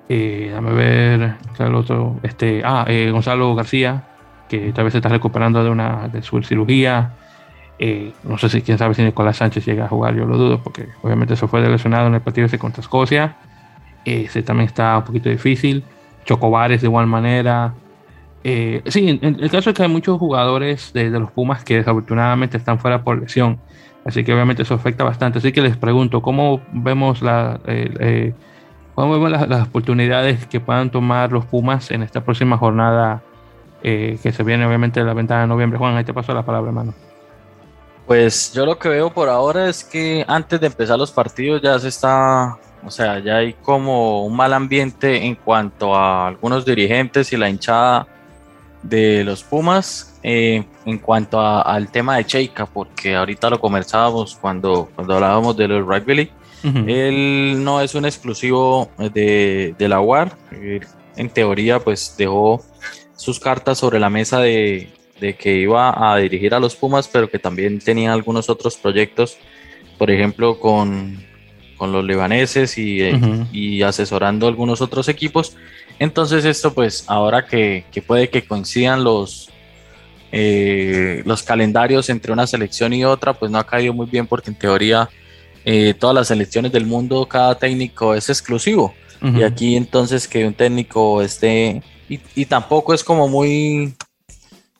déjame 0.08 0.72
ver. 0.72 1.34
El 1.58 1.74
otro, 1.74 2.20
este, 2.22 2.62
ah, 2.64 2.86
Gonzalo 3.10 3.54
García, 3.56 4.04
que 4.48 4.72
tal 4.72 4.84
vez 4.84 4.92
se 4.92 4.98
está 4.98 5.08
recuperando 5.08 5.64
de 5.64 5.70
una 5.70 6.06
de 6.08 6.22
su 6.22 6.40
cirugía. 6.44 7.12
Eh, 7.78 8.12
no 8.22 8.38
sé 8.38 8.48
si 8.48 8.62
quién 8.62 8.78
sabe 8.78 8.94
si 8.94 9.02
Nicolás 9.02 9.38
Sánchez 9.38 9.66
llega 9.66 9.84
a 9.84 9.88
jugar, 9.88 10.14
yo 10.14 10.24
lo 10.24 10.38
dudo, 10.38 10.62
porque 10.62 10.88
obviamente 11.02 11.34
eso 11.34 11.46
fue 11.48 11.60
lesionado 11.68 12.06
en 12.06 12.14
el 12.14 12.20
partido 12.20 12.46
ese 12.46 12.58
contra 12.58 12.80
Escocia. 12.80 13.36
Ese 14.04 14.42
también 14.42 14.68
está 14.68 14.96
un 14.96 15.04
poquito 15.04 15.28
difícil. 15.28 15.82
Chocobares 16.24 16.80
de 16.80 16.86
igual 16.86 17.06
manera. 17.06 17.74
Eh, 18.44 18.82
sí, 18.86 19.18
el 19.22 19.50
caso 19.50 19.70
es 19.70 19.76
que 19.76 19.82
hay 19.82 19.88
muchos 19.88 20.18
jugadores 20.18 20.92
de, 20.92 21.10
los 21.10 21.30
Pumas 21.32 21.64
que 21.64 21.76
desafortunadamente 21.78 22.56
están 22.56 22.78
fuera 22.78 23.02
por 23.02 23.20
lesión. 23.20 23.58
Así 24.04 24.22
que 24.22 24.32
obviamente 24.32 24.62
eso 24.62 24.74
afecta 24.74 25.02
bastante. 25.02 25.38
Así 25.38 25.52
que 25.52 25.60
les 25.60 25.76
pregunto, 25.76 26.22
¿cómo 26.22 26.60
vemos, 26.72 27.22
la, 27.22 27.60
eh, 27.66 28.34
¿cómo 28.94 29.12
vemos 29.12 29.30
las, 29.30 29.48
las, 29.48 29.66
oportunidades 29.66 30.46
que 30.46 30.60
puedan 30.60 30.90
tomar 30.90 31.32
los 31.32 31.44
Pumas 31.44 31.90
en 31.90 32.02
esta 32.02 32.24
próxima 32.24 32.56
jornada 32.56 33.22
eh, 33.88 34.18
que 34.20 34.32
se 34.32 34.42
viene 34.42 34.66
obviamente 34.66 35.02
la 35.04 35.14
ventana 35.14 35.42
de 35.42 35.46
noviembre. 35.46 35.78
Juan, 35.78 35.96
ahí 35.96 36.04
te 36.04 36.14
paso 36.14 36.34
la 36.34 36.44
palabra, 36.44 36.70
hermano. 36.70 36.94
Pues 38.06 38.52
yo 38.52 38.66
lo 38.66 38.78
que 38.78 38.88
veo 38.88 39.12
por 39.12 39.28
ahora 39.28 39.68
es 39.68 39.84
que 39.84 40.24
antes 40.26 40.60
de 40.60 40.68
empezar 40.68 40.98
los 40.98 41.12
partidos 41.12 41.62
ya 41.62 41.78
se 41.78 41.88
está, 41.88 42.56
o 42.84 42.90
sea, 42.90 43.18
ya 43.18 43.36
hay 43.36 43.52
como 43.52 44.24
un 44.24 44.34
mal 44.34 44.52
ambiente 44.54 45.24
en 45.24 45.34
cuanto 45.34 45.94
a 45.94 46.28
algunos 46.28 46.64
dirigentes 46.64 47.32
y 47.32 47.36
la 47.36 47.48
hinchada 47.48 48.08
de 48.82 49.24
los 49.24 49.42
Pumas 49.42 50.18
eh, 50.22 50.64
en 50.84 50.98
cuanto 50.98 51.40
al 51.40 51.90
tema 51.90 52.16
de 52.16 52.26
Cheika, 52.26 52.66
porque 52.66 53.14
ahorita 53.14 53.50
lo 53.50 53.60
conversábamos 53.60 54.36
cuando, 54.40 54.88
cuando 54.94 55.14
hablábamos 55.14 55.56
de 55.56 55.68
los 55.68 55.86
rugby. 55.86 56.30
Él 56.88 57.62
no 57.62 57.80
es 57.80 57.94
un 57.94 58.06
exclusivo 58.06 58.90
de, 58.98 59.76
de 59.78 59.88
la 59.88 60.00
UAR. 60.00 60.36
en 61.16 61.30
teoría, 61.30 61.78
pues 61.78 62.16
dejó 62.18 62.60
sus 63.16 63.40
cartas 63.40 63.78
sobre 63.78 63.98
la 63.98 64.10
mesa 64.10 64.40
de, 64.40 64.90
que 65.38 65.56
iba 65.56 66.12
a 66.12 66.16
dirigir 66.18 66.54
a 66.54 66.60
los 66.60 66.76
Pumas, 66.76 67.08
pero 67.08 67.28
que 67.28 67.38
también 67.38 67.78
tenía 67.80 68.12
algunos 68.12 68.48
otros 68.50 68.76
proyectos, 68.76 69.38
por 69.98 70.10
ejemplo, 70.10 70.60
con, 70.60 71.24
los 71.80 72.04
libaneses 72.04 72.74
eh, 72.78 73.18
y, 73.52 73.82
asesorando 73.82 74.46
algunos 74.46 74.80
otros 74.80 75.08
equipos. 75.08 75.56
Entonces 75.98 76.44
esto 76.44 76.74
pues 76.74 77.04
ahora 77.06 77.46
que, 77.46 77.84
puede 78.06 78.28
que 78.28 78.44
coincidan 78.44 79.04
los, 79.04 79.50
eh, 80.32 81.22
los 81.24 81.42
calendarios 81.42 82.10
entre 82.10 82.32
una 82.32 82.46
selección 82.46 82.92
y 82.92 83.04
otra, 83.04 83.32
pues 83.34 83.50
no 83.50 83.58
ha 83.58 83.66
caído 83.66 83.92
muy 83.94 84.06
bien 84.06 84.26
porque 84.26 84.50
en 84.50 84.58
teoría 84.58 85.08
eh, 85.64 85.94
todas 85.94 86.14
las 86.14 86.28
selecciones 86.28 86.72
del 86.72 86.86
mundo, 86.86 87.26
cada 87.26 87.58
técnico 87.58 88.14
es 88.14 88.28
exclusivo. 88.28 88.94
Y 89.22 89.42
aquí 89.42 89.76
entonces 89.76 90.28
que 90.28 90.46
un 90.46 90.52
técnico 90.52 91.22
esté 91.22 91.82
y, 92.08 92.44
tampoco 92.46 92.94
es 92.94 93.02
como 93.02 93.28
muy, 93.28 93.94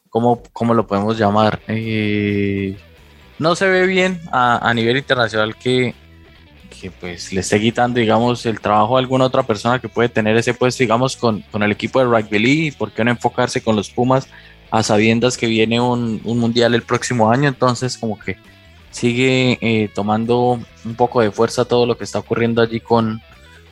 como, 0.08 0.42
como 0.52 0.74
lo 0.74 0.86
podemos 0.86 1.18
llamar? 1.18 1.60
Eh, 1.66 2.76
no 3.38 3.56
se 3.56 3.68
ve 3.68 3.86
bien 3.86 4.20
a, 4.30 4.72
nivel 4.74 4.96
internacional 4.96 5.56
que, 5.56 5.94
pues 6.90 7.32
le 7.32 7.40
esté 7.40 7.60
quitando, 7.60 8.00
digamos, 8.00 8.46
el 8.46 8.60
trabajo 8.60 8.96
a 8.96 9.00
alguna 9.00 9.24
otra 9.24 9.42
persona 9.42 9.78
que 9.78 9.88
puede 9.88 10.08
tener 10.08 10.36
ese 10.36 10.54
puesto, 10.54 10.82
digamos, 10.82 11.16
con, 11.16 11.42
con 11.50 11.62
el 11.62 11.72
equipo 11.72 11.98
de 11.98 12.06
Rugby 12.06 12.38
League, 12.38 12.74
por 12.76 12.92
qué 12.92 13.04
no 13.04 13.10
enfocarse 13.10 13.62
con 13.62 13.76
los 13.76 13.90
Pumas 13.90 14.28
a 14.70 14.82
sabiendas 14.82 15.36
que 15.36 15.46
viene 15.46 15.80
un, 15.80 16.20
un 16.24 16.38
mundial 16.38 16.74
el 16.74 16.82
próximo 16.82 17.30
año, 17.30 17.48
entonces 17.48 17.96
como 17.96 18.18
que 18.18 18.36
sigue 18.90 19.58
eh, 19.60 19.90
tomando 19.94 20.58
un 20.84 20.94
poco 20.96 21.20
de 21.20 21.30
fuerza 21.30 21.64
todo 21.64 21.86
lo 21.86 21.96
que 21.98 22.04
está 22.04 22.18
ocurriendo 22.18 22.62
allí 22.62 22.80
con, 22.80 23.20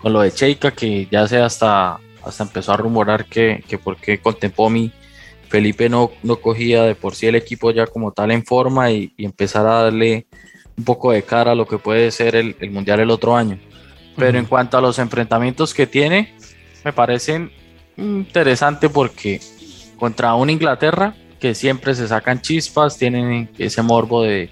con 0.00 0.12
lo 0.12 0.20
de 0.20 0.32
Cheika, 0.32 0.70
que 0.70 1.08
ya 1.10 1.26
se 1.26 1.38
hasta, 1.38 1.98
hasta 2.22 2.42
empezó 2.44 2.72
a 2.72 2.76
rumorar 2.76 3.24
que, 3.24 3.64
que 3.66 3.78
porque 3.78 4.18
con 4.18 4.38
Tempomi 4.38 4.92
Felipe 5.48 5.88
no, 5.88 6.10
no 6.22 6.36
cogía 6.36 6.82
de 6.82 6.94
por 6.94 7.14
sí 7.14 7.26
el 7.26 7.36
equipo 7.36 7.70
ya 7.70 7.86
como 7.86 8.12
tal 8.12 8.30
en 8.32 8.44
forma 8.44 8.90
y, 8.90 9.12
y 9.16 9.24
empezar 9.24 9.66
a 9.66 9.84
darle 9.84 10.26
un 10.77 10.85
poco 10.85 11.12
de 11.12 11.22
cara 11.22 11.53
a 11.53 11.55
lo 11.55 11.66
que 11.66 11.79
puede 11.79 12.11
ser 12.11 12.37
el, 12.37 12.57
el 12.61 12.70
Mundial 12.70 13.01
el 13.01 13.11
otro 13.11 13.37
año. 13.37 13.59
Pero 14.16 14.39
en 14.39 14.47
cuanto 14.47 14.79
a 14.79 14.81
los 14.81 14.99
enfrentamientos 14.99 15.75
que 15.75 15.87
tiene, 15.87 16.35
me 16.85 16.93
parecen 16.93 17.51
interesantes 17.97 18.91
porque 18.91 19.41
contra 19.99 20.35
una 20.35 20.53
Inglaterra 20.53 21.14
que 21.41 21.55
siempre 21.55 21.95
se 21.95 22.09
sacan 22.09 22.41
chispas, 22.41 22.97
tienen 22.97 23.51
ese 23.59 23.83
morbo 23.83 24.22
de, 24.22 24.51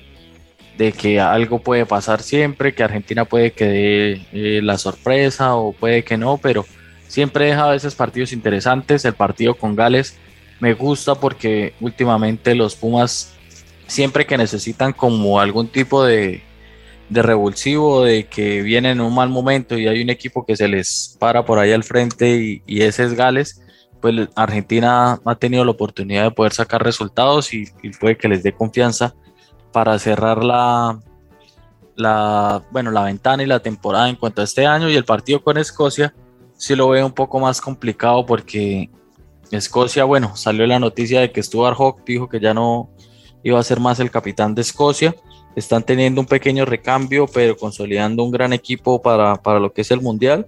de 0.76 0.92
que 0.92 1.20
algo 1.20 1.58
puede 1.58 1.86
pasar 1.86 2.22
siempre, 2.22 2.74
que 2.74 2.82
Argentina 2.82 3.24
puede 3.24 3.52
que 3.52 3.64
dé 3.64 4.26
eh, 4.32 4.60
la 4.62 4.78
sorpresa 4.78 5.54
o 5.54 5.72
puede 5.72 6.04
que 6.04 6.16
no, 6.16 6.38
pero 6.38 6.66
siempre 7.08 7.46
deja 7.46 7.64
a 7.64 7.70
veces 7.70 7.94
partidos 7.94 8.32
interesantes. 8.32 9.04
El 9.04 9.14
partido 9.14 9.54
con 9.54 9.76
Gales 9.76 10.18
me 10.60 10.74
gusta 10.74 11.14
porque 11.14 11.74
últimamente 11.80 12.54
los 12.54 12.74
Pumas 12.74 13.34
siempre 13.86 14.26
que 14.26 14.38
necesitan 14.38 14.92
como 14.92 15.40
algún 15.40 15.68
tipo 15.68 16.04
de, 16.04 16.42
de 17.08 17.22
revulsivo, 17.22 18.04
de 18.04 18.26
que 18.26 18.62
vienen 18.62 18.92
en 18.92 19.00
un 19.00 19.14
mal 19.14 19.28
momento 19.28 19.76
y 19.78 19.86
hay 19.86 20.02
un 20.02 20.10
equipo 20.10 20.44
que 20.46 20.56
se 20.56 20.68
les 20.68 21.16
para 21.18 21.44
por 21.44 21.58
ahí 21.58 21.72
al 21.72 21.84
frente 21.84 22.36
y, 22.36 22.62
y 22.66 22.82
ese 22.82 23.04
es 23.04 23.14
Gales, 23.14 23.62
pues 24.02 24.28
Argentina 24.34 25.20
ha 25.24 25.34
tenido 25.36 25.64
la 25.64 25.70
oportunidad 25.70 26.24
de 26.24 26.30
poder 26.32 26.52
sacar 26.52 26.82
resultados 26.82 27.54
y, 27.54 27.66
puede 28.00 28.18
que 28.18 28.28
les 28.28 28.42
dé 28.42 28.52
confianza 28.52 29.14
para 29.70 29.98
cerrar 29.98 30.42
la, 30.42 30.98
la, 31.94 32.64
bueno, 32.72 32.90
la 32.90 33.04
ventana 33.04 33.42
y 33.44 33.46
la 33.46 33.60
temporada 33.60 34.08
en 34.08 34.16
cuanto 34.16 34.40
a 34.40 34.44
este 34.44 34.66
año 34.66 34.90
y 34.90 34.96
el 34.96 35.04
partido 35.04 35.42
con 35.42 35.56
Escocia 35.56 36.12
sí 36.56 36.74
lo 36.74 36.88
veo 36.88 37.06
un 37.06 37.12
poco 37.12 37.38
más 37.38 37.60
complicado 37.60 38.26
porque 38.26 38.90
Escocia, 39.52 40.04
bueno, 40.04 40.34
salió 40.36 40.66
la 40.66 40.80
noticia 40.80 41.20
de 41.20 41.30
que 41.30 41.42
Stuart 41.42 41.76
Hawk 41.78 42.04
dijo 42.04 42.28
que 42.28 42.40
ya 42.40 42.52
no 42.54 42.90
iba 43.42 43.58
a 43.58 43.62
ser 43.62 43.80
más 43.80 44.00
el 44.00 44.10
capitán 44.10 44.54
de 44.54 44.62
Escocia. 44.62 45.14
Están 45.54 45.82
teniendo 45.82 46.20
un 46.20 46.26
pequeño 46.26 46.64
recambio, 46.64 47.26
pero 47.26 47.56
consolidando 47.56 48.24
un 48.24 48.30
gran 48.30 48.52
equipo 48.52 49.02
para, 49.02 49.36
para 49.36 49.60
lo 49.60 49.72
que 49.72 49.82
es 49.82 49.90
el 49.90 50.00
Mundial. 50.00 50.46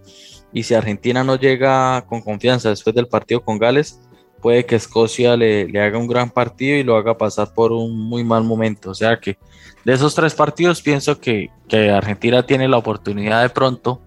Y 0.52 0.62
si 0.62 0.74
Argentina 0.74 1.24
no 1.24 1.36
llega 1.36 2.04
con 2.06 2.22
confianza 2.22 2.70
después 2.70 2.94
del 2.94 3.08
partido 3.08 3.42
con 3.42 3.58
Gales, 3.58 4.00
puede 4.40 4.64
que 4.64 4.76
Escocia 4.76 5.36
le, 5.36 5.66
le, 5.68 5.80
haga 5.80 5.98
un 5.98 6.06
gran 6.06 6.30
partido 6.30 6.76
y 6.76 6.84
lo 6.84 6.96
haga 6.96 7.18
pasar 7.18 7.52
por 7.52 7.72
un 7.72 7.98
muy 7.98 8.24
mal 8.24 8.44
momento. 8.44 8.90
O 8.90 8.94
sea 8.94 9.18
que 9.18 9.36
de 9.84 9.92
esos 9.92 10.14
tres 10.14 10.34
partidos 10.34 10.80
pienso 10.80 11.18
que, 11.18 11.50
que 11.68 11.90
Argentina 11.90 12.44
tiene 12.46 12.68
la 12.68 12.78
oportunidad 12.78 13.42
de 13.42 13.50
pronto 13.50 14.00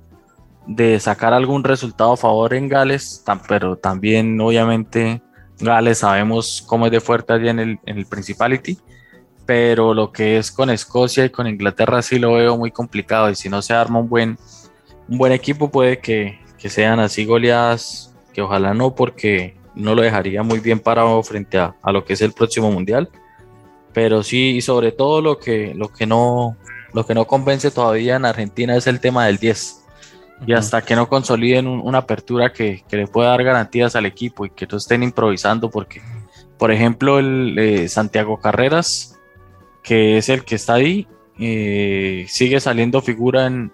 de 0.67 0.99
sacar 0.99 1.33
algún 1.33 1.63
resultado 1.63 2.13
a 2.13 2.17
favor 2.17 2.53
en 2.53 2.67
Gales, 2.67 3.23
pero 3.47 3.77
también 3.77 4.39
obviamente 4.39 5.21
Gales 5.59 5.99
sabemos 5.99 6.63
cómo 6.67 6.85
es 6.85 6.91
de 6.91 7.01
fuerte 7.01 7.33
allí 7.33 7.49
en 7.49 7.59
el, 7.59 7.79
en 7.85 7.97
el 7.97 8.05
Principality, 8.05 8.77
pero 9.45 9.93
lo 9.93 10.11
que 10.11 10.37
es 10.37 10.51
con 10.51 10.69
Escocia 10.69 11.25
y 11.25 11.29
con 11.29 11.47
Inglaterra 11.47 12.01
sí 12.01 12.19
lo 12.19 12.33
veo 12.33 12.57
muy 12.57 12.71
complicado 12.71 13.29
y 13.29 13.35
si 13.35 13.49
no 13.49 13.61
se 13.61 13.73
arma 13.73 13.99
un 13.99 14.09
buen, 14.09 14.37
un 15.07 15.17
buen 15.17 15.31
equipo 15.31 15.69
puede 15.69 15.99
que, 15.99 16.39
que 16.57 16.69
sean 16.69 16.99
así 16.99 17.25
goleadas, 17.25 18.13
que 18.33 18.41
ojalá 18.41 18.73
no 18.73 18.93
porque 18.93 19.55
no 19.73 19.95
lo 19.95 20.01
dejaría 20.01 20.43
muy 20.43 20.59
bien 20.59 20.79
parado 20.79 21.21
frente 21.23 21.57
a, 21.57 21.75
a, 21.81 21.91
lo 21.91 22.03
que 22.05 22.13
es 22.13 22.21
el 22.21 22.33
próximo 22.33 22.71
mundial, 22.71 23.09
pero 23.93 24.21
sí 24.21 24.57
y 24.57 24.61
sobre 24.61 24.91
todo 24.91 25.21
lo 25.21 25.39
que, 25.39 25.73
lo 25.73 25.89
que 25.89 26.05
no 26.05 26.57
lo 26.93 27.05
que 27.05 27.13
no 27.13 27.25
convence 27.25 27.69
todavía 27.69 28.15
en 28.15 28.25
Argentina 28.25 28.75
es 28.75 28.87
el 28.87 28.99
tema 28.99 29.25
del 29.25 29.37
10 29.37 29.86
y 30.45 30.53
hasta 30.53 30.81
que 30.81 30.95
no 30.95 31.07
consoliden 31.09 31.67
un, 31.67 31.79
una 31.79 31.99
apertura 31.99 32.51
que, 32.51 32.83
que, 32.87 32.97
le 32.97 33.07
pueda 33.07 33.29
dar 33.29 33.43
garantías 33.43 33.95
al 33.95 34.05
equipo 34.05 34.45
y 34.45 34.49
que 34.49 34.67
no 34.67 34.77
estén 34.77 35.03
improvisando 35.03 35.69
porque 35.69 36.01
por 36.57 36.71
ejemplo 36.71 37.19
el 37.19 37.57
eh, 37.57 37.89
Santiago 37.89 38.39
Carreras 38.39 39.17
que 39.81 40.17
es 40.17 40.29
el 40.29 40.43
que 40.43 40.55
está 40.55 40.75
ahí 40.75 41.07
eh, 41.39 42.25
sigue 42.27 42.59
saliendo 42.59 43.01
figura 43.01 43.47
en, 43.47 43.71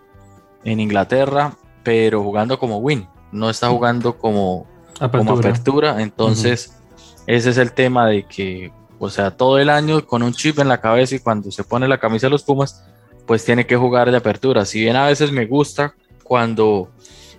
en, 0.64 0.80
Inglaterra 0.80 1.53
pero 1.84 2.24
jugando 2.24 2.57
como 2.59 2.78
win 2.78 3.07
no 3.32 3.49
está 3.49 3.70
jugando 3.70 4.18
como 4.18 4.66
apertura, 4.99 5.26
como 5.26 5.39
apertura. 5.39 6.01
entonces 6.01 6.68
uh 6.70 6.74
-huh. 6.74 7.24
ese 7.28 7.49
es 7.49 7.57
el 7.57 7.74
tema 7.74 8.07
de 8.07 8.24
que 8.24 8.72
o 8.99 9.09
sea 9.09 9.32
todo 9.32 9.59
el 9.59 9.70
año 9.70 10.05
con 10.05 10.24
un 10.24 10.34
chip 10.34 10.59
en 10.59 10.70
la 10.70 10.80
cabeza 10.80 11.16
y 11.16 11.20
cuando 11.20 11.51
se 11.51 11.64
pone 11.64 11.88
la 11.88 11.99
camisa 11.99 12.28
de 12.28 12.32
los 12.32 12.43
Pumas 12.43 12.86
pues 13.26 13.45
tiene 13.45 13.66
que 13.66 13.76
jugar 13.76 14.11
de 14.11 14.18
apertura. 14.18 14.66
Si 14.66 14.82
bien 14.82 14.95
a 14.95 15.07
veces 15.07 15.32
me 15.32 15.45
gusta 15.45 15.95
cuando 16.24 16.89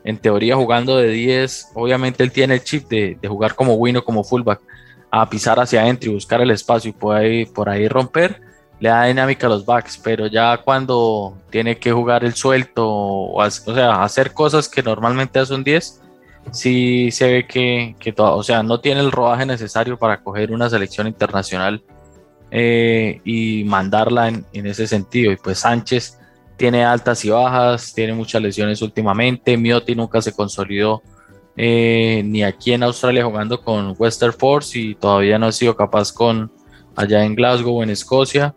en 0.05 0.19
teoría 0.19 0.55
jugando 0.55 0.97
de 0.97 1.09
10, 1.09 1.73
obviamente 1.75 2.23
él 2.23 2.31
tiene 2.31 2.55
el 2.55 2.63
chip 2.63 2.89
de, 2.89 3.19
jugar 3.27 3.55
como 3.55 3.75
win 3.75 3.97
o 3.97 4.05
como 4.05 4.23
fullback, 4.23 4.61
a 5.11 5.29
pisar 5.29 5.59
hacia 5.59 5.83
adentro 5.83 6.11
y 6.11 6.15
buscar 6.15 6.41
el 6.43 6.51
espacio 6.51 6.91
y 6.91 6.93
por 6.93 7.17
ahí, 7.17 7.47
por 7.47 7.69
ahí 7.69 7.89
romper, 7.89 8.41
le 8.81 8.91
da 8.91 9.05
dinámica 9.05 9.47
a 9.47 9.51
los 9.51 9.65
backs, 9.65 9.99
pero 9.99 10.27
ya 10.27 10.59
cuando 10.59 11.39
tiene 11.51 11.79
que 11.79 11.93
jugar 11.93 12.25
el 12.25 12.35
suelto, 12.35 12.87
o, 12.87 13.41
hacer 13.41 14.33
cosas 14.33 14.69
que 14.69 14.83
normalmente 14.83 15.39
hace 15.39 15.55
un 15.55 15.65
10, 15.65 16.03
sí 16.51 17.11
se 17.11 17.33
ve 17.33 17.47
que, 17.47 17.97
o 18.19 18.43
sea, 18.43 18.63
no 18.63 18.81
tiene 18.81 19.01
el 19.01 19.11
rodaje 19.11 19.47
necesario 19.47 19.99
para 19.99 20.23
coger 20.23 20.53
una 20.53 20.69
selección 20.69 21.07
internacional 21.07 21.83
eh, 22.51 23.21
y 23.25 23.65
mandarla 23.65 24.29
en, 24.29 24.45
en 24.53 24.67
ese 24.67 24.87
sentido. 24.87 25.33
Y 25.33 25.37
pues 25.37 25.61
Sánchez 25.61 26.19
tiene 26.57 26.85
altas 26.85 27.25
y 27.25 27.31
bajas, 27.31 27.93
tiene 27.95 28.15
muchas 28.15 28.43
lesiones 28.43 28.83
últimamente. 28.83 29.57
Miotti 29.57 29.95
nunca 29.95 30.23
se 30.23 30.33
consolidó 30.33 31.03
eh, 31.57 32.23
ni 32.25 32.43
aquí 32.43 32.73
en 32.73 32.83
Australia 32.83 33.25
jugando 33.25 33.61
con 33.61 33.95
Western 33.97 34.33
Force 34.33 34.79
y 34.79 34.95
todavía 34.95 35.39
no 35.39 35.47
ha 35.47 35.53
sido 35.53 35.77
capaz 35.77 36.13
con 36.13 36.51
allá 36.97 37.25
en 37.25 37.35
Glasgow, 37.35 37.83
en 37.83 37.91
Escocia. 37.91 38.55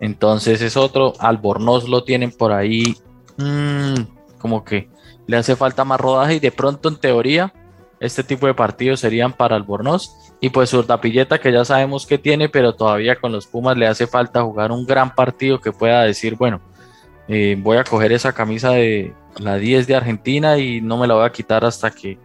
Entonces 0.00 0.62
es 0.62 0.76
otro. 0.76 1.14
Albornoz 1.18 1.88
lo 1.88 2.04
tienen 2.04 2.30
por 2.30 2.52
ahí, 2.52 2.96
mmm, 3.36 4.02
como 4.38 4.64
que 4.64 4.88
le 5.26 5.36
hace 5.36 5.56
falta 5.56 5.84
más 5.84 6.00
rodaje 6.00 6.36
y 6.36 6.40
de 6.40 6.52
pronto 6.52 6.88
en 6.88 6.96
teoría 6.96 7.52
este 8.00 8.22
tipo 8.22 8.46
de 8.46 8.54
partidos 8.54 9.00
serían 9.00 9.32
para 9.32 9.56
Albornoz. 9.56 10.10
Y 10.40 10.50
pues 10.50 10.72
Urdapilleta 10.72 11.38
que 11.38 11.52
ya 11.52 11.64
sabemos 11.64 12.06
que 12.06 12.18
tiene, 12.18 12.48
pero 12.48 12.74
todavía 12.74 13.16
con 13.16 13.32
los 13.32 13.48
Pumas 13.48 13.76
le 13.76 13.88
hace 13.88 14.06
falta 14.06 14.42
jugar 14.42 14.70
un 14.70 14.86
gran 14.86 15.14
partido 15.14 15.60
que 15.60 15.72
pueda 15.72 16.04
decir, 16.04 16.36
bueno, 16.36 16.60
eh, 17.28 17.56
voy 17.58 17.76
a 17.76 17.84
coger 17.84 18.12
esa 18.12 18.32
camisa 18.32 18.70
de 18.70 19.14
la 19.38 19.56
10 19.56 19.86
de 19.86 19.94
Argentina 19.94 20.58
y 20.58 20.80
no 20.80 20.96
me 20.96 21.06
la 21.06 21.14
voy 21.14 21.26
a 21.26 21.32
quitar 21.32 21.64
hasta 21.64 21.90
que 21.90 22.18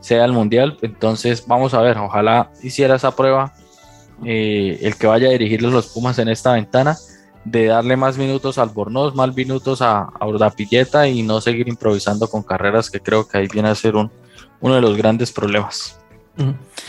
sea 0.00 0.24
el 0.24 0.32
mundial. 0.32 0.78
Entonces 0.82 1.44
vamos 1.46 1.74
a 1.74 1.80
ver, 1.80 1.98
ojalá 1.98 2.50
hiciera 2.62 2.96
esa 2.96 3.14
prueba 3.16 3.52
eh, 4.24 4.78
el 4.82 4.96
que 4.96 5.06
vaya 5.06 5.28
a 5.28 5.32
dirigirles 5.32 5.72
los 5.72 5.88
Pumas 5.88 6.18
en 6.18 6.28
esta 6.28 6.52
ventana 6.52 6.96
de 7.44 7.66
darle 7.66 7.96
más 7.96 8.18
minutos 8.18 8.58
al 8.58 8.68
Bornos, 8.68 9.14
más 9.14 9.34
minutos 9.34 9.80
a, 9.80 10.02
a 10.02 10.26
Urdapilleta 10.26 11.08
y 11.08 11.22
no 11.22 11.40
seguir 11.40 11.68
improvisando 11.68 12.28
con 12.28 12.42
carreras 12.42 12.90
que 12.90 13.00
creo 13.00 13.26
que 13.26 13.38
ahí 13.38 13.48
viene 13.50 13.70
a 13.70 13.74
ser 13.74 13.96
un, 13.96 14.10
uno 14.60 14.74
de 14.74 14.82
los 14.82 14.96
grandes 14.96 15.32
problemas. 15.32 15.99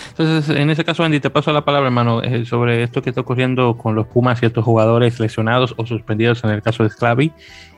Entonces, 0.10 0.56
en 0.56 0.70
ese 0.70 0.84
caso, 0.84 1.04
Andy, 1.04 1.20
te 1.20 1.30
paso 1.30 1.52
la 1.52 1.66
palabra, 1.66 1.88
hermano, 1.88 2.22
eh, 2.22 2.46
sobre 2.46 2.84
esto 2.84 3.02
que 3.02 3.10
está 3.10 3.22
ocurriendo 3.22 3.78
con 3.78 3.96
los 3.96 4.08
Pumas 4.08 4.42
y 4.42 4.46
estos 4.46 4.64
jugadores 4.64 5.20
lesionados 5.20 5.74
o 5.78 5.86
suspendidos 5.86 6.44
en 6.44 6.52
el 6.52 6.62
caso 6.62 6.84
de 6.84 6.90
Sclavi 6.90 7.34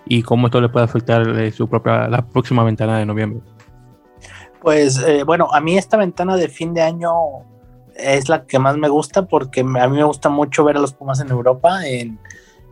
y 0.05 0.23
cómo 0.23 0.47
esto 0.47 0.61
le 0.61 0.69
puede 0.69 0.85
afectar 0.85 1.27
eh, 1.39 1.51
su 1.51 1.67
propia, 1.67 2.07
la 2.07 2.25
próxima 2.25 2.63
ventana 2.63 2.97
de 2.97 3.05
noviembre. 3.05 3.41
Pues 4.61 4.97
eh, 4.99 5.23
bueno, 5.23 5.49
a 5.53 5.59
mí 5.59 5.77
esta 5.77 5.97
ventana 5.97 6.35
de 6.35 6.47
fin 6.47 6.73
de 6.73 6.81
año 6.81 7.11
es 7.95 8.29
la 8.29 8.45
que 8.45 8.59
más 8.59 8.77
me 8.77 8.89
gusta 8.89 9.25
porque 9.25 9.61
a 9.61 9.63
mí 9.63 9.97
me 9.97 10.03
gusta 10.03 10.29
mucho 10.29 10.63
ver 10.63 10.77
a 10.77 10.79
los 10.79 10.93
Pumas 10.93 11.19
en 11.19 11.29
Europa. 11.29 11.85
En, 11.85 12.19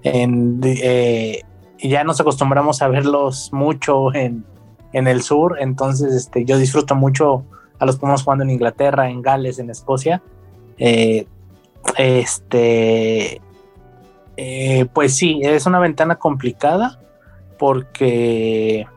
en 0.04 0.62
eh, 0.64 1.42
ya 1.80 2.04
nos 2.04 2.22
acostumbramos 2.22 2.82
a 2.82 2.88
verlos 2.88 3.52
mucho 3.52 4.14
en, 4.14 4.46
en 4.94 5.08
el 5.08 5.22
sur, 5.22 5.58
entonces 5.60 6.14
este, 6.14 6.46
yo 6.46 6.58
disfruto 6.58 6.96
mucho 6.96 7.44
a 7.82 7.86
los 7.86 7.98
Pumas 7.98 8.24
jugando 8.24 8.44
en 8.44 8.52
Inglaterra, 8.52 9.10
en 9.10 9.22
Gales, 9.22 9.58
en 9.58 9.72
Escocia. 9.72 10.22
Eh, 10.78 11.26
este, 11.98 13.42
eh, 14.38 14.86
pues 14.94 15.18
sí, 15.18 15.42
es 15.44 15.66
una 15.66 15.80
ventana 15.80 16.16
complicada 16.16 17.02
porque, 17.58 18.88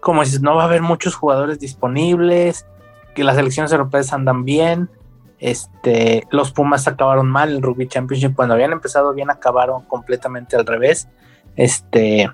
como 0.00 0.22
dices, 0.22 0.42
no 0.42 0.54
va 0.54 0.62
a 0.62 0.66
haber 0.66 0.82
muchos 0.82 1.14
jugadores 1.14 1.58
disponibles, 1.58 2.66
que 3.14 3.24
las 3.24 3.38
elecciones 3.38 3.72
europeas 3.72 4.12
andan 4.12 4.44
bien. 4.44 4.90
Este, 5.38 6.26
los 6.30 6.52
Pumas 6.52 6.86
acabaron 6.86 7.28
mal 7.28 7.50
el 7.50 7.62
Rugby 7.62 7.88
Championship 7.88 8.36
cuando 8.36 8.54
habían 8.54 8.72
empezado 8.72 9.14
bien, 9.14 9.30
acabaron 9.30 9.82
completamente 9.86 10.54
al 10.54 10.66
revés. 10.66 11.08
Este, 11.56 12.30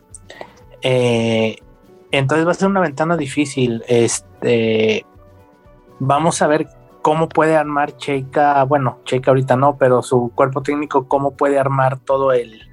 Eh, 0.83 1.57
entonces 2.11 2.47
va 2.47 2.53
a 2.53 2.55
ser 2.55 2.69
una 2.69 2.81
ventana 2.81 3.17
difícil. 3.17 3.83
Este, 3.89 5.05
vamos 5.99 6.43
a 6.43 6.47
ver 6.47 6.69
cómo 7.03 7.29
puede 7.29 7.57
armar 7.57 7.97
Cheika, 7.97 8.63
bueno, 8.65 8.99
Cheika 9.05 9.31
ahorita 9.31 9.57
no, 9.57 9.77
pero 9.77 10.03
su 10.03 10.31
cuerpo 10.35 10.63
técnico, 10.63 11.09
cómo 11.09 11.33
puede 11.33 11.59
armar 11.59 11.99
todo 11.99 12.33
el, 12.33 12.69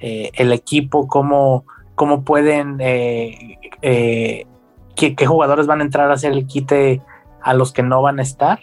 eh, 0.00 0.30
el 0.34 0.52
equipo, 0.52 1.08
cómo, 1.08 1.64
cómo 1.94 2.24
pueden, 2.24 2.78
eh, 2.80 3.58
eh, 3.82 4.46
qué, 4.94 5.26
jugadores 5.26 5.66
van 5.66 5.80
a 5.80 5.84
entrar 5.84 6.10
a 6.10 6.14
hacer 6.14 6.32
el 6.32 6.46
quite 6.46 7.02
a 7.42 7.54
los 7.54 7.72
que 7.72 7.82
no 7.82 8.02
van 8.02 8.18
a 8.18 8.22
estar. 8.22 8.60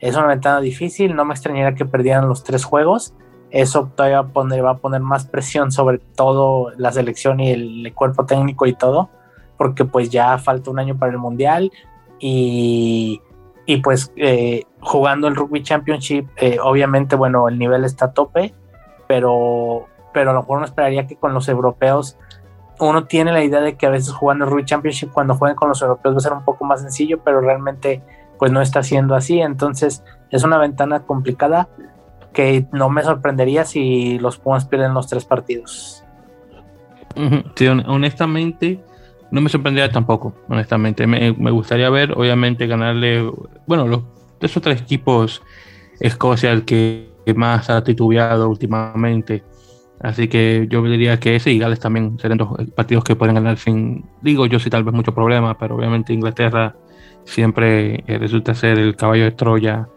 Es 0.00 0.16
una 0.16 0.26
ventana 0.26 0.60
difícil, 0.60 1.14
no 1.14 1.24
me 1.24 1.34
extrañaría 1.34 1.74
que 1.74 1.84
perdieran 1.84 2.28
los 2.28 2.44
tres 2.44 2.64
juegos. 2.64 3.14
Eso 3.50 3.90
todavía 3.94 4.22
va 4.22 4.28
a 4.28 4.32
poner, 4.32 4.64
va 4.64 4.70
a 4.72 4.76
poner 4.76 5.00
más 5.00 5.26
presión 5.26 5.72
sobre 5.72 5.98
todo 5.98 6.72
la 6.76 6.92
selección 6.92 7.40
y 7.40 7.50
el 7.50 7.92
cuerpo 7.94 8.26
técnico 8.26 8.66
y 8.66 8.74
todo, 8.74 9.08
porque 9.56 9.84
pues 9.84 10.10
ya 10.10 10.36
falta 10.38 10.70
un 10.70 10.78
año 10.78 10.98
para 10.98 11.12
el 11.12 11.18
Mundial 11.18 11.72
y 12.20 13.22
y 13.68 13.82
pues 13.82 14.10
eh, 14.16 14.62
jugando 14.80 15.28
el 15.28 15.36
Rugby 15.36 15.62
Championship, 15.62 16.26
eh, 16.38 16.56
obviamente, 16.58 17.16
bueno, 17.16 17.50
el 17.50 17.58
nivel 17.58 17.84
está 17.84 18.06
a 18.06 18.12
tope, 18.12 18.54
pero, 19.06 19.88
pero 20.14 20.30
a 20.30 20.32
lo 20.32 20.40
mejor 20.40 20.56
uno 20.56 20.64
esperaría 20.64 21.06
que 21.06 21.16
con 21.16 21.34
los 21.34 21.50
europeos, 21.50 22.16
uno 22.80 23.04
tiene 23.04 23.30
la 23.30 23.44
idea 23.44 23.60
de 23.60 23.76
que 23.76 23.84
a 23.84 23.90
veces 23.90 24.14
jugando 24.14 24.46
el 24.46 24.50
Rugby 24.50 24.64
Championship, 24.64 25.10
cuando 25.12 25.34
jueguen 25.34 25.54
con 25.54 25.68
los 25.68 25.82
europeos 25.82 26.14
va 26.14 26.16
a 26.16 26.22
ser 26.22 26.32
un 26.32 26.46
poco 26.46 26.64
más 26.64 26.80
sencillo, 26.80 27.20
pero 27.22 27.42
realmente 27.42 28.02
pues 28.38 28.50
no 28.50 28.62
está 28.62 28.82
siendo 28.82 29.14
así, 29.14 29.38
entonces 29.38 30.02
es 30.30 30.44
una 30.44 30.56
ventana 30.56 31.00
complicada 31.00 31.68
que 32.32 32.64
no 32.72 32.88
me 32.88 33.02
sorprendería 33.02 33.66
si 33.66 34.18
los 34.18 34.38
Pumas 34.38 34.64
pierden 34.64 34.94
los 34.94 35.08
tres 35.08 35.26
partidos. 35.26 36.02
Sí, 37.54 37.66
honestamente, 37.66 38.82
no 39.30 39.40
me 39.40 39.48
sorprendería 39.48 39.90
tampoco, 39.90 40.34
honestamente. 40.48 41.06
Me, 41.06 41.50
gustaría 41.50 41.90
ver, 41.90 42.12
obviamente, 42.12 42.66
ganarle, 42.66 43.30
bueno, 43.66 43.86
los, 43.86 44.02
de 44.40 44.46
esos 44.46 44.62
tres 44.62 44.80
equipos, 44.80 45.42
Escocia 46.00 46.52
el 46.52 46.64
que 46.64 47.08
más 47.34 47.70
ha 47.70 47.82
titubeado 47.82 48.48
últimamente. 48.48 49.42
Así 50.00 50.28
que 50.28 50.66
yo 50.70 50.82
diría 50.84 51.18
que 51.18 51.36
ese 51.36 51.50
y 51.50 51.58
Gales 51.58 51.80
también 51.80 52.18
serían 52.20 52.38
dos 52.38 52.50
partidos 52.76 53.02
que 53.02 53.16
pueden 53.16 53.34
ganar 53.34 53.58
sin, 53.58 54.04
digo 54.22 54.46
yo 54.46 54.60
sí 54.60 54.70
tal 54.70 54.84
vez 54.84 54.94
mucho 54.94 55.12
problema, 55.12 55.58
pero 55.58 55.74
obviamente 55.74 56.12
Inglaterra 56.12 56.76
siempre 57.24 58.04
eh, 58.06 58.18
resulta 58.18 58.54
ser 58.54 58.78
el 58.78 58.94
caballo 58.94 59.24
de 59.24 59.32
Troya, 59.32 59.88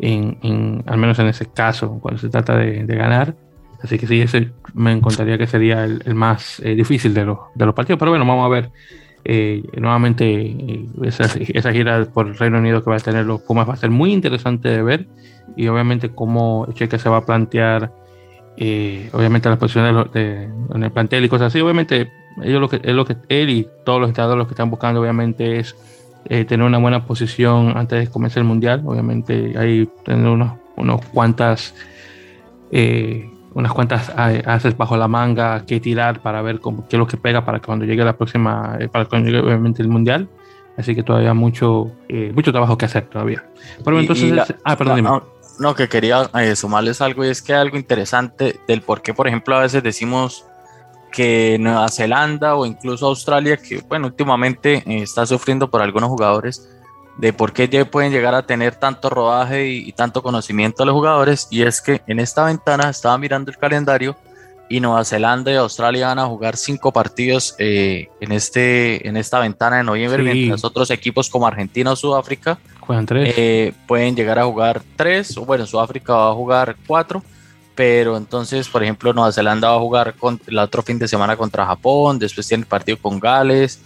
en, 0.00 0.82
al 0.86 0.96
menos 0.98 1.18
en 1.18 1.26
ese 1.26 1.46
caso, 1.46 1.98
cuando 2.00 2.18
se 2.18 2.30
trata 2.30 2.56
de 2.56 2.86
ganar. 2.86 3.36
Así 3.82 3.98
que 3.98 4.06
sí, 4.06 4.20
ese 4.20 4.50
me 4.74 4.92
encontraría 4.92 5.36
que 5.36 5.46
sería 5.46 5.84
el, 5.84 6.14
más 6.14 6.60
eh, 6.60 6.74
difícil 6.74 7.12
de 7.14 7.24
los, 7.24 7.38
de 7.54 7.66
los 7.66 7.74
partidos. 7.74 7.98
Pero 7.98 8.12
bueno, 8.12 8.24
vamos 8.24 8.46
a 8.46 8.48
ver 8.48 8.70
eh, 9.24 9.62
nuevamente 9.76 10.24
eh, 10.24 10.86
esa, 11.02 11.24
esa, 11.24 11.72
gira 11.72 12.04
por 12.06 12.28
el 12.28 12.36
Reino 12.36 12.58
Unido 12.58 12.82
que 12.82 12.90
va 12.90 12.96
a 12.96 13.00
tener 13.00 13.26
los 13.26 13.40
Pumas 13.42 13.68
va 13.68 13.74
a 13.74 13.76
ser 13.76 13.90
muy 13.90 14.12
interesante 14.12 14.68
de 14.68 14.82
ver. 14.82 15.06
Y 15.56 15.66
obviamente 15.66 16.10
cómo 16.10 16.66
Cheque 16.74 16.98
se 16.98 17.08
va 17.08 17.18
a 17.18 17.26
plantear, 17.26 17.92
obviamente 19.12 19.48
las 19.48 19.58
posiciones 19.58 20.12
de, 20.12 20.44
en 20.44 20.84
el 20.84 20.90
plantel 20.92 21.24
y 21.24 21.28
cosas 21.28 21.48
así. 21.48 21.60
Obviamente 21.60 22.10
ellos 22.42 22.60
lo 22.60 22.68
que, 22.68 22.80
es 22.82 22.94
lo 22.94 23.04
que 23.04 23.16
él 23.28 23.50
y 23.50 23.68
todos 23.84 24.00
los 24.00 24.08
estados 24.08 24.38
lo 24.38 24.46
que 24.46 24.52
están 24.52 24.70
buscando 24.70 25.00
obviamente 25.00 25.58
es 25.58 25.76
tener 26.24 26.62
una 26.62 26.78
buena 26.78 27.04
posición 27.04 27.76
antes 27.76 28.06
de 28.06 28.10
comenzar 28.10 28.38
el 28.38 28.44
Mundial. 28.44 28.82
Obviamente 28.86 29.54
hay 29.58 29.88
tener 30.04 30.28
unos, 30.28 30.52
unos 30.76 31.04
cuantas... 31.06 31.74
Eh, 32.70 33.31
unas 33.54 33.72
cuantas 33.72 34.10
haces 34.10 34.76
bajo 34.76 34.96
la 34.96 35.08
manga 35.08 35.64
que 35.66 35.80
tirar 35.80 36.20
para 36.20 36.42
ver 36.42 36.60
cómo, 36.60 36.86
qué 36.88 36.96
es 36.96 36.98
lo 36.98 37.06
que 37.06 37.16
pega 37.16 37.44
para 37.44 37.60
que 37.60 37.66
cuando 37.66 37.84
llegue 37.84 38.04
la 38.04 38.16
próxima, 38.16 38.76
eh, 38.80 38.88
para 38.88 39.04
cuando 39.04 39.30
llegue 39.30 39.42
obviamente 39.42 39.82
el 39.82 39.88
mundial. 39.88 40.28
Así 40.76 40.94
que 40.94 41.02
todavía 41.02 41.34
mucho, 41.34 41.92
eh, 42.08 42.32
mucho 42.34 42.50
trabajo 42.50 42.78
que 42.78 42.86
hacer 42.86 43.06
todavía. 43.06 43.44
Pero 43.84 44.00
entonces, 44.00 44.32
ah, 44.64 44.76
perdón, 44.76 45.22
no, 45.58 45.74
que 45.74 45.88
quería 45.88 46.30
eh, 46.40 46.56
sumarles 46.56 47.02
algo 47.02 47.24
y 47.24 47.28
es 47.28 47.42
que 47.42 47.52
algo 47.52 47.76
interesante 47.76 48.58
del 48.66 48.80
por 48.80 49.02
qué, 49.02 49.12
por 49.12 49.28
ejemplo, 49.28 49.54
a 49.54 49.60
veces 49.60 49.82
decimos 49.82 50.46
que 51.12 51.58
Nueva 51.60 51.88
Zelanda 51.90 52.56
o 52.56 52.64
incluso 52.64 53.06
Australia, 53.06 53.58
que 53.58 53.82
bueno, 53.86 54.06
últimamente 54.06 54.82
está 54.86 55.26
sufriendo 55.26 55.70
por 55.70 55.82
algunos 55.82 56.08
jugadores, 56.08 56.66
de 57.16 57.32
por 57.32 57.52
qué 57.52 57.84
pueden 57.84 58.12
llegar 58.12 58.34
a 58.34 58.46
tener 58.46 58.76
tanto 58.76 59.10
rodaje 59.10 59.68
y, 59.68 59.92
tanto 59.92 60.22
conocimiento 60.22 60.82
a 60.82 60.86
los 60.86 60.94
jugadores. 60.94 61.46
Y 61.50 61.62
es 61.62 61.80
que 61.80 62.02
en 62.06 62.20
esta 62.20 62.44
ventana 62.44 62.88
estaba 62.88 63.18
mirando 63.18 63.50
el 63.50 63.58
calendario 63.58 64.16
y 64.68 64.80
Nueva 64.80 65.04
Zelanda 65.04 65.52
y 65.52 65.56
Australia 65.56 66.08
van 66.08 66.18
a 66.18 66.26
jugar 66.26 66.56
cinco 66.56 66.92
partidos 66.92 67.54
eh, 67.58 68.08
en, 68.20 68.32
este, 68.32 69.06
en 69.06 69.18
esta 69.18 69.38
ventana 69.38 69.76
de 69.76 69.84
noviembre, 69.84 70.22
mientras 70.22 70.64
otros 70.64 70.90
equipos 70.90 71.28
como 71.28 71.46
Argentina 71.46 71.92
o 71.92 71.96
Sudáfrica 71.96 72.58
eh, 73.10 73.74
pueden 73.86 74.16
llegar 74.16 74.38
a 74.38 74.44
jugar 74.44 74.82
tres, 74.96 75.36
o 75.36 75.44
bueno, 75.44 75.66
Sudáfrica 75.66 76.14
va 76.14 76.30
a 76.30 76.34
jugar 76.34 76.76
cuatro. 76.86 77.22
Pero 77.74 78.18
entonces, 78.18 78.68
por 78.68 78.82
ejemplo, 78.82 79.14
Nueva 79.14 79.32
Zelanda 79.32 79.70
va 79.70 79.76
a 79.76 79.80
jugar 79.80 80.14
con, 80.14 80.38
el 80.46 80.58
otro 80.58 80.82
fin 80.82 80.98
de 80.98 81.08
semana 81.08 81.36
contra 81.36 81.64
Japón, 81.64 82.18
después 82.18 82.46
tiene 82.46 82.62
el 82.62 82.68
partido 82.68 82.98
con 83.00 83.18
Gales, 83.18 83.80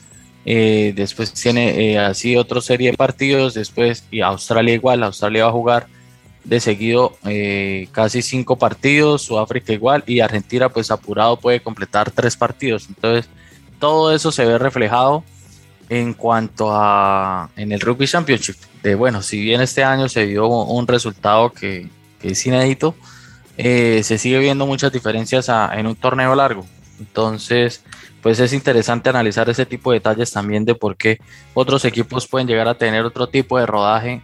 eh, 0.48 0.92
después 0.94 1.32
tiene 1.32 1.94
eh, 1.94 1.98
así 1.98 2.36
otra 2.36 2.60
serie 2.60 2.92
de 2.92 2.96
partidos, 2.96 3.54
después 3.54 4.04
y 4.12 4.20
Australia 4.20 4.74
igual, 4.74 5.02
Australia 5.02 5.42
va 5.42 5.48
a 5.48 5.52
jugar 5.52 5.88
de 6.44 6.60
seguido 6.60 7.18
eh, 7.24 7.88
casi 7.90 8.22
cinco 8.22 8.56
partidos, 8.56 9.22
Sudáfrica 9.22 9.72
igual 9.72 10.04
y 10.06 10.20
Argentina 10.20 10.68
pues 10.68 10.92
apurado 10.92 11.36
puede 11.36 11.60
completar 11.60 12.12
tres 12.12 12.36
partidos. 12.36 12.86
Entonces 12.88 13.28
todo 13.80 14.14
eso 14.14 14.30
se 14.30 14.44
ve 14.44 14.56
reflejado 14.56 15.24
en 15.88 16.14
cuanto 16.14 16.68
a 16.70 17.50
en 17.56 17.72
el 17.72 17.80
Rugby 17.80 18.06
Championship. 18.06 18.54
De 18.84 18.94
bueno, 18.94 19.22
si 19.22 19.40
bien 19.40 19.60
este 19.60 19.82
año 19.82 20.08
se 20.08 20.28
dio 20.28 20.46
un 20.46 20.86
resultado 20.86 21.50
que, 21.50 21.88
es 22.22 22.46
inédito, 22.46 22.94
se 23.56 24.18
sigue 24.18 24.38
viendo 24.38 24.64
muchas 24.64 24.92
diferencias 24.92 25.50
en 25.72 25.88
un 25.88 25.96
torneo 25.96 26.36
largo. 26.36 26.64
Entonces, 27.00 27.82
pues 28.26 28.40
es 28.40 28.52
interesante 28.52 29.08
analizar 29.08 29.48
ese 29.48 29.64
tipo 29.64 29.92
de 29.92 30.00
detalles 30.00 30.32
también 30.32 30.64
de 30.64 30.74
por 30.74 30.96
qué 30.96 31.20
otros 31.54 31.84
equipos 31.84 32.26
pueden 32.26 32.48
llegar 32.48 32.66
a 32.66 32.74
tener 32.74 33.04
otro 33.04 33.28
tipo 33.28 33.56
de 33.56 33.66
rodaje 33.66 34.20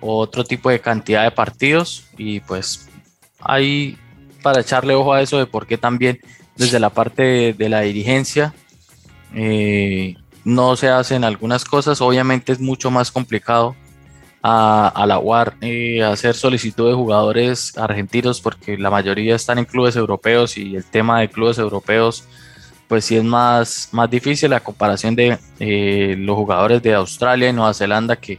o 0.00 0.18
otro 0.18 0.42
tipo 0.42 0.68
de 0.68 0.80
cantidad 0.80 1.22
de 1.22 1.30
partidos. 1.30 2.08
Y 2.18 2.40
pues 2.40 2.88
hay 3.38 3.98
para 4.42 4.62
echarle 4.62 4.96
ojo 4.96 5.12
a 5.12 5.22
eso 5.22 5.38
de 5.38 5.46
por 5.46 5.64
qué 5.64 5.78
también 5.78 6.18
desde 6.56 6.80
la 6.80 6.90
parte 6.90 7.52
de, 7.52 7.68
la 7.68 7.82
dirigencia 7.82 8.52
eh, 9.32 10.16
no 10.42 10.74
se 10.74 10.88
hacen 10.88 11.22
algunas 11.22 11.64
cosas, 11.64 12.00
obviamente 12.00 12.50
es 12.50 12.58
mucho 12.58 12.90
más 12.90 13.12
complicado 13.12 13.76
a, 14.42 15.04
la 15.06 15.20
UAR 15.20 15.54
eh, 15.60 16.02
hacer 16.02 16.34
solicitud 16.34 16.88
de 16.88 16.96
jugadores 16.96 17.78
argentinos 17.78 18.40
porque 18.40 18.76
la 18.76 18.90
mayoría 18.90 19.36
están 19.36 19.58
en 19.58 19.66
clubes 19.66 19.94
europeos 19.94 20.58
y 20.58 20.74
el 20.74 20.84
tema 20.84 21.20
de 21.20 21.28
clubes 21.30 21.58
europeos 21.58 22.26
pues 22.88 23.04
sí 23.04 23.16
es 23.16 23.24
más, 23.24 23.88
más 23.92 24.10
difícil 24.10 24.50
la 24.50 24.60
comparación 24.60 25.16
de 25.16 25.38
eh, 25.58 26.14
los 26.18 26.36
jugadores 26.36 26.82
de 26.82 26.94
Australia 26.94 27.48
y 27.48 27.52
Nueva 27.52 27.74
Zelanda, 27.74 28.16
que 28.16 28.38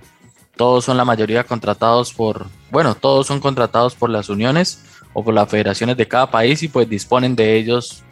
todos 0.55 0.85
son 0.85 0.97
la 0.97 1.05
mayoría 1.05 1.43
contratados 1.43 2.13
por, 2.13 2.47
bueno, 2.71 2.95
todos 2.95 3.27
son 3.27 3.39
contratados 3.39 3.95
por 3.95 4.09
las 4.09 4.29
uniones 4.29 4.83
o 5.13 5.23
por 5.23 5.33
las 5.33 5.49
federaciones 5.49 5.97
de 5.97 6.07
cada 6.07 6.29
país 6.29 6.63
y 6.63 6.67
pues 6.67 6.89
disponen 6.89 7.35
de 7.35 7.55
ellos, 7.57 8.03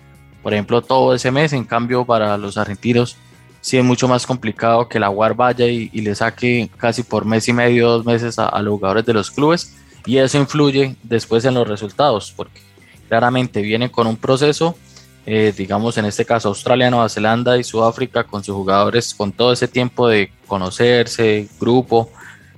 por 0.43 0.53
ejemplo, 0.53 0.81
todo 0.81 1.13
ese 1.13 1.31
mes. 1.31 1.53
En 1.53 1.63
cambio, 1.63 2.05
para 2.05 2.37
los 2.37 2.57
argentinos 2.57 3.17
sí 3.61 3.77
es 3.77 3.83
mucho 3.83 4.07
más 4.07 4.27
complicado 4.27 4.87
que 4.87 4.99
la 4.99 5.09
UAR 5.09 5.33
vaya 5.33 5.65
y, 5.65 5.89
le 5.89 6.13
saque 6.13 6.69
casi 6.77 7.01
por 7.01 7.25
mes 7.25 7.47
y 7.47 7.53
medio, 7.53 7.89
dos 7.89 8.05
meses 8.05 8.37
a, 8.37 8.47
a 8.47 8.61
los 8.61 8.73
jugadores 8.73 9.05
de 9.05 9.13
los 9.13 9.31
clubes 9.31 9.75
y 10.05 10.17
eso 10.17 10.37
influye 10.37 10.95
después 11.01 11.45
en 11.45 11.55
los 11.55 11.67
resultados, 11.67 12.31
porque 12.35 12.61
claramente 13.07 13.61
vienen 13.61 13.89
con 13.89 14.05
un 14.05 14.17
proceso 14.17 14.77
eh, 15.25 15.53
digamos 15.55 15.97
en 15.97 16.05
este 16.05 16.23
caso 16.23 16.49
Australia, 16.49 16.91
Nueva 16.91 17.09
Zelanda 17.09 17.57
y 17.57 17.63
Sudáfrica 17.63 18.23
con 18.23 18.43
sus 18.43 18.55
jugadores 18.55 19.13
con 19.15 19.31
todo 19.31 19.51
ese 19.51 19.67
tiempo 19.67 20.07
de 20.07 20.31
conocerse, 20.45 21.47
grupo, 21.59 22.11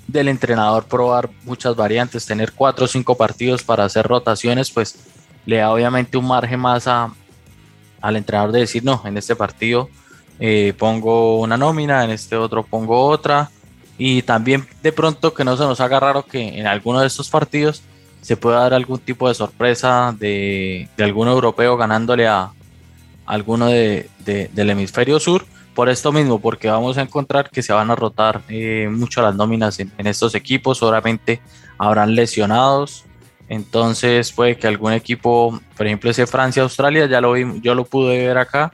del 0.06 0.28
entrenador 0.28 0.86
probar 0.86 1.30
muchas 1.44 1.76
variantes, 1.76 2.26
tener 2.26 2.52
cuatro 2.52 2.86
o 2.86 2.88
cinco 2.88 3.16
partidos 3.16 3.64
para 3.64 3.86
hacer 3.86 4.06
rotaciones, 4.06 4.70
pues 4.70 4.96
le 5.46 5.58
da 5.58 5.72
obviamente 5.72 6.18
un 6.18 6.28
margen 6.28 6.60
más 6.60 6.88
a, 6.88 7.14
al 8.02 8.16
entrenador 8.18 8.52
de 8.52 8.60
decir, 8.60 8.84
no, 8.84 9.02
en 9.06 9.18
este 9.18 9.36
partido 9.36 9.90
eh, 10.40 10.74
pongo 10.78 11.40
una 11.40 11.56
nómina, 11.56 12.04
en 12.04 12.12
este 12.12 12.36
otro 12.36 12.64
pongo 12.64 13.06
otra, 13.08 13.50
y 13.98 14.22
también 14.24 14.68
de 14.84 14.92
pronto 14.92 15.34
que 15.34 15.46
no 15.46 15.56
se 15.56 15.64
nos 15.64 15.80
haga 15.80 16.02
raro 16.02 16.24
que 16.24 16.60
en 16.60 16.68
alguno 16.68 17.00
de 17.00 17.08
estos 17.08 17.30
partidos 17.30 17.82
se 18.22 18.36
pueda 18.36 18.60
dar 18.60 18.74
algún 18.74 19.00
tipo 19.00 19.28
de 19.30 19.36
sorpresa 19.36 20.14
de, 20.18 20.90
de 20.98 21.04
algún 21.04 21.30
europeo 21.30 21.78
ganándole 21.78 22.28
a, 22.28 22.52
alguno 23.28 23.68
de, 23.68 24.10
del 24.26 24.70
hemisferio 24.70 25.20
sur. 25.20 25.46
Por 25.76 25.90
esto 25.90 26.12
mismo, 26.12 26.40
porque 26.40 26.70
vamos 26.70 26.98
a 26.98 27.04
encontrar 27.04 27.52
que 27.52 27.62
se 27.62 27.72
van 27.72 27.92
a 27.92 27.96
rotar 27.96 28.42
eh, 28.50 28.90
mucho 28.92 29.22
las 29.22 29.36
nóminas 29.36 29.80
en, 29.80 29.92
estos 30.08 30.34
equipos. 30.34 30.80
Solamente 30.80 31.40
habrán 31.78 32.16
lesionados. 32.16 33.06
Entonces 33.48 34.32
puede 34.32 34.58
que 34.58 34.68
algún 34.68 34.94
equipo, 34.94 35.62
por 35.78 35.86
ejemplo 35.86 36.10
ese 36.10 36.26
Francia-Australia, 36.26 37.06
ya 37.06 37.22
lo 37.22 37.34
vi, 37.34 37.62
yo 37.62 37.76
lo 37.76 37.86
pude 37.86 38.26
ver 38.26 38.40
acá. 38.40 38.72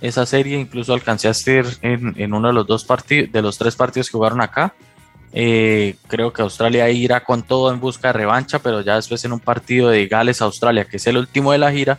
esa 0.00 0.26
serie, 0.26 0.58
incluso 0.58 0.92
alcancé 0.92 1.28
a 1.28 1.30
estar 1.30 1.64
en, 1.82 2.14
en 2.16 2.34
uno 2.34 2.48
de 2.48 2.54
los 2.54 2.66
dos 2.66 2.84
partidos, 2.84 3.30
de 3.30 3.42
los 3.42 3.56
tres 3.56 3.76
partidos 3.76 4.08
que 4.08 4.18
jugaron 4.18 4.40
acá. 4.40 4.74
Eh, 5.32 5.94
creo 6.08 6.32
que 6.32 6.42
Australia 6.42 6.90
irá 6.90 7.22
con 7.22 7.42
todo 7.42 7.72
en 7.72 7.80
busca 7.80 8.08
de 8.08 8.14
revancha, 8.14 8.58
pero 8.58 8.80
ya 8.80 8.96
después 8.96 9.24
en 9.24 9.32
un 9.32 9.40
partido 9.40 9.88
de 9.88 10.06
Gales-Australia, 10.06 10.84
que 10.84 10.96
es 10.96 11.06
el 11.06 11.16
último 11.16 11.52
de 11.52 11.58
la 11.58 11.70
gira, 11.70 11.98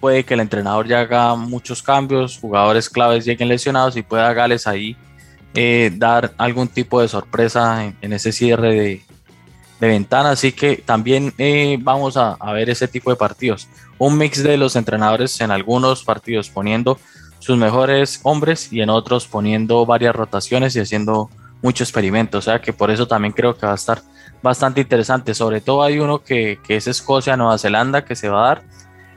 puede 0.00 0.24
que 0.24 0.34
el 0.34 0.40
entrenador 0.40 0.86
ya 0.86 1.00
haga 1.00 1.34
muchos 1.34 1.82
cambios, 1.82 2.38
jugadores 2.38 2.88
claves 2.88 3.24
lleguen 3.24 3.48
lesionados 3.48 3.96
y 3.96 4.02
pueda 4.02 4.32
Gales 4.32 4.66
ahí 4.66 4.96
eh, 5.58 5.90
dar 5.94 6.34
algún 6.36 6.68
tipo 6.68 7.00
de 7.00 7.08
sorpresa 7.08 7.92
en, 8.02 8.12
ese 8.12 8.30
cierre 8.30 9.02
de, 9.80 9.88
ventana. 9.88 10.30
Así 10.30 10.52
que 10.52 10.76
también 10.76 11.32
eh, 11.38 11.78
vamos 11.80 12.18
a, 12.18 12.36
ver 12.52 12.68
ese 12.68 12.88
tipo 12.88 13.08
de 13.08 13.16
partidos. 13.16 13.66
Un 13.98 14.18
mix 14.18 14.42
de 14.42 14.58
los 14.58 14.76
entrenadores 14.76 15.40
en 15.40 15.50
algunos 15.50 16.04
partidos 16.04 16.50
poniendo 16.50 16.98
sus 17.38 17.56
mejores 17.56 18.20
hombres 18.22 18.70
y 18.70 18.82
en 18.82 18.90
otros 18.90 19.26
poniendo 19.26 19.86
varias 19.86 20.14
rotaciones 20.14 20.76
y 20.76 20.80
haciendo 20.80 21.30
mucho 21.62 21.84
experimento. 21.84 22.36
O 22.36 22.42
sea 22.42 22.60
que 22.60 22.74
por 22.74 22.90
eso 22.90 23.08
también 23.08 23.32
creo 23.32 23.56
que 23.56 23.64
va 23.64 23.72
a 23.72 23.76
estar 23.76 24.02
bastante 24.42 24.82
interesante. 24.82 25.34
Sobre 25.34 25.62
todo 25.62 25.82
hay 25.82 25.98
uno 25.98 26.22
que, 26.22 26.58
que 26.66 26.76
es 26.76 26.86
Escocia-Nueva 26.86 27.56
Zelanda 27.56 28.04
que 28.04 28.14
se 28.14 28.28
va 28.28 28.44
a 28.44 28.48
dar. 28.48 28.62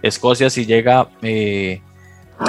Escocia 0.02 0.50
si 0.50 0.66
llega 0.66 1.10
eh, 1.22 1.82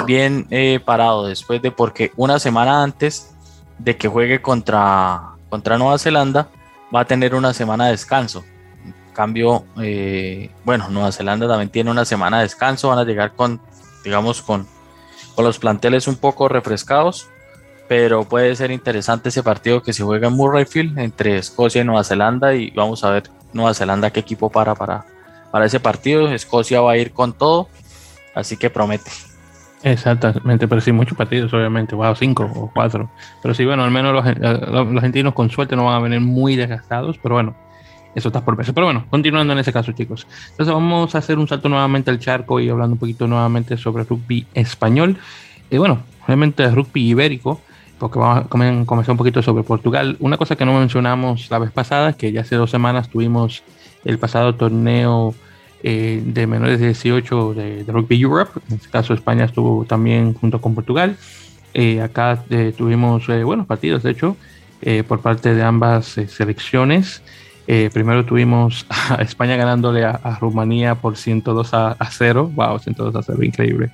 bien 0.05 0.47
eh, 0.49 0.79
parado 0.83 1.27
después 1.27 1.61
de 1.61 1.71
porque 1.71 2.11
una 2.15 2.39
semana 2.39 2.83
antes 2.83 3.33
de 3.77 3.97
que 3.97 4.07
juegue 4.07 4.41
contra, 4.41 5.35
contra 5.49 5.77
Nueva 5.77 5.97
Zelanda, 5.97 6.49
va 6.93 7.01
a 7.01 7.05
tener 7.05 7.35
una 7.35 7.53
semana 7.53 7.85
de 7.85 7.91
descanso. 7.91 8.43
En 8.85 9.13
cambio, 9.13 9.65
eh, 9.81 10.49
bueno, 10.63 10.87
Nueva 10.89 11.11
Zelanda 11.11 11.47
también 11.47 11.69
tiene 11.69 11.91
una 11.91 12.05
semana 12.05 12.37
de 12.37 12.43
descanso, 12.43 12.89
van 12.89 12.99
a 12.99 13.03
llegar 13.03 13.33
con, 13.33 13.59
digamos, 14.03 14.41
con, 14.41 14.67
con 15.35 15.45
los 15.45 15.59
planteles 15.59 16.07
un 16.07 16.15
poco 16.15 16.47
refrescados, 16.47 17.27
pero 17.87 18.23
puede 18.23 18.55
ser 18.55 18.71
interesante 18.71 19.29
ese 19.29 19.43
partido 19.43 19.83
que 19.83 19.93
se 19.93 20.03
juega 20.03 20.27
en 20.27 20.33
Murrayfield 20.33 20.97
entre 20.99 21.37
Escocia 21.37 21.81
y 21.81 21.85
Nueva 21.85 22.03
Zelanda 22.03 22.53
y 22.53 22.71
vamos 22.71 23.03
a 23.03 23.09
ver 23.09 23.23
Nueva 23.53 23.73
Zelanda 23.73 24.11
qué 24.11 24.21
equipo 24.21 24.49
para 24.49 24.75
para, 24.75 25.05
para 25.51 25.65
ese 25.65 25.79
partido. 25.79 26.31
Escocia 26.31 26.81
va 26.81 26.93
a 26.93 26.97
ir 26.97 27.11
con 27.11 27.33
todo, 27.33 27.67
así 28.33 28.57
que 28.57 28.69
promete. 28.69 29.11
Exactamente, 29.83 30.67
pero 30.67 30.79
sí, 30.79 30.91
muchos 30.91 31.17
partidos, 31.17 31.51
obviamente, 31.53 31.95
wow, 31.95 32.15
cinco 32.15 32.49
o 32.55 32.71
cuatro. 32.73 33.09
Pero 33.41 33.53
sí, 33.53 33.65
bueno, 33.65 33.83
al 33.83 33.91
menos 33.91 34.13
los, 34.13 34.25
los, 34.37 34.95
argentinos 34.95 35.33
con 35.33 35.49
suerte 35.49 35.75
no 35.75 35.85
van 35.85 35.95
a 35.95 35.99
venir 35.99 36.21
muy 36.21 36.55
desgastados, 36.55 37.17
pero 37.17 37.35
bueno, 37.35 37.55
eso 38.13 38.29
está 38.29 38.45
por 38.45 38.55
verse. 38.55 38.73
Pero 38.73 38.87
bueno, 38.87 39.05
continuando 39.09 39.53
en 39.53 39.59
ese 39.59 39.73
caso, 39.73 39.91
chicos. 39.93 40.27
Entonces 40.51 40.73
vamos 40.73 41.15
a 41.15 41.17
hacer 41.17 41.39
un 41.39 41.47
salto 41.47 41.67
nuevamente 41.67 42.11
al 42.11 42.19
charco 42.19 42.59
y 42.59 42.69
hablando 42.69 42.93
un 42.93 42.99
poquito 42.99 43.27
nuevamente 43.27 43.75
sobre 43.77 44.03
rugby 44.03 44.45
español. 44.53 45.17
Y 45.71 45.77
bueno, 45.77 46.03
obviamente 46.25 46.69
rugby 46.69 47.09
ibérico, 47.09 47.61
porque 47.97 48.19
vamos 48.19 48.45
a 48.45 48.49
comenzar 48.49 49.11
un 49.11 49.17
poquito 49.17 49.41
sobre 49.41 49.63
Portugal. 49.63 50.15
Una 50.19 50.37
cosa 50.37 50.55
que 50.55 50.65
no 50.65 50.77
mencionamos 50.77 51.49
la 51.49 51.57
vez 51.57 51.71
pasada, 51.71 52.13
que 52.13 52.31
ya 52.31 52.41
hace 52.41 52.55
dos 52.55 52.69
semanas 52.69 53.09
tuvimos 53.09 53.63
el 54.05 54.19
pasado 54.19 54.55
torneo 54.55 55.35
eh, 55.83 56.21
de 56.23 56.45
menores 56.45 56.79
de 56.79 56.87
18 56.87 57.53
de, 57.55 57.85
Rugby 57.87 58.21
Europe. 58.21 58.59
En 58.69 58.75
este 58.75 58.89
caso 58.89 59.13
España 59.13 59.45
estuvo 59.45 59.83
también 59.85 60.33
junto 60.33 60.61
con 60.61 60.75
Portugal. 60.75 61.17
Eh, 61.73 62.01
acá 62.01 62.43
eh, 62.49 62.73
tuvimos 62.77 63.25
buenos 63.27 63.65
partidos, 63.65 64.03
de 64.03 64.11
hecho, 64.11 64.37
por 65.07 65.21
parte 65.21 65.53
de 65.53 65.63
ambas 65.63 66.19
selecciones. 66.27 67.21
primero 67.93 68.25
tuvimos 68.25 68.85
a 68.89 69.21
España 69.21 69.55
ganándole 69.55 70.03
a, 70.05 70.37
Rumanía 70.39 70.95
por 70.95 71.17
102 71.17 71.73
a, 71.73 71.97
0. 72.09 72.51
Wow, 72.53 72.79
102 72.79 73.15
a 73.15 73.23
0, 73.23 73.43
increíble. 73.43 73.91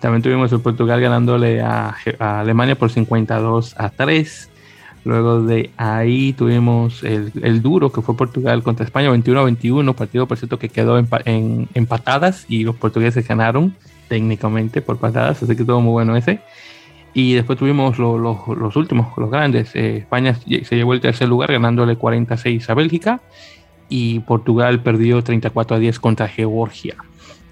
También 0.00 0.22
tuvimos 0.22 0.52
a 0.52 0.58
Portugal 0.58 1.00
ganándole 1.00 1.60
a, 1.60 1.94
a 2.18 2.40
Alemania 2.40 2.76
por 2.76 2.90
52 2.90 3.74
a 3.76 3.90
3. 3.90 4.50
Luego 5.08 5.40
de 5.40 5.70
ahí 5.78 6.34
tuvimos 6.34 7.02
el, 7.02 7.62
duro 7.62 7.90
que 7.90 8.02
fue 8.02 8.14
Portugal 8.14 8.62
contra 8.62 8.84
España, 8.84 9.10
21-21, 9.10 9.94
partido 9.94 10.28
por 10.28 10.36
cierto 10.36 10.58
que 10.58 10.68
quedó 10.68 10.98
en, 10.98 11.86
patadas 11.88 12.44
y 12.46 12.64
los 12.64 12.76
portugueses 12.76 13.26
ganaron 13.26 13.74
técnicamente 14.08 14.82
por 14.82 14.98
patadas, 14.98 15.42
así 15.42 15.56
que 15.56 15.64
todo 15.64 15.80
muy 15.80 15.92
bueno 15.92 16.14
ese. 16.14 16.40
Y 17.14 17.32
después 17.32 17.58
tuvimos 17.58 17.98
los 17.98 18.76
últimos, 18.76 19.16
los 19.16 19.30
grandes. 19.30 19.74
Eh, 19.74 19.96
España 19.96 20.34
se 20.34 20.76
llevó 20.76 20.92
el 20.92 21.00
tercer 21.00 21.26
lugar 21.26 21.52
ganándole 21.52 21.96
46 21.96 22.68
a 22.68 22.74
Bélgica 22.74 23.22
y 23.88 24.20
Portugal 24.20 24.82
perdió 24.82 25.24
34 25.24 25.78
a 25.78 25.80
10 25.80 26.00
contra 26.00 26.28
Georgia, 26.28 26.96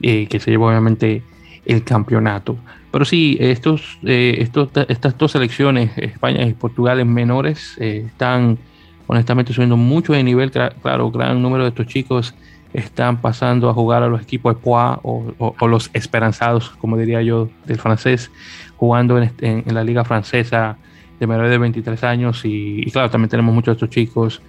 eh, 0.03 0.27
que 0.27 0.41
se 0.41 0.51
llevó 0.51 0.69
obviamente 0.69 1.23
el 1.67 1.83
campeonato. 1.85 2.57
Pero 2.91 3.05
sí, 3.05 3.37
estos, 3.41 3.99
eh, 4.05 4.37
estos, 4.39 4.71
estas 4.89 5.19
dos 5.19 5.33
selecciones, 5.33 5.91
España 5.99 6.47
y 6.47 6.55
Portugal 6.55 7.01
en 7.01 7.13
menores, 7.13 7.77
eh, 7.79 8.05
están 8.07 8.59
honestamente 9.07 9.53
subiendo 9.53 9.77
mucho 9.77 10.13
de 10.13 10.23
nivel. 10.23 10.51
Claro, 10.51 11.11
gran 11.11 11.43
número 11.43 11.65
de 11.65 11.71
estos 11.71 11.87
chicos 11.89 12.35
están 12.73 13.21
pasando 13.21 13.69
a 13.69 13.75
jugar 13.75 14.03
a 14.03 14.09
los 14.09 14.23
equipos 14.23 14.55
de 14.55 14.61
Poix 14.63 14.99
o, 15.03 15.67
los 15.69 15.91
esperanzados, 15.93 16.71
como 16.71 16.97
diría 16.97 17.23
yo, 17.23 17.49
del 17.67 17.79
francés, 17.79 18.31
jugando 18.77 19.19
en, 19.19 19.33
en, 19.41 19.75
la 19.75 19.85
liga 19.85 20.05
francesa 20.05 20.77
de 21.19 21.27
menores 21.27 21.51
de 21.51 21.59
23 21.59 22.03
años. 22.05 22.41
Y, 22.45 22.89
claro, 22.93 23.11
también 23.11 23.29
tenemos 23.29 23.55
muchos 23.55 23.73
de 23.73 23.77
estos 23.77 23.91
chicos 23.91 24.43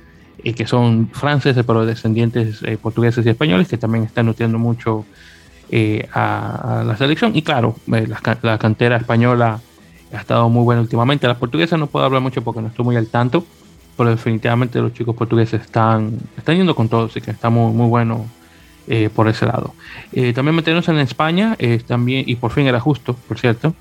eh, 0.44 0.54
que 0.54 0.68
son 0.68 1.10
franceses, 1.12 1.66
pero 1.66 1.86
descendientes 1.86 2.64
portugueses 2.82 3.26
y 3.26 3.30
españoles, 3.30 3.68
que 3.68 3.78
también 3.78 4.06
están 4.06 4.26
nutriendo 4.26 4.60
mucho 4.60 5.06
eh, 5.70 6.08
a, 6.14 6.84
la 6.86 6.96
selección. 6.98 7.36
Y 7.36 7.42
claro, 7.42 7.76
eh, 7.94 8.08
la, 8.42 8.58
cantera 8.58 8.98
española 8.98 9.60
ha 10.14 10.18
estado 10.18 10.50
muy 10.50 10.64
buena 10.64 10.82
últimamente. 10.82 11.28
La 11.28 11.38
portuguesa 11.38 11.78
no 11.78 11.88
puedo 11.88 12.06
hablar 12.06 12.22
mucho 12.22 12.42
porque 12.42 12.62
no 12.62 12.68
estoy 12.68 12.86
muy 12.86 12.96
al 12.96 13.08
tanto, 13.08 13.46
pero 13.98 14.10
definitivamente 14.10 14.80
los 14.80 14.94
chicos 14.94 15.16
portugueses 15.16 15.62
están, 15.62 16.18
están 16.38 16.56
yendo 16.56 16.76
con 16.76 16.88
todo, 16.88 17.06
así 17.06 17.20
que 17.20 17.32
está 17.32 17.50
muy, 17.50 17.74
muy 17.74 17.88
bueno 17.88 18.26
eh, 18.88 19.10
por 19.14 19.28
ese 19.28 19.46
lado. 19.46 19.74
también 20.34 20.56
meternos 20.56 20.88
en 20.88 21.00
España, 21.00 21.58
también, 21.86 22.24
y 22.26 22.36
por 22.36 22.52
fin 22.52 22.68
era 22.68 22.80
justo, 22.80 23.14
por 23.28 23.38
cierto. 23.38 23.74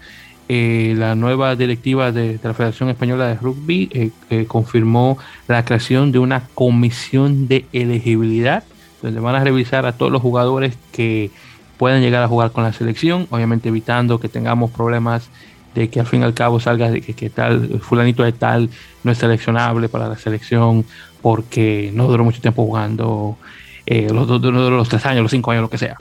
la 0.49 1.15
nueva 1.15 1.55
directiva 1.55 2.11
de, 2.11 2.41
la 2.43 2.55
Federación 2.55 2.89
Española 2.89 3.29
de 3.29 3.37
Rugby 3.37 4.13
confirmó 4.49 5.19
la 5.47 5.65
creación 5.65 6.11
de 6.11 6.19
una 6.19 6.49
comisión 6.55 7.47
de 7.47 7.67
elegibilidad 7.73 8.65
donde 9.03 9.21
van 9.21 9.35
a 9.35 9.45
revisar 9.45 9.87
a 9.87 9.93
todos 9.93 10.11
los 10.11 10.23
jugadores 10.23 10.77
que 10.93 11.31
pueden 11.79 12.03
llegar 12.03 12.23
a 12.23 12.29
jugar 12.29 12.53
con 12.53 12.65
la 12.65 12.73
selección, 12.73 13.27
obviamente 13.31 13.69
evitando 13.69 14.19
que 14.19 14.29
tengamos 14.29 14.71
problemas 14.71 15.29
de 15.75 15.91
que 15.91 16.01
al 16.01 16.07
fin 16.07 16.23
y 16.23 16.25
al 16.25 16.35
cabo 16.35 16.59
salga 16.59 16.91
de 16.91 17.03
que, 17.03 17.31
tal 17.31 17.81
fulanito 17.81 18.23
de 18.23 18.33
tal 18.33 18.71
no 19.05 19.13
es 19.13 19.19
seleccionable 19.19 19.89
para 19.89 20.09
la 20.09 20.17
selección 20.17 20.87
porque 21.21 21.91
no 21.93 22.07
duró 22.07 22.25
mucho 22.25 22.41
tiempo 22.41 22.65
jugando 22.65 23.37
eh, 23.85 24.09
los, 24.11 24.27
los, 24.27 24.41
los 24.43 24.89
tres 24.89 25.05
años, 25.05 25.23
los 25.23 25.31
cinco 25.31 25.51
años, 25.51 25.63
lo 25.63 25.71
que 25.71 25.79
sea. 25.79 25.99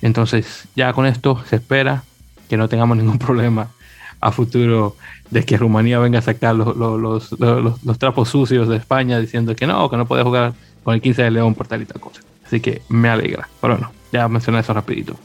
Entonces 0.00 0.68
ya 0.76 0.92
con 0.92 1.06
esto 1.06 1.42
se 1.48 1.56
espera 1.56 2.04
que 2.48 2.56
no 2.56 2.68
tengamos 2.68 2.96
ningún 2.98 3.18
problema 3.18 3.68
a 4.20 4.32
futuro 4.32 4.96
de 5.30 5.44
que 5.44 5.56
Rumanía 5.56 5.98
venga 5.98 6.20
a 6.20 6.22
sacar 6.22 6.54
los, 6.54 6.76
los, 6.76 7.32
los, 7.38 7.98
trapos 7.98 8.28
sucios 8.28 8.68
de 8.68 8.76
España 8.76 9.18
diciendo 9.20 9.54
que 9.54 9.66
no, 9.66 9.90
que 9.90 9.96
no 9.96 10.06
puede 10.06 10.22
jugar 10.22 10.54
con 10.84 10.94
el 10.94 11.00
15 11.00 11.24
de 11.24 11.30
León 11.32 11.54
por 11.54 11.66
tal 11.66 11.82
y 11.82 11.86
tal 11.86 12.00
cosa. 12.00 12.20
Así 12.46 12.60
que 12.60 12.82
me 12.88 13.08
alegra. 13.08 13.48
Pero 13.60 13.74
bueno, 13.74 13.92
ya 14.16 14.28
mencioné 14.28 14.60
eso 14.60 14.72
rapidito. 14.72 15.16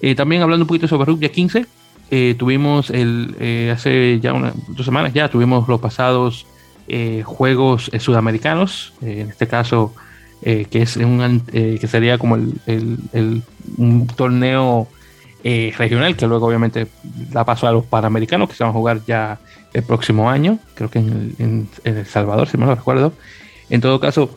Eh, 0.00 0.14
también 0.14 0.42
hablando 0.42 0.64
un 0.64 0.68
poquito 0.68 0.88
sobre 0.88 1.06
Rugby 1.06 1.28
15, 1.28 1.66
eh, 2.10 2.34
tuvimos 2.38 2.90
el, 2.90 3.36
eh, 3.38 3.72
hace 3.74 4.18
ya 4.20 4.32
unas 4.32 4.54
dos 4.68 4.86
semanas 4.86 5.12
ya 5.12 5.28
tuvimos 5.28 5.68
los 5.68 5.80
pasados 5.80 6.46
Juegos 7.22 7.90
Sudamericanos, 7.98 8.94
en 9.02 9.28
este 9.28 9.46
caso 9.46 9.92
que 10.42 10.68
es 10.72 10.96
un, 10.96 11.42
que 11.50 11.86
sería 11.86 12.16
como 12.16 12.36
el, 12.36 13.42
un 13.76 14.06
torneo 14.06 14.88
regional 15.44 16.16
que 16.16 16.26
luego 16.26 16.46
obviamente 16.46 16.86
da 17.30 17.44
paso 17.44 17.68
a 17.68 17.72
los 17.72 17.84
Panamericanos 17.84 18.48
que 18.48 18.54
se 18.54 18.64
van 18.64 18.70
a 18.70 18.72
jugar 18.72 19.00
ya 19.06 19.38
el 19.74 19.82
próximo 19.82 20.30
año, 20.30 20.58
creo 20.74 20.88
que 20.88 21.00
en, 21.00 21.34
en 21.38 21.68
El 21.84 22.06
Salvador, 22.06 22.48
si 22.48 22.56
me 22.56 22.64
lo 22.64 22.74
recuerdo. 22.74 23.12
En 23.68 23.82
todo 23.82 24.00
caso, 24.00 24.30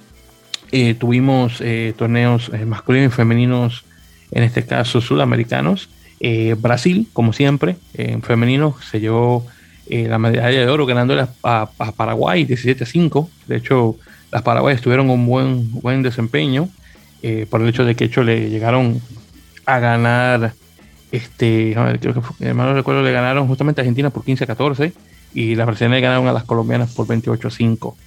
eh, 0.72 0.94
tuvimos 0.94 1.60
eh, 1.60 1.94
torneos 1.98 2.50
eh, 2.54 2.66
masculinos 2.66 3.12
y 3.12 3.16
femeninos, 3.16 3.84
en 4.32 4.44
este 4.44 4.66
caso 4.66 5.02
sudamericanos. 5.02 5.90
Brasil, 6.58 7.08
como 7.14 7.34
siempre, 7.34 7.78
en 7.96 8.22
femenino 8.22 8.76
se 8.92 9.00
llevó 9.00 9.46
la 9.90 10.20
medalla 10.20 10.60
de 10.60 10.68
oro 10.68 10.86
ganando 10.86 11.16
a, 11.44 11.72
Paraguay 11.98 12.46
17 12.46 12.84
a 12.84 12.88
5. 12.88 13.30
De 13.48 13.58
hecho, 13.58 13.96
las 14.32 14.44
paraguayas 14.44 14.82
tuvieron 14.82 15.10
un 15.10 15.26
buen, 15.26 15.72
buen 15.82 16.04
desempeño 16.04 16.70
por 17.50 17.62
el 17.62 17.70
hecho 17.70 17.86
de 17.86 17.96
que 17.96 18.06
hecho 18.06 18.24
le 18.24 18.50
llegaron 18.50 19.02
a 19.66 19.80
ganar, 19.80 20.54
este, 21.12 21.76
creo 22.00 22.14
que 22.14 22.22
fue, 22.22 22.54
no 22.54 22.74
recuerdo, 22.74 23.02
le 23.02 23.12
ganaron 23.12 23.48
justamente 23.48 23.82
a 23.82 23.84
Argentina 23.84 24.10
por 24.10 24.24
15 24.24 24.44
a 24.44 24.48
14 24.48 24.94
y 25.34 25.56
las 25.56 25.68
brasileñas 25.68 26.02
ganaron 26.02 26.28
a 26.28 26.34
las 26.34 26.44
colombianas 26.44 26.94
por 26.94 27.08
28 27.08 27.48
a 27.48 27.52
5. 27.52 27.98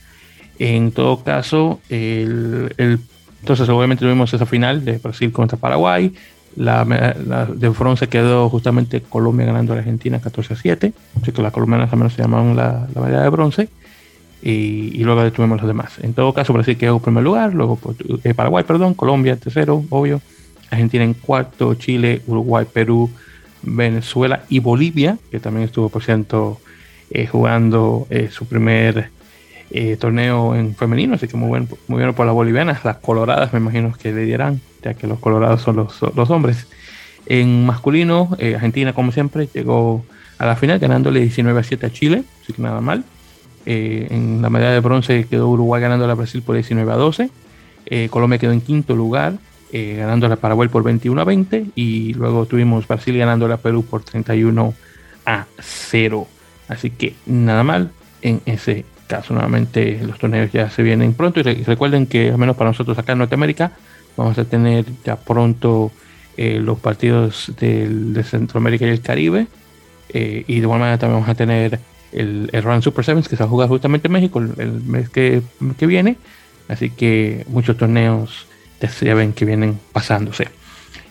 En 0.59 0.93
todo 0.93 1.23
caso, 1.23 1.81
el, 1.89 3.01
entonces 3.45 3.69
obviamente 3.69 4.07
tuvimos 4.07 4.33
esa 4.33 4.47
final 4.47 4.87
de 4.87 4.97
Brasil 4.97 5.31
contra 5.31 5.59
Paraguay. 5.59 6.15
La, 6.57 6.83
de 6.85 7.69
bronce 7.69 8.09
quedó 8.09 8.49
justamente 8.49 9.03
Colombia 9.03 9.45
ganando 9.45 9.75
a 9.75 9.77
la 9.77 9.81
Argentina 9.83 10.19
14 10.19 10.55
a 10.55 10.57
7. 10.57 10.93
Así 11.21 11.31
que 11.31 11.43
las 11.43 11.53
colombianas 11.53 11.91
también 11.91 12.11
se 12.11 12.23
llamaron 12.23 12.57
la, 12.57 12.89
la 12.95 13.01
medalla 13.03 13.25
de 13.25 13.29
bronce. 13.29 13.69
Y, 14.41 15.05
luego 15.05 15.31
tuvimos 15.31 15.59
los 15.59 15.69
demás. 15.69 15.99
En 16.01 16.15
todo 16.15 16.33
caso, 16.33 16.55
Brasil 16.55 16.79
quedó 16.79 16.97
en 16.97 17.03
primer 17.03 17.23
lugar, 17.23 17.53
luego 17.53 17.79
eh, 18.25 18.33
Paraguay, 18.33 18.65
perdón, 18.65 18.95
Colombia 18.95 19.37
tercero, 19.37 19.85
obvio, 19.91 20.23
Argentina 20.71 21.05
en 21.05 21.13
cuarto, 21.13 21.75
Chile, 21.75 22.23
Uruguay, 22.27 22.67
Perú, 22.73 23.11
Venezuela 23.61 24.45
y 24.49 24.59
Bolivia, 24.61 25.19
que 25.31 25.39
también 25.39 25.67
estuvo, 25.67 25.91
por 25.91 26.03
cierto, 26.03 26.61
eh, 27.11 27.27
jugando 27.27 28.07
eh, 28.09 28.31
su 28.31 28.47
primer 28.47 29.11
torneo 29.99 30.55
en 30.55 30.75
femenino, 30.77 31.15
así 31.15 31.27
que 31.27 31.37
muy 31.37 31.49
bueno, 31.49 31.67
muy 31.89 31.99
bueno 31.99 32.15
por 32.15 32.27
las 32.27 32.35
bolivianas. 32.35 32.85
Las 32.85 32.99
coloradas 32.99 33.53
me 33.53 33.59
imagino 33.59 33.93
que 33.93 34.13
le 34.13 34.25
dieran, 34.25 34.61
ya 34.83 34.95
que 34.95 35.07
los 35.07 35.19
colorados 35.19 35.63
son 35.63 35.77
los, 35.77 36.31
hombres. 36.31 36.69
En 37.27 37.67
masculino, 37.67 38.31
Argentina, 38.33 38.93
como 38.93 39.11
siempre, 39.11 39.49
llegó 39.53 40.05
a 40.39 40.47
la 40.47 40.57
final 40.57 40.79
ganándole 40.79 41.21
19 41.21 41.59
a 41.59 41.63
7 41.63 41.87
a 41.87 41.91
Chile, 41.91 42.25
así 42.43 42.53
que 42.53 42.63
nada 42.63 42.81
mal. 42.81 43.05
Eh, 43.67 44.09
en 44.11 44.43
la 44.43 44.51
medalla 44.51 44.73
de 44.73 44.81
bronce 44.81 45.27
quedó 45.29 45.49
Uruguay 45.49 45.81
ganando 45.81 46.09
a 46.11 46.15
Brasil 46.15 46.43
por 46.43 46.55
19 46.55 46.91
a 46.93 46.97
12. 46.97 47.31
Eh, 47.87 48.09
Colombia 48.11 48.39
quedó 48.39 48.53
en 48.53 48.61
quinto 48.61 48.95
lugar, 48.95 49.35
eh, 49.73 49.97
ganando 49.99 50.27
a 50.27 50.37
Paraguay 50.37 50.69
por 50.69 50.83
21 50.83 51.21
a 51.21 51.25
20. 51.25 51.67
Y 51.75 52.15
luego 52.15 52.47
tuvimos 52.47 52.87
Brasil 52.87 53.17
ganando 53.17 53.53
a 53.53 53.57
Perú 53.57 53.85
por 53.85 54.03
31 54.03 54.75
a 55.27 55.47
0. 55.59 56.27
Así 56.69 56.91
que 56.91 57.15
nada 57.27 57.63
mal 57.63 57.91
en 58.23 58.41
ese 58.47 58.85
caso. 59.07 59.35
Nuevamente 59.35 60.01
los 60.03 60.19
torneos 60.19 60.53
ya 60.53 60.71
se 60.71 60.83
vienen 60.83 61.15
pronto. 61.15 61.41
Y, 61.41 61.43
recuerden 61.43 62.07
que, 62.07 62.31
al 62.31 62.39
menos 62.39 62.57
para 62.57 62.71
nosotros 62.71 62.99
acá 62.99 63.13
en 63.13 63.19
Norteamérica, 63.19 63.73
vamos 64.17 64.39
a 64.39 64.45
tener 64.45 64.85
ya 65.05 65.17
pronto 65.17 65.91
los 66.37 66.81
partidos 66.81 67.53
de 67.61 68.25
Centroamérica 68.25 68.87
y 68.87 68.89
el 68.89 69.01
Caribe. 69.01 69.47
y 70.13 70.43
de 70.43 70.45
igual 70.49 70.81
manera 70.81 70.99
también 70.99 71.21
vamos 71.21 71.29
a 71.29 71.37
tener 71.37 71.79
el, 72.15 72.49
el 72.53 72.63
Run 72.63 72.83
Super 72.83 73.05
Sevens 73.05 73.29
que 73.29 73.37
se 73.37 73.43
va 73.43 73.47
a 73.47 73.51
jugar 73.51 73.69
justamente 73.69 74.09
en 74.09 74.13
México 74.13 74.39
el, 74.39 74.73
mes 74.83 75.09
que, 75.11 75.43
que, 75.77 75.87
viene. 75.87 76.17
Así 76.69 76.91
que 76.91 77.45
muchos 77.49 77.77
torneos 77.77 78.47
ya 79.01 79.15
ven 79.15 79.33
que 79.33 79.45
vienen 79.45 79.79
pasándose. 79.93 80.49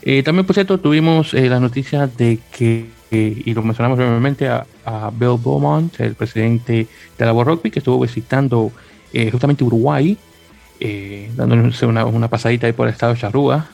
Eh, 0.02 0.24
también, 0.24 0.46
por 0.46 0.54
cierto, 0.54 0.80
tuvimos 0.80 1.34
eh, 1.34 1.50
la 1.50 1.60
noticia 1.60 2.08
de 2.08 2.40
que, 2.52 2.88
eh, 3.14 3.42
y 3.46 3.54
lo 3.54 3.62
mencionamos 3.64 3.98
brevemente, 3.98 4.48
a, 4.50 4.66
Bill 5.12 5.38
Beaumont, 5.44 6.00
el 6.00 6.16
presidente 6.16 6.88
de 7.18 7.26
la 7.26 7.32
World 7.32 7.54
Rugby, 7.54 7.72
que 7.72 7.80
estuvo 7.80 8.00
visitando 8.00 8.72
justamente 9.32 9.64
Uruguay, 9.64 10.18
dándose 11.36 11.86
una, 11.86 12.28
pasadita 12.28 12.68
ahí 12.68 12.74
por 12.74 12.88
el 12.88 12.94
estado 12.94 13.14
de 13.14 13.20
Charrúa, 13.20 13.68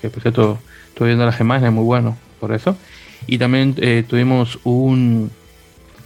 que 0.00 0.10
por 0.10 0.22
cierto, 0.22 0.58
estuve 0.88 1.08
viendo 1.08 1.24
las 1.26 1.38
imágenes, 1.38 1.72
muy 1.72 1.84
bueno 1.84 2.16
por 2.40 2.52
eso. 2.52 2.76
Y 3.26 3.38
también 3.38 3.74
tuvimos 4.08 4.58
un, 4.64 5.30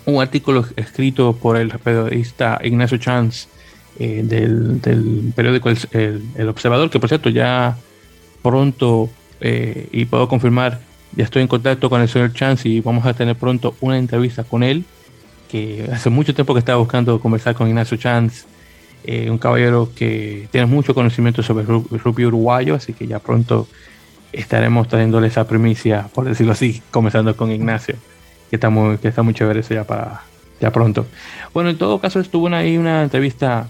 un 0.05 0.21
artículo 0.21 0.67
escrito 0.77 1.35
por 1.35 1.57
el 1.57 1.71
periodista 1.71 2.61
Ignacio 2.63 2.99
Chance 2.99 3.49
eh, 3.99 4.23
del, 4.25 4.81
periódico 5.35 5.69
el, 5.69 6.49
Observador, 6.49 6.91
que 6.91 6.99
por 6.99 7.09
cierto 7.09 7.29
ya 7.29 7.77
pronto, 8.43 9.11
eh, 9.41 9.89
y 9.93 10.07
puedo 10.07 10.29
confirmar, 10.29 10.81
ya 11.17 11.25
estoy 11.25 11.43
en 11.43 11.49
contacto 11.49 11.91
con 11.91 12.01
el 12.01 12.09
señor 12.09 12.33
Chance 12.33 12.69
y 12.69 12.81
vamos 12.81 13.07
a 13.07 13.15
tener 13.15 13.37
pronto 13.37 13.75
una 13.81 13.99
entrevista 13.99 14.45
con 14.45 14.63
él, 14.63 14.85
que 15.51 15.89
hace 15.93 16.11
mucho 16.11 16.35
tiempo 16.35 16.55
que 16.55 16.61
estaba 16.61 16.79
buscando 16.79 17.21
conversar 17.21 17.55
con 17.55 17.69
Ignacio 17.69 17.97
Chance, 17.97 18.45
eh, 19.05 19.31
un 19.31 19.39
caballero 19.39 19.91
que 19.95 20.49
tiene 20.51 20.67
mucho 20.67 20.95
conocimiento 20.95 21.43
sobre 21.43 21.65
el 21.65 21.99
rugby 22.01 22.27
uruguayo, 22.27 22.75
así 22.75 22.93
que 22.93 23.07
ya 23.07 23.19
pronto 23.19 23.67
estaremos 24.33 24.87
trayéndole 24.89 25.27
esa 25.27 25.47
primicia, 25.49 26.09
por 26.15 26.27
decirlo 26.27 26.53
así, 26.53 26.83
comenzando 26.91 27.37
con 27.37 27.51
Ignacio 27.51 27.97
que 28.51 28.57
está 28.57 28.69
muy, 28.69 28.99
que 28.99 29.09
está 29.09 29.23
muy 29.23 29.33
chévere 29.33 29.61
eso 29.61 29.73
ya 29.73 29.85
para 29.85 30.23
ya 30.61 30.71
pronto. 30.73 31.07
Bueno, 31.55 31.71
en 31.71 31.79
todo 31.79 32.01
caso 32.01 32.21
estuvo 32.21 32.49
ahí 32.49 32.77
una 32.77 33.05
entrevista 33.05 33.69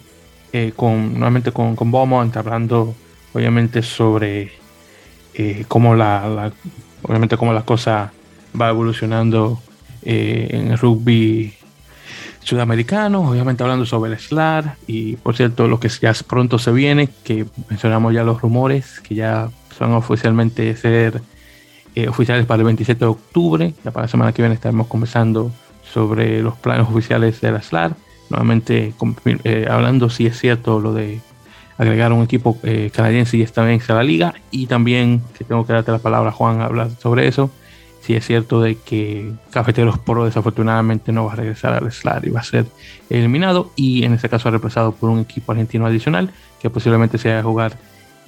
eh, 0.53 0.73
con 0.75 1.13
nuevamente 1.13 1.53
con, 1.53 1.77
con 1.77 1.93
Beaumont 1.93 2.37
hablando 2.37 2.95
obviamente 3.33 3.83
sobre 3.83 4.51
eh, 5.35 5.65
cómo 5.69 5.95
la, 5.95 6.51
obviamente 7.03 7.37
cómo 7.37 7.53
la 7.53 7.63
cosa 7.63 8.13
va 8.59 8.69
evolucionando 8.69 9.61
eh, 10.03 10.49
en 10.51 10.73
el 10.73 10.79
rugby 10.79 11.55
sudamericano, 12.43 13.31
obviamente 13.31 13.63
hablando 13.63 13.85
sobre 13.85 14.13
el 14.13 14.19
SLAR 14.19 14.77
y 14.87 15.17
por 15.17 15.37
cierto 15.37 15.69
lo 15.69 15.79
que 15.79 15.89
ya 15.89 16.13
pronto 16.27 16.59
se 16.59 16.73
viene, 16.73 17.09
que 17.23 17.47
mencionamos 17.69 18.15
ya 18.15 18.25
los 18.25 18.41
rumores 18.41 19.01
que 19.01 19.15
ya 19.15 19.51
son 19.77 19.93
oficialmente 19.93 20.75
ser 20.77 21.23
eh, 21.95 22.09
oficiales 22.09 22.47
para 22.47 22.61
el 22.61 22.67
27 22.67 22.99
de 22.99 23.11
octubre. 23.11 23.75
Ya 23.85 23.91
para 23.91 24.05
la 24.05 24.09
semana 24.09 24.33
que 24.33 24.43
viene 24.43 24.55
estaremos 24.55 24.87
conversando 24.87 25.51
sobre 25.83 26.43
los 26.43 26.55
planes 26.57 26.89
oficiales 26.89 27.41
de 27.41 27.53
la 27.53 27.63
SLAR. 27.63 27.97
Nuevamente 28.31 28.95
eh, 29.45 29.67
hablando 29.69 30.09
si 30.09 30.27
es 30.27 30.39
cierto 30.39 30.81
lo 30.81 30.93
de 30.93 31.21
agregar 31.81 32.13
un 32.13 32.23
equipo 32.23 32.59
eh, 32.63 32.91
canadiense 32.95 33.39
y 33.39 33.43
esta 33.43 33.65
vez 33.65 33.89
a 33.89 33.95
la 33.95 34.03
liga. 34.03 34.35
Y 34.51 34.67
también, 34.67 35.23
que 35.37 35.45
tengo 35.45 35.67
que 35.67 35.73
darte 35.73 35.91
la 35.91 35.99
palabra 35.99 36.31
Juan, 36.31 36.61
hablar 36.61 36.91
sobre 37.01 37.27
eso. 37.27 37.51
Si 38.03 38.15
es 38.15 38.27
cierto 38.27 38.61
de 38.61 38.77
que 38.77 39.33
Cafeteros 39.51 39.99
Pro 39.99 40.27
desafortunadamente 40.27 41.11
no 41.11 41.25
va 41.25 41.33
a 41.33 41.37
regresar 41.37 41.73
al 41.73 41.91
SLAR 41.91 42.27
y 42.27 42.31
va 42.31 42.41
a 42.41 42.45
ser 42.45 42.67
eliminado. 43.09 43.73
Y 43.77 44.05
en 44.05 44.13
este 44.13 44.29
caso 44.29 44.51
reemplazado 44.51 44.93
por 44.93 45.09
un 45.09 45.21
equipo 45.21 45.53
argentino 45.53 45.87
adicional 45.87 46.31
que 46.61 46.69
posiblemente 46.69 47.17
se 47.17 47.29
vaya 47.29 47.41
a 47.41 47.45
jugar 47.45 47.79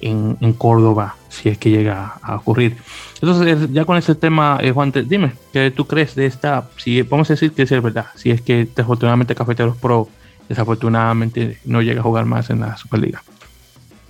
en, 0.01 0.53
Córdoba, 0.53 1.15
si 1.29 1.49
es 1.49 1.57
que 1.59 1.69
llega 1.69 2.15
a 2.23 2.35
ocurrir. 2.35 2.75
Entonces, 3.21 3.71
ya 3.71 3.85
con 3.85 3.97
ese 3.97 4.15
tema, 4.15 4.57
eh, 4.61 4.71
Juan, 4.71 4.91
dime, 5.05 5.33
¿qué 5.53 5.71
tú 5.71 5.85
crees 5.85 6.15
de 6.15 6.25
esta? 6.25 6.69
Si 6.77 7.03
vamos 7.03 7.29
a 7.29 7.33
decir 7.33 7.53
que 7.53 7.61
es 7.61 7.69
verdad, 7.69 8.07
si 8.15 8.31
es 8.31 8.41
que 8.41 8.65
desafortunadamente 8.65 9.35
Cafeteros 9.35 9.77
Pro 9.77 10.09
desafortunadamente 10.49 11.59
no 11.65 11.81
llega 11.81 12.01
a 12.01 12.03
jugar 12.03 12.25
más 12.25 12.49
en 12.49 12.59
la 12.59 12.75
Superliga. 12.75 13.23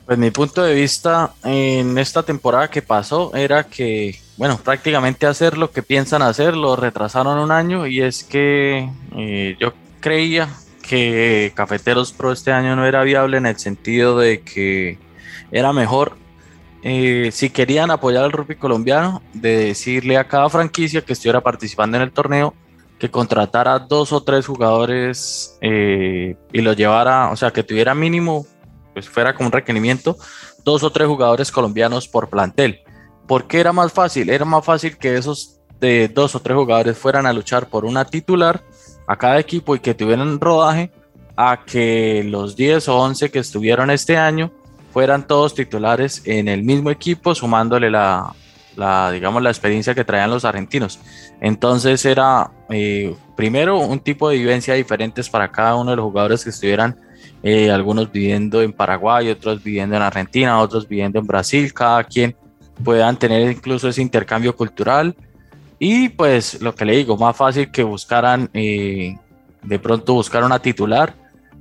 Pues 0.06 0.18
mi 0.18 0.32
punto 0.32 0.64
de 0.64 0.74
vista 0.74 1.34
en 1.46 1.98
esta 1.98 2.24
temporada 2.24 2.70
que 2.70 2.82
pasó 2.82 3.34
era 3.34 3.64
que, 3.64 4.20
bueno, 4.36 4.58
prácticamente 4.58 5.26
hacer 5.26 5.58
lo 5.58 5.72
que 5.72 5.82
piensan 5.82 6.22
hacer, 6.22 6.58
lo 6.58 6.76
retrasaron 6.76 7.40
un 7.40 7.52
año 7.52 7.88
y 7.88 8.02
es 8.02 8.24
que 8.26 8.90
eh, 9.16 9.56
yo 9.60 9.74
creía 10.02 10.50
que 10.82 11.54
Cafeteros 11.56 12.12
Pro 12.12 12.34
este 12.34 12.52
año 12.52 12.76
no 12.76 12.86
era 12.86 13.04
viable 13.04 13.38
en 13.38 13.46
el 13.46 13.58
sentido 13.58 14.18
de 14.18 14.42
que 14.42 15.00
era 15.52 15.72
mejor, 15.72 16.18
eh, 16.84 17.30
si 17.32 17.50
querían 17.50 17.90
apoyar 17.90 18.26
al 18.26 18.34
rugby 18.34 18.56
colombiano, 18.56 19.22
de 19.34 19.68
decirle 19.68 20.18
a 20.18 20.28
cada 20.28 20.50
franquicia 20.50 21.02
que 21.02 21.14
estuviera 21.14 21.40
participando 21.40 21.96
en 21.96 22.04
el 22.04 22.12
torneo 22.12 22.54
que 23.00 23.10
contratara 23.10 23.80
dos 23.80 24.12
o 24.12 24.22
tres 24.24 24.46
jugadores 24.46 25.58
eh, 25.62 26.36
y 26.52 26.62
los 26.62 26.76
llevara, 26.76 27.32
o 27.32 27.36
sea, 27.36 27.52
que 27.52 27.64
tuviera 27.64 27.96
mínimo, 27.96 28.46
pues 28.94 29.10
fuera 29.10 29.34
como 29.34 29.48
un 29.48 29.52
requerimiento, 29.52 30.18
dos 30.64 30.84
o 30.84 30.92
tres 30.92 31.08
jugadores 31.08 31.52
colombianos 31.52 32.08
por 32.08 32.30
plantel. 32.30 32.82
¿Por 33.28 33.48
qué 33.48 33.60
era 33.60 33.74
más 33.74 33.92
fácil? 33.92 34.30
Era 34.30 34.46
más 34.46 34.64
fácil 34.64 34.98
que 34.98 35.18
esos 35.18 35.60
de 35.80 36.08
dos 36.08 36.36
o 36.36 36.40
tres 36.40 36.56
jugadores 36.56 36.98
fueran 36.98 37.26
a 37.26 37.34
luchar 37.34 37.68
por 37.68 37.86
una 37.86 38.06
titular 38.06 38.64
a 39.08 39.18
cada 39.18 39.40
equipo 39.40 39.76
y 39.76 39.80
que 39.80 39.94
tuvieran 39.94 40.40
rodaje 40.40 40.92
a 41.36 41.64
que 41.66 42.24
los 42.26 42.56
10 42.56 42.88
o 42.90 42.98
11 43.00 43.32
que 43.32 43.40
estuvieron 43.40 43.90
este 43.90 44.18
año 44.18 44.52
fueran 44.92 45.26
todos 45.28 45.56
titulares 45.56 46.22
en 46.26 46.48
el 46.48 46.64
mismo 46.64 46.92
equipo, 46.92 47.34
sumándole 47.34 47.90
la, 47.90 48.34
digamos, 49.12 49.42
la 49.42 49.50
experiencia 49.50 49.96
que 49.96 50.06
traían 50.06 50.30
los 50.30 50.46
argentinos. 50.46 51.00
Entonces 51.42 52.06
era, 52.06 52.52
eh, 52.70 53.16
primero, 53.36 53.80
un 53.80 54.00
tipo 54.00 54.30
de 54.30 54.38
vivencia 54.38 54.76
diferentes 54.76 55.30
para 55.30 55.52
cada 55.52 55.76
uno 55.76 55.90
de 55.92 55.98
los 55.98 56.06
jugadores 56.06 56.44
que 56.44 56.52
estuvieran, 56.52 56.96
eh, 57.44 57.70
algunos 57.70 58.12
viviendo 58.12 58.62
en 58.62 58.74
Paraguay, 58.74 59.30
otros 59.30 59.62
viviendo 59.62 59.96
en 59.96 60.02
Argentina, 60.02 60.60
otros 60.60 60.88
viviendo 60.88 61.20
en 61.20 61.28
Brasil, 61.28 61.74
cada 61.74 62.04
quien 62.04 62.36
puedan 62.84 63.20
tener 63.20 63.52
incluso 63.52 63.90
ese 63.90 64.02
intercambio 64.02 64.56
cultural. 64.56 65.16
Y 65.78 66.10
pues 66.10 66.62
lo 66.62 66.74
que 66.74 66.86
le 66.86 66.96
digo, 66.96 67.18
más 67.18 67.36
fácil 67.36 67.70
que 67.70 67.84
buscaran, 67.84 68.50
eh, 68.54 69.18
de 69.62 69.80
pronto 69.80 70.14
buscar 70.14 70.44
una 70.44 70.60
titular 70.60 71.14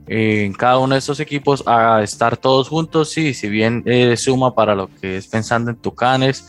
en 0.07 0.53
cada 0.53 0.79
uno 0.79 0.95
de 0.95 0.99
estos 0.99 1.21
equipos 1.21 1.63
a 1.67 2.03
estar 2.03 2.37
todos 2.37 2.69
juntos, 2.69 3.11
sí, 3.11 3.35
si 3.35 3.49
bien 3.49 3.83
eh, 3.87 4.17
suma 4.17 4.55
para 4.55 4.75
lo 4.75 4.89
que 5.01 5.17
es 5.17 5.27
pensando 5.27 5.71
en 5.71 5.77
Tucanes, 5.77 6.47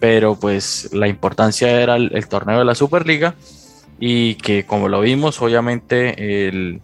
pero 0.00 0.34
pues 0.34 0.90
la 0.92 1.08
importancia 1.08 1.70
era 1.80 1.96
el, 1.96 2.26
torneo 2.28 2.58
de 2.58 2.64
la 2.64 2.74
Superliga 2.74 3.34
y 3.98 4.36
que 4.36 4.64
como 4.64 4.88
lo 4.88 5.00
vimos, 5.00 5.40
obviamente 5.42 6.48
el, 6.48 6.80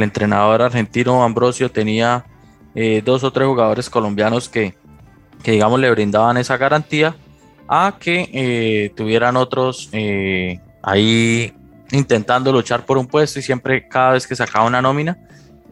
entrenador 0.00 0.62
argentino 0.62 1.22
Ambrosio 1.22 1.70
tenía 1.70 2.24
eh, 2.74 3.02
dos 3.04 3.24
o 3.24 3.32
tres 3.32 3.46
jugadores 3.46 3.90
colombianos 3.90 4.48
que, 4.48 4.74
que, 5.42 5.52
digamos 5.52 5.78
le 5.78 5.90
brindaban 5.90 6.38
esa 6.38 6.56
garantía 6.56 7.14
a 7.68 7.96
que 8.00 8.30
eh, 8.32 8.92
tuvieran 8.96 9.36
otros 9.36 9.90
ahí 10.82 11.52
intentando 11.90 12.50
luchar 12.52 12.86
por 12.86 12.96
un 12.96 13.06
puesto 13.06 13.38
y 13.38 13.42
siempre 13.42 13.86
cada 13.86 14.12
vez 14.12 14.26
que 14.26 14.34
sacaba 14.34 14.66
una 14.66 14.80
nómina 14.80 15.18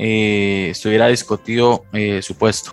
eh, 0.02 0.68
estuviera 0.70 1.08
discutido 1.08 1.84
eh, 1.92 2.22
su 2.22 2.34
puesto. 2.34 2.70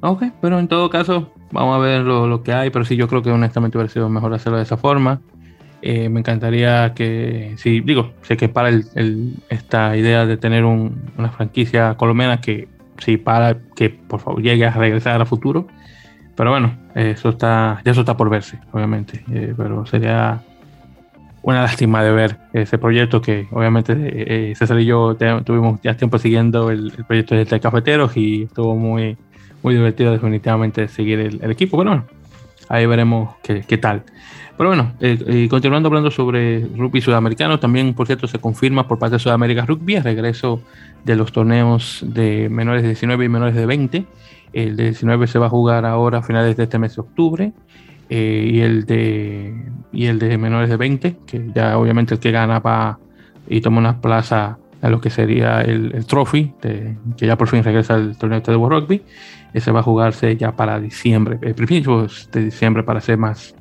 Ok, 0.00 0.24
pero 0.42 0.58
en 0.58 0.68
todo 0.68 0.90
caso, 0.90 1.32
vamos 1.50 1.76
a 1.76 1.78
ver 1.78 2.02
lo, 2.02 2.42
que 2.42 2.52
hay, 2.52 2.68
pero 2.68 2.84
sí, 2.84 2.96
yo 2.96 3.08
creo 3.08 3.22
que 3.22 3.30
honestamente 3.30 3.78
hubiera 3.78 3.90
sido 3.90 4.10
mejor 4.10 4.34
hacerlo 4.34 4.58
de 4.58 4.64
esa 4.64 4.76
forma. 4.76 5.22
Eh, 5.86 6.08
me 6.08 6.20
encantaría 6.20 6.94
que, 6.94 7.56
sí, 7.58 7.80
digo, 7.80 8.14
sé 8.22 8.38
que 8.38 8.48
para 8.48 8.70
el, 8.70 9.34
esta 9.50 9.94
idea 9.98 10.24
de 10.24 10.38
tener 10.38 10.64
una 10.64 11.28
franquicia 11.36 11.94
colombiana 11.98 12.40
que 12.40 12.68
sí, 12.96 13.18
para 13.18 13.58
que 13.76 13.90
por 13.90 14.18
favor 14.18 14.40
llegue 14.40 14.64
a 14.64 14.70
regresar 14.70 15.20
a 15.20 15.26
futuro. 15.26 15.66
Pero 16.36 16.48
bueno, 16.48 16.74
eso 16.94 17.28
está, 17.28 17.82
ya 17.84 17.92
eso 17.92 18.00
está 18.00 18.16
por 18.16 18.30
verse, 18.30 18.58
obviamente. 18.72 19.22
Eh, 19.30 19.52
pero 19.54 19.84
sería 19.84 20.40
una 21.42 21.60
lástima 21.60 22.02
de 22.02 22.12
ver 22.12 22.38
ese 22.54 22.78
proyecto 22.78 23.20
que 23.20 23.46
obviamente 23.50 23.92
eh, 23.94 24.54
César 24.54 24.80
y 24.80 24.86
yo 24.86 25.18
tuvimos 25.44 25.82
ya 25.82 25.94
tiempo 25.98 26.18
siguiendo 26.18 26.70
el, 26.70 26.92
proyecto 27.06 27.34
de 27.34 27.60
Cafeteros 27.60 28.16
y 28.16 28.44
estuvo 28.44 28.74
muy, 28.74 29.18
muy 29.62 29.74
divertido 29.74 30.12
definitivamente 30.12 30.88
seguir 30.88 31.20
el, 31.20 31.50
equipo. 31.50 31.76
Pero 31.76 31.90
bueno, 31.90 32.06
ahí 32.70 32.86
veremos 32.86 33.34
qué 33.42 33.76
tal. 33.76 34.02
Pero 34.56 34.70
bueno, 34.70 34.92
eh, 35.00 35.48
continuando 35.50 35.88
hablando 35.88 36.10
sobre 36.12 36.60
rugby 36.76 37.00
sudamericano, 37.00 37.58
también 37.58 37.92
por 37.92 38.06
cierto 38.06 38.28
se 38.28 38.38
confirma 38.38 38.86
por 38.86 38.98
parte 39.00 39.16
de 39.16 39.18
Sudamérica 39.18 39.66
Rugby 39.66 39.96
el 39.96 40.04
regreso 40.04 40.62
de 41.04 41.16
los 41.16 41.32
torneos 41.32 42.04
de 42.06 42.48
menores 42.48 42.82
de 42.82 42.88
19 42.88 43.24
y 43.24 43.28
menores 43.28 43.56
de 43.56 43.66
20. 43.66 44.04
El 44.52 44.76
de 44.76 44.84
19 44.84 45.26
se 45.26 45.40
va 45.40 45.46
a 45.46 45.50
jugar 45.50 45.84
ahora 45.84 46.18
a 46.18 46.22
finales 46.22 46.56
de 46.56 46.62
este 46.62 46.78
mes 46.78 46.94
de 46.94 47.00
octubre 47.00 47.52
eh, 48.08 48.50
y, 48.52 48.60
el 48.60 48.86
de, 48.86 49.54
y 49.92 50.06
el 50.06 50.20
de 50.20 50.38
menores 50.38 50.70
de 50.70 50.76
20, 50.76 51.16
que 51.26 51.50
ya 51.52 51.76
obviamente 51.76 52.14
el 52.14 52.20
que 52.20 52.30
gana 52.30 52.60
va 52.60 53.00
y 53.48 53.60
toma 53.60 53.78
una 53.78 54.00
plaza 54.00 54.58
a 54.80 54.88
lo 54.88 55.00
que 55.00 55.10
sería 55.10 55.62
el, 55.62 55.92
el 55.94 56.06
trophy, 56.06 56.52
que 56.60 57.26
ya 57.26 57.36
por 57.36 57.48
fin 57.48 57.64
regresa 57.64 57.96
el 57.96 58.16
torneo 58.16 58.40
de 58.40 58.54
World 58.54 58.82
Rugby. 58.82 59.02
Ese 59.52 59.72
va 59.72 59.80
a 59.80 59.82
jugarse 59.82 60.36
ya 60.36 60.52
para 60.52 60.78
diciembre, 60.78 61.38
el 61.42 61.54
principios 61.56 62.28
de 62.30 62.44
diciembre 62.44 62.84
para 62.84 63.00
ser 63.00 63.18
más 63.18 63.54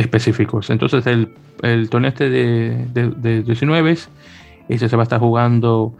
específicos. 0.00 0.70
Entonces 0.70 1.06
el, 1.06 1.32
el 1.62 1.90
torneo 1.90 2.08
este 2.08 2.30
de, 2.30 2.86
de, 2.92 3.42
19 3.42 3.96
ese 4.68 4.88
se 4.88 4.96
va 4.96 5.02
a 5.02 5.04
estar 5.04 5.20
jugando 5.20 5.94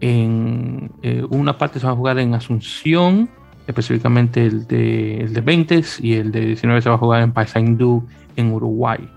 en 0.00 0.90
eh, 1.02 1.24
una 1.30 1.56
parte 1.56 1.78
se 1.80 1.86
va 1.86 1.92
a 1.92 1.96
jugar 1.96 2.18
en 2.18 2.34
Asunción 2.34 3.30
específicamente 3.66 4.46
el 4.46 4.66
de, 4.66 5.20
el 5.20 5.32
de 5.32 5.40
20 5.40 5.84
y 6.00 6.14
el 6.14 6.30
de 6.30 6.40
19 6.40 6.82
se 6.82 6.88
va 6.88 6.94
a 6.96 6.98
jugar 6.98 7.22
en 7.22 7.32
Paysandú, 7.32 8.06
en 8.36 8.52
Uruguay. 8.52 9.08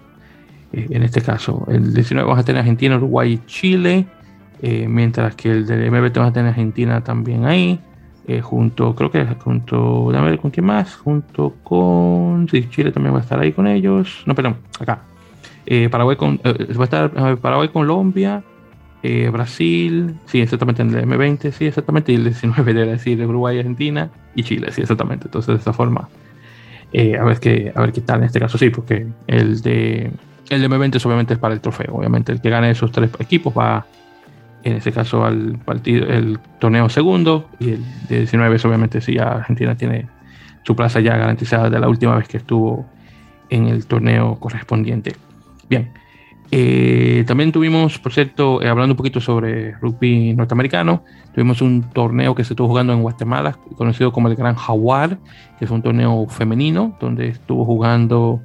Eh, 0.74 0.88
en 0.90 1.04
este 1.04 1.22
caso, 1.22 1.66
el 1.70 1.94
19 1.94 2.28
vamos 2.28 2.42
a 2.42 2.46
tener 2.46 2.62
Argentina, 2.62 2.96
Uruguay 2.98 3.34
y 3.34 3.46
Chile, 3.46 4.08
eh, 4.62 4.88
mientras 4.88 5.36
que 5.36 5.52
el 5.52 5.68
de 5.68 5.90
MBT 5.92 6.18
vamos 6.18 6.32
a 6.32 6.34
tener 6.34 6.50
Argentina 6.50 7.04
también 7.04 7.46
ahí, 7.46 7.80
eh, 8.30 8.42
junto, 8.42 8.96
creo 8.96 9.12
que 9.12 9.26
junto, 9.26 10.12
a 10.16 10.22
ver 10.22 10.40
con 10.40 10.52
quién 10.52 10.66
más, 10.66 10.96
junto 10.96 11.56
con, 11.64 12.48
sí, 12.50 12.68
Chile 12.70 12.92
también 12.92 13.14
va 13.14 13.20
a 13.20 13.22
estar 13.22 13.40
ahí 13.40 13.52
con 13.52 13.68
ellos, 13.68 14.24
no, 14.26 14.36
perdón, 14.36 14.58
acá. 14.80 15.02
Paraguay 15.92 16.16
con, 16.18 16.40
va 16.44 16.82
a 16.82 16.84
estar 16.84 17.38
Paraguay, 17.40 17.70
Colombia, 17.70 18.44
eh, 19.02 19.30
Brasil, 19.32 20.16
sí, 20.26 20.42
exactamente 20.42 20.82
en 20.82 20.94
el 20.94 21.06
M20, 21.06 21.52
sí, 21.52 21.66
exactamente, 21.66 22.12
y 22.12 22.16
el 22.16 22.26
19 22.26 22.74
debe 22.74 22.92
decir 22.92 23.26
Uruguay, 23.26 23.58
Argentina 23.58 24.10
y 24.36 24.44
Chile, 24.44 24.72
sí, 24.72 24.82
exactamente. 24.82 25.28
Entonces, 25.28 25.56
de 25.56 25.62
esa 25.62 25.74
forma, 25.74 26.10
eh, 26.92 27.18
a, 27.18 27.24
ver 27.24 27.40
qué, 27.40 27.72
a 27.74 27.82
ver 27.82 27.94
qué 27.94 28.02
tal 28.02 28.20
en 28.20 28.26
este 28.26 28.40
caso, 28.40 28.58
sí, 28.58 28.70
porque 28.70 29.08
el 29.28 29.62
de 29.62 30.12
el 30.50 30.62
de 30.62 30.70
M20 30.70 31.06
obviamente 31.06 31.36
es 31.36 31.40
para 31.40 31.54
el 31.54 31.62
trofeo. 31.62 31.94
Obviamente, 31.94 32.32
el 32.32 32.42
que 32.42 32.50
gane 32.50 32.72
esos 32.72 32.92
tres 32.92 33.12
equipos 33.20 33.54
va, 33.56 33.86
en 34.64 34.74
ese 34.74 34.92
caso, 34.92 35.26
al 35.26 35.58
partido, 35.64 36.08
el 36.08 36.40
torneo 36.60 36.90
segundo, 36.90 37.50
y 37.60 37.72
el 37.72 37.84
de 38.08 38.18
19 38.20 38.58
obviamente, 38.66 39.02
sí, 39.02 39.16
ya 39.16 39.34
Argentina 39.34 39.76
tiene 39.76 40.08
su 40.64 40.76
plaza 40.76 41.00
ya 41.00 41.18
garantizada 41.18 41.70
de 41.70 41.80
la 41.80 41.88
última 41.88 42.16
vez 42.16 42.28
que 42.28 42.38
estuvo 42.38 42.86
en 43.50 43.68
el 43.68 43.86
torneo 43.86 44.36
correspondiente. 44.40 45.16
Bien. 45.70 45.92
Eh, 46.52 47.24
también 47.28 47.52
tuvimos, 47.52 48.00
por 48.00 48.12
cierto, 48.12 48.62
eh, 48.62 48.68
hablando 48.68 48.94
un 48.94 48.98
poquito 48.98 49.22
sobre 49.22 49.74
rugby 49.74 50.34
norteamericano, 50.34 51.04
tuvimos 51.34 51.62
un 51.62 51.84
torneo 51.92 52.34
que 52.34 52.44
se 52.44 52.54
estuvo 52.54 52.68
jugando 52.68 52.92
en 52.92 53.02
Guatemala, 53.04 53.58
conocido 53.78 54.12
como 54.12 54.30
el 54.30 54.36
Gran 54.36 54.56
Jaguar, 54.56 55.20
que 55.60 55.66
es 55.66 55.72
un 55.72 55.84
torneo 55.84 56.26
femenino, 56.28 56.98
donde 57.00 57.28
estuvo 57.28 57.66
jugando 57.66 58.42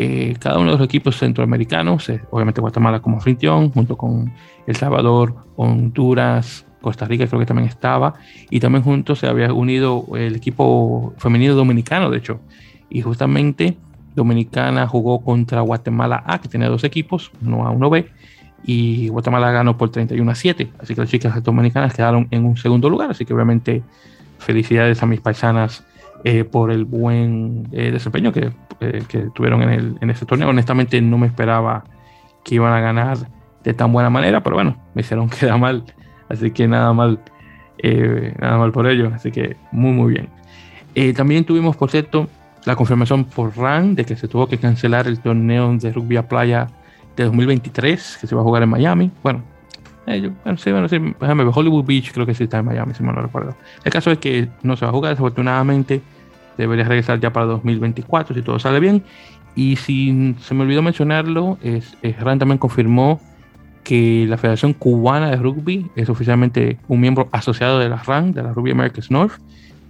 eh, 0.00 0.36
cada 0.38 0.58
uno 0.58 0.70
de 0.70 0.78
los 0.78 0.86
equipos 0.86 1.18
centroamericanos, 1.18 2.08
obviamente 2.30 2.60
Guatemala 2.60 3.00
como 3.00 3.16
anfitrión, 3.16 3.70
junto 3.72 3.96
con 3.96 4.32
El 4.64 4.76
Salvador, 4.76 5.34
Honduras, 5.56 6.64
Costa 6.80 7.04
Rica 7.04 7.26
creo 7.26 7.40
que 7.40 7.46
también 7.46 7.68
estaba, 7.68 8.14
y 8.48 8.60
también 8.60 8.84
juntos 8.84 9.18
se 9.18 9.26
había 9.26 9.52
unido 9.52 10.04
el 10.14 10.36
equipo 10.36 11.14
femenino 11.18 11.56
dominicano, 11.56 12.10
de 12.10 12.18
hecho, 12.18 12.38
y 12.88 13.00
justamente 13.00 13.76
Dominicana 14.14 14.86
jugó 14.86 15.20
contra 15.20 15.62
Guatemala 15.62 16.22
A, 16.24 16.40
que 16.40 16.48
tenía 16.48 16.68
dos 16.68 16.84
equipos, 16.84 17.32
uno 17.44 17.66
A, 17.66 17.70
uno 17.70 17.90
B, 17.90 18.08
y 18.64 19.08
Guatemala 19.08 19.50
ganó 19.50 19.76
por 19.76 19.90
31 19.90 20.30
a 20.30 20.34
7. 20.34 20.68
Así 20.78 20.94
que 20.94 21.00
las 21.00 21.10
chicas 21.10 21.42
dominicanas 21.42 21.94
quedaron 21.94 22.28
en 22.30 22.44
un 22.44 22.56
segundo 22.56 22.88
lugar. 22.88 23.10
Así 23.10 23.24
que 23.24 23.32
obviamente 23.32 23.82
felicidades 24.38 25.02
a 25.02 25.06
mis 25.06 25.20
paisanas 25.20 25.84
eh, 26.24 26.44
por 26.44 26.70
el 26.70 26.84
buen 26.84 27.68
eh, 27.72 27.90
desempeño 27.92 28.32
que, 28.32 28.50
eh, 28.80 29.02
que, 29.08 29.28
tuvieron 29.34 29.62
en, 29.62 29.70
el, 29.70 29.98
en 30.00 30.10
este 30.10 30.26
torneo. 30.26 30.48
Honestamente 30.48 31.00
no 31.00 31.18
me 31.18 31.26
esperaba 31.26 31.84
que 32.44 32.56
iban 32.56 32.72
a 32.72 32.80
ganar 32.80 33.18
de 33.62 33.74
tan 33.74 33.92
buena 33.92 34.10
manera, 34.10 34.42
pero 34.42 34.56
bueno, 34.56 34.76
me 34.94 35.02
hicieron 35.02 35.28
quedar 35.40 35.58
mal. 35.58 35.84
Así 36.28 36.50
que 36.50 36.66
nada 36.66 36.92
mal, 36.92 37.20
nada 37.82 38.58
mal 38.58 38.72
por 38.72 38.86
ello. 38.88 39.10
Así 39.14 39.30
que 39.30 39.56
muy, 39.70 39.92
muy 39.92 40.14
bien. 40.14 41.14
también 41.14 41.44
tuvimos, 41.44 41.76
por 41.76 41.90
cierto, 41.90 42.28
la 42.64 42.76
confirmación 42.76 43.24
por 43.24 43.56
RAN 43.56 43.94
de 43.94 44.04
que 44.04 44.16
se 44.16 44.28
tuvo 44.28 44.46
que 44.48 44.58
cancelar 44.58 45.06
el 45.06 45.20
torneo 45.20 45.72
de 45.76 45.92
rugby 45.92 46.16
a 46.16 46.28
playa 46.28 46.66
de 47.16 47.24
2023 47.24 48.18
que 48.20 48.26
se 48.26 48.34
va 48.34 48.42
a 48.42 48.44
jugar 48.44 48.62
en 48.62 48.68
Miami. 48.68 49.10
Bueno, 49.22 49.42
eh, 50.08 50.32
bueno, 50.44 50.58
sí, 50.58 50.70
bueno, 50.72 50.88
sí, 50.88 50.98
Hollywood 51.20 51.84
Beach 51.84 52.12
creo 52.12 52.26
que 52.26 52.34
sí 52.34 52.44
está 52.44 52.58
en 52.58 52.66
Miami, 52.66 52.94
si 52.94 53.02
mal 53.02 53.14
no 53.14 53.22
recuerdo. 53.22 53.56
El 53.84 53.92
caso 53.92 54.10
es 54.10 54.18
que 54.18 54.48
no 54.62 54.76
se 54.76 54.84
va 54.84 54.90
a 54.90 54.94
jugar, 54.94 55.12
desafortunadamente 55.12 56.00
debería 56.56 56.84
regresar 56.84 57.20
ya 57.20 57.32
para 57.32 57.46
2024 57.46 58.34
si 58.34 58.42
todo 58.42 58.58
sale 58.58 58.80
bien. 58.80 59.02
Y 59.54 59.76
si 59.76 60.34
se 60.40 60.54
me 60.54 60.62
olvidó 60.62 60.82
mencionarlo, 60.82 61.58
es, 61.62 61.96
RAN 62.20 62.38
también 62.38 62.58
confirmó 62.58 63.20
que 63.82 64.26
la 64.28 64.36
Federación 64.36 64.72
Cubana 64.72 65.30
de 65.30 65.36
Rugby 65.36 65.90
es 65.96 66.08
oficialmente 66.08 66.78
un 66.88 67.00
miembro 67.00 67.28
asociado 67.32 67.78
de 67.78 67.88
la 67.88 67.96
RAN, 67.96 68.32
de 68.32 68.42
la 68.42 68.52
Rugby 68.52 68.72
Americas 68.72 69.10
North. 69.10 69.40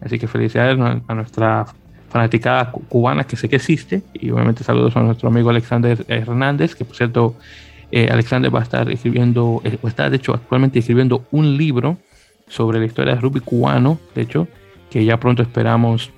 Así 0.01 0.19
que 0.19 0.29
felicidades 0.29 0.79
a 1.09 1.15
nuestra 1.15 1.67
fanática 2.09 2.71
cubana 2.89 3.25
que 3.25 3.37
sé 3.37 3.49
que 3.49 3.57
existe. 3.57 4.03
Y 4.15 4.31
obviamente 4.31 4.65
saludos 4.65 4.97
a 4.97 5.01
nuestro 5.01 5.29
amigo 5.29 5.51
Alexander 5.51 6.05
Hernández, 6.09 6.75
que 6.75 6.85
por 6.85 6.97
cierto, 6.97 7.37
eh, 7.91 8.09
Alexander 8.11 8.55
va 8.55 8.61
a 8.61 8.63
estar 8.63 8.91
escribiendo, 8.91 9.61
eh, 9.65 9.79
o 9.81 9.89
está 9.89 10.11
de 10.11 10.17
hecho 10.17 10.35
actualmente 10.35 10.79
escribiendo 10.79 11.25
un 11.31 11.57
libro 11.57 11.97
sobre 12.47 12.79
la 12.79 12.87
historia 12.87 13.15
del 13.15 13.23
rugby 13.23 13.41
cubano, 13.41 13.99
de 14.15 14.23
hecho, 14.23 14.49
que 14.91 15.05
ya 15.05 15.19
pronto 15.19 15.43
esperamos 15.43 16.11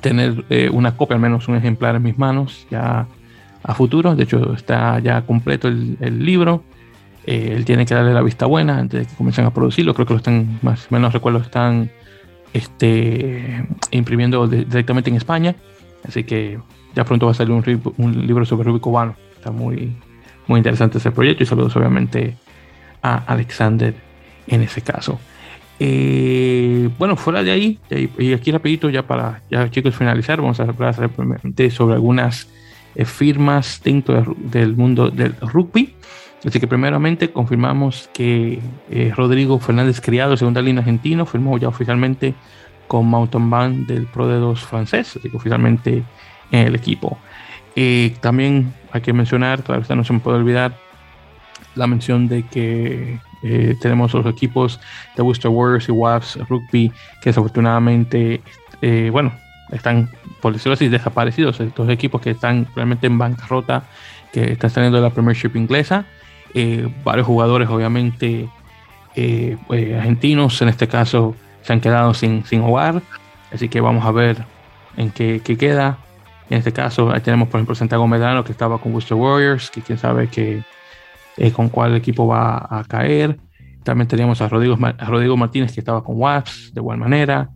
tener 0.00 0.44
eh, 0.48 0.70
una 0.72 0.96
copia, 0.96 1.16
al 1.16 1.20
menos 1.22 1.48
un 1.48 1.56
ejemplar 1.56 1.96
en 1.96 2.02
mis 2.02 2.18
manos, 2.18 2.66
ya 2.70 3.06
a 3.62 3.74
futuro. 3.74 4.16
De 4.16 4.24
hecho, 4.24 4.54
está 4.54 4.98
ya 4.98 5.22
completo 5.22 5.68
el, 5.68 6.24
libro. 6.24 6.64
él 7.26 7.64
tiene 7.64 7.86
que 7.86 7.94
darle 7.94 8.12
la 8.12 8.22
vista 8.22 8.46
buena 8.46 8.78
antes 8.78 9.00
de 9.00 9.06
que 9.06 9.14
comiencen 9.14 9.44
a 9.44 9.50
producirlo. 9.52 9.94
Creo 9.94 10.06
que 10.06 10.14
lo 10.14 10.18
están, 10.18 10.58
más 10.62 10.86
o 10.90 10.94
menos 10.94 11.12
recuerdo, 11.12 11.38
están 11.38 11.90
este, 12.52 13.66
imprimiendo 13.90 14.46
directamente 14.46 15.10
en 15.10 15.16
España. 15.16 15.54
Así 16.06 16.24
que 16.24 16.58
ya 16.94 17.04
pronto 17.04 17.26
va 17.26 17.32
a 17.32 17.34
salir 17.34 17.52
un, 17.52 18.26
libro 18.26 18.44
sobre 18.44 18.64
Rubik 18.64 18.82
cubano. 18.82 19.14
Está 19.36 19.50
muy, 19.50 19.96
muy 20.46 20.58
interesante 20.58 20.98
ese 20.98 21.10
proyecto 21.10 21.42
y 21.42 21.46
saludos 21.46 21.76
obviamente 21.76 22.36
a 23.02 23.16
Alexander 23.26 23.94
en 24.46 24.62
ese 24.62 24.82
caso. 24.82 25.18
Eh, 25.78 26.88
bueno, 26.98 27.16
fuera 27.16 27.42
de 27.42 27.50
ahí, 27.50 27.78
y 28.18 28.32
aquí 28.32 28.52
rapidito 28.52 28.88
ya 28.88 29.06
para 29.06 29.42
ya 29.50 29.68
chicos 29.70 29.96
finalizar, 29.96 30.40
vamos 30.40 30.60
a 30.60 30.64
hablar 30.64 30.94
sobre 31.70 31.94
algunas 31.94 32.48
eh, 32.94 33.04
firmas 33.04 33.80
dentro 33.82 34.36
del 34.38 34.76
mundo 34.76 35.10
del 35.10 35.34
rugby. 35.40 35.94
Así 36.44 36.58
que 36.58 36.66
primeramente 36.66 37.30
confirmamos 37.30 38.10
que 38.12 38.60
eh, 38.90 39.12
Rodrigo 39.16 39.58
Fernández 39.60 40.00
Criado, 40.00 40.36
segunda 40.36 40.60
línea 40.60 40.80
argentino, 40.80 41.24
firmó 41.24 41.56
ya 41.56 41.68
oficialmente 41.68 42.34
con 42.88 43.06
Mountain 43.06 43.48
Band 43.48 43.86
del 43.86 44.06
Pro 44.06 44.26
de 44.26 44.36
2 44.36 44.60
francés, 44.60 45.16
así 45.16 45.30
que 45.30 45.36
oficialmente 45.36 46.02
en 46.50 46.66
el 46.66 46.74
equipo. 46.74 47.18
Eh, 47.76 48.14
también 48.20 48.72
hay 48.92 49.00
que 49.00 49.12
mencionar, 49.12 49.62
todavía 49.62 49.96
no 49.96 50.04
se 50.04 50.12
me 50.12 50.20
puede 50.20 50.38
olvidar, 50.38 50.76
la 51.74 51.86
mención 51.86 52.28
de 52.28 52.42
que 52.42 53.18
eh, 53.42 53.74
tenemos 53.80 54.12
los 54.12 54.26
equipos 54.26 54.78
de 55.16 55.22
Worcester 55.22 55.50
Warriors 55.50 55.88
y 55.88 55.92
Wasps 55.92 56.48
Rugby 56.48 56.90
que 57.22 57.30
desafortunadamente, 57.30 58.42
bueno, 59.10 59.32
están, 59.72 60.10
por 60.40 60.52
decirlo 60.52 60.74
así, 60.74 60.88
desaparecidos. 60.88 61.58
Estos 61.60 61.88
equipos 61.88 62.20
que 62.20 62.30
están 62.30 62.66
realmente 62.76 63.06
en 63.06 63.18
bancarrota, 63.18 63.84
que 64.32 64.52
están 64.52 64.70
saliendo 64.70 64.98
de 64.98 65.02
la 65.02 65.10
Premiership 65.10 65.56
inglesa. 65.56 66.04
Eh, 66.54 66.88
varios 67.02 67.26
jugadores, 67.26 67.68
obviamente, 67.68 68.48
eh, 69.16 69.56
eh, 69.70 69.96
argentinos, 69.96 70.60
en 70.62 70.68
este 70.68 70.86
caso, 70.86 71.34
se 71.62 71.72
han 71.72 71.80
quedado 71.80 72.14
sin, 72.14 72.44
sin 72.44 72.60
hogar. 72.60 73.02
Así 73.52 73.68
que 73.68 73.80
vamos 73.80 74.04
a 74.04 74.12
ver 74.12 74.44
en 74.96 75.10
qué, 75.10 75.40
queda. 75.40 75.98
En 76.52 76.58
este 76.58 76.70
caso, 76.70 77.10
ahí 77.10 77.22
tenemos, 77.22 77.48
por 77.48 77.58
ejemplo, 77.58 77.74
Santiago 77.74 78.06
Medrano, 78.06 78.44
que 78.44 78.52
estaba 78.52 78.76
con 78.76 78.92
Worcester 78.92 79.16
Warriors, 79.16 79.70
que 79.70 79.80
quién 79.80 79.96
sabe 79.96 80.28
que, 80.28 80.62
eh, 81.38 81.50
con 81.50 81.70
cuál 81.70 81.96
equipo 81.96 82.26
va 82.26 82.68
a 82.68 82.84
caer. 82.84 83.38
También 83.82 84.06
teníamos 84.06 84.42
a 84.42 84.48
Rodrigo, 84.50 84.76
a 84.82 85.06
Rodrigo 85.06 85.34
Martínez, 85.38 85.72
que 85.72 85.80
estaba 85.80 86.04
con 86.04 86.20
Wasps, 86.20 86.74
de 86.74 86.80
igual 86.82 86.98
manera. 86.98 87.48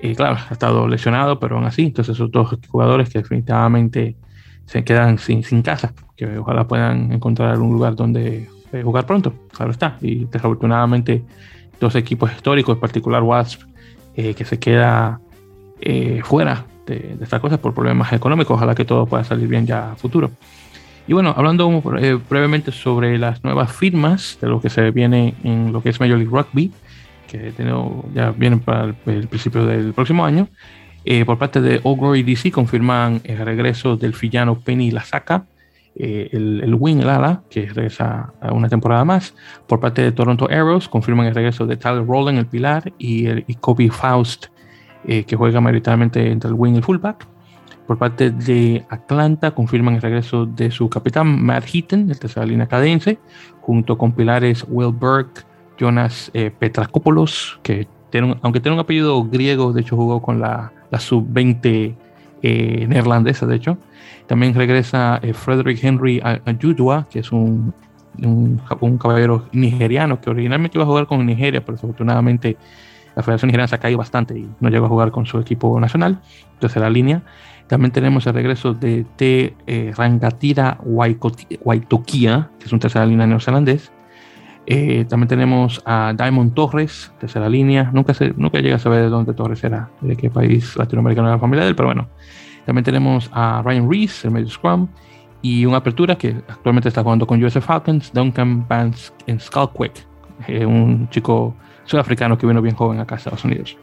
Y 0.00 0.14
claro, 0.14 0.38
ha 0.48 0.52
estado 0.54 0.88
lesionado, 0.88 1.38
pero 1.38 1.56
aún 1.56 1.66
así, 1.66 1.82
entonces 1.82 2.14
esos 2.14 2.30
dos 2.30 2.56
jugadores 2.70 3.10
que 3.10 3.18
definitivamente 3.18 4.16
se 4.64 4.82
quedan 4.82 5.18
sin, 5.18 5.44
sin 5.44 5.60
casa, 5.60 5.92
que 6.16 6.38
ojalá 6.38 6.66
puedan 6.66 7.12
encontrar 7.12 7.58
un 7.58 7.74
lugar 7.74 7.96
donde 7.96 8.48
eh, 8.72 8.82
jugar 8.82 9.04
pronto, 9.04 9.34
claro 9.52 9.72
está. 9.72 9.98
Y 10.00 10.24
desafortunadamente, 10.24 11.22
dos 11.78 11.94
equipos 11.96 12.32
históricos, 12.32 12.76
en 12.76 12.80
particular 12.80 13.22
Wasp, 13.22 13.60
eh, 14.16 14.32
que 14.32 14.46
se 14.46 14.58
queda 14.58 15.20
eh, 15.82 16.22
fuera 16.24 16.64
de, 16.94 17.16
estas 17.20 17.40
cosas 17.40 17.58
por 17.58 17.74
problemas 17.74 18.12
económicos. 18.12 18.56
Ojalá 18.56 18.74
que 18.74 18.84
todo 18.84 19.06
pueda 19.06 19.24
salir 19.24 19.48
bien 19.48 19.66
ya 19.66 19.92
a 19.92 19.96
futuro. 19.96 20.30
Y 21.06 21.14
bueno, 21.14 21.32
hablando 21.36 21.70
brevemente 22.28 22.70
sobre 22.70 23.16
las 23.18 23.42
nuevas 23.42 23.72
firmas 23.72 24.36
de 24.40 24.48
lo 24.48 24.60
que 24.60 24.68
se 24.68 24.90
viene 24.90 25.34
en 25.42 25.72
lo 25.72 25.82
que 25.82 25.88
es 25.88 26.00
Major 26.00 26.18
League 26.18 26.30
Rugby, 26.30 26.70
que 27.26 27.52
ya 28.14 28.30
vienen 28.32 28.60
para 28.60 28.94
el, 29.06 29.28
principio 29.28 29.64
del 29.64 29.94
próximo 29.94 30.26
año. 30.26 30.48
por 31.24 31.38
parte 31.38 31.62
de 31.62 31.80
All 31.82 31.96
Glory 31.96 32.22
DC 32.22 32.50
confirman 32.50 33.22
el 33.24 33.38
regreso 33.38 33.96
del 33.96 34.14
villano 34.20 34.60
Penny 34.60 34.90
Lasaka, 34.90 35.46
eh, 36.00 36.28
el, 36.30 36.60
el, 36.62 36.74
wing, 36.74 37.00
el 37.00 37.08
ala, 37.08 37.42
que 37.50 37.66
regresa 37.66 38.32
a 38.40 38.52
una 38.52 38.68
temporada 38.68 39.04
más. 39.04 39.34
Por 39.66 39.80
parte 39.80 40.00
de 40.00 40.12
Toronto 40.12 40.48
Arrows, 40.48 40.88
confirman 40.88 41.26
el 41.26 41.34
regreso 41.34 41.66
de 41.66 41.76
Tyler 41.76 42.06
Rowland, 42.06 42.38
el 42.38 42.46
pilar, 42.46 42.92
y, 42.98 43.26
el, 43.26 43.44
Kobe 43.58 43.90
Faust, 43.90 44.46
eh, 45.06 45.24
que 45.24 45.36
juega 45.36 45.60
mayoritariamente 45.60 46.30
entre 46.30 46.50
el 46.50 46.54
wing 46.54 46.74
y 46.74 46.76
el 46.78 46.82
fullback. 46.82 47.26
Por 47.86 47.96
parte 47.96 48.30
de 48.30 48.84
Atlanta, 48.90 49.52
confirman 49.52 49.94
el 49.94 50.02
regreso 50.02 50.44
de 50.44 50.70
su 50.70 50.90
capitán 50.90 51.42
Matt 51.42 51.64
Heaton, 51.72 52.10
el 52.10 52.18
tercera 52.18 52.44
línea 52.44 52.66
cadense, 52.66 53.18
junto 53.60 53.96
con 53.96 54.12
pilares 54.12 54.66
Will 54.68 54.92
Burke, 54.92 55.42
Jonas 55.78 56.30
eh, 56.34 56.50
Petrakopoulos, 56.50 57.60
que 57.62 57.86
tiene 58.10 58.36
aunque 58.42 58.60
tiene 58.60 58.74
un 58.74 58.80
apellido 58.80 59.24
griego, 59.24 59.72
de 59.72 59.80
hecho 59.80 59.96
jugó 59.96 60.20
con 60.20 60.40
la, 60.40 60.72
la 60.90 61.00
sub-20 61.00 61.94
neerlandesa, 62.42 63.46
de 63.46 63.56
hecho. 63.56 63.78
También 64.28 64.54
regresa 64.54 65.18
eh, 65.22 65.32
Frederick 65.32 65.82
Henry 65.82 66.20
Ayudua, 66.22 67.06
que 67.10 67.20
es 67.20 67.32
un, 67.32 67.72
un, 68.22 68.98
caballero 68.98 69.48
nigeriano 69.52 70.20
que 70.20 70.28
originalmente 70.28 70.76
iba 70.76 70.84
a 70.84 70.86
jugar 70.86 71.06
con 71.06 71.24
Nigeria, 71.24 71.62
pero 71.62 71.76
desafortunadamente 71.76 72.58
la 73.18 73.24
Federación 73.24 73.48
Nigeriana 73.48 73.66
se 73.66 73.74
ha 73.74 73.78
caído 73.78 73.98
bastante 73.98 74.38
y 74.38 74.48
no 74.60 74.68
llegó 74.68 74.86
a 74.86 74.88
jugar 74.88 75.10
con 75.10 75.26
su 75.26 75.40
equipo 75.40 75.80
nacional. 75.80 76.20
La 76.60 76.88
línea. 76.88 77.22
También 77.66 77.90
tenemos 77.90 78.24
el 78.28 78.34
regreso 78.34 78.74
de 78.74 79.04
T. 79.16 79.56
Eh, 79.66 79.92
Rangatira 79.96 80.78
Waitokia, 80.84 82.48
que 82.60 82.66
es 82.66 82.72
un 82.72 82.78
tercera 82.78 83.04
línea 83.04 83.26
neozelandés. 83.26 83.90
Eh, 84.66 85.04
también 85.08 85.26
tenemos 85.26 85.82
a 85.84 86.14
Diamond 86.16 86.54
Torres, 86.54 87.12
tercera 87.18 87.48
línea. 87.48 87.90
Nunca, 87.92 88.14
se, 88.14 88.34
nunca 88.36 88.60
llega 88.60 88.76
a 88.76 88.78
saber 88.78 89.02
de 89.02 89.08
dónde 89.08 89.34
Torres 89.34 89.64
era, 89.64 89.90
de 90.00 90.14
qué 90.14 90.30
país 90.30 90.76
latinoamericano 90.76 91.26
era 91.26 91.34
la 91.38 91.40
familia 91.40 91.64
de 91.64 91.70
él, 91.70 91.74
pero 91.74 91.88
bueno, 91.88 92.06
también 92.66 92.84
tenemos 92.84 93.28
a 93.32 93.62
Ryan 93.64 93.90
Reese, 93.90 94.28
el 94.28 94.32
medio 94.32 94.48
scrum, 94.48 94.86
y 95.42 95.66
una 95.66 95.78
apertura 95.78 96.16
que 96.16 96.36
actualmente 96.46 96.88
está 96.88 97.02
jugando 97.02 97.26
con 97.26 97.42
US 97.42 97.58
Falcons, 97.58 98.12
Duncan 98.12 98.64
Vance 98.68 99.12
en 99.26 99.40
Skullquick, 99.40 100.06
eh, 100.46 100.64
un 100.64 101.08
chico 101.10 101.56
sudafricano 101.88 102.36
que 102.36 102.46
vino 102.46 102.62
bien 102.62 102.74
joven 102.74 103.00
acá 103.00 103.14
a 103.14 103.18
Estados 103.18 103.44
Unidos. 103.44 103.76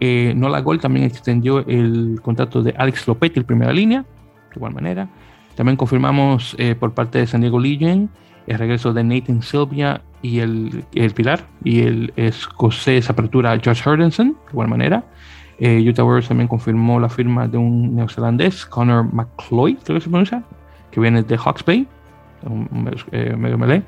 Eh, 0.00 0.32
Nola 0.36 0.60
Gold 0.60 0.80
también 0.80 1.04
extendió 1.06 1.66
el 1.66 2.20
contrato 2.22 2.62
de 2.62 2.72
Alex 2.76 3.08
Lopetti 3.08 3.40
en 3.40 3.46
primera 3.46 3.72
línea, 3.72 4.02
de 4.02 4.56
igual 4.56 4.72
manera. 4.72 5.08
También 5.56 5.76
confirmamos 5.76 6.54
eh, 6.58 6.76
por 6.76 6.94
parte 6.94 7.18
de 7.18 7.26
San 7.26 7.40
Diego 7.40 7.58
Legion 7.58 8.08
el 8.46 8.58
regreso 8.58 8.92
de 8.92 9.02
Nathan 9.04 9.42
Sylvia 9.42 10.00
y 10.22 10.38
el, 10.38 10.84
el 10.94 11.10
pilar 11.12 11.44
y 11.64 11.80
el 11.80 12.12
escocés 12.16 13.10
apertura 13.10 13.58
Josh 13.62 13.82
Herdenson, 13.84 14.28
de 14.28 14.50
igual 14.52 14.68
manera. 14.68 15.04
Eh, 15.58 15.84
Utah 15.86 16.04
Warriors 16.04 16.28
también 16.28 16.46
confirmó 16.46 17.00
la 17.00 17.08
firma 17.08 17.48
de 17.48 17.58
un 17.58 17.96
neozelandés, 17.96 18.64
Connor 18.66 19.12
McCloy, 19.12 19.74
creo 19.82 19.98
que 19.98 20.04
se 20.04 20.08
pronuncia, 20.08 20.44
que 20.92 21.00
viene 21.00 21.24
de 21.24 21.36
Hawks 21.36 21.64
Bay, 21.64 21.86
un, 22.44 22.90
eh, 23.10 23.34
medio 23.36 23.58
melee. 23.58 23.82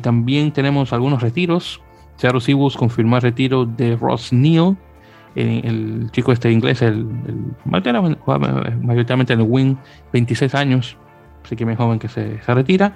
También 0.00 0.52
tenemos 0.52 0.92
algunos 0.92 1.22
retiros. 1.22 1.80
Seattle 2.20 2.40
Seahawks 2.40 2.76
confirmó 2.76 3.16
el 3.16 3.22
retiro 3.22 3.64
de 3.64 3.96
Ross 3.96 4.30
Neal, 4.30 4.76
el 5.34 6.10
chico 6.12 6.32
este 6.32 6.52
inglés, 6.52 6.82
el, 6.82 7.08
el 7.26 7.54
mayoritariamente 7.64 9.32
en 9.32 9.40
el 9.40 9.46
Wing, 9.48 9.76
26 10.12 10.54
años, 10.54 10.98
así 11.42 11.56
que 11.56 11.64
muy 11.64 11.76
joven 11.76 11.98
que 11.98 12.08
se, 12.08 12.42
se 12.42 12.54
retira. 12.54 12.92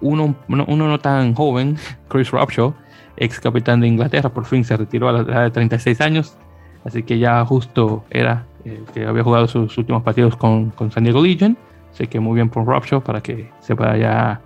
Uno, 0.00 0.34
uno, 0.48 0.64
uno, 0.68 0.88
no 0.88 0.98
tan 0.98 1.34
joven, 1.34 1.76
Chris 2.08 2.30
Robshaw, 2.30 2.74
ex 3.18 3.38
capitán 3.40 3.80
de 3.80 3.88
Inglaterra, 3.88 4.30
por 4.30 4.46
fin 4.46 4.64
se 4.64 4.74
retiró 4.74 5.10
a 5.10 5.12
la 5.12 5.20
edad 5.20 5.42
de 5.42 5.50
36 5.50 6.00
años. 6.00 6.38
Así 6.84 7.02
que 7.02 7.18
ya 7.18 7.44
justo 7.44 8.04
era 8.08 8.46
eh, 8.64 8.82
que 8.94 9.04
había 9.04 9.22
jugado 9.22 9.46
sus 9.48 9.76
últimos 9.76 10.02
partidos 10.02 10.34
con, 10.34 10.70
con 10.70 10.90
San 10.90 11.04
Diego 11.04 11.22
Legion. 11.22 11.58
Así 11.92 12.06
que 12.06 12.20
muy 12.20 12.36
bien 12.36 12.48
por 12.48 12.64
Rob 12.64 13.02
para 13.02 13.20
que 13.20 13.50
se 13.60 13.76
pueda 13.76 13.98
ya 13.98 14.40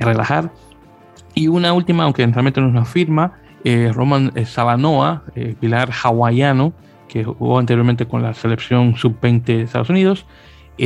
relajar. 0.00 0.50
Y 1.34 1.46
una 1.46 1.72
última, 1.72 2.02
aunque 2.02 2.26
realmente 2.26 2.60
no 2.60 2.66
es 2.66 2.72
una 2.72 2.84
firma, 2.84 3.34
eh, 3.64 3.90
Roman 3.92 4.32
eh, 4.34 4.44
Sabanoa, 4.44 5.22
pilar 5.60 5.90
hawaiano, 5.90 6.72
que 7.08 7.24
jugó 7.24 7.58
anteriormente 7.58 8.06
con 8.06 8.22
la 8.22 8.34
selección 8.34 8.96
sub-20 8.96 9.44
de 9.44 9.62
Estados 9.62 9.90
Unidos, 9.90 10.26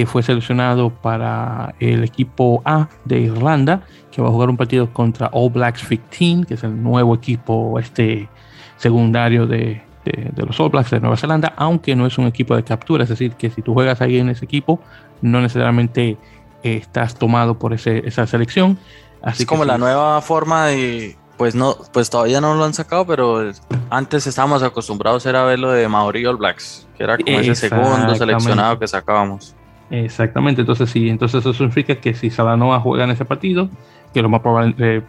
fue 0.07 0.23
seleccionado 0.23 0.91
para 0.91 1.75
el 1.81 2.05
equipo 2.05 2.61
A 2.67 2.89
de 3.07 3.21
Irlanda, 3.21 3.83
que 4.13 4.21
va 4.21 4.29
a 4.29 4.31
jugar 4.31 4.51
un 4.51 4.59
partido 4.59 4.93
contra 4.93 5.31
All 5.33 5.51
Blacks 5.51 5.87
15, 6.11 6.47
que 6.47 6.55
es 6.55 6.63
el 6.63 6.83
nuevo 6.83 7.15
equipo 7.15 7.79
este 7.79 8.29
secundario 8.77 9.47
de, 9.47 9.81
de, 10.05 10.45
los 10.45 10.59
All 10.61 10.71
Blacks 10.71 10.91
de 10.91 11.01
Nueva 11.01 11.17
Zelanda, 11.17 11.53
aunque 11.57 11.95
no 11.95 12.07
es 12.07 12.19
un 12.19 12.27
equipo 12.27 12.57
de 12.57 12.65
captura, 12.65 13.05
es 13.05 13.11
decir, 13.11 13.33
que 13.33 13.51
si 13.51 13.63
tú 13.63 13.75
juegas 13.75 14.01
ahí 14.01 14.19
en 14.19 14.29
ese 14.29 14.45
equipo, 14.45 14.81
no 15.23 15.41
necesariamente 15.41 16.17
eh, 16.63 16.77
estás 16.77 17.15
tomado 17.15 17.59
por 17.59 17.73
ese, 17.73 18.07
esa 18.07 18.27
selección. 18.27 18.79
Así 19.23 19.43
es 19.43 19.49
como 19.49 19.65
la 19.65 19.79
nueva 19.79 20.21
forma 20.23 20.67
de, 20.67 21.17
pues 21.39 21.55
no, 21.55 21.77
pues 21.93 22.11
todavía 22.11 22.41
no 22.41 22.55
lo 22.55 22.65
han 22.65 22.75
sacado, 22.75 23.07
pero 23.07 23.51
antes 23.91 24.27
estábamos 24.27 24.63
acostumbrados 24.63 25.25
a 25.27 25.45
ver 25.45 25.59
lo 25.59 25.71
de 25.71 25.89
Maori 25.89 26.27
All 26.27 26.37
Blacks, 26.37 26.87
que 26.97 27.05
era 27.05 27.17
como 27.17 27.39
ese 27.39 27.55
segundo 27.55 28.15
seleccionado 28.17 28.79
que 28.79 28.89
sacábamos. 28.89 29.55
Exactamente, 29.91 30.61
entonces 30.63 30.91
sí, 30.91 31.09
entonces 31.09 31.41
eso 31.41 31.55
significa 31.55 31.95
que 31.95 32.13
si 32.13 32.29
Salanoa 32.29 32.81
juega 32.81 33.05
en 33.05 33.11
ese 33.11 33.25
partido, 33.25 33.71
que 34.13 34.21
lo 34.21 34.29
más 34.29 34.41
probable, 34.41 34.75
eh, 34.79 35.03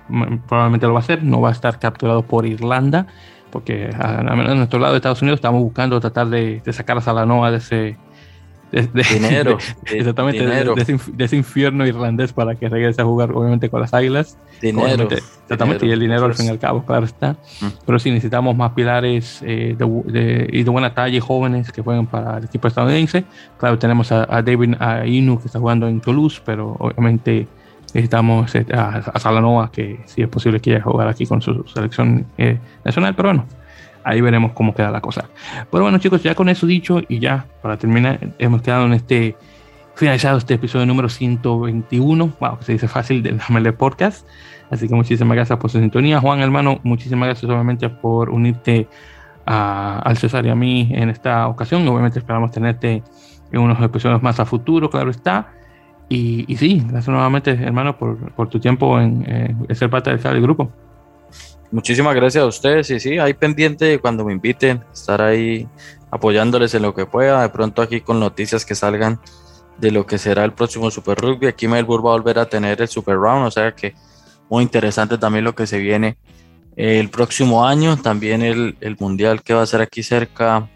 probablemente 0.47 0.85
lo 0.85 0.93
va 0.93 0.99
a 0.99 1.03
hacer, 1.03 1.23
no 1.23 1.41
va 1.41 1.49
a 1.49 1.51
estar 1.51 1.80
capturado 1.80 2.22
por 2.22 2.45
Irlanda, 2.45 3.07
porque 3.49 3.89
a, 3.99 4.22
menos 4.22 4.51
en 4.51 4.57
nuestro 4.60 4.80
lado 4.80 4.93
de 4.93 4.97
Estados 4.97 5.22
Unidos 5.22 5.39
estamos 5.39 5.61
buscando 5.61 5.99
tratar 5.99 6.27
de, 6.27 6.61
sacar 6.72 6.97
a 6.99 7.01
Salanoa 7.01 7.51
de 7.51 7.57
ese 7.57 7.97
dinero, 8.72 9.58
exactamente 9.86 10.46
De, 10.46 11.26
ese, 11.26 11.36
infierno 11.36 11.86
irlandés 11.88 12.34
para 12.34 12.56
que 12.56 12.70
regrese 12.70 13.02
a 13.02 13.06
jugar 13.06 13.32
obviamente 13.32 13.70
con 13.70 13.82
las 13.82 13.94
águilas. 13.94 14.38
Dinero, 14.62 15.08
exactamente 15.10 15.86
y 15.86 15.91
el 15.91 16.00
dinero 16.00 16.26
al 16.26 16.36
fin 16.36 16.48
y 16.48 16.50
al 16.50 16.60
cabo 16.60 16.84
claro 16.86 17.06
está. 17.06 17.34
Mm. 17.62 17.68
pero 17.86 18.00
sí 18.00 18.12
necesitamos 18.12 18.56
más 18.56 18.72
pilares 18.74 19.41
eh, 19.44 19.76
y 20.52 20.64
de 20.64 20.70
buena 20.70 20.94
talla 20.94 21.20
jóvenes 21.22 21.72
que 21.72 21.82
jueguen 21.82 22.06
para 22.06 22.38
el 22.38 22.46
equipo 22.46 22.68
estadounidense. 22.68 23.24
Claro 23.58 23.80
tenemos 23.80 24.12
a, 24.12 24.26
David 24.41 24.76
Inu 25.06 25.40
que 25.40 25.48
está 25.48 25.60
jugando 25.60 25.88
en 25.88 26.02
Toulouse 26.02 26.41
pero 26.46 26.76
obviamente 26.80 27.48
necesitamos 27.94 28.54
eh, 28.56 28.66
a, 28.74 29.20
Salanova, 29.20 29.72
que 29.72 30.00
si 30.06 30.22
es 30.22 30.28
posible 30.28 30.60
quiera 30.60 30.82
jugar 30.82 31.08
aquí 31.08 31.26
con 31.26 31.41
su 31.41 31.64
selección 31.68 32.26
eh, 32.38 32.58
nacional, 32.84 33.16
pero 33.16 33.30
bueno, 33.30 33.46
ahí 34.10 34.22
veremos 34.22 34.52
cómo 34.53 34.73
queda 34.73 34.91
la 34.91 35.02
cosa. 35.02 35.30
Pero 35.72 35.84
bueno, 35.84 35.98
chicos, 35.99 36.23
ya 36.23 36.36
con 36.36 36.49
eso 36.49 36.65
dicho 36.65 37.02
y 37.07 37.19
ya 37.19 37.45
para 37.61 37.77
terminar, 37.77 38.19
hemos 38.40 38.61
quedado 38.61 38.86
en 38.86 38.94
este 38.94 39.36
finalizado 39.95 40.38
este 40.38 40.53
episodio 40.53 40.86
número 40.86 41.10
121, 41.10 42.34
wow, 42.40 42.57
se 42.61 42.72
dice 42.72 42.88
fácil 42.88 43.22
del 43.22 43.40
MLE 43.49 43.73
Podcast. 43.73 44.26
Así 44.72 44.88
que 44.88 44.95
muchísimas 44.95 45.36
gracias 45.36 45.60
por 45.60 45.69
su 45.69 45.80
sintonía. 45.80 46.19
Juan, 46.19 46.40
hermano, 46.40 46.80
muchísimas 46.84 47.27
gracias 47.27 47.52
obviamente 47.52 47.90
por 47.90 48.30
unirte 48.30 48.88
al 49.45 50.15
César 50.18 50.45
y 50.45 50.49
a 50.49 50.56
mí 50.56 50.90
en 50.91 51.10
esta 51.10 51.48
ocasión. 51.48 51.88
Obviamente 51.88 52.19
esperamos 52.19 52.52
tenerte 52.52 53.03
en 53.52 53.60
unos 53.60 53.81
episodios 53.81 54.22
más 54.22 54.40
a 54.40 54.45
futuro, 54.45 54.90
claro 54.90 55.10
está. 55.10 55.53
Y, 56.07 56.56
sí, 56.57 56.81
gracias 56.88 57.10
nuevamente, 57.10 57.52
hermano, 57.52 57.98
por, 57.98 58.18
por 58.34 58.49
tu 58.49 58.60
tiempo 58.60 58.99
en, 58.99 59.57
ser 59.76 59.90
parte 59.90 60.15
del, 60.15 60.41
grupo. 60.41 60.72
Muchísimas 61.72 62.16
gracias 62.16 62.44
a 62.44 62.48
ustedes. 62.48 62.90
Y 62.90 63.00
sí, 63.00 63.20
ahí 63.20 63.34
pendiente 63.34 64.00
cuando 64.00 64.26
me 64.26 64.34
inviten, 64.34 64.84
estar 64.94 65.22
ahí 65.22 65.68
apoyándoles 66.12 66.74
en 66.74 66.82
lo 66.82 66.94
que 66.94 67.06
pueda. 67.06 67.41
De 67.41 67.50
pronto 67.50 67.82
aquí 67.82 68.02
con 68.02 68.20
noticias 68.20 68.66
que 68.66 68.76
salgan 68.76 69.20
de 69.78 69.91
lo 69.91 70.06
que 70.06 70.18
será 70.18 70.44
el 70.46 70.54
próximo 70.54 70.90
Super 70.91 71.18
Rugby. 71.18 71.48
Aquí 71.48 71.68
Melbourne 71.68 72.06
va 72.06 72.12
a 72.12 72.18
volver 72.18 72.40
a 72.40 72.48
tener 72.48 72.82
el 72.82 72.88
Super 72.88 73.16
Round, 73.16 73.46
o 73.46 73.52
sea 73.52 73.74
que 73.74 73.94
muy 74.50 74.64
interesante 74.64 75.18
también 75.18 75.46
lo 75.46 75.54
que 75.54 75.68
se 75.68 75.80
viene 75.80 76.18
el 76.76 77.10
próximo 77.10 77.66
año. 77.66 77.98
También 77.98 78.41
el, 78.41 78.78
el 78.82 78.98
Mundial 79.00 79.41
que 79.44 79.54
va 79.54 79.62
a 79.62 79.66
ser 79.66 79.82
aquí 79.82 80.04
cerca 80.04 80.70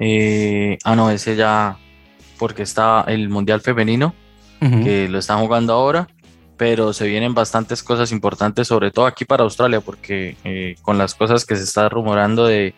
Eh, 0.00 0.78
ah, 0.84 0.94
no, 0.94 1.10
ese 1.10 1.34
ya, 1.34 1.76
porque 2.38 2.62
está 2.62 3.04
el 3.08 3.28
Mundial 3.28 3.60
Femenino, 3.60 4.14
que 4.60 5.08
lo 5.08 5.18
están 5.18 5.40
jugando 5.40 5.72
ahora, 5.72 6.06
pero 6.58 6.92
se 6.92 7.06
vienen 7.06 7.32
bastantes 7.32 7.82
cosas 7.82 8.12
importantes, 8.12 8.68
sobre 8.68 8.90
todo 8.90 9.06
aquí 9.06 9.24
para 9.24 9.44
Australia, 9.44 9.80
porque 9.80 10.36
eh, 10.44 10.74
con 10.82 10.98
las 10.98 11.14
cosas 11.14 11.46
que 11.46 11.56
se 11.56 11.64
está 11.64 11.88
rumorando 11.88 12.46
de 12.46 12.74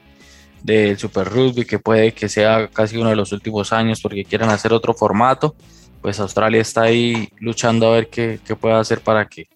del 0.63 0.99
Super 0.99 1.27
Rugby, 1.27 1.65
que 1.65 1.79
puede 1.79 2.13
que 2.13 2.29
sea 2.29 2.69
casi 2.69 2.99
uno 2.99 3.09
de 3.09 3.17
los 3.17 3.33
últimos 3.33 3.73
años 3.73 4.01
porque 4.03 4.25
quieran 4.25 4.51
hacer 4.51 4.75
otro 4.75 4.93
formato, 4.93 5.55
pues 6.03 6.21
Australia 6.21 6.61
está 6.61 6.83
ahí 6.83 7.31
luchando 7.39 7.89
a 7.89 7.95
ver 7.95 8.09
qué, 8.09 8.41
qué 8.45 8.55
puede 8.57 8.75
hacer 8.75 9.01
para 9.01 9.27
que 9.27 9.49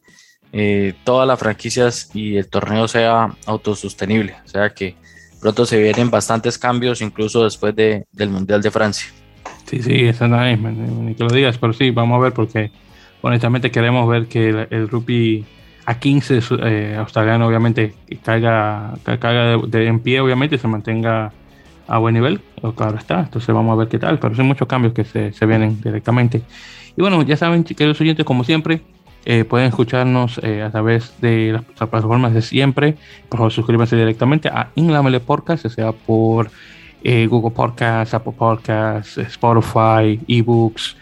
eh, 0.53 0.95
todas 1.05 1.27
las 1.27 1.39
franquicias 1.39 2.11
y 2.15 2.37
el 2.37 2.49
torneo 2.49 2.89
sea 2.89 3.35
autosostenible. 3.47 4.37
O 4.45 4.49
sea 4.49 4.71
que 4.71 4.97
pronto 5.41 5.67
se 5.67 5.83
vienen 5.83 6.11
bastantes 6.11 6.59
cambios, 6.59 7.03
incluso 7.03 7.45
después 7.45 7.75
de, 7.75 8.07
del 8.13 8.31
Mundial 8.31 8.63
de 8.63 8.71
Francia. 8.71 9.09
Sí, 9.67 9.83
sí, 9.83 10.05
es 10.05 10.21
ni 10.21 11.15
que 11.15 11.25
lo 11.25 11.31
digas, 11.31 11.59
pero 11.59 11.73
sí, 11.73 11.91
vamos 11.91 12.17
a 12.17 12.23
ver 12.23 12.33
porque 12.33 12.71
honestamente 13.25 13.71
queremos 13.71 14.07
ver 14.07 14.27
que 14.27 14.67
el, 14.71 14.89
rugby 14.89 15.47
a 15.87 15.99
15 15.99 16.41
eh, 16.63 16.97
australiano 16.99 17.47
obviamente 17.47 17.95
caiga, 18.23 18.95
caiga 19.03 19.57
de, 19.67 19.87
en 19.87 20.01
pie 20.01 20.21
obviamente 20.21 20.59
se 20.59 20.69
mantenga 20.69 21.33
a 21.89 21.99
buen 21.99 22.15
nivel, 22.15 22.41
ahora 22.63 22.99
está. 22.99 23.21
Entonces 23.21 23.55
vamos 23.55 23.73
a 23.73 23.77
ver 23.77 23.89
qué 23.89 23.99
tal, 23.99 24.19
pero 24.19 24.35
son 24.35 24.47
muchos 24.47 24.69
cambios 24.69 24.93
que 24.93 25.05
se, 25.05 25.33
se 25.33 25.47
vienen 25.47 25.81
directamente. 25.81 26.43
Y 26.97 27.01
bueno, 27.01 27.23
ya 27.23 27.37
saben, 27.37 27.65
queridos 27.65 27.99
oyentes, 28.01 28.27
como 28.27 28.45
siempre, 28.45 28.83
eh, 29.25 29.45
pueden 29.45 29.69
escucharnos 29.69 30.39
eh, 30.43 30.63
a 30.63 30.71
través 30.71 31.15
de 31.23 31.53
las, 31.53 31.65
plataformas 31.65 32.35
de 32.35 32.43
siempre. 32.43 32.97
Por 33.31 33.39
favor, 33.39 33.53
suscríbanse 33.53 33.97
directamente 33.97 34.49
a 34.49 34.69
Inlamele 34.75 35.21
Podcast, 35.21 35.67
sea 35.69 35.93
por 35.93 36.51
Google 37.03 37.51
Podcasts, 37.51 38.15
Apple 38.15 38.35
Podcasts, 38.37 39.17
Spotify, 39.17 40.21
eBooks. 40.29 40.97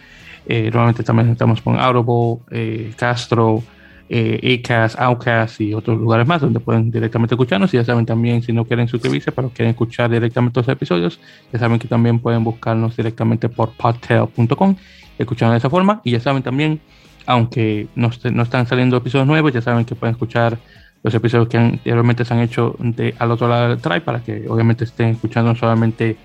Nuevamente 0.47 1.03
también 1.03 1.29
estamos 1.29 1.61
con 1.61 1.79
Audible, 1.79 2.93
Castro, 2.95 3.63
Acast, 4.09 4.99
Outcast 4.99 5.61
y 5.61 5.73
otros 5.73 5.97
lugares 5.97 6.27
más 6.27 6.41
donde 6.41 6.59
pueden 6.59 6.91
directamente 6.91 7.35
escucharnos. 7.35 7.73
Y 7.73 7.77
ya 7.77 7.85
saben 7.85 8.05
también, 8.05 8.41
si 8.41 8.51
no 8.53 8.65
quieren 8.65 8.87
suscribirse, 8.87 9.31
pero 9.31 9.49
quieren 9.49 9.71
escuchar 9.71 10.09
directamente 10.09 10.59
los 10.59 10.67
episodios, 10.67 11.19
ya 11.51 11.59
saben 11.59 11.79
que 11.79 11.87
también 11.87 12.19
pueden 12.19 12.43
buscarnos 12.43 12.95
directamente 12.95 13.49
por 13.49 13.71
podtail.com, 13.71 14.75
escuchando 15.17 15.53
de 15.53 15.57
esa 15.57 15.69
forma. 15.69 16.01
Y 16.03 16.11
ya 16.11 16.19
saben 16.19 16.43
también 16.43 16.81
aunque 17.25 17.87
no, 17.95 18.07
están 18.07 18.67
saliendo 18.67 18.97
episodios 18.97 19.27
nuevos, 19.27 19.53
ya 19.53 19.61
saben 19.61 19.85
que 19.85 19.95
pueden 19.95 20.13
escuchar 20.13 20.57
los 21.03 21.13
episodios 21.13 21.49
que 21.49 21.57
anteriormente 21.57 22.25
se 22.25 22.33
han 22.33 22.39
hecho 22.39 22.75
de, 22.79 23.13
al 23.19 23.31
otro 23.31 23.47
lado 23.47 23.69
del 23.69 23.79
try 23.79 23.99
para 23.99 24.23
que 24.23 24.47
obviamente 24.47 24.85
estén 24.85 25.09
escuchando 25.09 25.53
solamente 25.55 26.17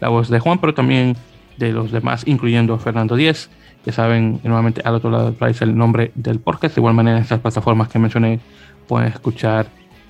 la 0.00 0.08
voz 0.08 0.28
de 0.28 0.40
Juan, 0.40 0.58
pero 0.58 0.74
también 0.74 1.16
de 1.56 1.72
los 1.72 1.92
demás, 1.92 2.24
incluyendo 2.26 2.78
Fernando 2.78 3.16
Díez. 3.16 3.48
Ya 3.84 3.92
saben, 3.92 4.40
nuevamente 4.42 4.80
al 4.84 4.94
otro 4.94 5.10
lado 5.10 5.26
del 5.26 5.34
try 5.34 5.50
es 5.50 5.62
el 5.62 5.76
nombre 5.76 6.10
del 6.14 6.40
podcast. 6.40 6.74
De 6.74 6.80
igual 6.80 6.94
manera, 6.94 7.18
en 7.18 7.22
estas 7.22 7.40
plataformas 7.40 7.88
que 7.88 7.98
mencioné, 7.98 8.40
pueden 8.88 9.08
escuchar 9.08 9.66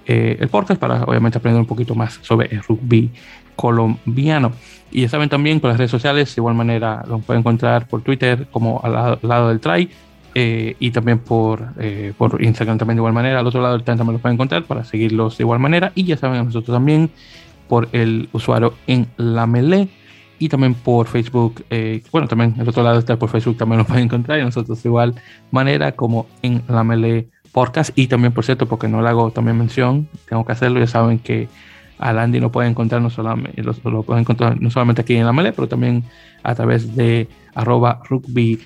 eh, 0.07 0.37
el 0.39 0.49
podcast 0.49 0.81
para 0.81 1.03
obviamente 1.05 1.39
aprender 1.39 1.61
un 1.61 1.67
poquito 1.67 1.95
más 1.95 2.19
sobre 2.23 2.55
el 2.55 2.63
rugby 2.63 3.11
colombiano. 3.57 4.53
Y 4.91 5.03
ya 5.03 5.09
saben 5.09 5.29
también 5.29 5.61
con 5.61 5.71
las 5.71 5.79
redes 5.79 5.91
sociales, 5.91 6.35
de 6.35 6.41
igual 6.41 6.55
manera 6.55 7.05
lo 7.09 7.19
pueden 7.19 7.41
encontrar 7.41 7.89
por 7.89 8.03
Twitter 8.03 8.47
como 8.51 8.81
al 8.85 9.19
lado 9.23 9.49
del 9.49 9.61
try 9.61 9.91
eh, 10.37 10.77
y 10.79 10.91
también 10.91 11.19
por, 11.19 11.69
eh, 11.79 12.13
por 12.17 12.43
Instagram 12.43 12.79
también 12.79 12.97
de 12.97 13.01
igual 13.01 13.13
manera. 13.13 13.41
Al 13.41 13.47
otro 13.47 13.61
lado 13.61 13.75
del 13.75 13.85
también 13.85 14.13
lo 14.13 14.19
pueden 14.19 14.35
encontrar 14.35 14.65
para 14.65 14.85
seguirlos 14.85 15.39
de 15.39 15.43
igual 15.43 15.59
manera. 15.59 15.91
Y 15.95 16.05
ya 16.05 16.17
saben, 16.17 16.45
nosotros 16.45 16.75
también 16.75 17.11
por 17.69 17.89
el 17.93 18.29
usuario 18.33 18.75
en 18.87 19.07
la 19.17 19.47
Melee 19.47 19.89
y 20.45 20.49
también 20.49 20.75
por 20.75 21.07
Facebook. 21.07 21.65
Eh, 21.71 22.03
bueno, 22.13 22.29
también 22.29 22.55
el 22.59 22.69
otro 22.69 22.83
lado 22.83 22.99
está 22.99 23.17
por 23.17 23.31
Facebook, 23.31 23.57
también 23.57 23.79
lo 23.79 23.85
pueden 23.87 24.05
encontrar. 24.05 24.39
Y 24.39 24.43
nosotros 24.43 24.83
de 24.83 24.89
igual 24.89 25.15
manera 25.51 25.93
como 25.93 26.27
en 26.43 26.63
la 26.69 26.85
Melee 26.85 27.29
Podcast. 27.53 27.97
Y 27.97 28.09
también, 28.09 28.33
por 28.33 28.45
cierto, 28.45 28.67
porque 28.67 28.89
no 28.89 29.01
le 29.01 29.09
hago 29.09 29.31
también 29.31 29.57
mención, 29.57 30.09
tengo 30.29 30.45
que 30.45 30.53
hacerlo. 30.53 30.81
Ya 30.81 30.87
saben 30.87 31.19
que 31.19 31.49
a 31.99 32.13
Landy 32.13 32.41
lo 32.41 32.53
pueden 32.53 32.73
encontrar 32.73 33.01
no 33.01 33.09
solamente, 33.09 33.63
lo, 33.63 33.75
lo 33.91 34.03
pueden 34.03 34.23
encontrar 34.23 34.61
no 34.61 34.71
solamente 34.71 35.01
aquí 35.01 35.15
en 35.17 35.25
la 35.25 35.33
Melee, 35.33 35.53
pero 35.53 35.69
también 35.69 36.05
a 36.43 36.55
través 36.55 36.95
de 36.95 37.29
arroba 37.55 38.01
rugby 38.09 38.61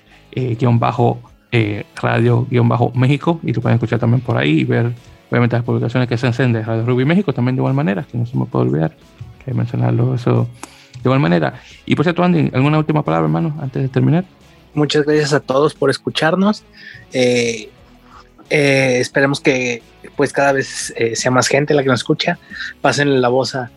bajo 0.78 1.20
eh, 1.52 1.84
Radio-México 2.00 3.40
y 3.42 3.52
tú 3.52 3.60
puedes 3.60 3.76
escuchar 3.76 3.98
también 3.98 4.20
por 4.20 4.36
ahí 4.36 4.60
y 4.60 4.64
ver 4.64 4.92
obviamente 5.30 5.56
las 5.56 5.64
publicaciones 5.64 6.08
que 6.08 6.16
se 6.16 6.26
hacen 6.26 6.52
de 6.52 6.62
Radio 6.62 6.84
Rugby 6.84 7.04
México 7.04 7.32
también 7.32 7.56
de 7.56 7.60
igual 7.60 7.74
manera, 7.74 8.02
que 8.02 8.18
no 8.18 8.26
se 8.26 8.36
me 8.36 8.46
puede 8.46 8.66
olvidar 8.66 8.96
que 9.44 9.54
mencionarlo 9.54 10.14
eso 10.14 10.48
de 11.02 11.08
igual 11.08 11.20
manera. 11.20 11.60
Y 11.86 11.94
por 11.94 12.04
cierto, 12.04 12.22
Andy, 12.22 12.50
¿alguna 12.52 12.78
última 12.78 13.04
palabra, 13.04 13.26
hermano, 13.26 13.56
antes 13.60 13.82
de 13.82 13.88
terminar? 13.88 14.24
Muchas 14.74 15.04
gracias 15.04 15.32
a 15.32 15.40
todos 15.40 15.74
por 15.74 15.90
escucharnos. 15.90 16.64
Eh, 17.12 17.70
eh, 18.50 18.98
esperemos 19.00 19.40
que 19.40 19.82
pues 20.16 20.32
cada 20.32 20.52
vez 20.52 20.94
sea 21.14 21.30
más 21.30 21.48
gente 21.48 21.74
la 21.74 21.82
que 21.82 21.88
nos 21.88 22.00
escucha. 22.00 22.38
Pasen 22.80 23.20
la 23.20 23.28
voz 23.28 23.54
a, 23.54 23.70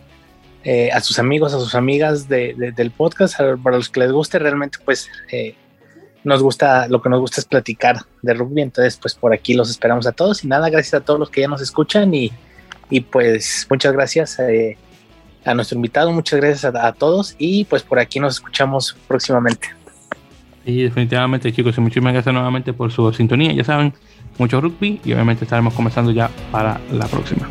a 0.92 1.00
sus 1.00 1.18
amigos, 1.18 1.54
a 1.54 1.58
sus 1.58 1.74
amigas 1.74 2.28
del 2.28 2.92
podcast, 2.96 3.36
para 3.62 3.76
los 3.76 3.88
que 3.88 4.00
les 4.00 4.12
guste 4.12 4.38
realmente, 4.38 4.78
pues 4.84 5.08
nos 6.24 6.42
gusta, 6.42 6.88
lo 6.88 7.02
que 7.02 7.08
nos 7.08 7.20
gusta 7.20 7.40
es 7.40 7.46
platicar 7.46 7.96
de 8.22 8.34
rugby, 8.34 8.62
entonces 8.62 8.96
pues 8.96 9.14
por 9.14 9.32
aquí 9.32 9.54
los 9.54 9.70
esperamos 9.70 10.06
a 10.06 10.12
todos 10.12 10.44
y 10.44 10.48
nada, 10.48 10.70
gracias 10.70 10.94
a 10.94 11.04
todos 11.04 11.18
los 11.18 11.30
que 11.30 11.40
ya 11.40 11.48
nos 11.48 11.60
escuchan 11.60 12.12
y, 12.14 12.32
pues 13.10 13.66
muchas 13.70 13.94
gracias 13.94 14.38
eh, 14.38 14.76
a 15.44 15.54
nuestro 15.54 15.76
invitado, 15.76 16.12
muchas 16.12 16.40
gracias 16.40 16.74
a, 16.74 16.92
todos 16.92 17.34
y 17.38 17.64
pues 17.64 17.82
por 17.82 17.98
aquí 17.98 18.20
nos 18.20 18.34
escuchamos 18.34 18.96
próximamente. 19.08 19.68
Y 20.64 20.82
definitivamente 20.82 21.52
chicos, 21.52 21.78
muchísimas 21.78 22.12
gracias 22.12 22.32
nuevamente 22.32 22.72
por 22.72 22.92
su 22.92 23.12
sintonía, 23.12 23.52
ya 23.52 23.64
saben, 23.64 23.92
mucho 24.38 24.60
rugby 24.60 25.00
y 25.04 25.12
obviamente 25.12 25.44
estaremos 25.44 25.74
comenzando 25.74 26.12
ya 26.12 26.30
para 26.50 26.80
la 26.92 27.06
próxima. 27.06 27.48